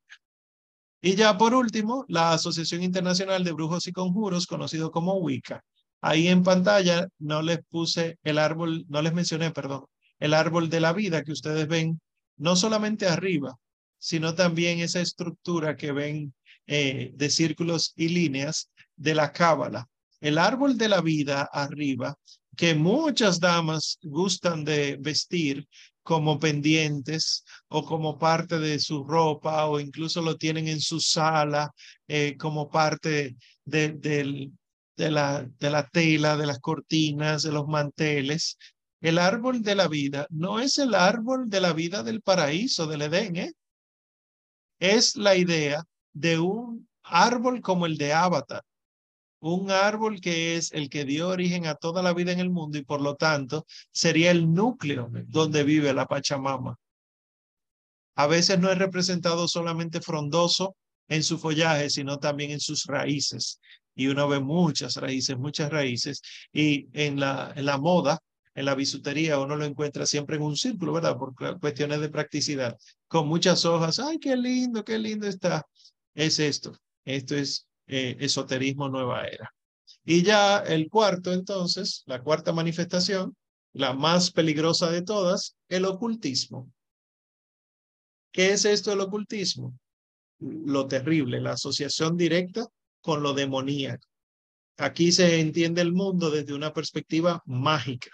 Y 1.00 1.14
ya 1.16 1.36
por 1.36 1.54
último, 1.54 2.04
la 2.08 2.32
Asociación 2.32 2.82
Internacional 2.82 3.44
de 3.44 3.52
Brujos 3.52 3.86
y 3.86 3.92
Conjuros, 3.92 4.46
conocido 4.46 4.90
como 4.90 5.14
Wicca. 5.16 5.62
Ahí 6.06 6.28
en 6.28 6.42
pantalla 6.42 7.08
no 7.18 7.40
les 7.40 7.60
puse 7.64 8.18
el 8.24 8.36
árbol, 8.36 8.84
no 8.88 9.00
les 9.00 9.14
mencioné, 9.14 9.52
perdón, 9.52 9.86
el 10.18 10.34
árbol 10.34 10.68
de 10.68 10.80
la 10.80 10.92
vida 10.92 11.22
que 11.24 11.32
ustedes 11.32 11.66
ven 11.66 11.98
no 12.36 12.56
solamente 12.56 13.06
arriba, 13.06 13.56
sino 13.96 14.34
también 14.34 14.80
esa 14.80 15.00
estructura 15.00 15.76
que 15.76 15.92
ven 15.92 16.34
eh, 16.66 17.12
de 17.14 17.30
círculos 17.30 17.94
y 17.96 18.08
líneas 18.08 18.70
de 18.94 19.14
la 19.14 19.32
cábala. 19.32 19.88
El 20.20 20.36
árbol 20.36 20.76
de 20.76 20.90
la 20.90 21.00
vida 21.00 21.48
arriba, 21.50 22.18
que 22.54 22.74
muchas 22.74 23.40
damas 23.40 23.98
gustan 24.02 24.62
de 24.62 24.98
vestir, 25.00 25.66
como 26.02 26.38
pendientes 26.38 27.44
o 27.68 27.82
como 27.82 28.18
parte 28.18 28.58
de 28.58 28.78
su 28.78 29.04
ropa 29.04 29.64
o 29.64 29.80
incluso 29.80 30.20
lo 30.20 30.36
tienen 30.36 30.68
en 30.68 30.80
su 30.82 31.00
sala 31.00 31.72
eh, 32.06 32.36
como 32.36 32.68
parte 32.68 33.36
de, 33.64 33.92
de, 33.92 34.50
la, 34.96 35.46
de 35.58 35.70
la 35.70 35.88
tela, 35.88 36.36
de 36.36 36.46
las 36.46 36.60
cortinas, 36.60 37.42
de 37.42 37.52
los 37.52 37.66
manteles. 37.66 38.58
El 39.00 39.18
árbol 39.18 39.62
de 39.62 39.74
la 39.74 39.88
vida 39.88 40.26
no 40.30 40.60
es 40.60 40.78
el 40.78 40.94
árbol 40.94 41.48
de 41.50 41.60
la 41.60 41.72
vida 41.72 42.02
del 42.02 42.22
paraíso, 42.22 42.86
del 42.86 43.02
Edén, 43.02 43.36
¿eh? 43.36 43.52
es 44.78 45.16
la 45.16 45.36
idea 45.36 45.84
de 46.12 46.38
un 46.38 46.88
árbol 47.02 47.60
como 47.60 47.86
el 47.86 47.96
de 47.98 48.12
Avatar, 48.12 48.62
un 49.40 49.70
árbol 49.70 50.20
que 50.20 50.56
es 50.56 50.72
el 50.72 50.88
que 50.88 51.04
dio 51.04 51.28
origen 51.28 51.66
a 51.66 51.74
toda 51.74 52.02
la 52.02 52.14
vida 52.14 52.32
en 52.32 52.40
el 52.40 52.50
mundo 52.50 52.78
y 52.78 52.84
por 52.84 53.00
lo 53.00 53.16
tanto 53.16 53.66
sería 53.92 54.30
el 54.30 54.52
núcleo 54.52 55.10
donde 55.26 55.64
vive 55.64 55.92
la 55.92 56.06
Pachamama. 56.06 56.76
A 58.16 58.26
veces 58.26 58.58
no 58.58 58.70
es 58.70 58.78
representado 58.78 59.48
solamente 59.48 60.00
frondoso 60.00 60.76
en 61.08 61.22
su 61.22 61.38
follaje, 61.38 61.90
sino 61.90 62.18
también 62.18 62.52
en 62.52 62.60
sus 62.60 62.84
raíces. 62.84 63.60
Y 63.94 64.08
uno 64.08 64.28
ve 64.28 64.40
muchas 64.40 64.96
raíces, 64.96 65.36
muchas 65.38 65.70
raíces. 65.70 66.22
Y 66.52 66.88
en 66.92 67.20
la, 67.20 67.52
en 67.54 67.66
la 67.66 67.78
moda, 67.78 68.18
en 68.54 68.66
la 68.66 68.74
bisutería, 68.74 69.38
uno 69.38 69.56
lo 69.56 69.64
encuentra 69.64 70.06
siempre 70.06 70.36
en 70.36 70.42
un 70.42 70.56
círculo, 70.56 70.92
¿verdad? 70.92 71.16
Por 71.16 71.34
cuestiones 71.60 72.00
de 72.00 72.08
practicidad, 72.08 72.76
con 73.08 73.28
muchas 73.28 73.64
hojas. 73.64 73.98
¡Ay, 73.98 74.18
qué 74.18 74.36
lindo, 74.36 74.84
qué 74.84 74.98
lindo 74.98 75.26
está! 75.26 75.66
Es 76.14 76.38
esto. 76.38 76.72
Esto 77.04 77.36
es 77.36 77.66
eh, 77.86 78.16
esoterismo 78.20 78.88
nueva 78.88 79.26
era. 79.26 79.52
Y 80.04 80.22
ya 80.22 80.58
el 80.58 80.88
cuarto, 80.88 81.32
entonces, 81.32 82.02
la 82.06 82.22
cuarta 82.22 82.52
manifestación, 82.52 83.36
la 83.72 83.92
más 83.92 84.30
peligrosa 84.30 84.90
de 84.90 85.02
todas, 85.02 85.56
el 85.68 85.84
ocultismo. 85.84 86.70
¿Qué 88.32 88.52
es 88.52 88.64
esto 88.64 88.90
del 88.90 89.00
ocultismo? 89.00 89.76
Lo 90.38 90.86
terrible, 90.86 91.40
la 91.40 91.52
asociación 91.52 92.16
directa 92.16 92.66
con 93.04 93.22
lo 93.22 93.34
demoníaco. 93.34 94.08
Aquí 94.78 95.12
se 95.12 95.38
entiende 95.38 95.82
el 95.82 95.92
mundo 95.92 96.30
desde 96.30 96.54
una 96.54 96.72
perspectiva 96.72 97.42
mágica. 97.44 98.10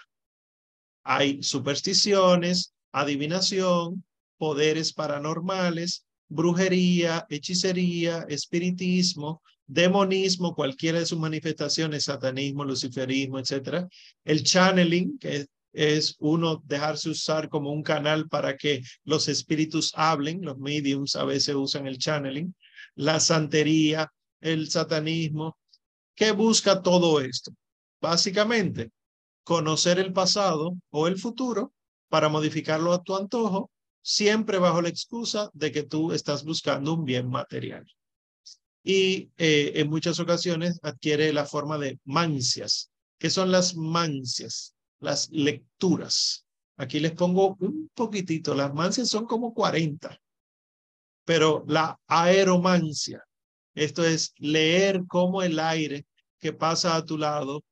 Hay 1.05 1.41
supersticiones, 1.41 2.73
adivinación, 2.91 4.03
poderes 4.37 4.91
paranormales, 4.91 6.05
brujería, 6.27 7.25
hechicería, 7.29 8.25
espiritismo, 8.27 9.41
demonismo, 9.65 10.53
cualquiera 10.53 10.99
de 10.99 11.05
sus 11.05 11.19
manifestaciones, 11.19 12.03
satanismo, 12.03 12.65
luciferismo, 12.65 13.39
etcétera. 13.39 13.87
El 14.25 14.43
channeling, 14.43 15.17
que 15.19 15.47
es 15.71 16.17
uno 16.19 16.61
dejarse 16.65 17.09
usar 17.09 17.47
como 17.47 17.71
un 17.71 17.81
canal 17.81 18.27
para 18.27 18.57
que 18.57 18.81
los 19.05 19.29
espíritus 19.29 19.93
hablen, 19.95 20.41
los 20.41 20.57
mediums 20.57 21.15
a 21.15 21.23
veces 21.23 21.55
usan 21.55 21.87
el 21.87 21.97
channeling, 21.97 22.53
la 22.95 23.21
santería, 23.21 24.11
el 24.41 24.69
satanismo. 24.69 25.57
¿Qué 26.15 26.31
busca 26.31 26.81
todo 26.81 27.21
esto? 27.21 27.51
Básicamente, 28.01 28.91
conocer 29.43 29.99
el 29.99 30.11
pasado 30.13 30.77
o 30.89 31.07
el 31.07 31.17
futuro 31.17 31.73
para 32.09 32.29
modificarlo 32.29 32.93
a 32.93 33.01
tu 33.01 33.15
antojo, 33.15 33.71
siempre 34.01 34.57
bajo 34.57 34.81
la 34.81 34.89
excusa 34.89 35.49
de 35.53 35.71
que 35.71 35.83
tú 35.83 36.11
estás 36.11 36.43
buscando 36.43 36.93
un 36.93 37.05
bien 37.05 37.29
material 37.29 37.85
y 38.83 39.31
eh, 39.37 39.73
en 39.75 39.89
muchas 39.89 40.19
ocasiones 40.19 40.79
adquiere 40.81 41.31
la 41.33 41.45
forma 41.45 41.77
de 41.77 41.99
mancias. 42.05 42.89
¿Qué 43.19 43.29
son 43.29 43.51
las 43.51 43.75
mancias? 43.75 44.73
Las 44.99 45.29
lecturas. 45.29 46.45
Aquí 46.77 46.99
les 46.99 47.11
pongo 47.11 47.55
un 47.59 47.91
poquitito. 47.93 48.55
Las 48.55 48.73
mancias 48.73 49.09
son 49.09 49.25
como 49.25 49.53
40, 49.53 50.19
pero 51.25 51.63
la 51.67 51.99
aeromancia, 52.07 53.23
esto 53.75 54.03
es 54.03 54.33
leer 54.37 55.03
cómo 55.07 55.41
el 55.41 55.59
aire 55.59 56.05
que 56.39 56.53
pasa 56.53 56.95
a 56.95 57.05
tu 57.05 57.17
lado 57.17 57.63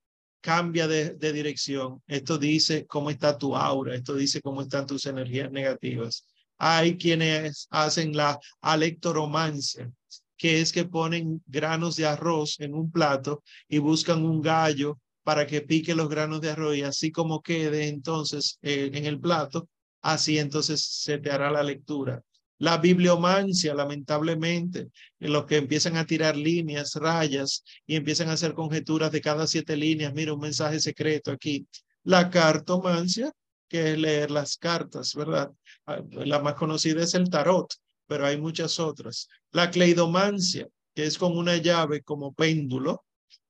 cambia 0.41 0.87
de, 0.87 1.13
dirección. 1.33 2.01
Esto 2.07 2.37
dice 2.37 2.85
cómo 2.87 3.09
está 3.09 3.37
tu 3.37 3.55
aura, 3.55 3.95
esto 3.95 4.15
dice 4.15 4.41
cómo 4.41 4.61
están 4.61 4.85
tus 4.87 5.05
energías 5.05 5.51
negativas. 5.51 6.25
Hay 6.57 6.97
quienes 6.97 7.67
hacen 7.69 8.15
la 8.15 8.39
alectoromancia, 8.61 9.91
que 10.37 10.61
es 10.61 10.71
que 10.71 10.85
ponen 10.85 11.41
granos 11.45 11.95
de 11.95 12.05
arroz 12.05 12.59
en 12.59 12.73
un 12.73 12.91
plato 12.91 13.43
y 13.67 13.79
buscan 13.79 14.23
un 14.25 14.41
gallo 14.41 14.99
para 15.23 15.45
que 15.45 15.61
pique 15.61 15.95
los 15.95 16.09
granos 16.09 16.41
de 16.41 16.51
arroz 16.51 16.77
y 16.77 16.83
así 16.83 17.11
como 17.11 17.41
quede 17.41 17.87
entonces 17.87 18.57
eh, 18.61 18.89
en 18.93 19.05
el 19.05 19.19
plato, 19.19 19.69
así 20.01 20.39
entonces 20.39 20.81
se 20.81 21.17
te 21.19 21.31
hará 21.31 21.51
la 21.51 21.63
lectura. 21.63 22.23
La 22.59 22.77
bibliomancia, 22.77 23.73
lamentablemente, 23.73 24.89
en 25.19 25.33
los 25.33 25.45
que 25.45 25.57
empiezan 25.57 25.97
a 25.97 26.05
tirar 26.05 26.37
líneas, 26.37 26.95
rayas 26.95 27.63
y 27.87 27.95
empiezan 27.95 28.29
a 28.29 28.33
hacer 28.33 28.53
conjeturas 28.53 29.11
de 29.11 29.21
cada 29.21 29.47
siete 29.47 29.75
líneas. 29.75 30.13
Mira, 30.13 30.33
un 30.33 30.41
mensaje 30.41 30.79
secreto 30.79 31.31
aquí. 31.31 31.65
La 32.03 32.29
cartomancia, 32.29 33.31
que 33.67 33.93
es 33.93 33.97
leer 33.97 34.31
las 34.31 34.57
cartas, 34.57 35.13
¿verdad? 35.15 35.51
Ah, 35.85 36.01
la 36.11 36.39
más 36.39 36.55
conocida 36.55 37.03
es 37.03 37.13
el 37.15 37.29
tarot 37.29 37.73
pero 38.09 38.25
hay 38.25 38.41
muchas 38.41 38.79
otras. 38.79 39.29
La 39.51 39.69
cleidomancia, 39.69 40.67
que 40.95 41.05
es 41.05 41.17
con 41.17 41.37
una 41.37 41.57
llave 41.57 42.01
como 42.01 42.33
péndulo, 42.33 43.05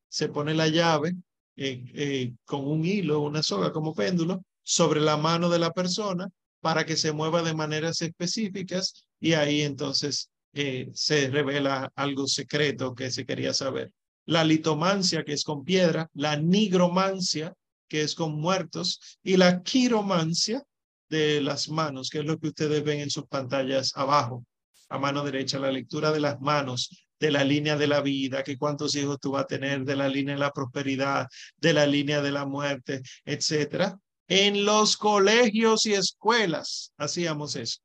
se 0.10 0.28
pone 0.28 0.54
la 0.54 0.68
llave 0.68 1.16
eh, 1.56 1.86
eh, 1.96 2.34
con 2.44 2.68
un 2.68 2.84
hilo, 2.84 3.22
una 3.22 3.42
soga 3.42 3.72
como 3.72 3.96
péndulo, 3.96 4.44
sobre 4.62 5.00
la 5.00 5.16
mano 5.16 5.50
de 5.50 5.60
la 5.60 5.72
persona 5.72 6.30
para 6.62 6.86
que 6.86 6.98
se 6.98 7.12
mueva 7.12 7.42
de 7.44 7.54
maneras 7.54 8.02
específicas 8.02 9.06
y 9.20 9.34
ahí 9.34 9.62
entonces 9.62 10.30
eh, 10.54 10.90
se 10.94 11.30
revela 11.30 11.92
algo 11.96 12.28
secreto 12.28 12.96
que 12.96 13.12
se 13.12 13.26
quería 13.26 13.54
saber. 13.54 13.92
La 14.26 14.44
litomancia, 14.44 15.24
que 15.24 15.34
es 15.34 15.44
con 15.44 15.64
piedra, 15.64 16.10
la 16.14 16.38
nigromancia, 16.38 17.54
que 17.88 18.02
es 18.02 18.14
con 18.16 18.40
muertos, 18.40 19.18
y 19.24 19.38
la 19.38 19.64
quiromancia 19.64 20.64
de 21.10 21.42
las 21.42 21.70
manos, 21.70 22.10
que 22.10 22.20
es 22.20 22.26
lo 22.26 22.38
que 22.40 22.50
ustedes 22.50 22.84
ven 22.84 23.00
en 23.00 23.10
sus 23.10 23.26
pantallas 23.28 23.94
abajo 23.96 24.46
a 24.90 24.98
mano 24.98 25.24
derecha, 25.24 25.60
la 25.60 25.72
lectura 25.72 26.12
de 26.12 26.20
las 26.20 26.42
manos, 26.42 26.90
de 27.20 27.32
la 27.32 27.44
línea 27.44 27.78
de 27.78 27.88
la 27.88 28.02
vida, 28.02 28.44
que 28.44 28.58
cuántos 28.58 28.96
hijos 28.96 29.20
tú 29.20 29.32
vas 29.32 29.44
a 29.44 29.48
tener, 29.48 29.84
de 29.84 29.96
la 29.96 30.08
línea 30.08 30.36
de 30.36 30.40
la 30.40 30.52
prosperidad, 30.52 31.28
de 31.58 31.74
la 31.74 31.86
línea 31.86 32.22
de 32.22 32.32
la 32.32 32.46
muerte, 32.46 33.02
etcétera. 33.26 33.98
En 34.30 34.64
los 34.64 34.96
colegios 34.96 35.88
y 35.88 35.94
escuelas 35.94 36.94
hacíamos 36.98 37.56
eso. 37.56 37.80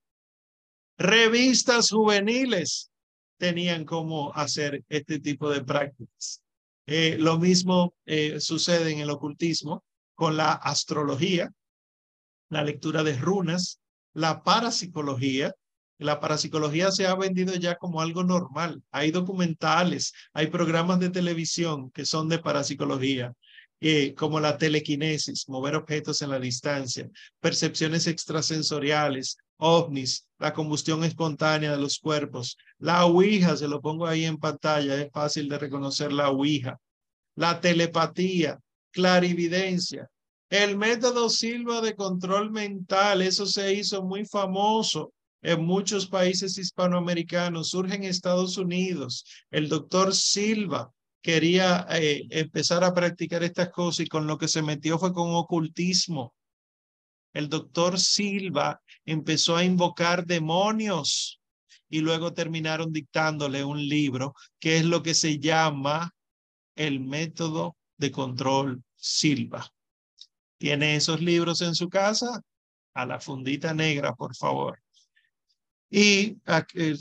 Revistas 0.99 1.89
juveniles 1.91 2.91
tenían 3.39 3.87
cómo 3.87 4.31
hacer 4.35 4.85
este 4.91 5.21
tipo 5.21 5.49
de 5.49 5.65
prácticas. 5.65 6.43
Eh, 6.87 7.17
lo 7.19 7.39
mismo 7.39 7.95
eh, 8.05 8.41
sucede 8.41 8.93
en 8.93 8.99
el 8.99 9.09
ocultismo 9.09 9.85
con 10.15 10.37
la 10.37 10.53
astrología, 10.53 11.51
la 12.51 12.63
lectura 12.63 13.03
de 13.03 13.17
runas, 13.17 13.81
la 14.13 14.43
parapsicología, 14.43 15.55
La 15.99 16.19
parapsicología 16.21 16.91
se 16.91 17.07
ha 17.07 17.15
vendido 17.15 17.55
ya 17.55 17.77
como 17.77 18.01
algo 18.01 18.25
normal. 18.25 18.83
Hay 18.91 19.13
documentales, 19.13 20.13
hay 20.35 20.49
programas 20.49 20.99
de 20.99 21.09
televisión 21.09 21.91
que 21.93 22.05
son 22.05 22.29
de 22.29 22.41
parapsicología, 22.41 23.33
eh, 23.81 24.15
como 24.15 24.41
la 24.41 24.57
telequinesis, 24.57 25.49
mover 25.49 25.77
objetos 25.77 26.23
en 26.23 26.31
la 26.31 26.39
distancia, 26.39 27.09
percepciones 27.41 28.07
extrasensoriales, 28.07 29.37
ovnis, 29.57 30.27
la 30.39 30.53
combustión 30.53 31.05
espontánea 31.05 31.73
de 31.73 31.79
los 31.79 31.99
cuerpos, 31.99 32.57
la 32.79 33.05
ouija, 33.05 33.57
se 33.57 33.69
lo 33.69 33.81
pongo 33.81 34.07
ahí 34.07 34.25
en 34.25 34.39
pantalla, 34.39 35.01
es 35.01 35.11
fácil 35.13 35.49
de 35.49 35.59
reconocer 35.59 36.13
la 36.13 36.31
ouija, 36.31 36.79
la 37.37 37.61
telepatía, 37.61 38.59
clarividencia, 38.91 40.09
el 40.51 40.77
método 40.77 41.29
Silva 41.31 41.81
de 41.81 41.95
control 41.97 42.51
mental, 42.51 43.23
eso 43.23 43.45
se 43.47 43.75
hizo 43.75 44.05
muy 44.05 44.25
famoso 44.25 45.13
en 45.43 45.65
muchos 45.65 46.07
países 46.07 46.57
hispanoamericanos, 46.59 47.71
surge 47.71 47.97
en 47.97 48.05
Estados 48.05 48.57
Unidos. 48.57 49.25
El 49.51 49.69
doctor 49.69 50.15
Silva 50.15 50.94
quería 51.25 51.87
eh, 51.89 52.27
empezar 52.29 52.85
a 52.85 52.93
practicar 52.93 53.43
estas 53.43 53.71
cosas 53.71 54.01
y 54.01 54.09
con 54.09 54.27
lo 54.27 54.37
que 54.37 54.47
se 54.47 54.61
metió 54.61 54.99
fue 54.99 55.15
con 55.15 55.35
ocultismo. 55.35 56.35
El 57.33 57.49
doctor 57.49 57.99
Silva 57.99 58.83
empezó 59.07 59.57
a 59.57 59.65
invocar 59.65 60.27
demonios 60.27 61.41
y 61.89 62.01
luego 62.01 62.35
terminaron 62.35 62.93
dictándole 62.93 63.65
un 63.65 63.79
libro 63.89 64.35
que 64.61 64.77
es 64.77 64.85
lo 64.85 65.03
que 65.03 65.15
se 65.15 65.39
llama 65.39 66.11
el 66.77 67.01
método 67.01 67.75
de 67.97 68.11
control 68.11 68.85
Silva. 68.95 69.67
¿Tiene 70.59 70.95
esos 70.97 71.23
libros 71.23 71.63
en 71.63 71.75
su 71.75 71.89
casa? 71.89 72.43
A 72.93 73.07
la 73.07 73.19
fundita 73.19 73.73
negra, 73.73 74.13
por 74.13 74.37
favor. 74.37 74.79
Y 75.89 76.37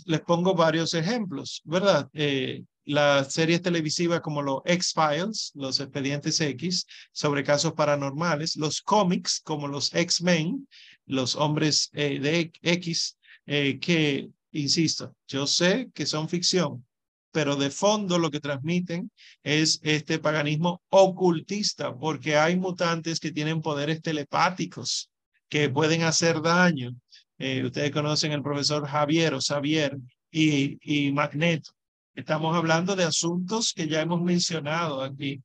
les 0.05 0.21
pongo 0.21 0.55
varios 0.55 0.93
ejemplos, 0.93 1.61
¿verdad? 1.65 2.09
Eh, 2.13 2.63
las 2.85 3.33
series 3.33 3.61
televisivas 3.61 4.21
como 4.21 4.41
los 4.41 4.61
X-Files, 4.65 5.51
los 5.55 5.79
expedientes 5.79 6.39
X, 6.41 6.85
sobre 7.11 7.43
casos 7.43 7.73
paranormales, 7.73 8.55
los 8.55 8.81
cómics 8.81 9.41
como 9.43 9.67
los 9.67 9.93
X-Men, 9.93 10.67
los 11.05 11.35
hombres 11.35 11.89
eh, 11.93 12.19
de 12.19 12.51
X, 12.61 13.17
eh, 13.45 13.79
que, 13.79 14.29
insisto, 14.51 15.15
yo 15.27 15.47
sé 15.47 15.89
que 15.93 16.05
son 16.05 16.29
ficción, 16.29 16.85
pero 17.31 17.55
de 17.55 17.69
fondo 17.69 18.19
lo 18.19 18.29
que 18.29 18.39
transmiten 18.39 19.11
es 19.43 19.79
este 19.83 20.19
paganismo 20.19 20.81
ocultista, 20.89 21.95
porque 21.97 22.37
hay 22.37 22.55
mutantes 22.55 23.19
que 23.19 23.31
tienen 23.31 23.61
poderes 23.61 24.01
telepáticos 24.01 25.09
que 25.49 25.69
pueden 25.69 26.03
hacer 26.03 26.41
daño. 26.41 26.95
Eh, 27.37 27.63
ustedes 27.65 27.91
conocen 27.91 28.31
el 28.31 28.43
profesor 28.43 28.87
Javier 28.87 29.33
o 29.33 29.41
Xavier 29.41 29.97
y, 30.31 30.77
y 30.81 31.11
Magneto. 31.11 31.71
Estamos 32.15 32.55
hablando 32.55 32.95
de 32.95 33.05
asuntos 33.05 33.73
que 33.75 33.87
ya 33.87 34.01
hemos 34.01 34.21
mencionado 34.21 35.01
aquí. 35.01 35.41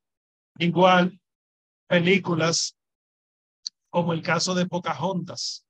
Igual, 0.59 1.19
películas 1.87 2.77
como 3.89 4.13
el 4.13 4.23
caso 4.23 4.55
de 4.55 4.67
Pocahontas. 4.67 5.65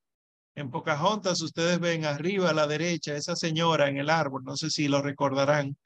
En 0.57 0.73
Pocahontas 0.73 1.41
ustedes 1.41 1.79
ven 1.79 2.05
arriba 2.05 2.51
a 2.51 2.55
la 2.55 2.67
derecha 2.67 3.15
esa 3.15 3.37
señora 3.37 3.89
en 3.89 3.99
el 3.99 4.11
árbol, 4.11 4.43
no 4.43 4.57
sé 4.57 4.71
si 4.71 4.89
lo 4.89 5.01
recordarán, 5.01 5.77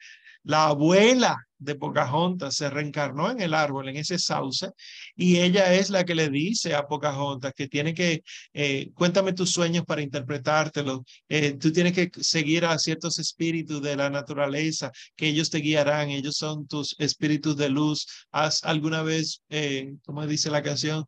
la 0.44 0.66
abuela 0.69 1.36
de 1.62 1.77
Pocahontas 1.77 2.56
se 2.56 2.69
reencarnó 2.70 3.31
en 3.31 3.40
el 3.40 3.55
árbol, 3.55 3.89
en 3.89 3.97
ese 3.97 4.19
sauce, 4.19 4.70
y 5.14 5.39
ella 5.39 5.73
es 5.74 5.90
la 5.90 6.05
que 6.05 6.14
le 6.14 6.28
dice 6.28 6.74
a 6.74 6.86
Pocahontas 6.86 7.52
que 7.55 7.69
tiene 7.69 7.94
que, 7.94 8.23
eh, 8.52 8.90
cuéntame 8.94 9.32
tus 9.32 9.51
sueños 9.51 9.85
para 9.85 10.02
interpretártelos, 10.02 11.01
eh, 11.28 11.55
tú 11.55 11.73
tienes 11.73 11.93
que 11.93 12.10
seguir 12.20 12.64
a 12.64 12.78
ciertos 12.78 13.19
espíritus 13.19 13.81
de 13.82 13.97
la 13.97 14.10
naturaleza, 14.10 14.90
que 15.16 15.28
ellos 15.28 15.51
te 15.51 15.59
guiarán, 15.59 16.10
ellos 16.10 16.36
son 16.36 16.66
tus 16.66 16.97
espíritus 16.98 17.56
de 17.56 17.69
luz. 17.69 18.06
¿Has 18.32 18.64
alguna 18.64 19.02
vez, 19.02 19.43
eh, 19.48 19.94
como 20.05 20.27
dice 20.27 20.51
la 20.51 20.62
canción, 20.62 21.05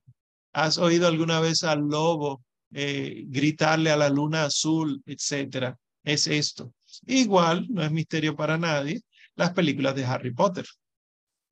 has 0.52 0.78
oído 0.78 1.08
alguna 1.08 1.40
vez 1.40 1.64
al 1.64 1.80
lobo 1.80 2.42
gritarle 2.70 3.90
a 3.90 3.96
la 3.96 4.08
luna 4.08 4.44
azul, 4.46 5.00
etcétera? 5.06 5.76
Es 6.02 6.26
esto. 6.26 6.72
Igual, 7.06 7.66
no 7.70 7.82
es 7.82 7.90
misterio 7.92 8.36
para 8.36 8.58
nadie, 8.58 9.00
las 9.36 9.52
películas 9.52 9.94
de 9.94 10.04
Harry 10.04 10.32
Potter. 10.32 10.66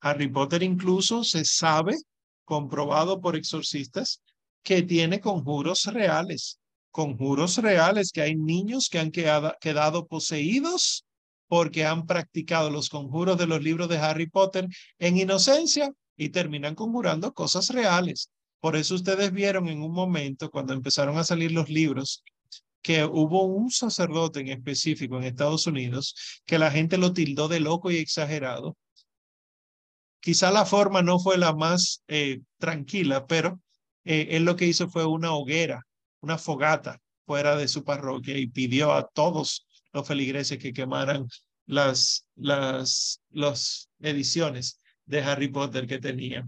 Harry 0.01 0.27
Potter 0.27 0.63
incluso 0.63 1.23
se 1.23 1.45
sabe, 1.45 1.95
comprobado 2.45 3.21
por 3.21 3.35
exorcistas, 3.35 4.21
que 4.63 4.81
tiene 4.81 5.19
conjuros 5.19 5.85
reales, 5.85 6.59
conjuros 6.91 7.57
reales, 7.57 8.11
que 8.11 8.21
hay 8.21 8.35
niños 8.35 8.89
que 8.89 8.99
han 8.99 9.11
quedado, 9.11 9.55
quedado 9.59 10.07
poseídos 10.07 11.05
porque 11.47 11.85
han 11.85 12.05
practicado 12.05 12.69
los 12.69 12.89
conjuros 12.89 13.37
de 13.37 13.47
los 13.47 13.61
libros 13.61 13.89
de 13.89 13.97
Harry 13.97 14.29
Potter 14.29 14.67
en 14.99 15.17
inocencia 15.17 15.91
y 16.17 16.29
terminan 16.29 16.75
conjurando 16.75 17.33
cosas 17.33 17.69
reales. 17.69 18.29
Por 18.59 18.75
eso 18.75 18.95
ustedes 18.95 19.31
vieron 19.31 19.67
en 19.67 19.81
un 19.81 19.91
momento, 19.91 20.49
cuando 20.49 20.73
empezaron 20.73 21.17
a 21.17 21.23
salir 21.23 21.51
los 21.51 21.69
libros 21.69 22.23
que 22.83 23.05
hubo 23.05 23.45
un 23.45 23.71
sacerdote 23.71 24.41
en 24.41 24.49
específico 24.49 25.17
en 25.17 25.23
Estados 25.23 25.65
Unidos 25.65 26.41
que 26.45 26.59
la 26.59 26.69
gente 26.69 26.97
lo 26.97 27.13
tildó 27.13 27.47
de 27.47 27.61
loco 27.61 27.89
y 27.89 27.97
exagerado. 27.97 28.77
Quizá 30.19 30.51
la 30.51 30.65
forma 30.65 31.01
no 31.01 31.17
fue 31.17 31.37
la 31.37 31.53
más 31.53 32.03
eh, 32.07 32.41
tranquila, 32.57 33.25
pero 33.25 33.59
eh, 34.03 34.27
él 34.31 34.43
lo 34.43 34.55
que 34.55 34.65
hizo 34.65 34.89
fue 34.89 35.05
una 35.05 35.33
hoguera, 35.33 35.81
una 36.21 36.37
fogata 36.37 36.99
fuera 37.25 37.55
de 37.55 37.69
su 37.69 37.83
parroquia 37.85 38.37
y 38.37 38.47
pidió 38.47 38.91
a 38.93 39.07
todos 39.07 39.65
los 39.93 40.05
feligreses 40.05 40.57
que 40.57 40.73
quemaran 40.73 41.25
las, 41.65 42.25
las, 42.35 43.21
las 43.29 43.89
ediciones 44.01 44.81
de 45.05 45.21
Harry 45.21 45.47
Potter 45.47 45.87
que 45.87 45.99
tenía, 45.99 46.45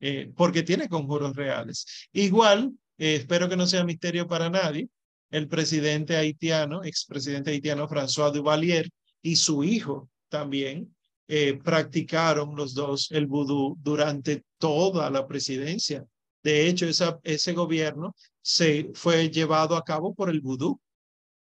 eh, 0.00 0.30
porque 0.36 0.62
tiene 0.62 0.88
conjuros 0.88 1.34
reales. 1.34 1.86
Igual, 2.12 2.72
espero 2.98 3.48
que 3.48 3.56
no 3.56 3.66
sea 3.66 3.84
misterio 3.84 4.26
para 4.26 4.50
nadie, 4.50 4.88
el 5.30 5.48
presidente 5.48 6.16
haitiano, 6.16 6.84
expresidente 6.84 7.50
haitiano 7.50 7.88
François 7.88 8.32
Duvalier 8.32 8.88
y 9.22 9.36
su 9.36 9.64
hijo 9.64 10.08
también 10.28 10.94
eh, 11.26 11.58
practicaron 11.62 12.56
los 12.56 12.74
dos 12.74 13.10
el 13.10 13.26
vudú 13.26 13.76
durante 13.82 14.44
toda 14.58 15.10
la 15.10 15.26
presidencia. 15.26 16.04
De 16.42 16.66
hecho, 16.66 16.86
ese 17.22 17.52
gobierno 17.52 18.14
se 18.40 18.90
fue 18.94 19.28
llevado 19.28 19.76
a 19.76 19.84
cabo 19.84 20.14
por 20.14 20.30
el 20.30 20.40
vudú 20.40 20.80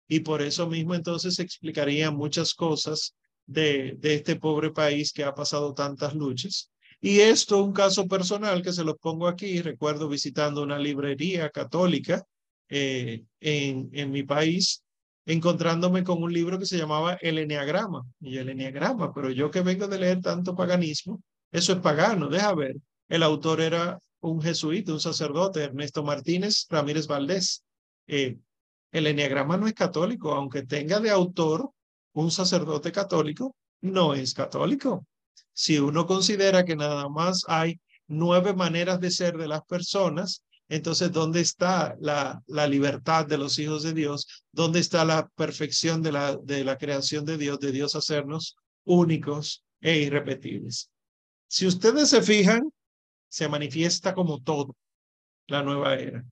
y 0.08 0.20
por 0.20 0.42
eso 0.42 0.66
mismo 0.66 0.94
entonces 0.94 1.36
se 1.36 1.42
explicarían 1.42 2.16
muchas 2.16 2.54
cosas 2.54 3.14
de, 3.46 3.94
de 3.98 4.14
este 4.14 4.36
pobre 4.36 4.70
país 4.72 5.12
que 5.12 5.24
ha 5.24 5.34
pasado 5.34 5.74
tantas 5.74 6.14
luchas. 6.14 6.70
Y 7.00 7.20
esto, 7.20 7.62
un 7.62 7.72
caso 7.72 8.08
personal 8.08 8.62
que 8.62 8.72
se 8.72 8.82
los 8.82 8.96
pongo 8.98 9.28
aquí, 9.28 9.62
recuerdo 9.62 10.08
visitando 10.08 10.62
una 10.62 10.78
librería 10.78 11.50
católica 11.50 12.26
eh, 12.68 13.24
en, 13.40 13.90
en 13.92 14.10
mi 14.10 14.22
país, 14.22 14.82
encontrándome 15.26 16.04
con 16.04 16.22
un 16.22 16.32
libro 16.32 16.58
que 16.58 16.66
se 16.66 16.78
llamaba 16.78 17.14
El 17.20 17.38
Enneagrama. 17.38 18.02
Y 18.20 18.38
el 18.38 18.48
Enneagrama, 18.48 19.12
pero 19.12 19.30
yo 19.30 19.50
que 19.50 19.60
vengo 19.60 19.86
de 19.88 19.98
leer 19.98 20.20
tanto 20.20 20.54
paganismo, 20.54 21.20
eso 21.52 21.72
es 21.72 21.80
pagano, 21.80 22.28
deja 22.28 22.54
ver. 22.54 22.76
El 23.08 23.22
autor 23.22 23.60
era 23.60 23.98
un 24.20 24.40
jesuita, 24.40 24.92
un 24.92 25.00
sacerdote, 25.00 25.64
Ernesto 25.64 26.02
Martínez 26.02 26.66
Ramírez 26.68 27.06
Valdés. 27.06 27.62
Eh, 28.06 28.36
el 28.92 29.06
Enneagrama 29.06 29.56
no 29.56 29.66
es 29.66 29.74
católico, 29.74 30.32
aunque 30.32 30.62
tenga 30.62 30.98
de 31.00 31.10
autor 31.10 31.70
un 32.12 32.30
sacerdote 32.30 32.90
católico, 32.90 33.54
no 33.82 34.14
es 34.14 34.34
católico. 34.34 35.06
Si 35.52 35.78
uno 35.78 36.06
considera 36.06 36.64
que 36.64 36.76
nada 36.76 37.08
más 37.08 37.44
hay 37.48 37.80
nueve 38.06 38.54
maneras 38.54 39.00
de 39.00 39.10
ser 39.10 39.36
de 39.36 39.48
las 39.48 39.62
personas, 39.64 40.42
entonces, 40.68 41.10
¿dónde 41.10 41.40
está 41.40 41.96
la, 41.98 42.42
la 42.46 42.66
libertad 42.66 43.26
de 43.26 43.38
los 43.38 43.58
hijos 43.58 43.82
de 43.82 43.94
Dios? 43.94 44.26
¿Dónde 44.52 44.80
está 44.80 45.04
la 45.04 45.26
perfección 45.28 46.02
de 46.02 46.12
la, 46.12 46.36
de 46.36 46.62
la 46.62 46.76
creación 46.76 47.24
de 47.24 47.38
Dios, 47.38 47.58
de 47.58 47.72
Dios 47.72 47.94
hacernos 47.94 48.56
únicos 48.84 49.64
e 49.80 49.98
irrepetibles? 49.98 50.90
Si 51.48 51.66
ustedes 51.66 52.10
se 52.10 52.20
fijan, 52.20 52.70
se 53.28 53.48
manifiesta 53.48 54.12
como 54.12 54.42
todo 54.42 54.76
la 55.46 55.62
nueva 55.62 55.94
era. 55.94 56.22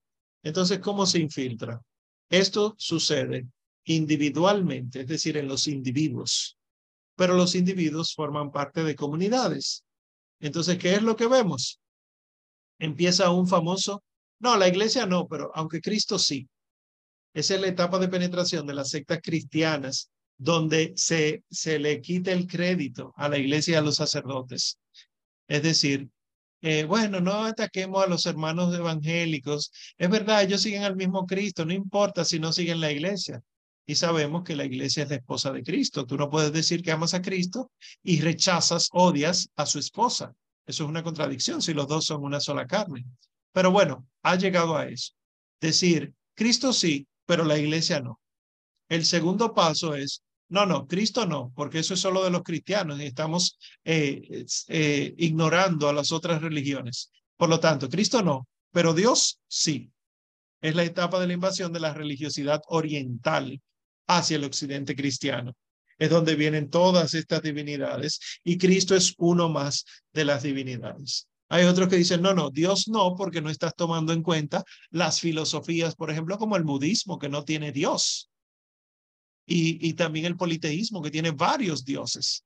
Entonces, 0.42 0.80
¿cómo 0.80 1.06
se 1.06 1.18
infiltra? 1.18 1.80
Esto 2.28 2.74
sucede 2.76 3.46
individualmente, 3.84 5.00
es 5.00 5.06
decir, 5.06 5.38
en 5.38 5.48
los 5.48 5.66
individuos, 5.66 6.58
pero 7.14 7.34
los 7.34 7.54
individuos 7.54 8.12
forman 8.14 8.52
parte 8.52 8.84
de 8.84 8.96
comunidades. 8.96 9.84
Entonces, 10.40 10.76
¿qué 10.76 10.94
es 10.94 11.02
lo 11.02 11.16
que 11.16 11.26
vemos? 11.26 11.80
Empieza 12.78 13.30
un 13.30 13.48
famoso 13.48 14.02
no, 14.38 14.56
la 14.56 14.68
iglesia 14.68 15.06
no, 15.06 15.26
pero 15.26 15.50
aunque 15.54 15.80
Cristo 15.80 16.18
sí. 16.18 16.48
Esa 17.34 17.54
es 17.54 17.60
la 17.60 17.68
etapa 17.68 17.98
de 17.98 18.08
penetración 18.08 18.66
de 18.66 18.74
las 18.74 18.90
sectas 18.90 19.20
cristianas, 19.22 20.10
donde 20.38 20.92
se, 20.96 21.42
se 21.50 21.78
le 21.78 22.00
quita 22.00 22.32
el 22.32 22.46
crédito 22.46 23.12
a 23.16 23.28
la 23.28 23.38
iglesia 23.38 23.72
y 23.72 23.76
a 23.76 23.80
los 23.82 23.96
sacerdotes. 23.96 24.78
Es 25.48 25.62
decir, 25.62 26.08
eh, 26.62 26.84
bueno, 26.84 27.20
no 27.20 27.44
ataquemos 27.44 28.02
a 28.02 28.08
los 28.08 28.26
hermanos 28.26 28.74
evangélicos. 28.74 29.70
Es 29.98 30.10
verdad, 30.10 30.42
ellos 30.42 30.62
siguen 30.62 30.84
al 30.84 30.96
mismo 30.96 31.26
Cristo, 31.26 31.64
no 31.64 31.72
importa 31.72 32.24
si 32.24 32.38
no 32.38 32.52
siguen 32.52 32.80
la 32.80 32.90
iglesia. 32.92 33.42
y 33.88 33.94
sabemos 33.94 34.42
que 34.42 34.56
la 34.56 34.64
iglesia 34.64 35.04
es 35.04 35.10
la 35.10 35.16
esposa 35.16 35.52
de 35.52 35.62
Cristo. 35.62 36.06
Tú 36.06 36.16
no 36.16 36.28
puedes 36.28 36.52
decir 36.52 36.82
que 36.82 36.90
amas 36.90 37.14
a 37.14 37.22
Cristo 37.22 37.70
y 38.02 38.20
rechazas, 38.20 38.88
odias 38.92 39.48
a 39.56 39.64
su 39.64 39.78
esposa. 39.78 40.34
Eso 40.66 40.84
es 40.84 40.90
una 40.90 41.04
contradicción 41.04 41.62
si 41.62 41.72
los 41.72 41.86
dos 41.86 42.04
son 42.06 42.24
una 42.24 42.40
sola 42.40 42.66
carne. 42.66 43.06
Pero 43.56 43.70
bueno, 43.70 44.06
ha 44.22 44.36
llegado 44.36 44.76
a 44.76 44.86
eso. 44.86 45.14
Decir, 45.62 46.12
Cristo 46.34 46.74
sí, 46.74 47.08
pero 47.24 47.42
la 47.42 47.56
iglesia 47.56 48.00
no. 48.00 48.20
El 48.86 49.06
segundo 49.06 49.54
paso 49.54 49.94
es, 49.94 50.22
no, 50.50 50.66
no, 50.66 50.86
Cristo 50.86 51.24
no, 51.24 51.52
porque 51.56 51.78
eso 51.78 51.94
es 51.94 52.00
solo 52.00 52.22
de 52.22 52.28
los 52.28 52.42
cristianos 52.42 53.00
y 53.00 53.06
estamos 53.06 53.58
eh, 53.82 54.44
eh, 54.68 55.14
ignorando 55.16 55.88
a 55.88 55.94
las 55.94 56.12
otras 56.12 56.42
religiones. 56.42 57.10
Por 57.34 57.48
lo 57.48 57.58
tanto, 57.58 57.88
Cristo 57.88 58.22
no, 58.22 58.46
pero 58.72 58.92
Dios 58.92 59.40
sí. 59.48 59.90
Es 60.60 60.74
la 60.74 60.84
etapa 60.84 61.18
de 61.18 61.26
la 61.26 61.32
invasión 61.32 61.72
de 61.72 61.80
la 61.80 61.94
religiosidad 61.94 62.60
oriental 62.68 63.62
hacia 64.06 64.36
el 64.36 64.44
occidente 64.44 64.94
cristiano. 64.94 65.56
Es 65.96 66.10
donde 66.10 66.34
vienen 66.34 66.68
todas 66.68 67.14
estas 67.14 67.40
divinidades 67.40 68.20
y 68.44 68.58
Cristo 68.58 68.94
es 68.94 69.14
uno 69.16 69.48
más 69.48 69.86
de 70.12 70.26
las 70.26 70.42
divinidades. 70.42 71.26
Hay 71.48 71.64
otros 71.64 71.88
que 71.88 71.96
dicen, 71.96 72.22
no, 72.22 72.34
no, 72.34 72.50
Dios 72.50 72.88
no, 72.88 73.14
porque 73.14 73.40
no 73.40 73.50
estás 73.50 73.74
tomando 73.74 74.12
en 74.12 74.22
cuenta 74.22 74.64
las 74.90 75.20
filosofías, 75.20 75.94
por 75.94 76.10
ejemplo, 76.10 76.38
como 76.38 76.56
el 76.56 76.64
budismo, 76.64 77.18
que 77.18 77.28
no 77.28 77.44
tiene 77.44 77.72
Dios. 77.72 78.30
Y, 79.46 79.86
y 79.88 79.94
también 79.94 80.26
el 80.26 80.36
politeísmo, 80.36 81.02
que 81.02 81.10
tiene 81.10 81.30
varios 81.30 81.84
dioses. 81.84 82.44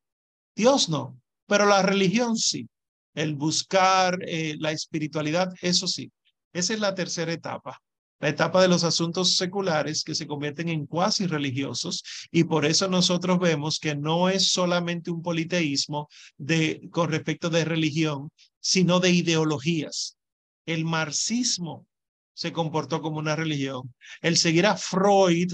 Dios 0.54 0.88
no, 0.88 1.18
pero 1.46 1.66
la 1.66 1.82
religión 1.82 2.36
sí. 2.36 2.68
El 3.14 3.34
buscar 3.34 4.18
eh, 4.26 4.56
la 4.58 4.72
espiritualidad, 4.72 5.52
eso 5.62 5.86
sí. 5.86 6.12
Esa 6.52 6.74
es 6.74 6.80
la 6.80 6.94
tercera 6.94 7.32
etapa 7.32 7.80
la 8.20 8.28
etapa 8.28 8.60
de 8.60 8.68
los 8.68 8.84
asuntos 8.84 9.36
seculares 9.36 10.04
que 10.04 10.14
se 10.14 10.26
convierten 10.26 10.68
en 10.68 10.86
cuasi 10.86 11.26
religiosos 11.26 12.04
y 12.30 12.44
por 12.44 12.66
eso 12.66 12.86
nosotros 12.88 13.38
vemos 13.38 13.78
que 13.78 13.96
no 13.96 14.28
es 14.28 14.48
solamente 14.52 15.10
un 15.10 15.22
politeísmo 15.22 16.08
de, 16.36 16.88
con 16.90 17.10
respecto 17.10 17.48
de 17.48 17.64
religión, 17.64 18.30
sino 18.60 19.00
de 19.00 19.10
ideologías. 19.10 20.18
El 20.66 20.84
marxismo 20.84 21.86
se 22.34 22.52
comportó 22.52 23.00
como 23.00 23.18
una 23.18 23.36
religión. 23.36 23.94
El 24.20 24.36
seguir 24.36 24.66
a 24.66 24.76
Freud, 24.76 25.52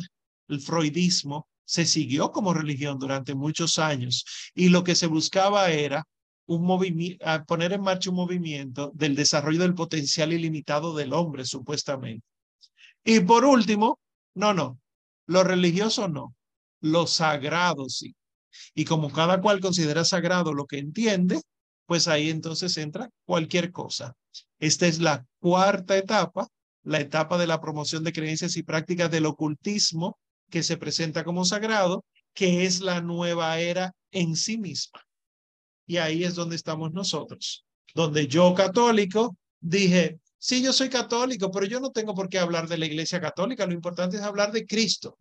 el 0.48 0.60
freudismo, 0.60 1.48
se 1.64 1.84
siguió 1.84 2.30
como 2.32 2.54
religión 2.54 2.98
durante 2.98 3.34
muchos 3.34 3.78
años 3.78 4.24
y 4.54 4.68
lo 4.68 4.84
que 4.84 4.94
se 4.94 5.06
buscaba 5.06 5.70
era 5.70 6.04
un 6.46 6.64
movimiento, 6.64 7.24
poner 7.46 7.72
en 7.72 7.82
marcha 7.82 8.10
un 8.10 8.16
movimiento 8.16 8.92
del 8.94 9.16
desarrollo 9.16 9.60
del 9.60 9.74
potencial 9.74 10.32
ilimitado 10.32 10.94
del 10.94 11.12
hombre, 11.12 11.44
supuestamente. 11.44 12.24
Y 13.06 13.20
por 13.20 13.44
último, 13.44 14.00
no, 14.34 14.52
no, 14.52 14.80
lo 15.26 15.44
religioso 15.44 16.08
no, 16.08 16.34
lo 16.80 17.06
sagrado 17.06 17.88
sí. 17.88 18.16
Y 18.74 18.84
como 18.84 19.12
cada 19.12 19.40
cual 19.40 19.60
considera 19.60 20.04
sagrado 20.04 20.52
lo 20.52 20.66
que 20.66 20.78
entiende, 20.78 21.40
pues 21.86 22.08
ahí 22.08 22.30
entonces 22.30 22.76
entra 22.76 23.08
cualquier 23.24 23.70
cosa. 23.70 24.16
Esta 24.58 24.88
es 24.88 24.98
la 24.98 25.24
cuarta 25.38 25.96
etapa, 25.96 26.48
la 26.82 26.98
etapa 26.98 27.38
de 27.38 27.46
la 27.46 27.60
promoción 27.60 28.02
de 28.02 28.12
creencias 28.12 28.56
y 28.56 28.64
prácticas 28.64 29.08
del 29.08 29.26
ocultismo 29.26 30.18
que 30.50 30.64
se 30.64 30.76
presenta 30.76 31.22
como 31.22 31.44
sagrado, 31.44 32.04
que 32.34 32.64
es 32.64 32.80
la 32.80 33.00
nueva 33.00 33.60
era 33.60 33.92
en 34.10 34.34
sí 34.34 34.58
misma. 34.58 35.00
Y 35.86 35.98
ahí 35.98 36.24
es 36.24 36.34
donde 36.34 36.56
estamos 36.56 36.92
nosotros, 36.92 37.64
donde 37.94 38.26
yo 38.26 38.52
católico 38.54 39.36
dije, 39.60 40.18
Sí, 40.46 40.62
yo 40.62 40.72
soy 40.72 40.88
católico, 40.88 41.50
pero 41.50 41.66
yo 41.66 41.80
no 41.80 41.90
tengo 41.90 42.14
por 42.14 42.28
qué 42.28 42.38
hablar 42.38 42.68
de 42.68 42.78
la 42.78 42.86
iglesia 42.86 43.20
católica. 43.20 43.66
Lo 43.66 43.72
importante 43.72 44.16
es 44.16 44.22
hablar 44.22 44.52
de 44.52 44.64
Cristo. 44.64 45.18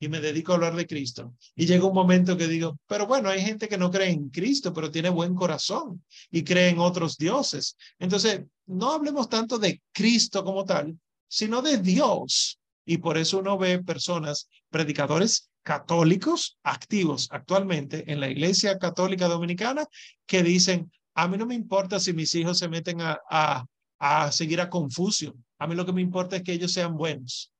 Y 0.00 0.08
me 0.08 0.20
dedico 0.20 0.52
a 0.52 0.54
hablar 0.54 0.74
de 0.74 0.86
Cristo. 0.86 1.34
Y 1.54 1.66
llega 1.66 1.84
un 1.84 1.92
momento 1.92 2.34
que 2.34 2.48
digo, 2.48 2.78
pero 2.86 3.06
bueno, 3.06 3.28
hay 3.28 3.42
gente 3.42 3.68
que 3.68 3.76
no 3.76 3.90
cree 3.90 4.08
en 4.08 4.30
Cristo, 4.30 4.72
pero 4.72 4.90
tiene 4.90 5.10
buen 5.10 5.34
corazón 5.34 6.02
y 6.30 6.42
cree 6.44 6.70
en 6.70 6.78
otros 6.78 7.18
dioses. 7.18 7.76
Entonces, 7.98 8.40
no 8.64 8.92
hablemos 8.92 9.28
tanto 9.28 9.58
de 9.58 9.82
Cristo 9.92 10.42
como 10.42 10.64
tal, 10.64 10.98
sino 11.28 11.60
de 11.60 11.76
Dios. 11.76 12.58
Y 12.86 12.96
por 12.96 13.18
eso 13.18 13.40
uno 13.40 13.58
ve 13.58 13.82
personas, 13.82 14.48
predicadores 14.70 15.50
católicos 15.62 16.56
activos 16.62 17.28
actualmente 17.30 18.10
en 18.10 18.18
la 18.18 18.30
Iglesia 18.30 18.78
Católica 18.78 19.28
Dominicana 19.28 19.84
que 20.24 20.42
dicen, 20.42 20.90
a 21.14 21.28
mí 21.28 21.36
no 21.36 21.44
me 21.44 21.54
importa 21.54 22.00
si 22.00 22.14
mis 22.14 22.34
hijos 22.34 22.58
se 22.58 22.68
meten 22.68 23.02
a, 23.02 23.66
a 23.98 24.30
seguir 24.32 24.60
a 24.60 24.70
Confucio. 24.70 25.34
A 25.58 25.66
mí 25.66 25.74
lo 25.74 25.86
que 25.86 25.92
me 25.92 26.02
importa 26.02 26.36
es 26.36 26.42
que 26.42 26.52
ellos 26.52 26.72
sean 26.72 26.96
buenos. 26.96 27.50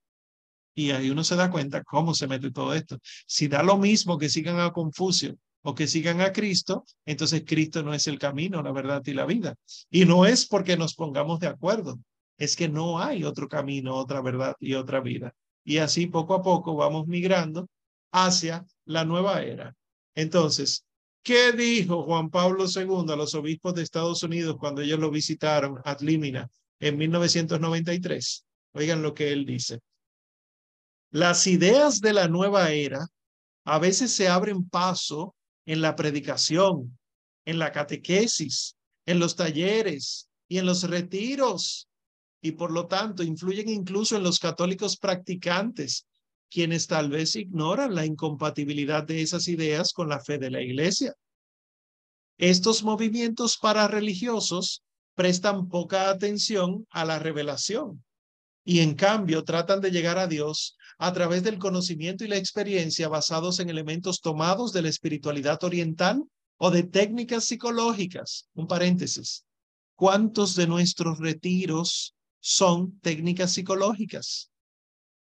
Y 0.74 0.90
ahí 0.90 1.11
uno 1.11 1.23
se 1.23 1.36
da 1.36 1.51
cuenta 1.51 1.85
cómo 1.85 2.15
se 2.15 2.27
mete 2.27 2.51
todo 2.51 2.74
esto. 2.74 2.98
Si 3.27 3.48
da 3.48 3.62
lo 3.62 3.78
mismo 3.78 4.19
que 4.19 4.28
sigan 4.28 4.59
a 4.59 4.73
Confucio 4.73 5.36
o 5.62 5.74
que 5.74 5.86
sigan 5.86 6.20
a 6.20 6.32
Cristo, 6.32 6.85
entonces 7.06 7.44
Cristo 7.47 7.82
no 7.82 7.94
es 7.94 8.06
el 8.06 8.19
camino, 8.19 8.62
la 8.62 8.73
verdad 8.73 9.02
y 9.06 9.15
la 9.15 9.24
vida. 9.24 9.55
Y 9.90 10.05
no 10.05 10.27
es 10.27 10.47
porque 10.47 10.77
nos 10.77 10.94
pongamos 10.94 11.40
de 11.40 11.47
acuerdo, 11.47 11.98
es 12.39 12.56
que 12.56 12.69
no 12.69 12.98
hay 12.98 13.24
otro 13.24 13.48
camino, 13.48 13.94
otra 13.94 14.20
verdad 14.20 14.56
y 14.59 14.74
otra 14.74 15.01
vida. 15.01 15.32
Y 15.65 15.78
así 15.78 16.06
poco 16.06 16.35
a 16.35 16.43
poco 16.43 16.74
vamos 16.74 17.06
migrando 17.06 17.69
hacia 18.12 18.66
la 18.85 19.05
nueva 19.05 19.43
era. 19.43 19.74
Entonces, 20.15 20.85
¿Qué 21.25 21.53
dijo 21.53 22.03
Juan 22.03 22.29
Pablo 22.29 22.67
II 22.67 23.11
a 23.11 23.17
los 23.17 23.35
obispos 23.35 23.75
de 23.75 23.83
Estados 23.83 24.23
Unidos 24.23 24.57
cuando 24.61 24.83
ellos 24.83 24.99
lo 24.99 25.11
visitaron 25.11 25.81
ad 25.83 26.01
limina 26.01 26.51
en 26.79 26.99
1993? 26.99 28.45
Oigan 28.75 29.01
lo 29.01 29.15
que 29.15 29.33
él 29.33 29.47
dice. 29.47 29.81
Las 31.11 31.47
ideas 31.47 32.03
de 32.03 32.13
la 32.13 32.29
nueva 32.29 32.73
era 32.73 33.07
a 33.65 33.79
veces 33.79 34.13
se 34.13 34.29
abren 34.29 34.69
paso 34.69 35.35
en 35.65 35.81
la 35.81 35.97
predicación, 35.97 36.99
en 37.47 37.59
la 37.59 37.73
catequesis, 37.73 38.77
en 39.07 39.19
los 39.19 39.35
talleres 39.35 40.29
y 40.47 40.59
en 40.59 40.67
los 40.67 40.83
retiros, 40.83 41.89
y 42.43 42.53
por 42.53 42.71
lo 42.71 42.87
tanto 42.87 43.23
influyen 43.23 43.71
incluso 43.71 44.15
en 44.19 44.25
los 44.25 44.39
católicos 44.39 44.99
practicantes 44.99 46.07
quienes 46.55 46.86
tal 46.86 47.10
vez 47.10 47.35
ignoran 47.35 47.97
la 47.97 48.06
incompatibilidad 48.06 49.02
de 49.02 49.22
esas 49.22 49.48
ideas 49.48 49.93
con 49.93 50.09
la 50.09 50.20
fe 50.20 50.39
de 50.39 50.52
la 50.52 50.62
iglesia. 50.62 51.12
Estos 52.39 52.85
movimientos 52.85 53.59
parareligiosos 53.59 54.85
prestan 55.16 55.68
poca 55.68 56.10
atención 56.10 56.86
a 56.90 57.05
la 57.05 57.18
revelación 57.18 58.05
y 58.64 58.78
en 58.81 58.94
cambio 58.94 59.43
tratan 59.43 59.81
de 59.81 59.90
llegar 59.90 60.16
a 60.16 60.28
Dios 60.28 60.76
a 60.98 61.12
través 61.12 61.43
del 61.43 61.59
conocimiento 61.59 62.24
y 62.24 62.28
la 62.28 62.36
experiencia 62.36 63.09
basados 63.09 63.59
en 63.59 63.68
elementos 63.68 64.20
tomados 64.20 64.72
de 64.72 64.82
la 64.82 64.90
espiritualidad 64.90 65.64
oriental 65.64 66.22
o 66.59 66.70
de 66.70 66.85
técnicas 66.85 67.47
psicológicas. 67.47 68.48
Un 68.55 68.68
paréntesis. 68.68 69.44
¿Cuántos 69.97 70.55
de 70.55 70.68
nuestros 70.68 71.18
retiros 71.18 72.14
son 72.39 73.01
técnicas 73.01 73.52
psicológicas? 73.55 74.52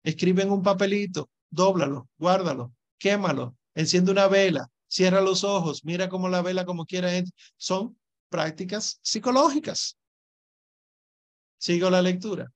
Escribe 0.06 0.46
un 0.46 0.62
papelito, 0.62 1.32
dóblalo, 1.50 2.08
guárdalo, 2.20 2.76
quémalo, 3.00 3.58
enciende 3.74 4.12
una 4.12 4.28
vela, 4.28 4.70
cierra 4.88 5.20
los 5.20 5.44
ojos, 5.44 5.84
mira 5.84 6.10
cómo 6.10 6.30
la 6.30 6.44
vela 6.44 6.64
como 6.64 6.86
quiera. 6.86 7.10
Son 7.58 7.98
prácticas 8.30 9.00
psicológicas. 9.02 9.98
Sigo 11.58 11.90
la 11.90 12.04
lectura. 12.04 12.52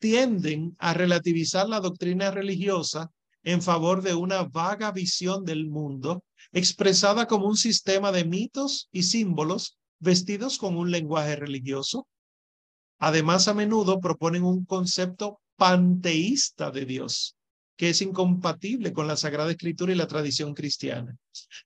Tienden 0.00 0.76
a 0.78 0.92
relativizar 0.92 1.66
la 1.66 1.80
doctrina 1.80 2.30
religiosa 2.30 3.10
en 3.42 3.62
favor 3.62 4.02
de 4.02 4.12
una 4.12 4.42
vaga 4.42 4.92
visión 4.92 5.46
del 5.46 5.66
mundo 5.66 6.24
expresada 6.52 7.26
como 7.26 7.46
un 7.46 7.56
sistema 7.56 8.12
de 8.12 8.26
mitos 8.26 8.90
y 8.92 9.04
símbolos 9.04 9.78
vestidos 9.98 10.58
con 10.58 10.76
un 10.76 10.90
lenguaje 10.90 11.36
religioso. 11.36 12.06
Además, 12.98 13.48
a 13.48 13.54
menudo 13.54 13.98
proponen 13.98 14.44
un 14.44 14.66
concepto 14.66 15.40
panteísta 15.60 16.70
de 16.70 16.86
Dios, 16.86 17.36
que 17.76 17.90
es 17.90 18.00
incompatible 18.00 18.94
con 18.94 19.06
la 19.06 19.14
Sagrada 19.14 19.50
Escritura 19.50 19.92
y 19.92 19.94
la 19.94 20.06
tradición 20.06 20.54
cristiana. 20.54 21.14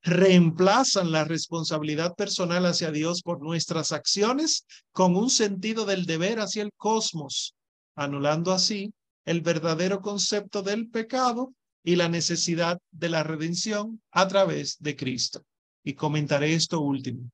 Reemplazan 0.02 1.12
la 1.12 1.22
responsabilidad 1.22 2.16
personal 2.16 2.66
hacia 2.66 2.90
Dios 2.90 3.22
por 3.22 3.40
nuestras 3.40 3.92
acciones 3.92 4.66
con 4.90 5.14
un 5.14 5.30
sentido 5.30 5.84
del 5.84 6.06
deber 6.06 6.40
hacia 6.40 6.64
el 6.64 6.72
cosmos, 6.76 7.54
anulando 7.94 8.50
así 8.50 8.92
el 9.26 9.42
verdadero 9.42 10.00
concepto 10.00 10.62
del 10.62 10.88
pecado 10.88 11.54
y 11.84 11.94
la 11.94 12.08
necesidad 12.08 12.80
de 12.90 13.10
la 13.10 13.22
redención 13.22 14.02
a 14.10 14.26
través 14.26 14.76
de 14.80 14.96
Cristo. 14.96 15.44
Y 15.84 15.94
comentaré 15.94 16.52
esto 16.52 16.80
último. 16.80 17.30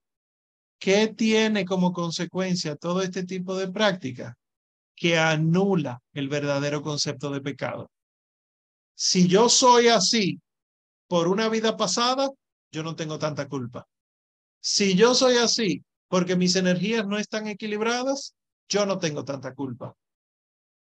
¿Qué 0.79 1.09
tiene 1.09 1.65
como 1.65 1.95
consecuencia 1.95 2.77
todo 2.77 3.01
este 3.01 3.25
tipo 3.25 3.57
de 3.57 3.69
práctica? 3.69 4.37
Que 5.01 5.17
anula 5.17 6.03
el 6.13 6.29
verdadero 6.29 6.83
concepto 6.83 7.31
de 7.31 7.41
pecado. 7.41 7.91
Si 8.95 9.29
yo 9.29 9.49
soy 9.49 9.89
así 9.89 10.43
por 11.09 11.27
una 11.27 11.49
vida 11.49 11.79
pasada, 11.79 12.29
yo 12.71 12.83
no 12.83 12.95
tengo 12.95 13.19
tanta 13.19 13.49
culpa. 13.49 13.89
Si 14.61 14.95
yo 14.95 15.15
soy 15.15 15.39
así 15.39 15.83
porque 16.07 16.37
mis 16.37 16.55
energías 16.55 17.07
no 17.07 17.17
están 17.17 17.47
equilibradas, 17.47 18.35
yo 18.69 18.85
no 18.85 18.99
tengo 18.99 19.25
tanta 19.25 19.55
culpa. 19.55 19.97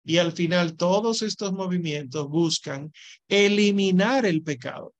Y 0.03 0.17
al 0.17 0.31
final 0.31 0.75
todos 0.75 1.21
estos 1.21 1.53
movimientos 1.53 2.27
buscan 2.29 2.91
eliminar 3.27 4.25
el 4.25 4.41
pecado. 4.41 4.95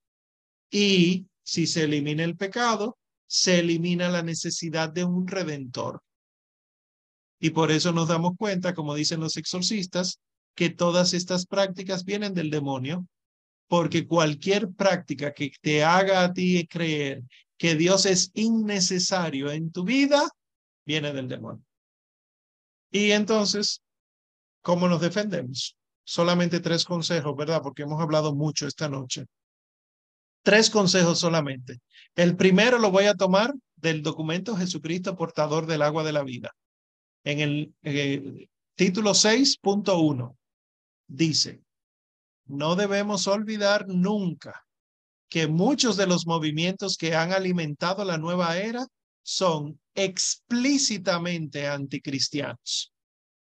Y 0.70 1.26
si 1.42 1.66
se 1.66 1.86
elimina 1.86 2.24
el 2.24 2.38
pecado, 2.38 3.00
se 3.26 3.58
elimina 3.58 4.08
la 4.10 4.22
necesidad 4.22 4.90
de 4.90 5.04
un 5.04 5.28
redentor. 5.28 6.04
Y 7.40 7.52
por 7.52 7.72
eso 7.72 7.92
nos 7.92 8.08
damos 8.08 8.36
cuenta, 8.38 8.74
como 8.74 8.96
dicen 8.96 9.20
los 9.20 9.38
exorcistas, 9.38 10.20
que 10.56 10.70
todas 10.70 11.14
estas 11.14 11.46
prácticas 11.46 12.04
vienen 12.04 12.34
del 12.34 12.50
demonio, 12.50 13.08
porque 13.68 14.08
cualquier 14.08 14.70
práctica 14.72 15.34
que 15.34 15.52
te 15.62 15.84
haga 15.84 16.24
a 16.24 16.34
ti 16.34 16.68
creer 16.68 17.24
que 17.58 17.76
Dios 17.76 18.06
es 18.06 18.32
innecesario 18.34 19.52
en 19.52 19.72
tu 19.72 19.84
vida, 19.84 20.28
viene 20.86 21.14
del 21.14 21.28
demonio. 21.28 21.64
Y 22.92 23.12
entonces, 23.12 23.82
¿cómo 24.62 24.88
nos 24.88 25.02
defendemos? 25.02 25.78
Solamente 26.04 26.60
tres 26.60 26.84
consejos, 26.84 27.36
¿verdad? 27.36 27.62
Porque 27.62 27.84
hemos 27.84 28.02
hablado 28.02 28.34
mucho 28.34 28.66
esta 28.66 28.90
noche. 28.90 29.26
Tres 30.42 30.70
consejos 30.70 31.20
solamente. 31.20 31.80
El 32.16 32.36
primero 32.36 32.80
lo 32.80 32.92
voy 32.92 33.06
a 33.06 33.14
tomar 33.14 33.54
del 33.76 34.02
documento 34.02 34.58
Jesucristo 34.58 35.16
portador 35.16 35.68
del 35.68 35.84
agua 35.84 36.04
de 36.04 36.14
la 36.14 36.24
vida. 36.24 36.52
En 37.24 37.40
el 37.40 37.74
eh, 37.84 38.48
título 38.76 39.12
6.1 39.12 40.38
dice, 41.08 41.62
no 42.46 42.76
debemos 42.76 43.28
olvidar 43.28 43.88
nunca 43.88 44.66
que 45.30 45.48
muchos 45.48 45.96
de 45.98 46.08
los 46.08 46.26
movimientos 46.26 46.98
que 46.98 47.16
han 47.16 47.32
alimentado 47.32 48.04
la 48.04 48.18
nueva 48.18 48.58
era 48.58 48.88
son 49.22 49.80
explícitamente 49.94 51.68
anticristianos. 51.68 52.92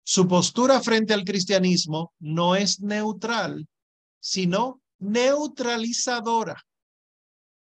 Su 0.03 0.27
postura 0.27 0.81
frente 0.81 1.15
al 1.15 1.25
cristianismo 1.25 2.13
no 2.19 2.57
es 2.57 2.81
neutral, 2.81 3.69
sino 4.19 4.81
neutralizadora. 4.99 6.61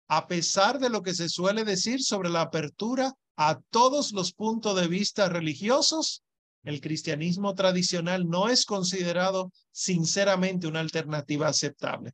A 0.08 0.26
pesar 0.26 0.78
de 0.78 0.90
lo 0.90 1.02
que 1.02 1.14
se 1.14 1.30
suele 1.30 1.64
decir 1.64 2.02
sobre 2.02 2.28
la 2.28 2.42
apertura 2.42 3.14
a 3.36 3.60
todos 3.70 4.12
los 4.12 4.32
puntos 4.32 4.80
de 4.80 4.88
vista 4.88 5.28
religiosos, 5.28 6.22
el 6.62 6.80
cristianismo 6.80 7.54
tradicional 7.54 8.28
no 8.28 8.48
es 8.48 8.64
considerado 8.64 9.52
sinceramente 9.70 10.66
una 10.66 10.80
alternativa 10.80 11.48
aceptable. 11.48 12.12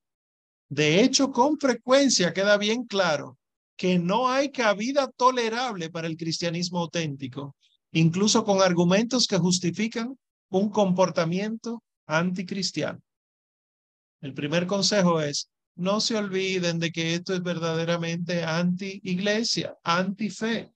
De 0.68 1.02
hecho, 1.02 1.30
con 1.30 1.58
frecuencia 1.58 2.32
queda 2.32 2.56
bien 2.56 2.84
claro 2.84 3.38
que 3.76 3.98
no 3.98 4.28
hay 4.28 4.50
cabida 4.50 5.10
tolerable 5.10 5.90
para 5.90 6.06
el 6.06 6.16
cristianismo 6.16 6.80
auténtico, 6.80 7.56
incluso 7.92 8.44
con 8.44 8.60
argumentos 8.60 9.26
que 9.26 9.38
justifican 9.38 10.18
un 10.50 10.68
comportamiento 10.68 11.82
anticristiano. 12.06 13.00
El 14.20 14.34
primer 14.34 14.66
consejo 14.66 15.20
es, 15.20 15.48
no 15.76 16.00
se 16.00 16.16
olviden 16.16 16.78
de 16.78 16.90
que 16.90 17.14
esto 17.14 17.32
es 17.32 17.42
verdaderamente 17.42 18.44
anti-iglesia, 18.44 19.76
anti-fe, 19.82 20.70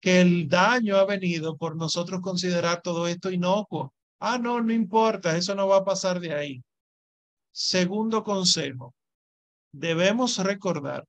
que 0.00 0.20
el 0.20 0.48
daño 0.48 0.96
ha 0.96 1.04
venido 1.04 1.56
por 1.56 1.76
nosotros 1.76 2.20
considerar 2.20 2.80
todo 2.82 3.06
esto 3.06 3.30
inocuo. 3.30 3.92
Ah, 4.18 4.38
no, 4.38 4.60
no 4.60 4.72
importa, 4.72 5.36
eso 5.36 5.54
no 5.54 5.68
va 5.68 5.78
a 5.78 5.84
pasar 5.84 6.20
de 6.20 6.34
ahí. 6.34 6.62
Segundo 7.52 8.22
consejo, 8.22 8.94
debemos 9.72 10.38
recordar 10.38 11.04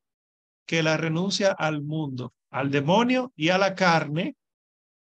que 0.65 0.83
la 0.83 0.97
renuncia 0.97 1.51
al 1.51 1.81
mundo, 1.81 2.33
al 2.49 2.71
demonio 2.71 3.31
y 3.35 3.49
a 3.49 3.57
la 3.57 3.75
carne 3.75 4.35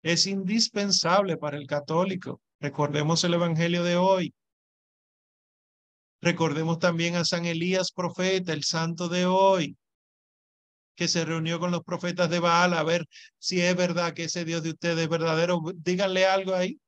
es 0.03 0.27
indispensable 0.27 1.37
para 1.37 1.57
el 1.57 1.67
católico. 1.67 2.41
Recordemos 2.61 3.23
el 3.25 3.35
Evangelio 3.35 3.83
de 3.85 3.97
hoy. 3.97 4.35
Recordemos 6.21 6.79
también 6.79 7.17
a 7.17 7.25
San 7.25 7.47
Elías 7.47 7.91
profeta, 7.91 8.53
el 8.53 8.63
santo 8.63 9.09
de 9.09 9.27
hoy, 9.27 9.77
que 10.95 11.09
se 11.09 11.25
reunió 11.25 11.59
con 11.59 11.71
los 11.71 11.83
profetas 11.83 12.31
de 12.31 12.39
Baal 12.39 12.75
a 12.75 12.83
ver 12.83 13.07
si 13.39 13.61
es 13.61 13.77
verdad 13.77 14.15
que 14.15 14.25
ese 14.25 14.45
Dios 14.45 14.63
de 14.63 14.71
ustedes 14.71 14.99
es 14.99 15.09
verdadero. 15.09 15.63
Díganle 15.77 16.27
algo 16.27 16.55
ahí. 16.55 16.79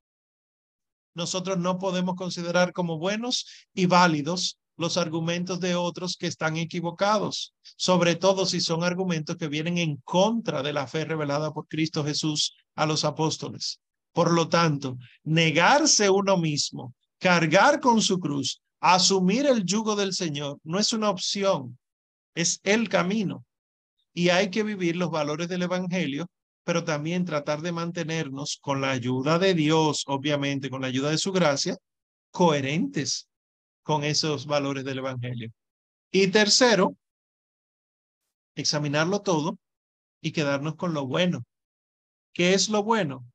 Nosotros 1.15 1.59
no 1.59 1.79
podemos 1.79 2.17
considerar 2.17 2.73
como 2.73 2.99
buenos 2.99 3.47
y 3.73 3.87
válidos 3.87 4.59
los 4.77 4.97
argumentos 4.97 5.61
de 5.61 5.77
otros 5.77 6.17
que 6.17 6.27
están 6.27 6.57
equivocados, 6.57 7.55
sobre 7.77 8.17
todo 8.17 8.45
si 8.47 8.61
son 8.61 8.83
argumentos 8.83 9.37
que 9.37 9.49
vienen 9.49 9.79
en 9.79 9.97
contra 9.99 10.63
de 10.63 10.73
la 10.73 10.87
fe 10.87 11.05
revelada 11.05 11.53
por 11.53 11.69
Cristo 11.69 12.05
Jesús 12.05 12.55
a 12.75 12.87
los 12.87 13.05
apóstoles. 13.05 13.81
Por 14.13 14.33
lo 14.33 14.49
tanto, 14.49 14.97
negarse 15.23 16.11
uno 16.11 16.37
mismo, 16.37 16.95
cargar 17.19 17.81
con 17.81 18.03
su 18.03 18.19
cruz, 18.19 18.61
asumir 18.81 19.47
el 19.47 19.65
yugo 19.65 19.97
del 19.97 20.13
Señor, 20.13 20.59
no 20.65 20.79
es 20.79 20.93
una 20.93 21.11
opción, 21.11 21.79
es 22.35 22.61
el 22.65 22.89
camino. 22.89 23.45
Y 24.15 24.28
hay 24.28 24.51
que 24.51 24.62
vivir 24.62 24.97
los 24.97 25.11
valores 25.11 25.49
del 25.49 25.62
Evangelio, 25.62 26.28
pero 26.62 26.85
también 26.85 27.24
tratar 27.24 27.61
de 27.61 27.73
mantenernos 27.73 28.59
con 28.62 28.81
la 28.81 28.93
ayuda 28.93 29.39
de 29.39 29.55
Dios, 29.55 30.05
obviamente, 30.07 30.70
con 30.70 30.81
la 30.82 30.86
ayuda 30.86 31.11
de 31.11 31.19
su 31.19 31.32
gracia, 31.32 31.77
coherentes 32.31 33.28
con 33.82 34.05
esos 34.05 34.47
valores 34.47 34.85
del 34.85 34.99
Evangelio. 34.99 35.51
Y 36.11 36.28
tercero, 36.28 36.97
examinarlo 38.55 39.20
todo 39.20 39.59
y 40.23 40.32
quedarnos 40.32 40.77
con 40.77 40.95
lo 40.95 41.07
bueno. 41.07 41.45
¿Qué 42.32 42.55
es 42.55 42.69
lo 42.69 42.82
bueno? 42.82 43.27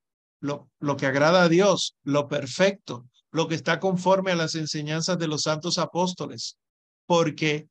Lo, 0.41 0.69
lo 0.80 0.97
que 0.97 1.06
agrada 1.06 1.43
a 1.43 1.49
Dios, 1.49 1.95
lo 2.03 2.27
perfecto, 2.27 3.06
lo 3.31 3.47
que 3.47 3.56
está 3.56 3.80
conforme 3.80 4.31
a 4.31 4.35
las 4.35 4.56
enseñanzas 4.56 5.19
de 5.19 5.27
los 5.27 5.41
santos 5.43 5.77
apóstoles. 5.77 6.57
Porque 7.06 7.69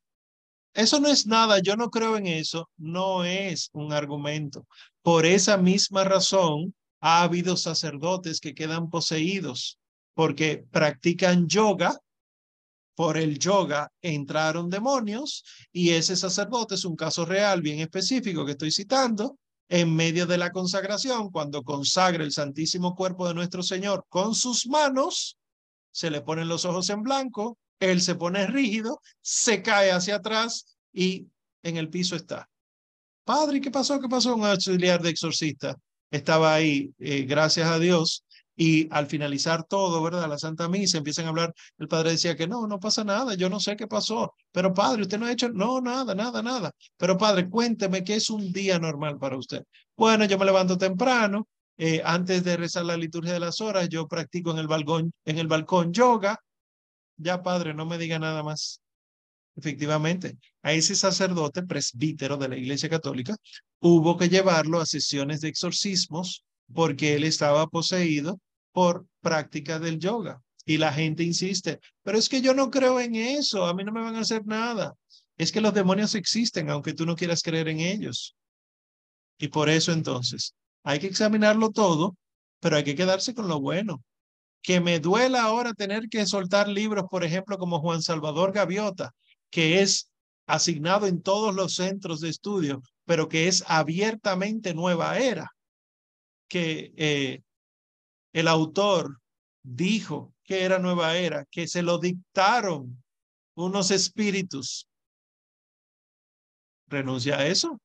eso 0.78 1.00
no 1.00 1.08
es 1.08 1.26
nada, 1.26 1.58
yo 1.58 1.74
no 1.74 1.90
creo 1.90 2.16
en 2.16 2.28
eso, 2.28 2.70
no 2.76 3.24
es 3.24 3.68
un 3.72 3.92
argumento. 3.92 4.64
Por 5.02 5.26
esa 5.26 5.56
misma 5.56 6.04
razón, 6.04 6.72
ha 7.00 7.22
habido 7.22 7.56
sacerdotes 7.56 8.38
que 8.38 8.54
quedan 8.54 8.88
poseídos 8.88 9.78
porque 10.14 10.64
practican 10.70 11.48
yoga 11.48 11.98
por 12.94 13.16
el 13.16 13.40
yoga 13.40 13.90
entraron 14.02 14.70
demonios 14.70 15.44
y 15.72 15.90
ese 15.90 16.14
sacerdote 16.14 16.76
es 16.76 16.84
un 16.84 16.94
caso 16.94 17.24
real 17.24 17.60
bien 17.60 17.80
específico 17.80 18.44
que 18.44 18.52
estoy 18.52 18.70
citando. 18.70 19.36
En 19.68 19.94
medio 19.94 20.26
de 20.26 20.38
la 20.38 20.50
consagración, 20.50 21.30
cuando 21.30 21.62
consagra 21.62 22.22
el 22.22 22.32
santísimo 22.32 22.94
cuerpo 22.94 23.26
de 23.26 23.34
nuestro 23.34 23.64
Señor 23.64 24.06
con 24.08 24.34
sus 24.34 24.66
manos, 24.68 25.36
se 25.90 26.10
le 26.10 26.22
ponen 26.22 26.48
los 26.48 26.64
ojos 26.64 26.88
en 26.88 27.02
blanco, 27.02 27.58
él 27.80 28.00
se 28.00 28.14
pone 28.14 28.46
rígido, 28.46 29.00
se 29.20 29.62
cae 29.62 29.90
hacia 29.90 30.16
atrás 30.16 30.76
y 30.92 31.26
en 31.62 31.76
el 31.76 31.88
piso 31.88 32.16
está. 32.16 32.48
Padre, 33.24 33.60
¿qué 33.60 33.70
pasó? 33.70 34.00
¿Qué 34.00 34.08
pasó? 34.08 34.34
Un 34.34 34.44
auxiliar 34.44 35.02
de 35.02 35.10
exorcista 35.10 35.76
estaba 36.10 36.54
ahí, 36.54 36.92
eh, 36.98 37.22
gracias 37.22 37.68
a 37.68 37.78
Dios, 37.78 38.24
y 38.56 38.88
al 38.90 39.06
finalizar 39.06 39.64
todo, 39.64 40.02
¿verdad? 40.02 40.28
La 40.28 40.36
Santa 40.36 40.68
Misa, 40.68 40.98
empiezan 40.98 41.26
a 41.26 41.28
hablar, 41.28 41.54
el 41.78 41.86
padre 41.86 42.10
decía 42.10 42.36
que 42.36 42.48
no, 42.48 42.66
no 42.66 42.80
pasa 42.80 43.04
nada, 43.04 43.34
yo 43.34 43.48
no 43.48 43.60
sé 43.60 43.76
qué 43.76 43.86
pasó, 43.86 44.34
pero 44.50 44.74
padre, 44.74 45.02
usted 45.02 45.18
no 45.18 45.26
ha 45.26 45.32
hecho, 45.32 45.48
no, 45.48 45.80
nada, 45.80 46.14
nada, 46.14 46.42
nada, 46.42 46.72
pero 46.96 47.16
padre, 47.16 47.48
cuénteme 47.48 48.02
qué 48.02 48.16
es 48.16 48.30
un 48.30 48.52
día 48.52 48.80
normal 48.80 49.16
para 49.16 49.36
usted. 49.36 49.62
Bueno, 49.96 50.24
yo 50.24 50.36
me 50.38 50.44
levanto 50.44 50.76
temprano, 50.76 51.46
eh, 51.76 52.02
antes 52.04 52.42
de 52.42 52.56
rezar 52.56 52.84
la 52.84 52.96
liturgia 52.96 53.32
de 53.32 53.40
las 53.40 53.60
horas, 53.60 53.88
yo 53.88 54.08
practico 54.08 54.50
en 54.50 54.58
el 54.58 54.66
balcón, 54.66 55.12
en 55.24 55.38
el 55.38 55.46
balcón 55.46 55.92
yoga. 55.92 56.36
Ya, 57.18 57.42
padre, 57.42 57.74
no 57.74 57.84
me 57.84 57.98
diga 57.98 58.18
nada 58.18 58.42
más. 58.42 58.80
Efectivamente, 59.56 60.38
a 60.62 60.72
ese 60.72 60.94
sacerdote 60.94 61.64
presbítero 61.64 62.36
de 62.36 62.48
la 62.48 62.56
Iglesia 62.56 62.88
Católica 62.88 63.36
hubo 63.80 64.16
que 64.16 64.28
llevarlo 64.28 64.80
a 64.80 64.86
sesiones 64.86 65.40
de 65.40 65.48
exorcismos 65.48 66.44
porque 66.72 67.14
él 67.16 67.24
estaba 67.24 67.66
poseído 67.66 68.38
por 68.72 69.06
práctica 69.20 69.80
del 69.80 69.98
yoga. 69.98 70.40
Y 70.64 70.76
la 70.76 70.92
gente 70.92 71.24
insiste, 71.24 71.80
pero 72.04 72.18
es 72.18 72.28
que 72.28 72.40
yo 72.40 72.54
no 72.54 72.70
creo 72.70 73.00
en 73.00 73.16
eso, 73.16 73.66
a 73.66 73.74
mí 73.74 73.82
no 73.82 73.90
me 73.90 74.02
van 74.02 74.16
a 74.16 74.20
hacer 74.20 74.46
nada. 74.46 74.94
Es 75.36 75.50
que 75.50 75.60
los 75.60 75.74
demonios 75.74 76.14
existen, 76.14 76.70
aunque 76.70 76.92
tú 76.92 77.04
no 77.06 77.16
quieras 77.16 77.42
creer 77.42 77.68
en 77.68 77.80
ellos. 77.80 78.36
Y 79.38 79.48
por 79.48 79.70
eso 79.70 79.92
entonces, 79.92 80.54
hay 80.84 80.98
que 80.98 81.06
examinarlo 81.06 81.70
todo, 81.70 82.16
pero 82.60 82.76
hay 82.76 82.84
que 82.84 82.94
quedarse 82.94 83.34
con 83.34 83.48
lo 83.48 83.60
bueno. 83.60 84.02
Que 84.62 84.80
me 84.80 85.00
duela 85.00 85.42
ahora 85.42 85.72
tener 85.72 86.08
que 86.08 86.26
soltar 86.26 86.68
libros, 86.68 87.04
por 87.10 87.24
ejemplo, 87.24 87.58
como 87.58 87.80
Juan 87.80 88.02
Salvador 88.02 88.52
Gaviota, 88.52 89.12
que 89.50 89.80
es 89.80 90.10
asignado 90.46 91.06
en 91.06 91.22
todos 91.22 91.54
los 91.54 91.74
centros 91.74 92.20
de 92.20 92.30
estudio, 92.30 92.82
pero 93.04 93.28
que 93.28 93.48
es 93.48 93.64
abiertamente 93.66 94.74
nueva 94.74 95.18
era. 95.18 95.50
Que 96.48 96.92
eh, 96.96 97.42
el 98.32 98.48
autor 98.48 99.20
dijo 99.62 100.32
que 100.44 100.62
era 100.62 100.78
nueva 100.78 101.16
era, 101.16 101.44
que 101.50 101.68
se 101.68 101.82
lo 101.82 101.98
dictaron 101.98 103.02
unos 103.54 103.90
espíritus. 103.90 104.88
Renuncia 106.86 107.38
a 107.38 107.46
eso. 107.46 107.78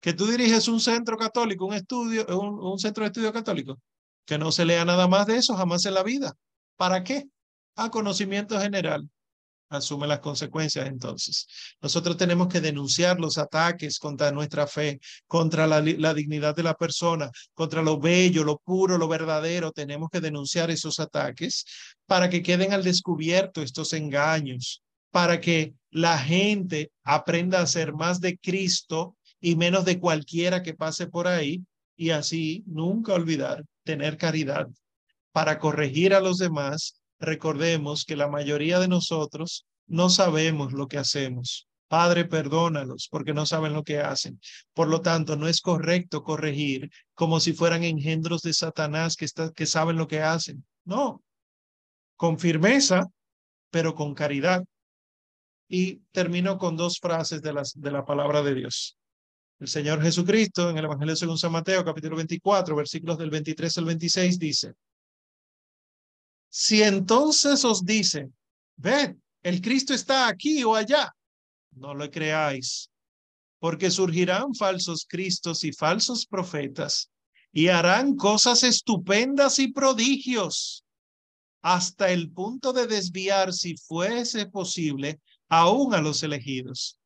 Que 0.00 0.12
tú 0.12 0.26
diriges 0.26 0.68
un 0.68 0.80
centro 0.80 1.16
católico, 1.16 1.66
un 1.66 1.74
estudio, 1.74 2.26
un, 2.38 2.78
centro 2.78 3.02
de 3.02 3.08
estudio 3.08 3.32
católico, 3.32 3.78
que 4.28 4.38
no 4.38 4.52
se 4.52 4.64
lea 4.64 4.84
nada 4.84 5.08
más 5.08 5.26
de 5.26 5.38
eso 5.38 5.56
jamás 5.56 5.84
en 5.86 5.94
la 5.94 6.04
vida. 6.04 6.34
¿Para 6.76 7.02
qué? 7.02 7.24
a 7.78 7.90
conocimiento 7.90 8.60
general 8.60 9.08
asume 9.70 10.06
las 10.06 10.20
consecuencias 10.20 10.88
entonces. 10.88 11.46
Nosotros 11.80 12.16
tenemos 12.16 12.48
que 12.48 12.60
denunciar 12.60 13.20
los 13.20 13.38
ataques 13.38 13.98
contra 13.98 14.32
nuestra 14.32 14.66
fe, 14.66 14.98
contra 15.26 15.66
la, 15.66 15.80
dignidad 15.80 16.56
de 16.56 16.62
la 16.62 16.74
persona, 16.74 17.30
contra 17.54 17.82
lo 17.82 18.00
bello, 18.00 18.44
lo 18.44 18.58
puro, 18.58 18.96
lo 18.96 19.06
verdadero. 19.08 19.70
Tenemos 19.70 20.08
que 20.10 20.20
denunciar 20.20 20.70
esos 20.70 20.98
ataques 20.98 21.66
para 22.06 22.30
que 22.30 22.42
queden 22.42 22.72
al 22.72 22.82
descubierto 22.82 23.62
estos 23.62 23.92
engaños, 23.92 24.82
para 25.10 25.38
que 25.40 25.74
la 25.90 26.18
gente 26.18 26.90
aprenda 27.04 27.60
a 27.60 27.66
ser 27.66 27.92
más 27.92 28.20
de 28.20 28.38
Cristo 28.38 29.16
y 29.40 29.54
menos 29.54 29.84
de 29.84 30.00
cualquiera 30.00 30.62
que 30.62 30.74
pase 30.74 31.06
por 31.06 31.28
ahí 31.28 31.62
y 31.94 32.10
así 32.10 32.64
nunca 32.66 33.12
olvidar 33.12 33.64
tener 33.88 34.18
caridad 34.18 34.68
para 35.32 35.58
corregir 35.58 36.12
a 36.12 36.20
los 36.20 36.36
demás 36.36 37.00
recordemos 37.18 38.04
que 38.04 38.16
la 38.16 38.28
mayoría 38.28 38.78
de 38.80 38.86
nosotros 38.86 39.64
no 39.86 40.10
sabemos 40.10 40.74
lo 40.74 40.88
que 40.88 40.98
hacemos. 40.98 41.66
Padre, 41.88 42.26
perdónalos 42.26 43.08
porque 43.10 43.32
no 43.32 43.46
saben 43.46 43.72
lo 43.72 43.84
que 43.84 44.00
hacen. 44.00 44.38
Por 44.74 44.88
lo 44.88 45.00
tanto, 45.00 45.36
no 45.36 45.48
es 45.48 45.62
correcto 45.62 46.22
corregir 46.22 46.90
como 47.14 47.40
si 47.40 47.54
fueran 47.54 47.82
engendros 47.82 48.42
de 48.42 48.52
Satanás 48.52 49.16
que, 49.16 49.26
que 49.54 49.64
saben 49.64 49.96
lo 49.96 50.06
que 50.06 50.20
hacen. 50.20 50.66
No, 50.84 51.22
con 52.16 52.38
firmeza, 52.38 53.06
pero 53.70 53.94
con 53.94 54.14
caridad. 54.14 54.62
Y 55.66 56.00
termino 56.12 56.58
con 56.58 56.76
dos 56.76 56.98
frases 57.00 57.40
de, 57.40 57.54
las, 57.54 57.72
de 57.72 57.90
la 57.90 58.04
palabra 58.04 58.42
de 58.42 58.54
Dios. 58.54 58.97
El 59.60 59.66
Señor 59.66 60.00
Jesucristo 60.00 60.70
en 60.70 60.78
el 60.78 60.84
Evangelio 60.84 61.16
según 61.16 61.36
San 61.36 61.50
Mateo, 61.50 61.84
capítulo 61.84 62.16
24, 62.16 62.76
versículos 62.76 63.18
del 63.18 63.30
23 63.30 63.78
al 63.78 63.84
26, 63.86 64.38
dice, 64.38 64.74
si 66.48 66.82
entonces 66.82 67.64
os 67.64 67.84
dicen, 67.84 68.34
ved, 68.76 69.16
el 69.42 69.60
Cristo 69.60 69.94
está 69.94 70.28
aquí 70.28 70.62
o 70.62 70.74
allá, 70.74 71.12
no 71.72 71.92
lo 71.92 72.08
creáis, 72.10 72.88
porque 73.58 73.90
surgirán 73.90 74.54
falsos 74.54 75.04
cristos 75.08 75.64
y 75.64 75.72
falsos 75.72 76.26
profetas 76.26 77.10
y 77.52 77.68
harán 77.68 78.14
cosas 78.14 78.62
estupendas 78.62 79.58
y 79.58 79.72
prodigios 79.72 80.84
hasta 81.62 82.10
el 82.10 82.30
punto 82.30 82.72
de 82.72 82.86
desviar, 82.86 83.52
si 83.52 83.76
fuese 83.76 84.46
posible, 84.46 85.20
aún 85.48 85.94
a 85.94 86.00
los 86.00 86.22
elegidos. 86.22 86.97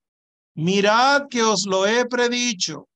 Mirad 0.55 1.29
que 1.29 1.43
os 1.43 1.65
lo 1.66 1.87
he 1.87 2.05
predicho. 2.07 2.89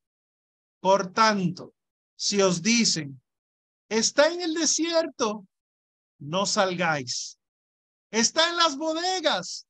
Por 0.80 1.12
tanto, 1.12 1.74
si 2.14 2.40
os 2.42 2.62
dicen, 2.62 3.20
está 3.88 4.32
en 4.32 4.42
el 4.42 4.54
desierto, 4.54 5.46
no 6.18 6.46
salgáis. 6.46 7.38
Está 8.10 8.48
en 8.50 8.56
las 8.56 8.76
bodegas, 8.76 9.66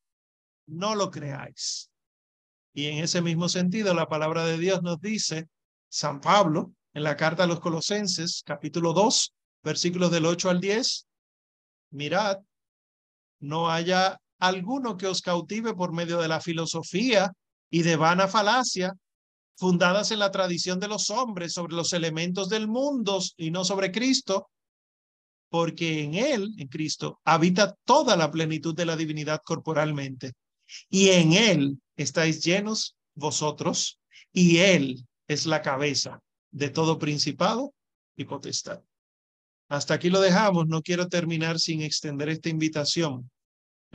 no 0.66 0.94
lo 0.94 1.10
creáis. 1.10 1.90
Y 2.74 2.86
en 2.86 3.02
ese 3.02 3.22
mismo 3.22 3.48
sentido, 3.48 3.94
la 3.94 4.06
palabra 4.06 4.44
de 4.44 4.58
Dios 4.58 4.82
nos 4.82 5.00
dice, 5.00 5.48
San 5.88 6.20
Pablo, 6.20 6.72
en 6.92 7.04
la 7.04 7.16
carta 7.16 7.44
a 7.44 7.46
los 7.46 7.60
Colosenses, 7.60 8.42
capítulo 8.44 8.92
2, 8.92 9.32
versículos 9.62 10.10
del 10.10 10.26
8 10.26 10.50
al 10.50 10.60
10, 10.60 11.06
mirad, 11.90 12.38
no 13.40 13.70
haya 13.70 14.20
alguno 14.38 14.96
que 14.96 15.06
os 15.06 15.22
cautive 15.22 15.74
por 15.74 15.92
medio 15.92 16.18
de 16.18 16.28
la 16.28 16.40
filosofía 16.40 17.32
y 17.76 17.82
de 17.82 17.96
vana 17.96 18.26
falacia, 18.26 18.94
fundadas 19.54 20.10
en 20.10 20.20
la 20.20 20.30
tradición 20.30 20.80
de 20.80 20.88
los 20.88 21.10
hombres 21.10 21.52
sobre 21.52 21.76
los 21.76 21.92
elementos 21.92 22.48
del 22.48 22.68
mundo 22.68 23.22
y 23.36 23.50
no 23.50 23.66
sobre 23.66 23.92
Cristo, 23.92 24.48
porque 25.50 26.02
en 26.04 26.14
Él, 26.14 26.54
en 26.56 26.68
Cristo, 26.68 27.20
habita 27.22 27.74
toda 27.84 28.16
la 28.16 28.30
plenitud 28.30 28.74
de 28.74 28.86
la 28.86 28.96
divinidad 28.96 29.42
corporalmente. 29.44 30.32
Y 30.88 31.10
en 31.10 31.34
Él 31.34 31.78
estáis 31.96 32.42
llenos 32.42 32.96
vosotros, 33.14 33.98
y 34.32 34.56
Él 34.56 35.06
es 35.28 35.44
la 35.44 35.60
cabeza 35.60 36.20
de 36.50 36.70
todo 36.70 36.98
principado 36.98 37.74
y 38.16 38.24
potestad. 38.24 38.82
Hasta 39.68 39.92
aquí 39.92 40.08
lo 40.08 40.22
dejamos. 40.22 40.66
No 40.66 40.80
quiero 40.80 41.08
terminar 41.08 41.58
sin 41.58 41.82
extender 41.82 42.30
esta 42.30 42.48
invitación. 42.48 43.30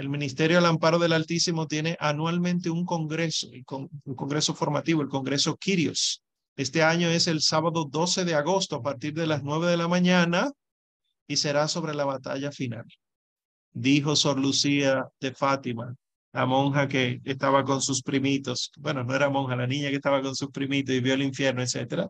El 0.02 0.10
Ministerio 0.10 0.57
al 0.57 0.65
Amparo 0.65 0.98
del 0.98 1.14
Altísimo 1.14 1.68
tiene 1.68 1.95
anualmente 1.99 2.72
un 2.72 2.86
congreso, 2.86 3.48
un 3.69 4.15
congreso 4.15 4.56
formativo, 4.56 5.03
el 5.03 5.10
Congreso 5.10 5.56
Quirios. 5.57 6.23
Este 6.56 6.82
año 6.82 7.07
es 7.07 7.28
el 7.28 7.40
sábado 7.40 7.86
12 7.86 8.26
de 8.26 8.34
agosto 8.34 8.78
a 8.78 8.82
partir 8.82 9.14
de 9.14 9.28
las 9.28 9.44
9 9.44 9.68
de 9.68 9.78
la 9.78 9.88
mañana 9.88 10.52
y 11.28 11.38
será 11.38 11.68
sobre 11.68 11.94
la 11.94 12.06
batalla 12.06 12.52
final. 12.52 12.86
Dijo 13.73 14.15
Sor 14.15 14.40
Lucía 14.40 15.07
de 15.19 15.36
Fátima, 15.36 15.94
la 16.34 16.48
monja 16.48 16.88
que 16.88 17.22
estaba 17.23 17.64
con 17.64 17.80
sus 17.80 18.02
primitos, 18.02 18.72
bueno, 18.80 19.03
no 19.03 19.14
era 19.14 19.30
monja, 19.30 19.56
la 19.56 19.68
niña 19.68 19.90
que 19.90 19.98
estaba 19.98 20.23
con 20.23 20.36
sus 20.36 20.49
primitos 20.49 20.95
y 20.95 20.99
vio 20.99 21.14
el 21.14 21.22
infierno, 21.22 21.61
etcétera. 21.61 22.10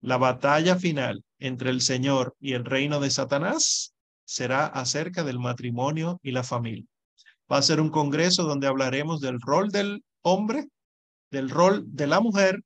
La 0.00 0.16
batalla 0.16 0.74
final 0.74 1.22
entre 1.38 1.70
el 1.70 1.80
Señor 1.80 2.34
y 2.40 2.54
el 2.54 2.64
reino 2.64 2.98
de 2.98 3.10
Satanás 3.12 3.94
será 4.24 4.66
acerca 4.66 5.22
del 5.22 5.38
matrimonio 5.38 6.18
y 6.24 6.32
la 6.32 6.42
familia. 6.42 6.86
Va 7.50 7.58
a 7.58 7.62
ser 7.62 7.80
un 7.80 7.90
congreso 7.90 8.44
donde 8.44 8.66
hablaremos 8.66 9.20
del 9.20 9.40
rol 9.40 9.70
del 9.70 10.04
hombre, 10.22 10.68
del 11.30 11.50
rol 11.50 11.84
de 11.86 12.06
la 12.06 12.20
mujer, 12.20 12.60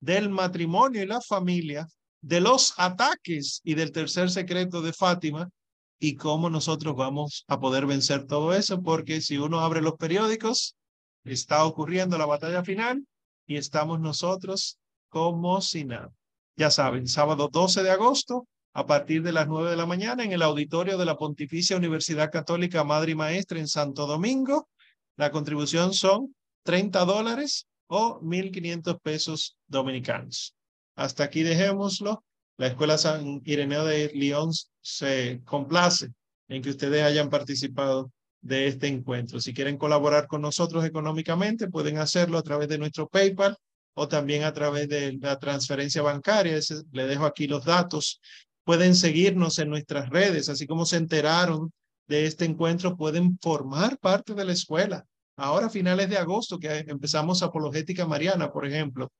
del 0.00 0.28
matrimonio 0.28 1.02
y 1.02 1.06
la 1.06 1.20
familia, 1.20 1.86
de 2.20 2.40
los 2.40 2.74
ataques 2.78 3.60
y 3.64 3.74
del 3.74 3.92
tercer 3.92 4.30
secreto 4.30 4.82
de 4.82 4.92
Fátima 4.92 5.50
y 5.98 6.16
cómo 6.16 6.50
nosotros 6.50 6.94
vamos 6.96 7.44
a 7.48 7.60
poder 7.60 7.86
vencer 7.86 8.26
todo 8.26 8.54
eso, 8.54 8.82
porque 8.82 9.20
si 9.20 9.38
uno 9.38 9.60
abre 9.60 9.80
los 9.80 9.94
periódicos, 9.94 10.76
está 11.24 11.64
ocurriendo 11.64 12.18
la 12.18 12.26
batalla 12.26 12.64
final 12.64 13.06
y 13.46 13.56
estamos 13.56 14.00
nosotros 14.00 14.78
como 15.08 15.60
si 15.60 15.84
nada. 15.84 16.12
Ya 16.56 16.70
saben, 16.70 17.06
sábado 17.08 17.48
12 17.50 17.82
de 17.82 17.90
agosto, 17.90 18.46
a 18.74 18.86
partir 18.86 19.22
de 19.22 19.32
las 19.32 19.46
9 19.46 19.70
de 19.70 19.76
la 19.76 19.86
mañana, 19.86 20.24
en 20.24 20.32
el 20.32 20.42
auditorio 20.42 20.98
de 20.98 21.04
la 21.04 21.16
Pontificia 21.16 21.76
Universidad 21.76 22.30
Católica 22.30 22.82
Madre 22.82 23.12
y 23.12 23.14
Maestra 23.14 23.60
en 23.60 23.68
Santo 23.68 24.06
Domingo. 24.06 24.68
La 25.16 25.30
contribución 25.30 25.94
son 25.94 26.34
30 26.64 27.04
dólares 27.04 27.68
o 27.86 28.20
1.500 28.20 29.00
pesos 29.00 29.56
dominicanos. 29.68 30.54
Hasta 30.96 31.24
aquí 31.24 31.44
dejémoslo. 31.44 32.24
La 32.56 32.66
Escuela 32.66 32.98
San 32.98 33.40
Ireneo 33.44 33.84
de 33.84 34.10
León 34.12 34.50
se 34.80 35.40
complace 35.44 36.08
en 36.48 36.60
que 36.60 36.70
ustedes 36.70 37.02
hayan 37.04 37.30
participado 37.30 38.10
de 38.40 38.66
este 38.66 38.88
encuentro. 38.88 39.40
Si 39.40 39.54
quieren 39.54 39.78
colaborar 39.78 40.26
con 40.26 40.42
nosotros 40.42 40.84
económicamente, 40.84 41.68
pueden 41.68 41.98
hacerlo 41.98 42.38
a 42.38 42.42
través 42.42 42.68
de 42.68 42.78
nuestro 42.78 43.08
PayPal 43.08 43.56
o 43.94 44.08
también 44.08 44.42
a 44.42 44.52
través 44.52 44.88
de 44.88 45.16
la 45.20 45.38
transferencia 45.38 46.02
bancaria. 46.02 46.58
le 46.92 47.06
dejo 47.06 47.24
aquí 47.24 47.46
los 47.46 47.64
datos. 47.64 48.20
Pueden 48.64 48.94
seguirnos 48.94 49.58
en 49.58 49.70
nuestras 49.70 50.08
redes, 50.10 50.48
así 50.48 50.66
como 50.66 50.86
se 50.86 50.96
enteraron 50.96 51.72
de 52.08 52.26
este 52.26 52.44
encuentro, 52.44 52.96
pueden 52.96 53.38
formar 53.40 53.98
parte 53.98 54.34
de 54.34 54.44
la 54.44 54.52
escuela. 54.52 55.04
Ahora, 55.36 55.68
finales 55.68 56.08
de 56.08 56.18
agosto, 56.18 56.58
que 56.58 56.84
empezamos 56.86 57.42
Apologética 57.42 58.06
Mariana, 58.06 58.52
por 58.52 58.66
ejemplo, 58.66 59.10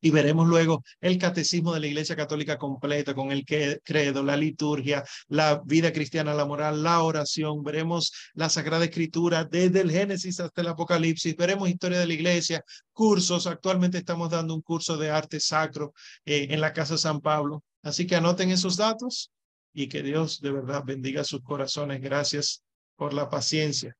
y 0.00 0.10
veremos 0.10 0.46
luego 0.46 0.82
el 1.00 1.18
catecismo 1.18 1.72
de 1.74 1.80
la 1.80 1.86
Iglesia 1.86 2.16
Católica 2.16 2.58
completa 2.58 3.14
con 3.14 3.32
el 3.32 3.44
credo, 3.44 4.22
la 4.22 4.36
liturgia, 4.36 5.04
la 5.28 5.62
vida 5.64 5.92
cristiana, 5.92 6.34
la 6.34 6.44
moral, 6.44 6.82
la 6.82 7.02
oración. 7.02 7.62
Veremos 7.62 8.12
la 8.34 8.48
Sagrada 8.48 8.84
Escritura 8.84 9.44
desde 9.44 9.80
el 9.80 9.90
Génesis 9.90 10.40
hasta 10.40 10.60
el 10.60 10.68
Apocalipsis. 10.68 11.36
Veremos 11.36 11.68
historia 11.68 11.98
de 11.98 12.06
la 12.06 12.14
Iglesia, 12.14 12.64
cursos. 12.92 13.46
Actualmente 13.46 13.98
estamos 13.98 14.30
dando 14.30 14.54
un 14.54 14.62
curso 14.62 14.96
de 14.96 15.10
arte 15.10 15.40
sacro 15.40 15.94
eh, 16.24 16.48
en 16.50 16.60
la 16.60 16.72
Casa 16.72 16.98
San 16.98 17.20
Pablo. 17.20 17.62
Así 17.82 18.06
que 18.06 18.16
anoten 18.16 18.50
esos 18.50 18.76
datos 18.76 19.30
y 19.72 19.88
que 19.88 20.02
Dios 20.02 20.40
de 20.40 20.52
verdad 20.52 20.82
bendiga 20.84 21.24
sus 21.24 21.42
corazones. 21.42 22.00
Gracias 22.00 22.62
por 22.96 23.12
la 23.12 23.28
paciencia 23.28 23.96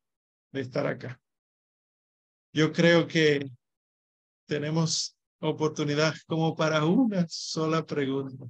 de 0.53 0.61
estar 0.61 0.87
acá. 0.87 1.21
Yo 2.53 2.73
creo 2.73 3.09
que 3.09 3.51
tenemos 4.47 5.14
oportunidad 5.49 6.15
como 6.27 6.55
para 6.55 6.85
una 6.85 7.27
sola 7.29 7.85
pregunta. 7.85 8.47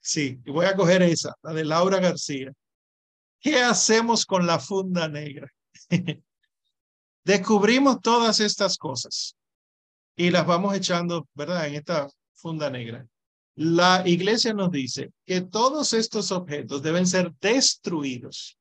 Sí, 0.00 0.40
voy 0.46 0.66
a 0.66 0.76
coger 0.76 1.02
esa, 1.02 1.34
la 1.42 1.52
de 1.52 1.64
Laura 1.64 1.98
García. 1.98 2.52
¿Qué 3.40 3.60
hacemos 3.62 4.24
con 4.24 4.46
la 4.46 4.58
funda 4.58 5.08
negra? 5.08 5.48
Descubrimos 7.24 8.00
todas 8.00 8.40
estas 8.40 8.78
cosas 8.78 9.36
y 10.16 10.30
las 10.30 10.46
vamos 10.46 10.74
echando, 10.74 11.28
¿verdad? 11.34 11.66
En 11.66 11.74
esta 11.74 12.08
funda 12.34 12.70
negra. 12.70 13.06
La 13.56 14.02
iglesia 14.06 14.52
nos 14.52 14.70
dice 14.70 15.10
que 15.24 15.40
todos 15.40 15.92
estos 15.92 16.30
objetos 16.30 16.82
deben 16.82 17.06
ser 17.06 17.32
destruidos. 17.40 18.58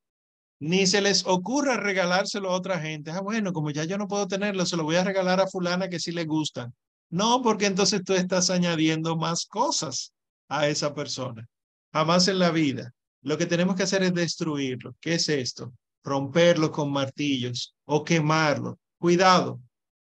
Ni 0.60 0.88
se 0.88 1.02
les 1.02 1.26
ocurra 1.26 1.77
regalárselo 1.77 2.49
a 2.49 2.56
otra 2.56 2.80
gente. 2.80 3.11
Ah, 3.11 3.22
bueno, 3.22 3.52
como 3.52 3.72
ya 3.72 3.84
yo 3.84 3.97
no 3.97 4.07
puedo 4.07 4.27
tenerlo, 4.27 4.65
se 4.65 4.77
lo 4.77 4.84
voy 4.84 4.95
a 4.95 5.03
regalar 5.03 5.41
a 5.41 5.47
fulana 5.47 5.89
que 5.89 5.99
sí 5.99 6.11
le 6.11 6.26
gustan. 6.26 6.73
No, 7.15 7.41
porque 7.41 7.65
entonces 7.65 8.03
tú 8.03 8.13
estás 8.13 8.49
añadiendo 8.49 9.15
más 9.15 9.45
cosas 9.45 10.13
a 10.49 10.67
esa 10.67 10.93
persona. 10.93 11.47
Jamás 11.93 12.27
en 12.27 12.39
la 12.39 12.51
vida. 12.51 12.91
Lo 13.21 13.37
que 13.37 13.45
tenemos 13.45 13.75
que 13.75 13.83
hacer 13.83 14.03
es 14.03 14.13
destruirlo. 14.13 14.95
¿Qué 14.99 15.15
es 15.15 15.29
esto? 15.29 15.73
romperlo 16.05 16.71
con 16.71 16.91
martillos 16.91 17.75
o 17.83 18.03
quemarlo. 18.03 18.79
Cuidado. 18.99 19.59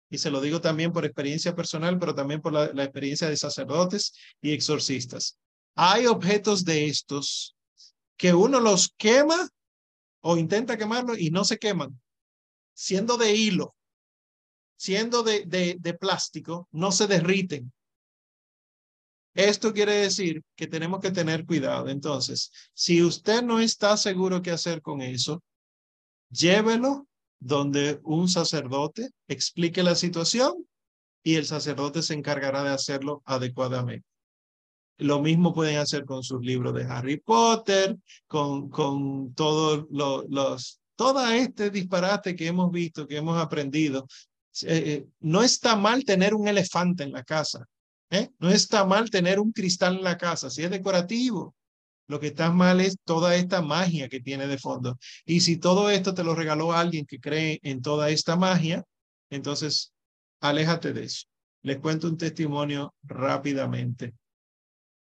Y 0.09 0.19
se 0.19 0.29
lo 0.29 0.39
digo 0.39 0.61
también 0.61 0.93
por 0.93 1.03
experiencia 1.03 1.55
personal, 1.55 1.97
pero 1.99 2.13
también 2.13 2.41
por 2.41 2.53
la, 2.53 2.83
experiencia 2.83 3.27
de 3.27 3.35
sacerdotes 3.35 4.13
y 4.39 4.53
exorcistas. 4.53 5.37
Hay 5.75 6.05
objetos 6.05 6.63
de 6.63 6.85
estos 6.85 7.55
que 8.15 8.33
uno 8.33 8.59
los 8.59 8.93
quema 8.97 9.49
o 10.21 10.37
intenta 10.37 10.77
quemarlo 10.77 11.17
y 11.17 11.31
no 11.31 11.43
se 11.43 11.57
queman. 11.57 11.99
Siendo 12.73 13.17
de 13.17 13.33
hilo, 13.33 13.75
siendo 14.75 15.23
de, 15.23 15.45
de, 15.45 15.77
de 15.79 15.93
plástico, 15.93 16.67
no 16.71 16.91
se 16.91 17.07
derriten. 17.07 17.71
Esto 19.33 19.73
quiere 19.73 19.93
decir 19.93 20.41
que 20.55 20.67
tenemos 20.67 21.01
que 21.01 21.11
tener 21.11 21.45
cuidado. 21.45 21.89
Entonces, 21.89 22.51
si 22.73 23.03
usted 23.03 23.43
no 23.43 23.59
está 23.59 23.97
seguro 23.97 24.41
qué 24.41 24.51
hacer 24.51 24.81
con 24.81 25.01
eso, 25.01 25.43
llévelo 26.29 27.07
donde 27.39 27.99
un 28.03 28.29
sacerdote 28.29 29.09
explique 29.27 29.83
la 29.83 29.95
situación 29.95 30.65
y 31.21 31.35
el 31.35 31.45
sacerdote 31.45 32.01
se 32.01 32.13
encargará 32.13 32.63
de 32.63 32.69
hacerlo 32.69 33.23
adecuadamente. 33.25 34.07
Lo 34.97 35.21
mismo 35.21 35.53
pueden 35.53 35.77
hacer 35.77 36.05
con 36.05 36.23
sus 36.23 36.41
libros 36.41 36.73
de 36.73 36.85
Harry 36.85 37.19
Potter, 37.19 37.97
con, 38.27 38.69
con 38.69 39.33
todos 39.33 39.85
los, 39.89 40.79
todo 40.95 41.27
este 41.27 41.69
disparate 41.69 42.35
que 42.35 42.47
hemos 42.47 42.71
visto, 42.71 43.05
que 43.05 43.17
hemos 43.17 43.37
aprendido. 43.37 44.07
Eh, 44.63 44.83
eh, 44.85 45.07
no 45.19 45.43
está 45.43 45.75
mal 45.75 46.05
tener 46.05 46.33
un 46.33 46.47
elefante 46.47 47.03
en 47.03 47.11
la 47.11 47.23
casa. 47.23 47.65
¿eh? 48.09 48.29
No 48.39 48.49
está 48.49 48.85
mal 48.85 49.09
tener 49.09 49.39
un 49.39 49.51
cristal 49.51 49.97
en 49.97 50.03
la 50.03 50.17
casa, 50.17 50.49
si 50.49 50.63
es 50.63 50.69
decorativo. 50.69 51.55
Lo 52.07 52.19
que 52.19 52.27
está 52.27 52.51
mal 52.51 52.81
es 52.81 52.97
toda 53.03 53.35
esta 53.35 53.61
magia 53.61 54.07
que 54.09 54.19
tiene 54.19 54.47
de 54.47 54.59
fondo. 54.59 54.97
Y 55.25 55.41
si 55.41 55.57
todo 55.57 55.89
esto 55.89 56.13
te 56.13 56.23
lo 56.23 56.35
regaló 56.35 56.71
alguien 56.71 57.05
que 57.05 57.19
cree 57.19 57.59
en 57.63 57.81
toda 57.81 58.09
esta 58.09 58.35
magia, 58.35 58.83
entonces 59.29 59.91
aléjate 60.39 60.93
de 60.93 61.05
eso. 61.05 61.25
Les 61.63 61.79
cuento 61.79 62.07
un 62.07 62.17
testimonio 62.17 62.93
rápidamente. 63.03 64.13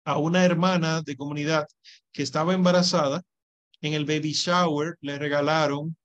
A 0.05 0.19
una 0.19 0.45
hermana 0.45 1.03
de 1.03 1.17
comunidad 1.17 1.67
que 2.13 2.25
estaba 2.25 2.55
embarazada, 2.55 3.23
en 3.81 3.95
el 3.95 4.05
baby 4.05 4.33
shower 4.33 4.97
le 5.01 5.19
regalaron 5.19 5.97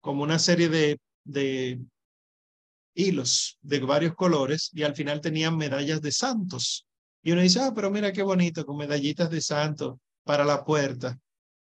como 0.00 0.22
una 0.22 0.38
serie 0.38 0.68
de, 0.68 0.98
de 1.24 1.80
hilos 2.94 3.58
de 3.62 3.80
varios 3.80 4.14
colores 4.14 4.70
y 4.72 4.82
al 4.82 4.94
final 4.94 5.20
tenían 5.20 5.56
medallas 5.56 6.00
de 6.00 6.12
santos. 6.12 6.86
Y 7.22 7.32
uno 7.32 7.42
dice, 7.42 7.60
ah, 7.60 7.72
pero 7.74 7.90
mira 7.90 8.12
qué 8.12 8.22
bonito, 8.22 8.64
con 8.64 8.76
medallitas 8.76 9.30
de 9.30 9.40
santos 9.40 9.96
para 10.24 10.44
la 10.44 10.64
puerta. 10.64 11.18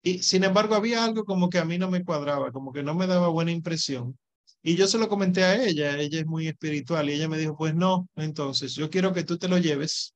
Y 0.03 0.19
sin 0.19 0.43
embargo, 0.43 0.75
había 0.75 1.03
algo 1.03 1.25
como 1.25 1.49
que 1.49 1.59
a 1.59 1.65
mí 1.65 1.77
no 1.77 1.89
me 1.89 2.03
cuadraba, 2.03 2.51
como 2.51 2.71
que 2.71 2.83
no 2.83 2.95
me 2.95 3.07
daba 3.07 3.27
buena 3.29 3.51
impresión. 3.51 4.17
Y 4.63 4.75
yo 4.75 4.87
se 4.87 4.97
lo 4.97 5.09
comenté 5.09 5.43
a 5.43 5.63
ella, 5.63 5.97
ella 5.97 6.19
es 6.19 6.25
muy 6.25 6.47
espiritual 6.47 7.09
y 7.09 7.13
ella 7.13 7.27
me 7.27 7.37
dijo, 7.37 7.55
pues 7.57 7.73
no, 7.73 8.07
entonces 8.15 8.75
yo 8.75 8.89
quiero 8.89 9.13
que 9.13 9.23
tú 9.23 9.37
te 9.37 9.47
lo 9.47 9.57
lleves. 9.57 10.13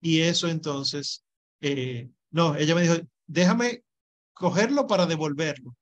Y 0.00 0.20
eso 0.20 0.48
entonces, 0.48 1.24
eh, 1.60 2.08
no, 2.30 2.56
ella 2.56 2.74
me 2.74 2.82
dijo, 2.82 2.94
déjame 3.26 3.82
cogerlo 4.32 4.86
para 4.86 5.06
devolverlo. 5.06 5.76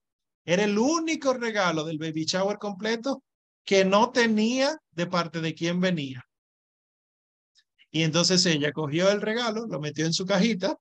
Era 0.44 0.64
el 0.64 0.78
único 0.78 1.34
regalo 1.34 1.84
del 1.84 1.98
baby 1.98 2.24
shower 2.24 2.58
completo 2.58 3.22
que 3.70 3.84
no 3.84 4.10
tenía 4.10 4.76
de 4.90 5.06
parte 5.06 5.40
de 5.40 5.54
quien 5.54 5.78
venía. 5.78 6.26
Y 7.92 8.02
entonces 8.02 8.44
ella 8.46 8.72
cogió 8.72 9.10
el 9.12 9.20
regalo, 9.20 9.68
lo 9.68 9.78
metió 9.78 10.06
en 10.06 10.12
su 10.12 10.26
cajita 10.26 10.76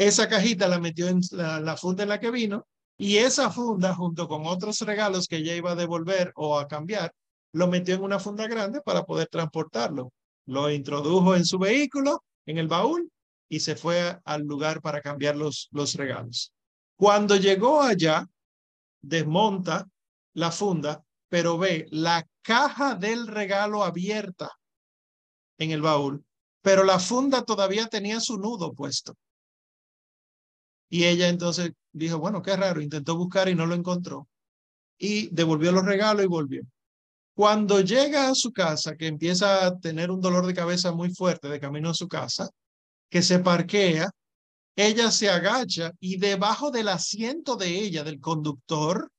esa 0.00 0.30
cajita 0.30 0.66
la 0.66 0.78
metió 0.78 1.08
en 1.08 1.20
la, 1.32 1.76
funda 1.76 2.04
en 2.04 2.08
la 2.08 2.18
que 2.18 2.30
vino 2.30 2.66
y 2.96 3.18
esa 3.18 3.50
funda, 3.50 3.94
junto 3.94 4.26
con 4.28 4.46
otros 4.46 4.80
regalos 4.80 5.26
que 5.26 5.36
ella 5.36 5.54
iba 5.54 5.72
a 5.72 5.74
devolver 5.74 6.32
o 6.36 6.58
a 6.58 6.66
cambiar, 6.66 7.12
lo 7.52 7.68
metió 7.68 7.96
en 7.96 8.02
una 8.04 8.18
funda 8.18 8.48
grande 8.48 8.80
para 8.80 9.04
poder 9.04 9.28
transportarlo. 9.28 10.10
Lo 10.46 10.70
introdujo 10.70 11.36
en 11.36 11.44
su 11.44 11.58
vehículo, 11.58 12.24
en 12.46 12.56
el 12.56 12.66
baúl, 12.66 13.10
y 13.50 13.60
se 13.60 13.76
fue 13.76 14.18
al 14.24 14.44
lugar 14.44 14.80
para 14.80 15.02
cambiar 15.02 15.36
los, 15.36 15.68
los 15.70 15.94
regalos. 15.96 16.50
Cuando 16.96 17.36
llegó 17.36 17.82
allá, 17.82 18.26
desmonta 19.02 19.86
la 20.32 20.50
funda, 20.50 21.04
pero 21.30 21.56
ve 21.56 21.86
la 21.90 22.26
caja 22.42 22.96
del 22.96 23.26
regalo 23.26 23.84
abierta 23.84 24.50
en 25.56 25.70
el 25.70 25.80
baúl, 25.80 26.24
pero 26.60 26.84
la 26.84 26.98
funda 26.98 27.44
todavía 27.44 27.86
tenía 27.86 28.20
su 28.20 28.36
nudo 28.36 28.74
puesto. 28.74 29.16
Y 30.90 31.04
ella 31.04 31.28
entonces 31.28 31.70
dijo, 31.92 32.18
bueno, 32.18 32.42
qué 32.42 32.56
raro, 32.56 32.82
intentó 32.82 33.16
buscar 33.16 33.48
y 33.48 33.54
no 33.54 33.64
lo 33.64 33.76
encontró. 33.76 34.28
Y 34.98 35.32
devolvió 35.32 35.70
los 35.70 35.84
regalos 35.84 36.24
y 36.24 36.28
volvió. 36.28 36.62
Cuando 37.34 37.80
llega 37.80 38.28
a 38.28 38.34
su 38.34 38.52
casa, 38.52 38.96
que 38.96 39.06
empieza 39.06 39.64
a 39.64 39.78
tener 39.78 40.10
un 40.10 40.20
dolor 40.20 40.46
de 40.46 40.52
cabeza 40.52 40.92
muy 40.92 41.14
fuerte 41.14 41.48
de 41.48 41.60
camino 41.60 41.90
a 41.90 41.94
su 41.94 42.08
casa, 42.08 42.50
que 43.08 43.22
se 43.22 43.38
parquea, 43.38 44.10
ella 44.76 45.10
se 45.10 45.30
agacha 45.30 45.92
y 46.00 46.18
debajo 46.18 46.70
del 46.70 46.88
asiento 46.88 47.54
de 47.54 47.78
ella, 47.78 48.02
del 48.02 48.20
conductor, 48.20 49.10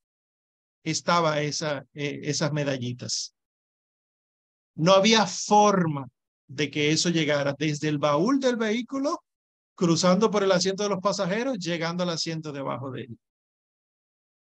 estaba 0.84 1.42
esa, 1.42 1.86
eh, 1.94 2.22
esas 2.24 2.52
medallitas. 2.52 3.34
No 4.76 4.94
había 4.94 5.28
forma 5.28 6.08
de 6.48 6.70
que 6.70 6.92
eso 6.92 7.10
llegara 7.10 7.56
desde 7.58 7.88
el 7.88 7.98
baúl 7.98 8.40
del 8.40 8.58
vehículo 8.58 9.24
cruzando 9.76 10.30
por 10.30 10.44
el 10.44 10.52
asiento 10.52 10.84
de 10.84 10.90
los 10.90 11.00
pasajeros, 11.00 11.58
llegando 11.58 12.04
al 12.04 12.10
asiento 12.10 12.52
debajo 12.52 12.92
de 12.92 13.02
él. 13.02 13.18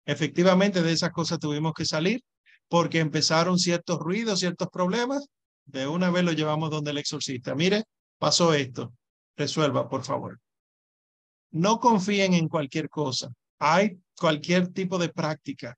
Efectivamente, 0.05 0.81
de 0.81 0.93
esas 0.93 1.11
cosas 1.11 1.37
tuvimos 1.37 1.73
que 1.73 1.85
salir 1.85 2.21
porque 2.69 2.99
empezaron 2.99 3.59
ciertos 3.59 3.99
ruidos, 3.99 4.39
ciertos 4.39 4.69
problemas. 4.69 5.27
De 5.65 5.85
una 5.85 6.09
vez 6.09 6.23
lo 6.23 6.31
llevamos 6.31 6.69
donde 6.69 6.91
el 6.91 6.97
exorcista. 6.97 7.55
Mire, 7.55 7.83
pasó 8.17 8.53
esto. 8.53 8.93
Resuelva, 9.35 9.89
por 9.89 10.03
favor. 10.03 10.39
No 11.51 11.79
confíen 11.79 12.33
en 12.33 12.47
cualquier 12.47 12.89
cosa. 12.89 13.29
Hay 13.59 13.99
cualquier 14.17 14.69
tipo 14.69 14.97
de 14.97 15.09
práctica 15.09 15.77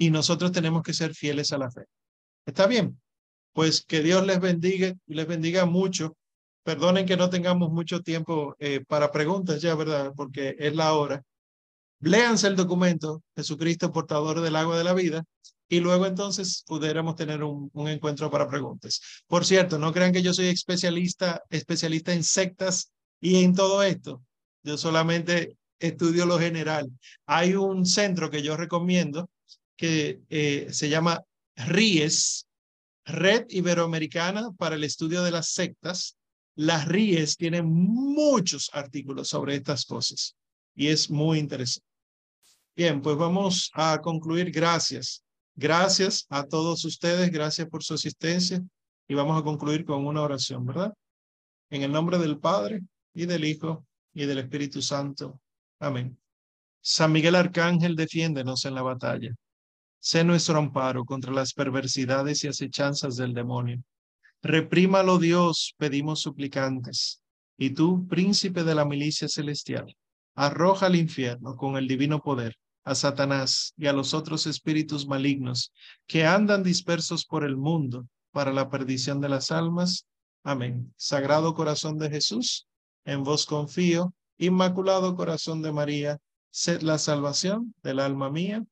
y 0.00 0.10
nosotros 0.10 0.50
tenemos 0.50 0.82
que 0.82 0.94
ser 0.94 1.14
fieles 1.14 1.52
a 1.52 1.58
la 1.58 1.70
fe. 1.70 1.84
¿Está 2.46 2.66
bien? 2.66 3.00
Pues 3.52 3.84
que 3.84 4.00
Dios 4.00 4.26
les 4.26 4.40
bendiga 4.40 4.94
y 5.06 5.14
les 5.14 5.26
bendiga 5.26 5.66
mucho 5.66 6.16
Perdonen 6.62 7.06
que 7.06 7.16
no 7.16 7.30
tengamos 7.30 7.70
mucho 7.70 8.02
tiempo 8.02 8.54
eh, 8.58 8.84
para 8.86 9.10
preguntas 9.10 9.62
ya, 9.62 9.74
¿verdad? 9.74 10.12
Porque 10.14 10.56
es 10.58 10.74
la 10.76 10.92
hora. 10.92 11.22
Léanse 12.00 12.46
el 12.48 12.56
documento, 12.56 13.22
Jesucristo, 13.34 13.92
portador 13.92 14.40
del 14.40 14.56
agua 14.56 14.76
de 14.76 14.84
la 14.84 14.94
vida, 14.94 15.24
y 15.68 15.80
luego 15.80 16.06
entonces 16.06 16.64
pudiéramos 16.66 17.16
tener 17.16 17.42
un, 17.42 17.70
un, 17.72 17.88
encuentro 17.88 18.30
para 18.30 18.48
preguntas. 18.48 19.00
Por 19.26 19.44
cierto, 19.44 19.78
no 19.78 19.92
crean 19.92 20.12
que 20.12 20.22
yo 20.22 20.34
soy 20.34 20.46
especialista, 20.46 21.42
especialista 21.50 22.12
en 22.12 22.24
sectas 22.24 22.92
y 23.20 23.42
en 23.42 23.54
todo 23.54 23.82
esto. 23.82 24.22
Yo 24.62 24.76
solamente 24.76 25.56
estudio 25.78 26.26
lo 26.26 26.38
general. 26.38 26.90
Hay 27.26 27.54
un 27.54 27.86
centro 27.86 28.30
que 28.30 28.42
yo 28.42 28.56
recomiendo 28.56 29.30
que 29.80 30.20
eh, 30.28 30.66
se 30.70 30.90
llama 30.90 31.24
RIES, 31.56 32.46
Red 33.06 33.46
Iberoamericana 33.48 34.52
para 34.58 34.74
el 34.74 34.84
Estudio 34.84 35.22
de 35.22 35.30
las 35.30 35.52
Sectas, 35.52 36.18
las 36.54 36.86
RIES 36.86 37.38
tienen 37.38 37.64
muchos 37.64 38.68
artículos 38.74 39.28
sobre 39.28 39.54
estas 39.54 39.86
cosas 39.86 40.36
y 40.74 40.88
es 40.88 41.10
muy 41.10 41.38
interesante. 41.38 41.88
Bien, 42.76 43.00
pues 43.00 43.16
vamos 43.16 43.70
a 43.72 43.98
concluir. 44.02 44.50
Gracias. 44.50 45.24
Gracias 45.54 46.26
a 46.28 46.44
todos 46.44 46.84
ustedes. 46.84 47.30
Gracias 47.30 47.66
por 47.66 47.82
su 47.82 47.94
asistencia. 47.94 48.62
Y 49.08 49.14
vamos 49.14 49.40
a 49.40 49.42
concluir 49.42 49.86
con 49.86 50.06
una 50.06 50.20
oración, 50.20 50.66
¿verdad? 50.66 50.92
En 51.70 51.84
el 51.84 51.90
nombre 51.90 52.18
del 52.18 52.38
Padre 52.38 52.82
y 53.14 53.24
del 53.24 53.46
Hijo 53.46 53.86
y 54.12 54.26
del 54.26 54.40
Espíritu 54.40 54.82
Santo. 54.82 55.40
Amén. 55.78 56.18
San 56.82 57.12
Miguel 57.12 57.34
Arcángel, 57.34 57.96
defiéndenos 57.96 58.66
en 58.66 58.74
la 58.74 58.82
batalla. 58.82 59.34
Sé 60.00 60.24
nuestro 60.24 60.58
amparo 60.58 61.04
contra 61.04 61.32
las 61.32 61.52
perversidades 61.52 62.42
y 62.44 62.48
acechanzas 62.48 63.16
del 63.16 63.34
demonio 63.34 63.82
Reprímalo 64.42 65.18
Dios, 65.18 65.74
pedimos 65.76 66.20
suplicantes. 66.20 67.22
Y 67.58 67.70
tú, 67.70 68.08
príncipe 68.08 68.64
de 68.64 68.74
la 68.74 68.86
milicia 68.86 69.28
celestial, 69.28 69.94
arroja 70.34 70.86
al 70.86 70.96
infierno 70.96 71.56
con 71.56 71.76
el 71.76 71.86
divino 71.86 72.22
poder 72.22 72.56
a 72.84 72.94
Satanás 72.94 73.74
y 73.76 73.86
a 73.86 73.92
los 73.92 74.14
otros 74.14 74.46
espíritus 74.46 75.06
malignos 75.06 75.72
que 76.06 76.24
andan 76.24 76.62
dispersos 76.62 77.26
por 77.26 77.44
el 77.44 77.58
mundo 77.58 78.06
para 78.32 78.50
la 78.50 78.70
perdición 78.70 79.20
de 79.20 79.28
las 79.28 79.50
almas. 79.50 80.06
Amén. 80.42 80.90
Sagrado 80.96 81.52
corazón 81.52 81.98
de 81.98 82.08
Jesús, 82.08 82.66
en 83.04 83.22
vos 83.22 83.44
confío. 83.44 84.14
Inmaculado 84.38 85.14
corazón 85.16 85.60
de 85.60 85.70
María, 85.70 86.18
sed 86.50 86.80
la 86.80 86.96
salvación 86.96 87.74
del 87.82 88.00
alma 88.00 88.30
mía. 88.30 88.64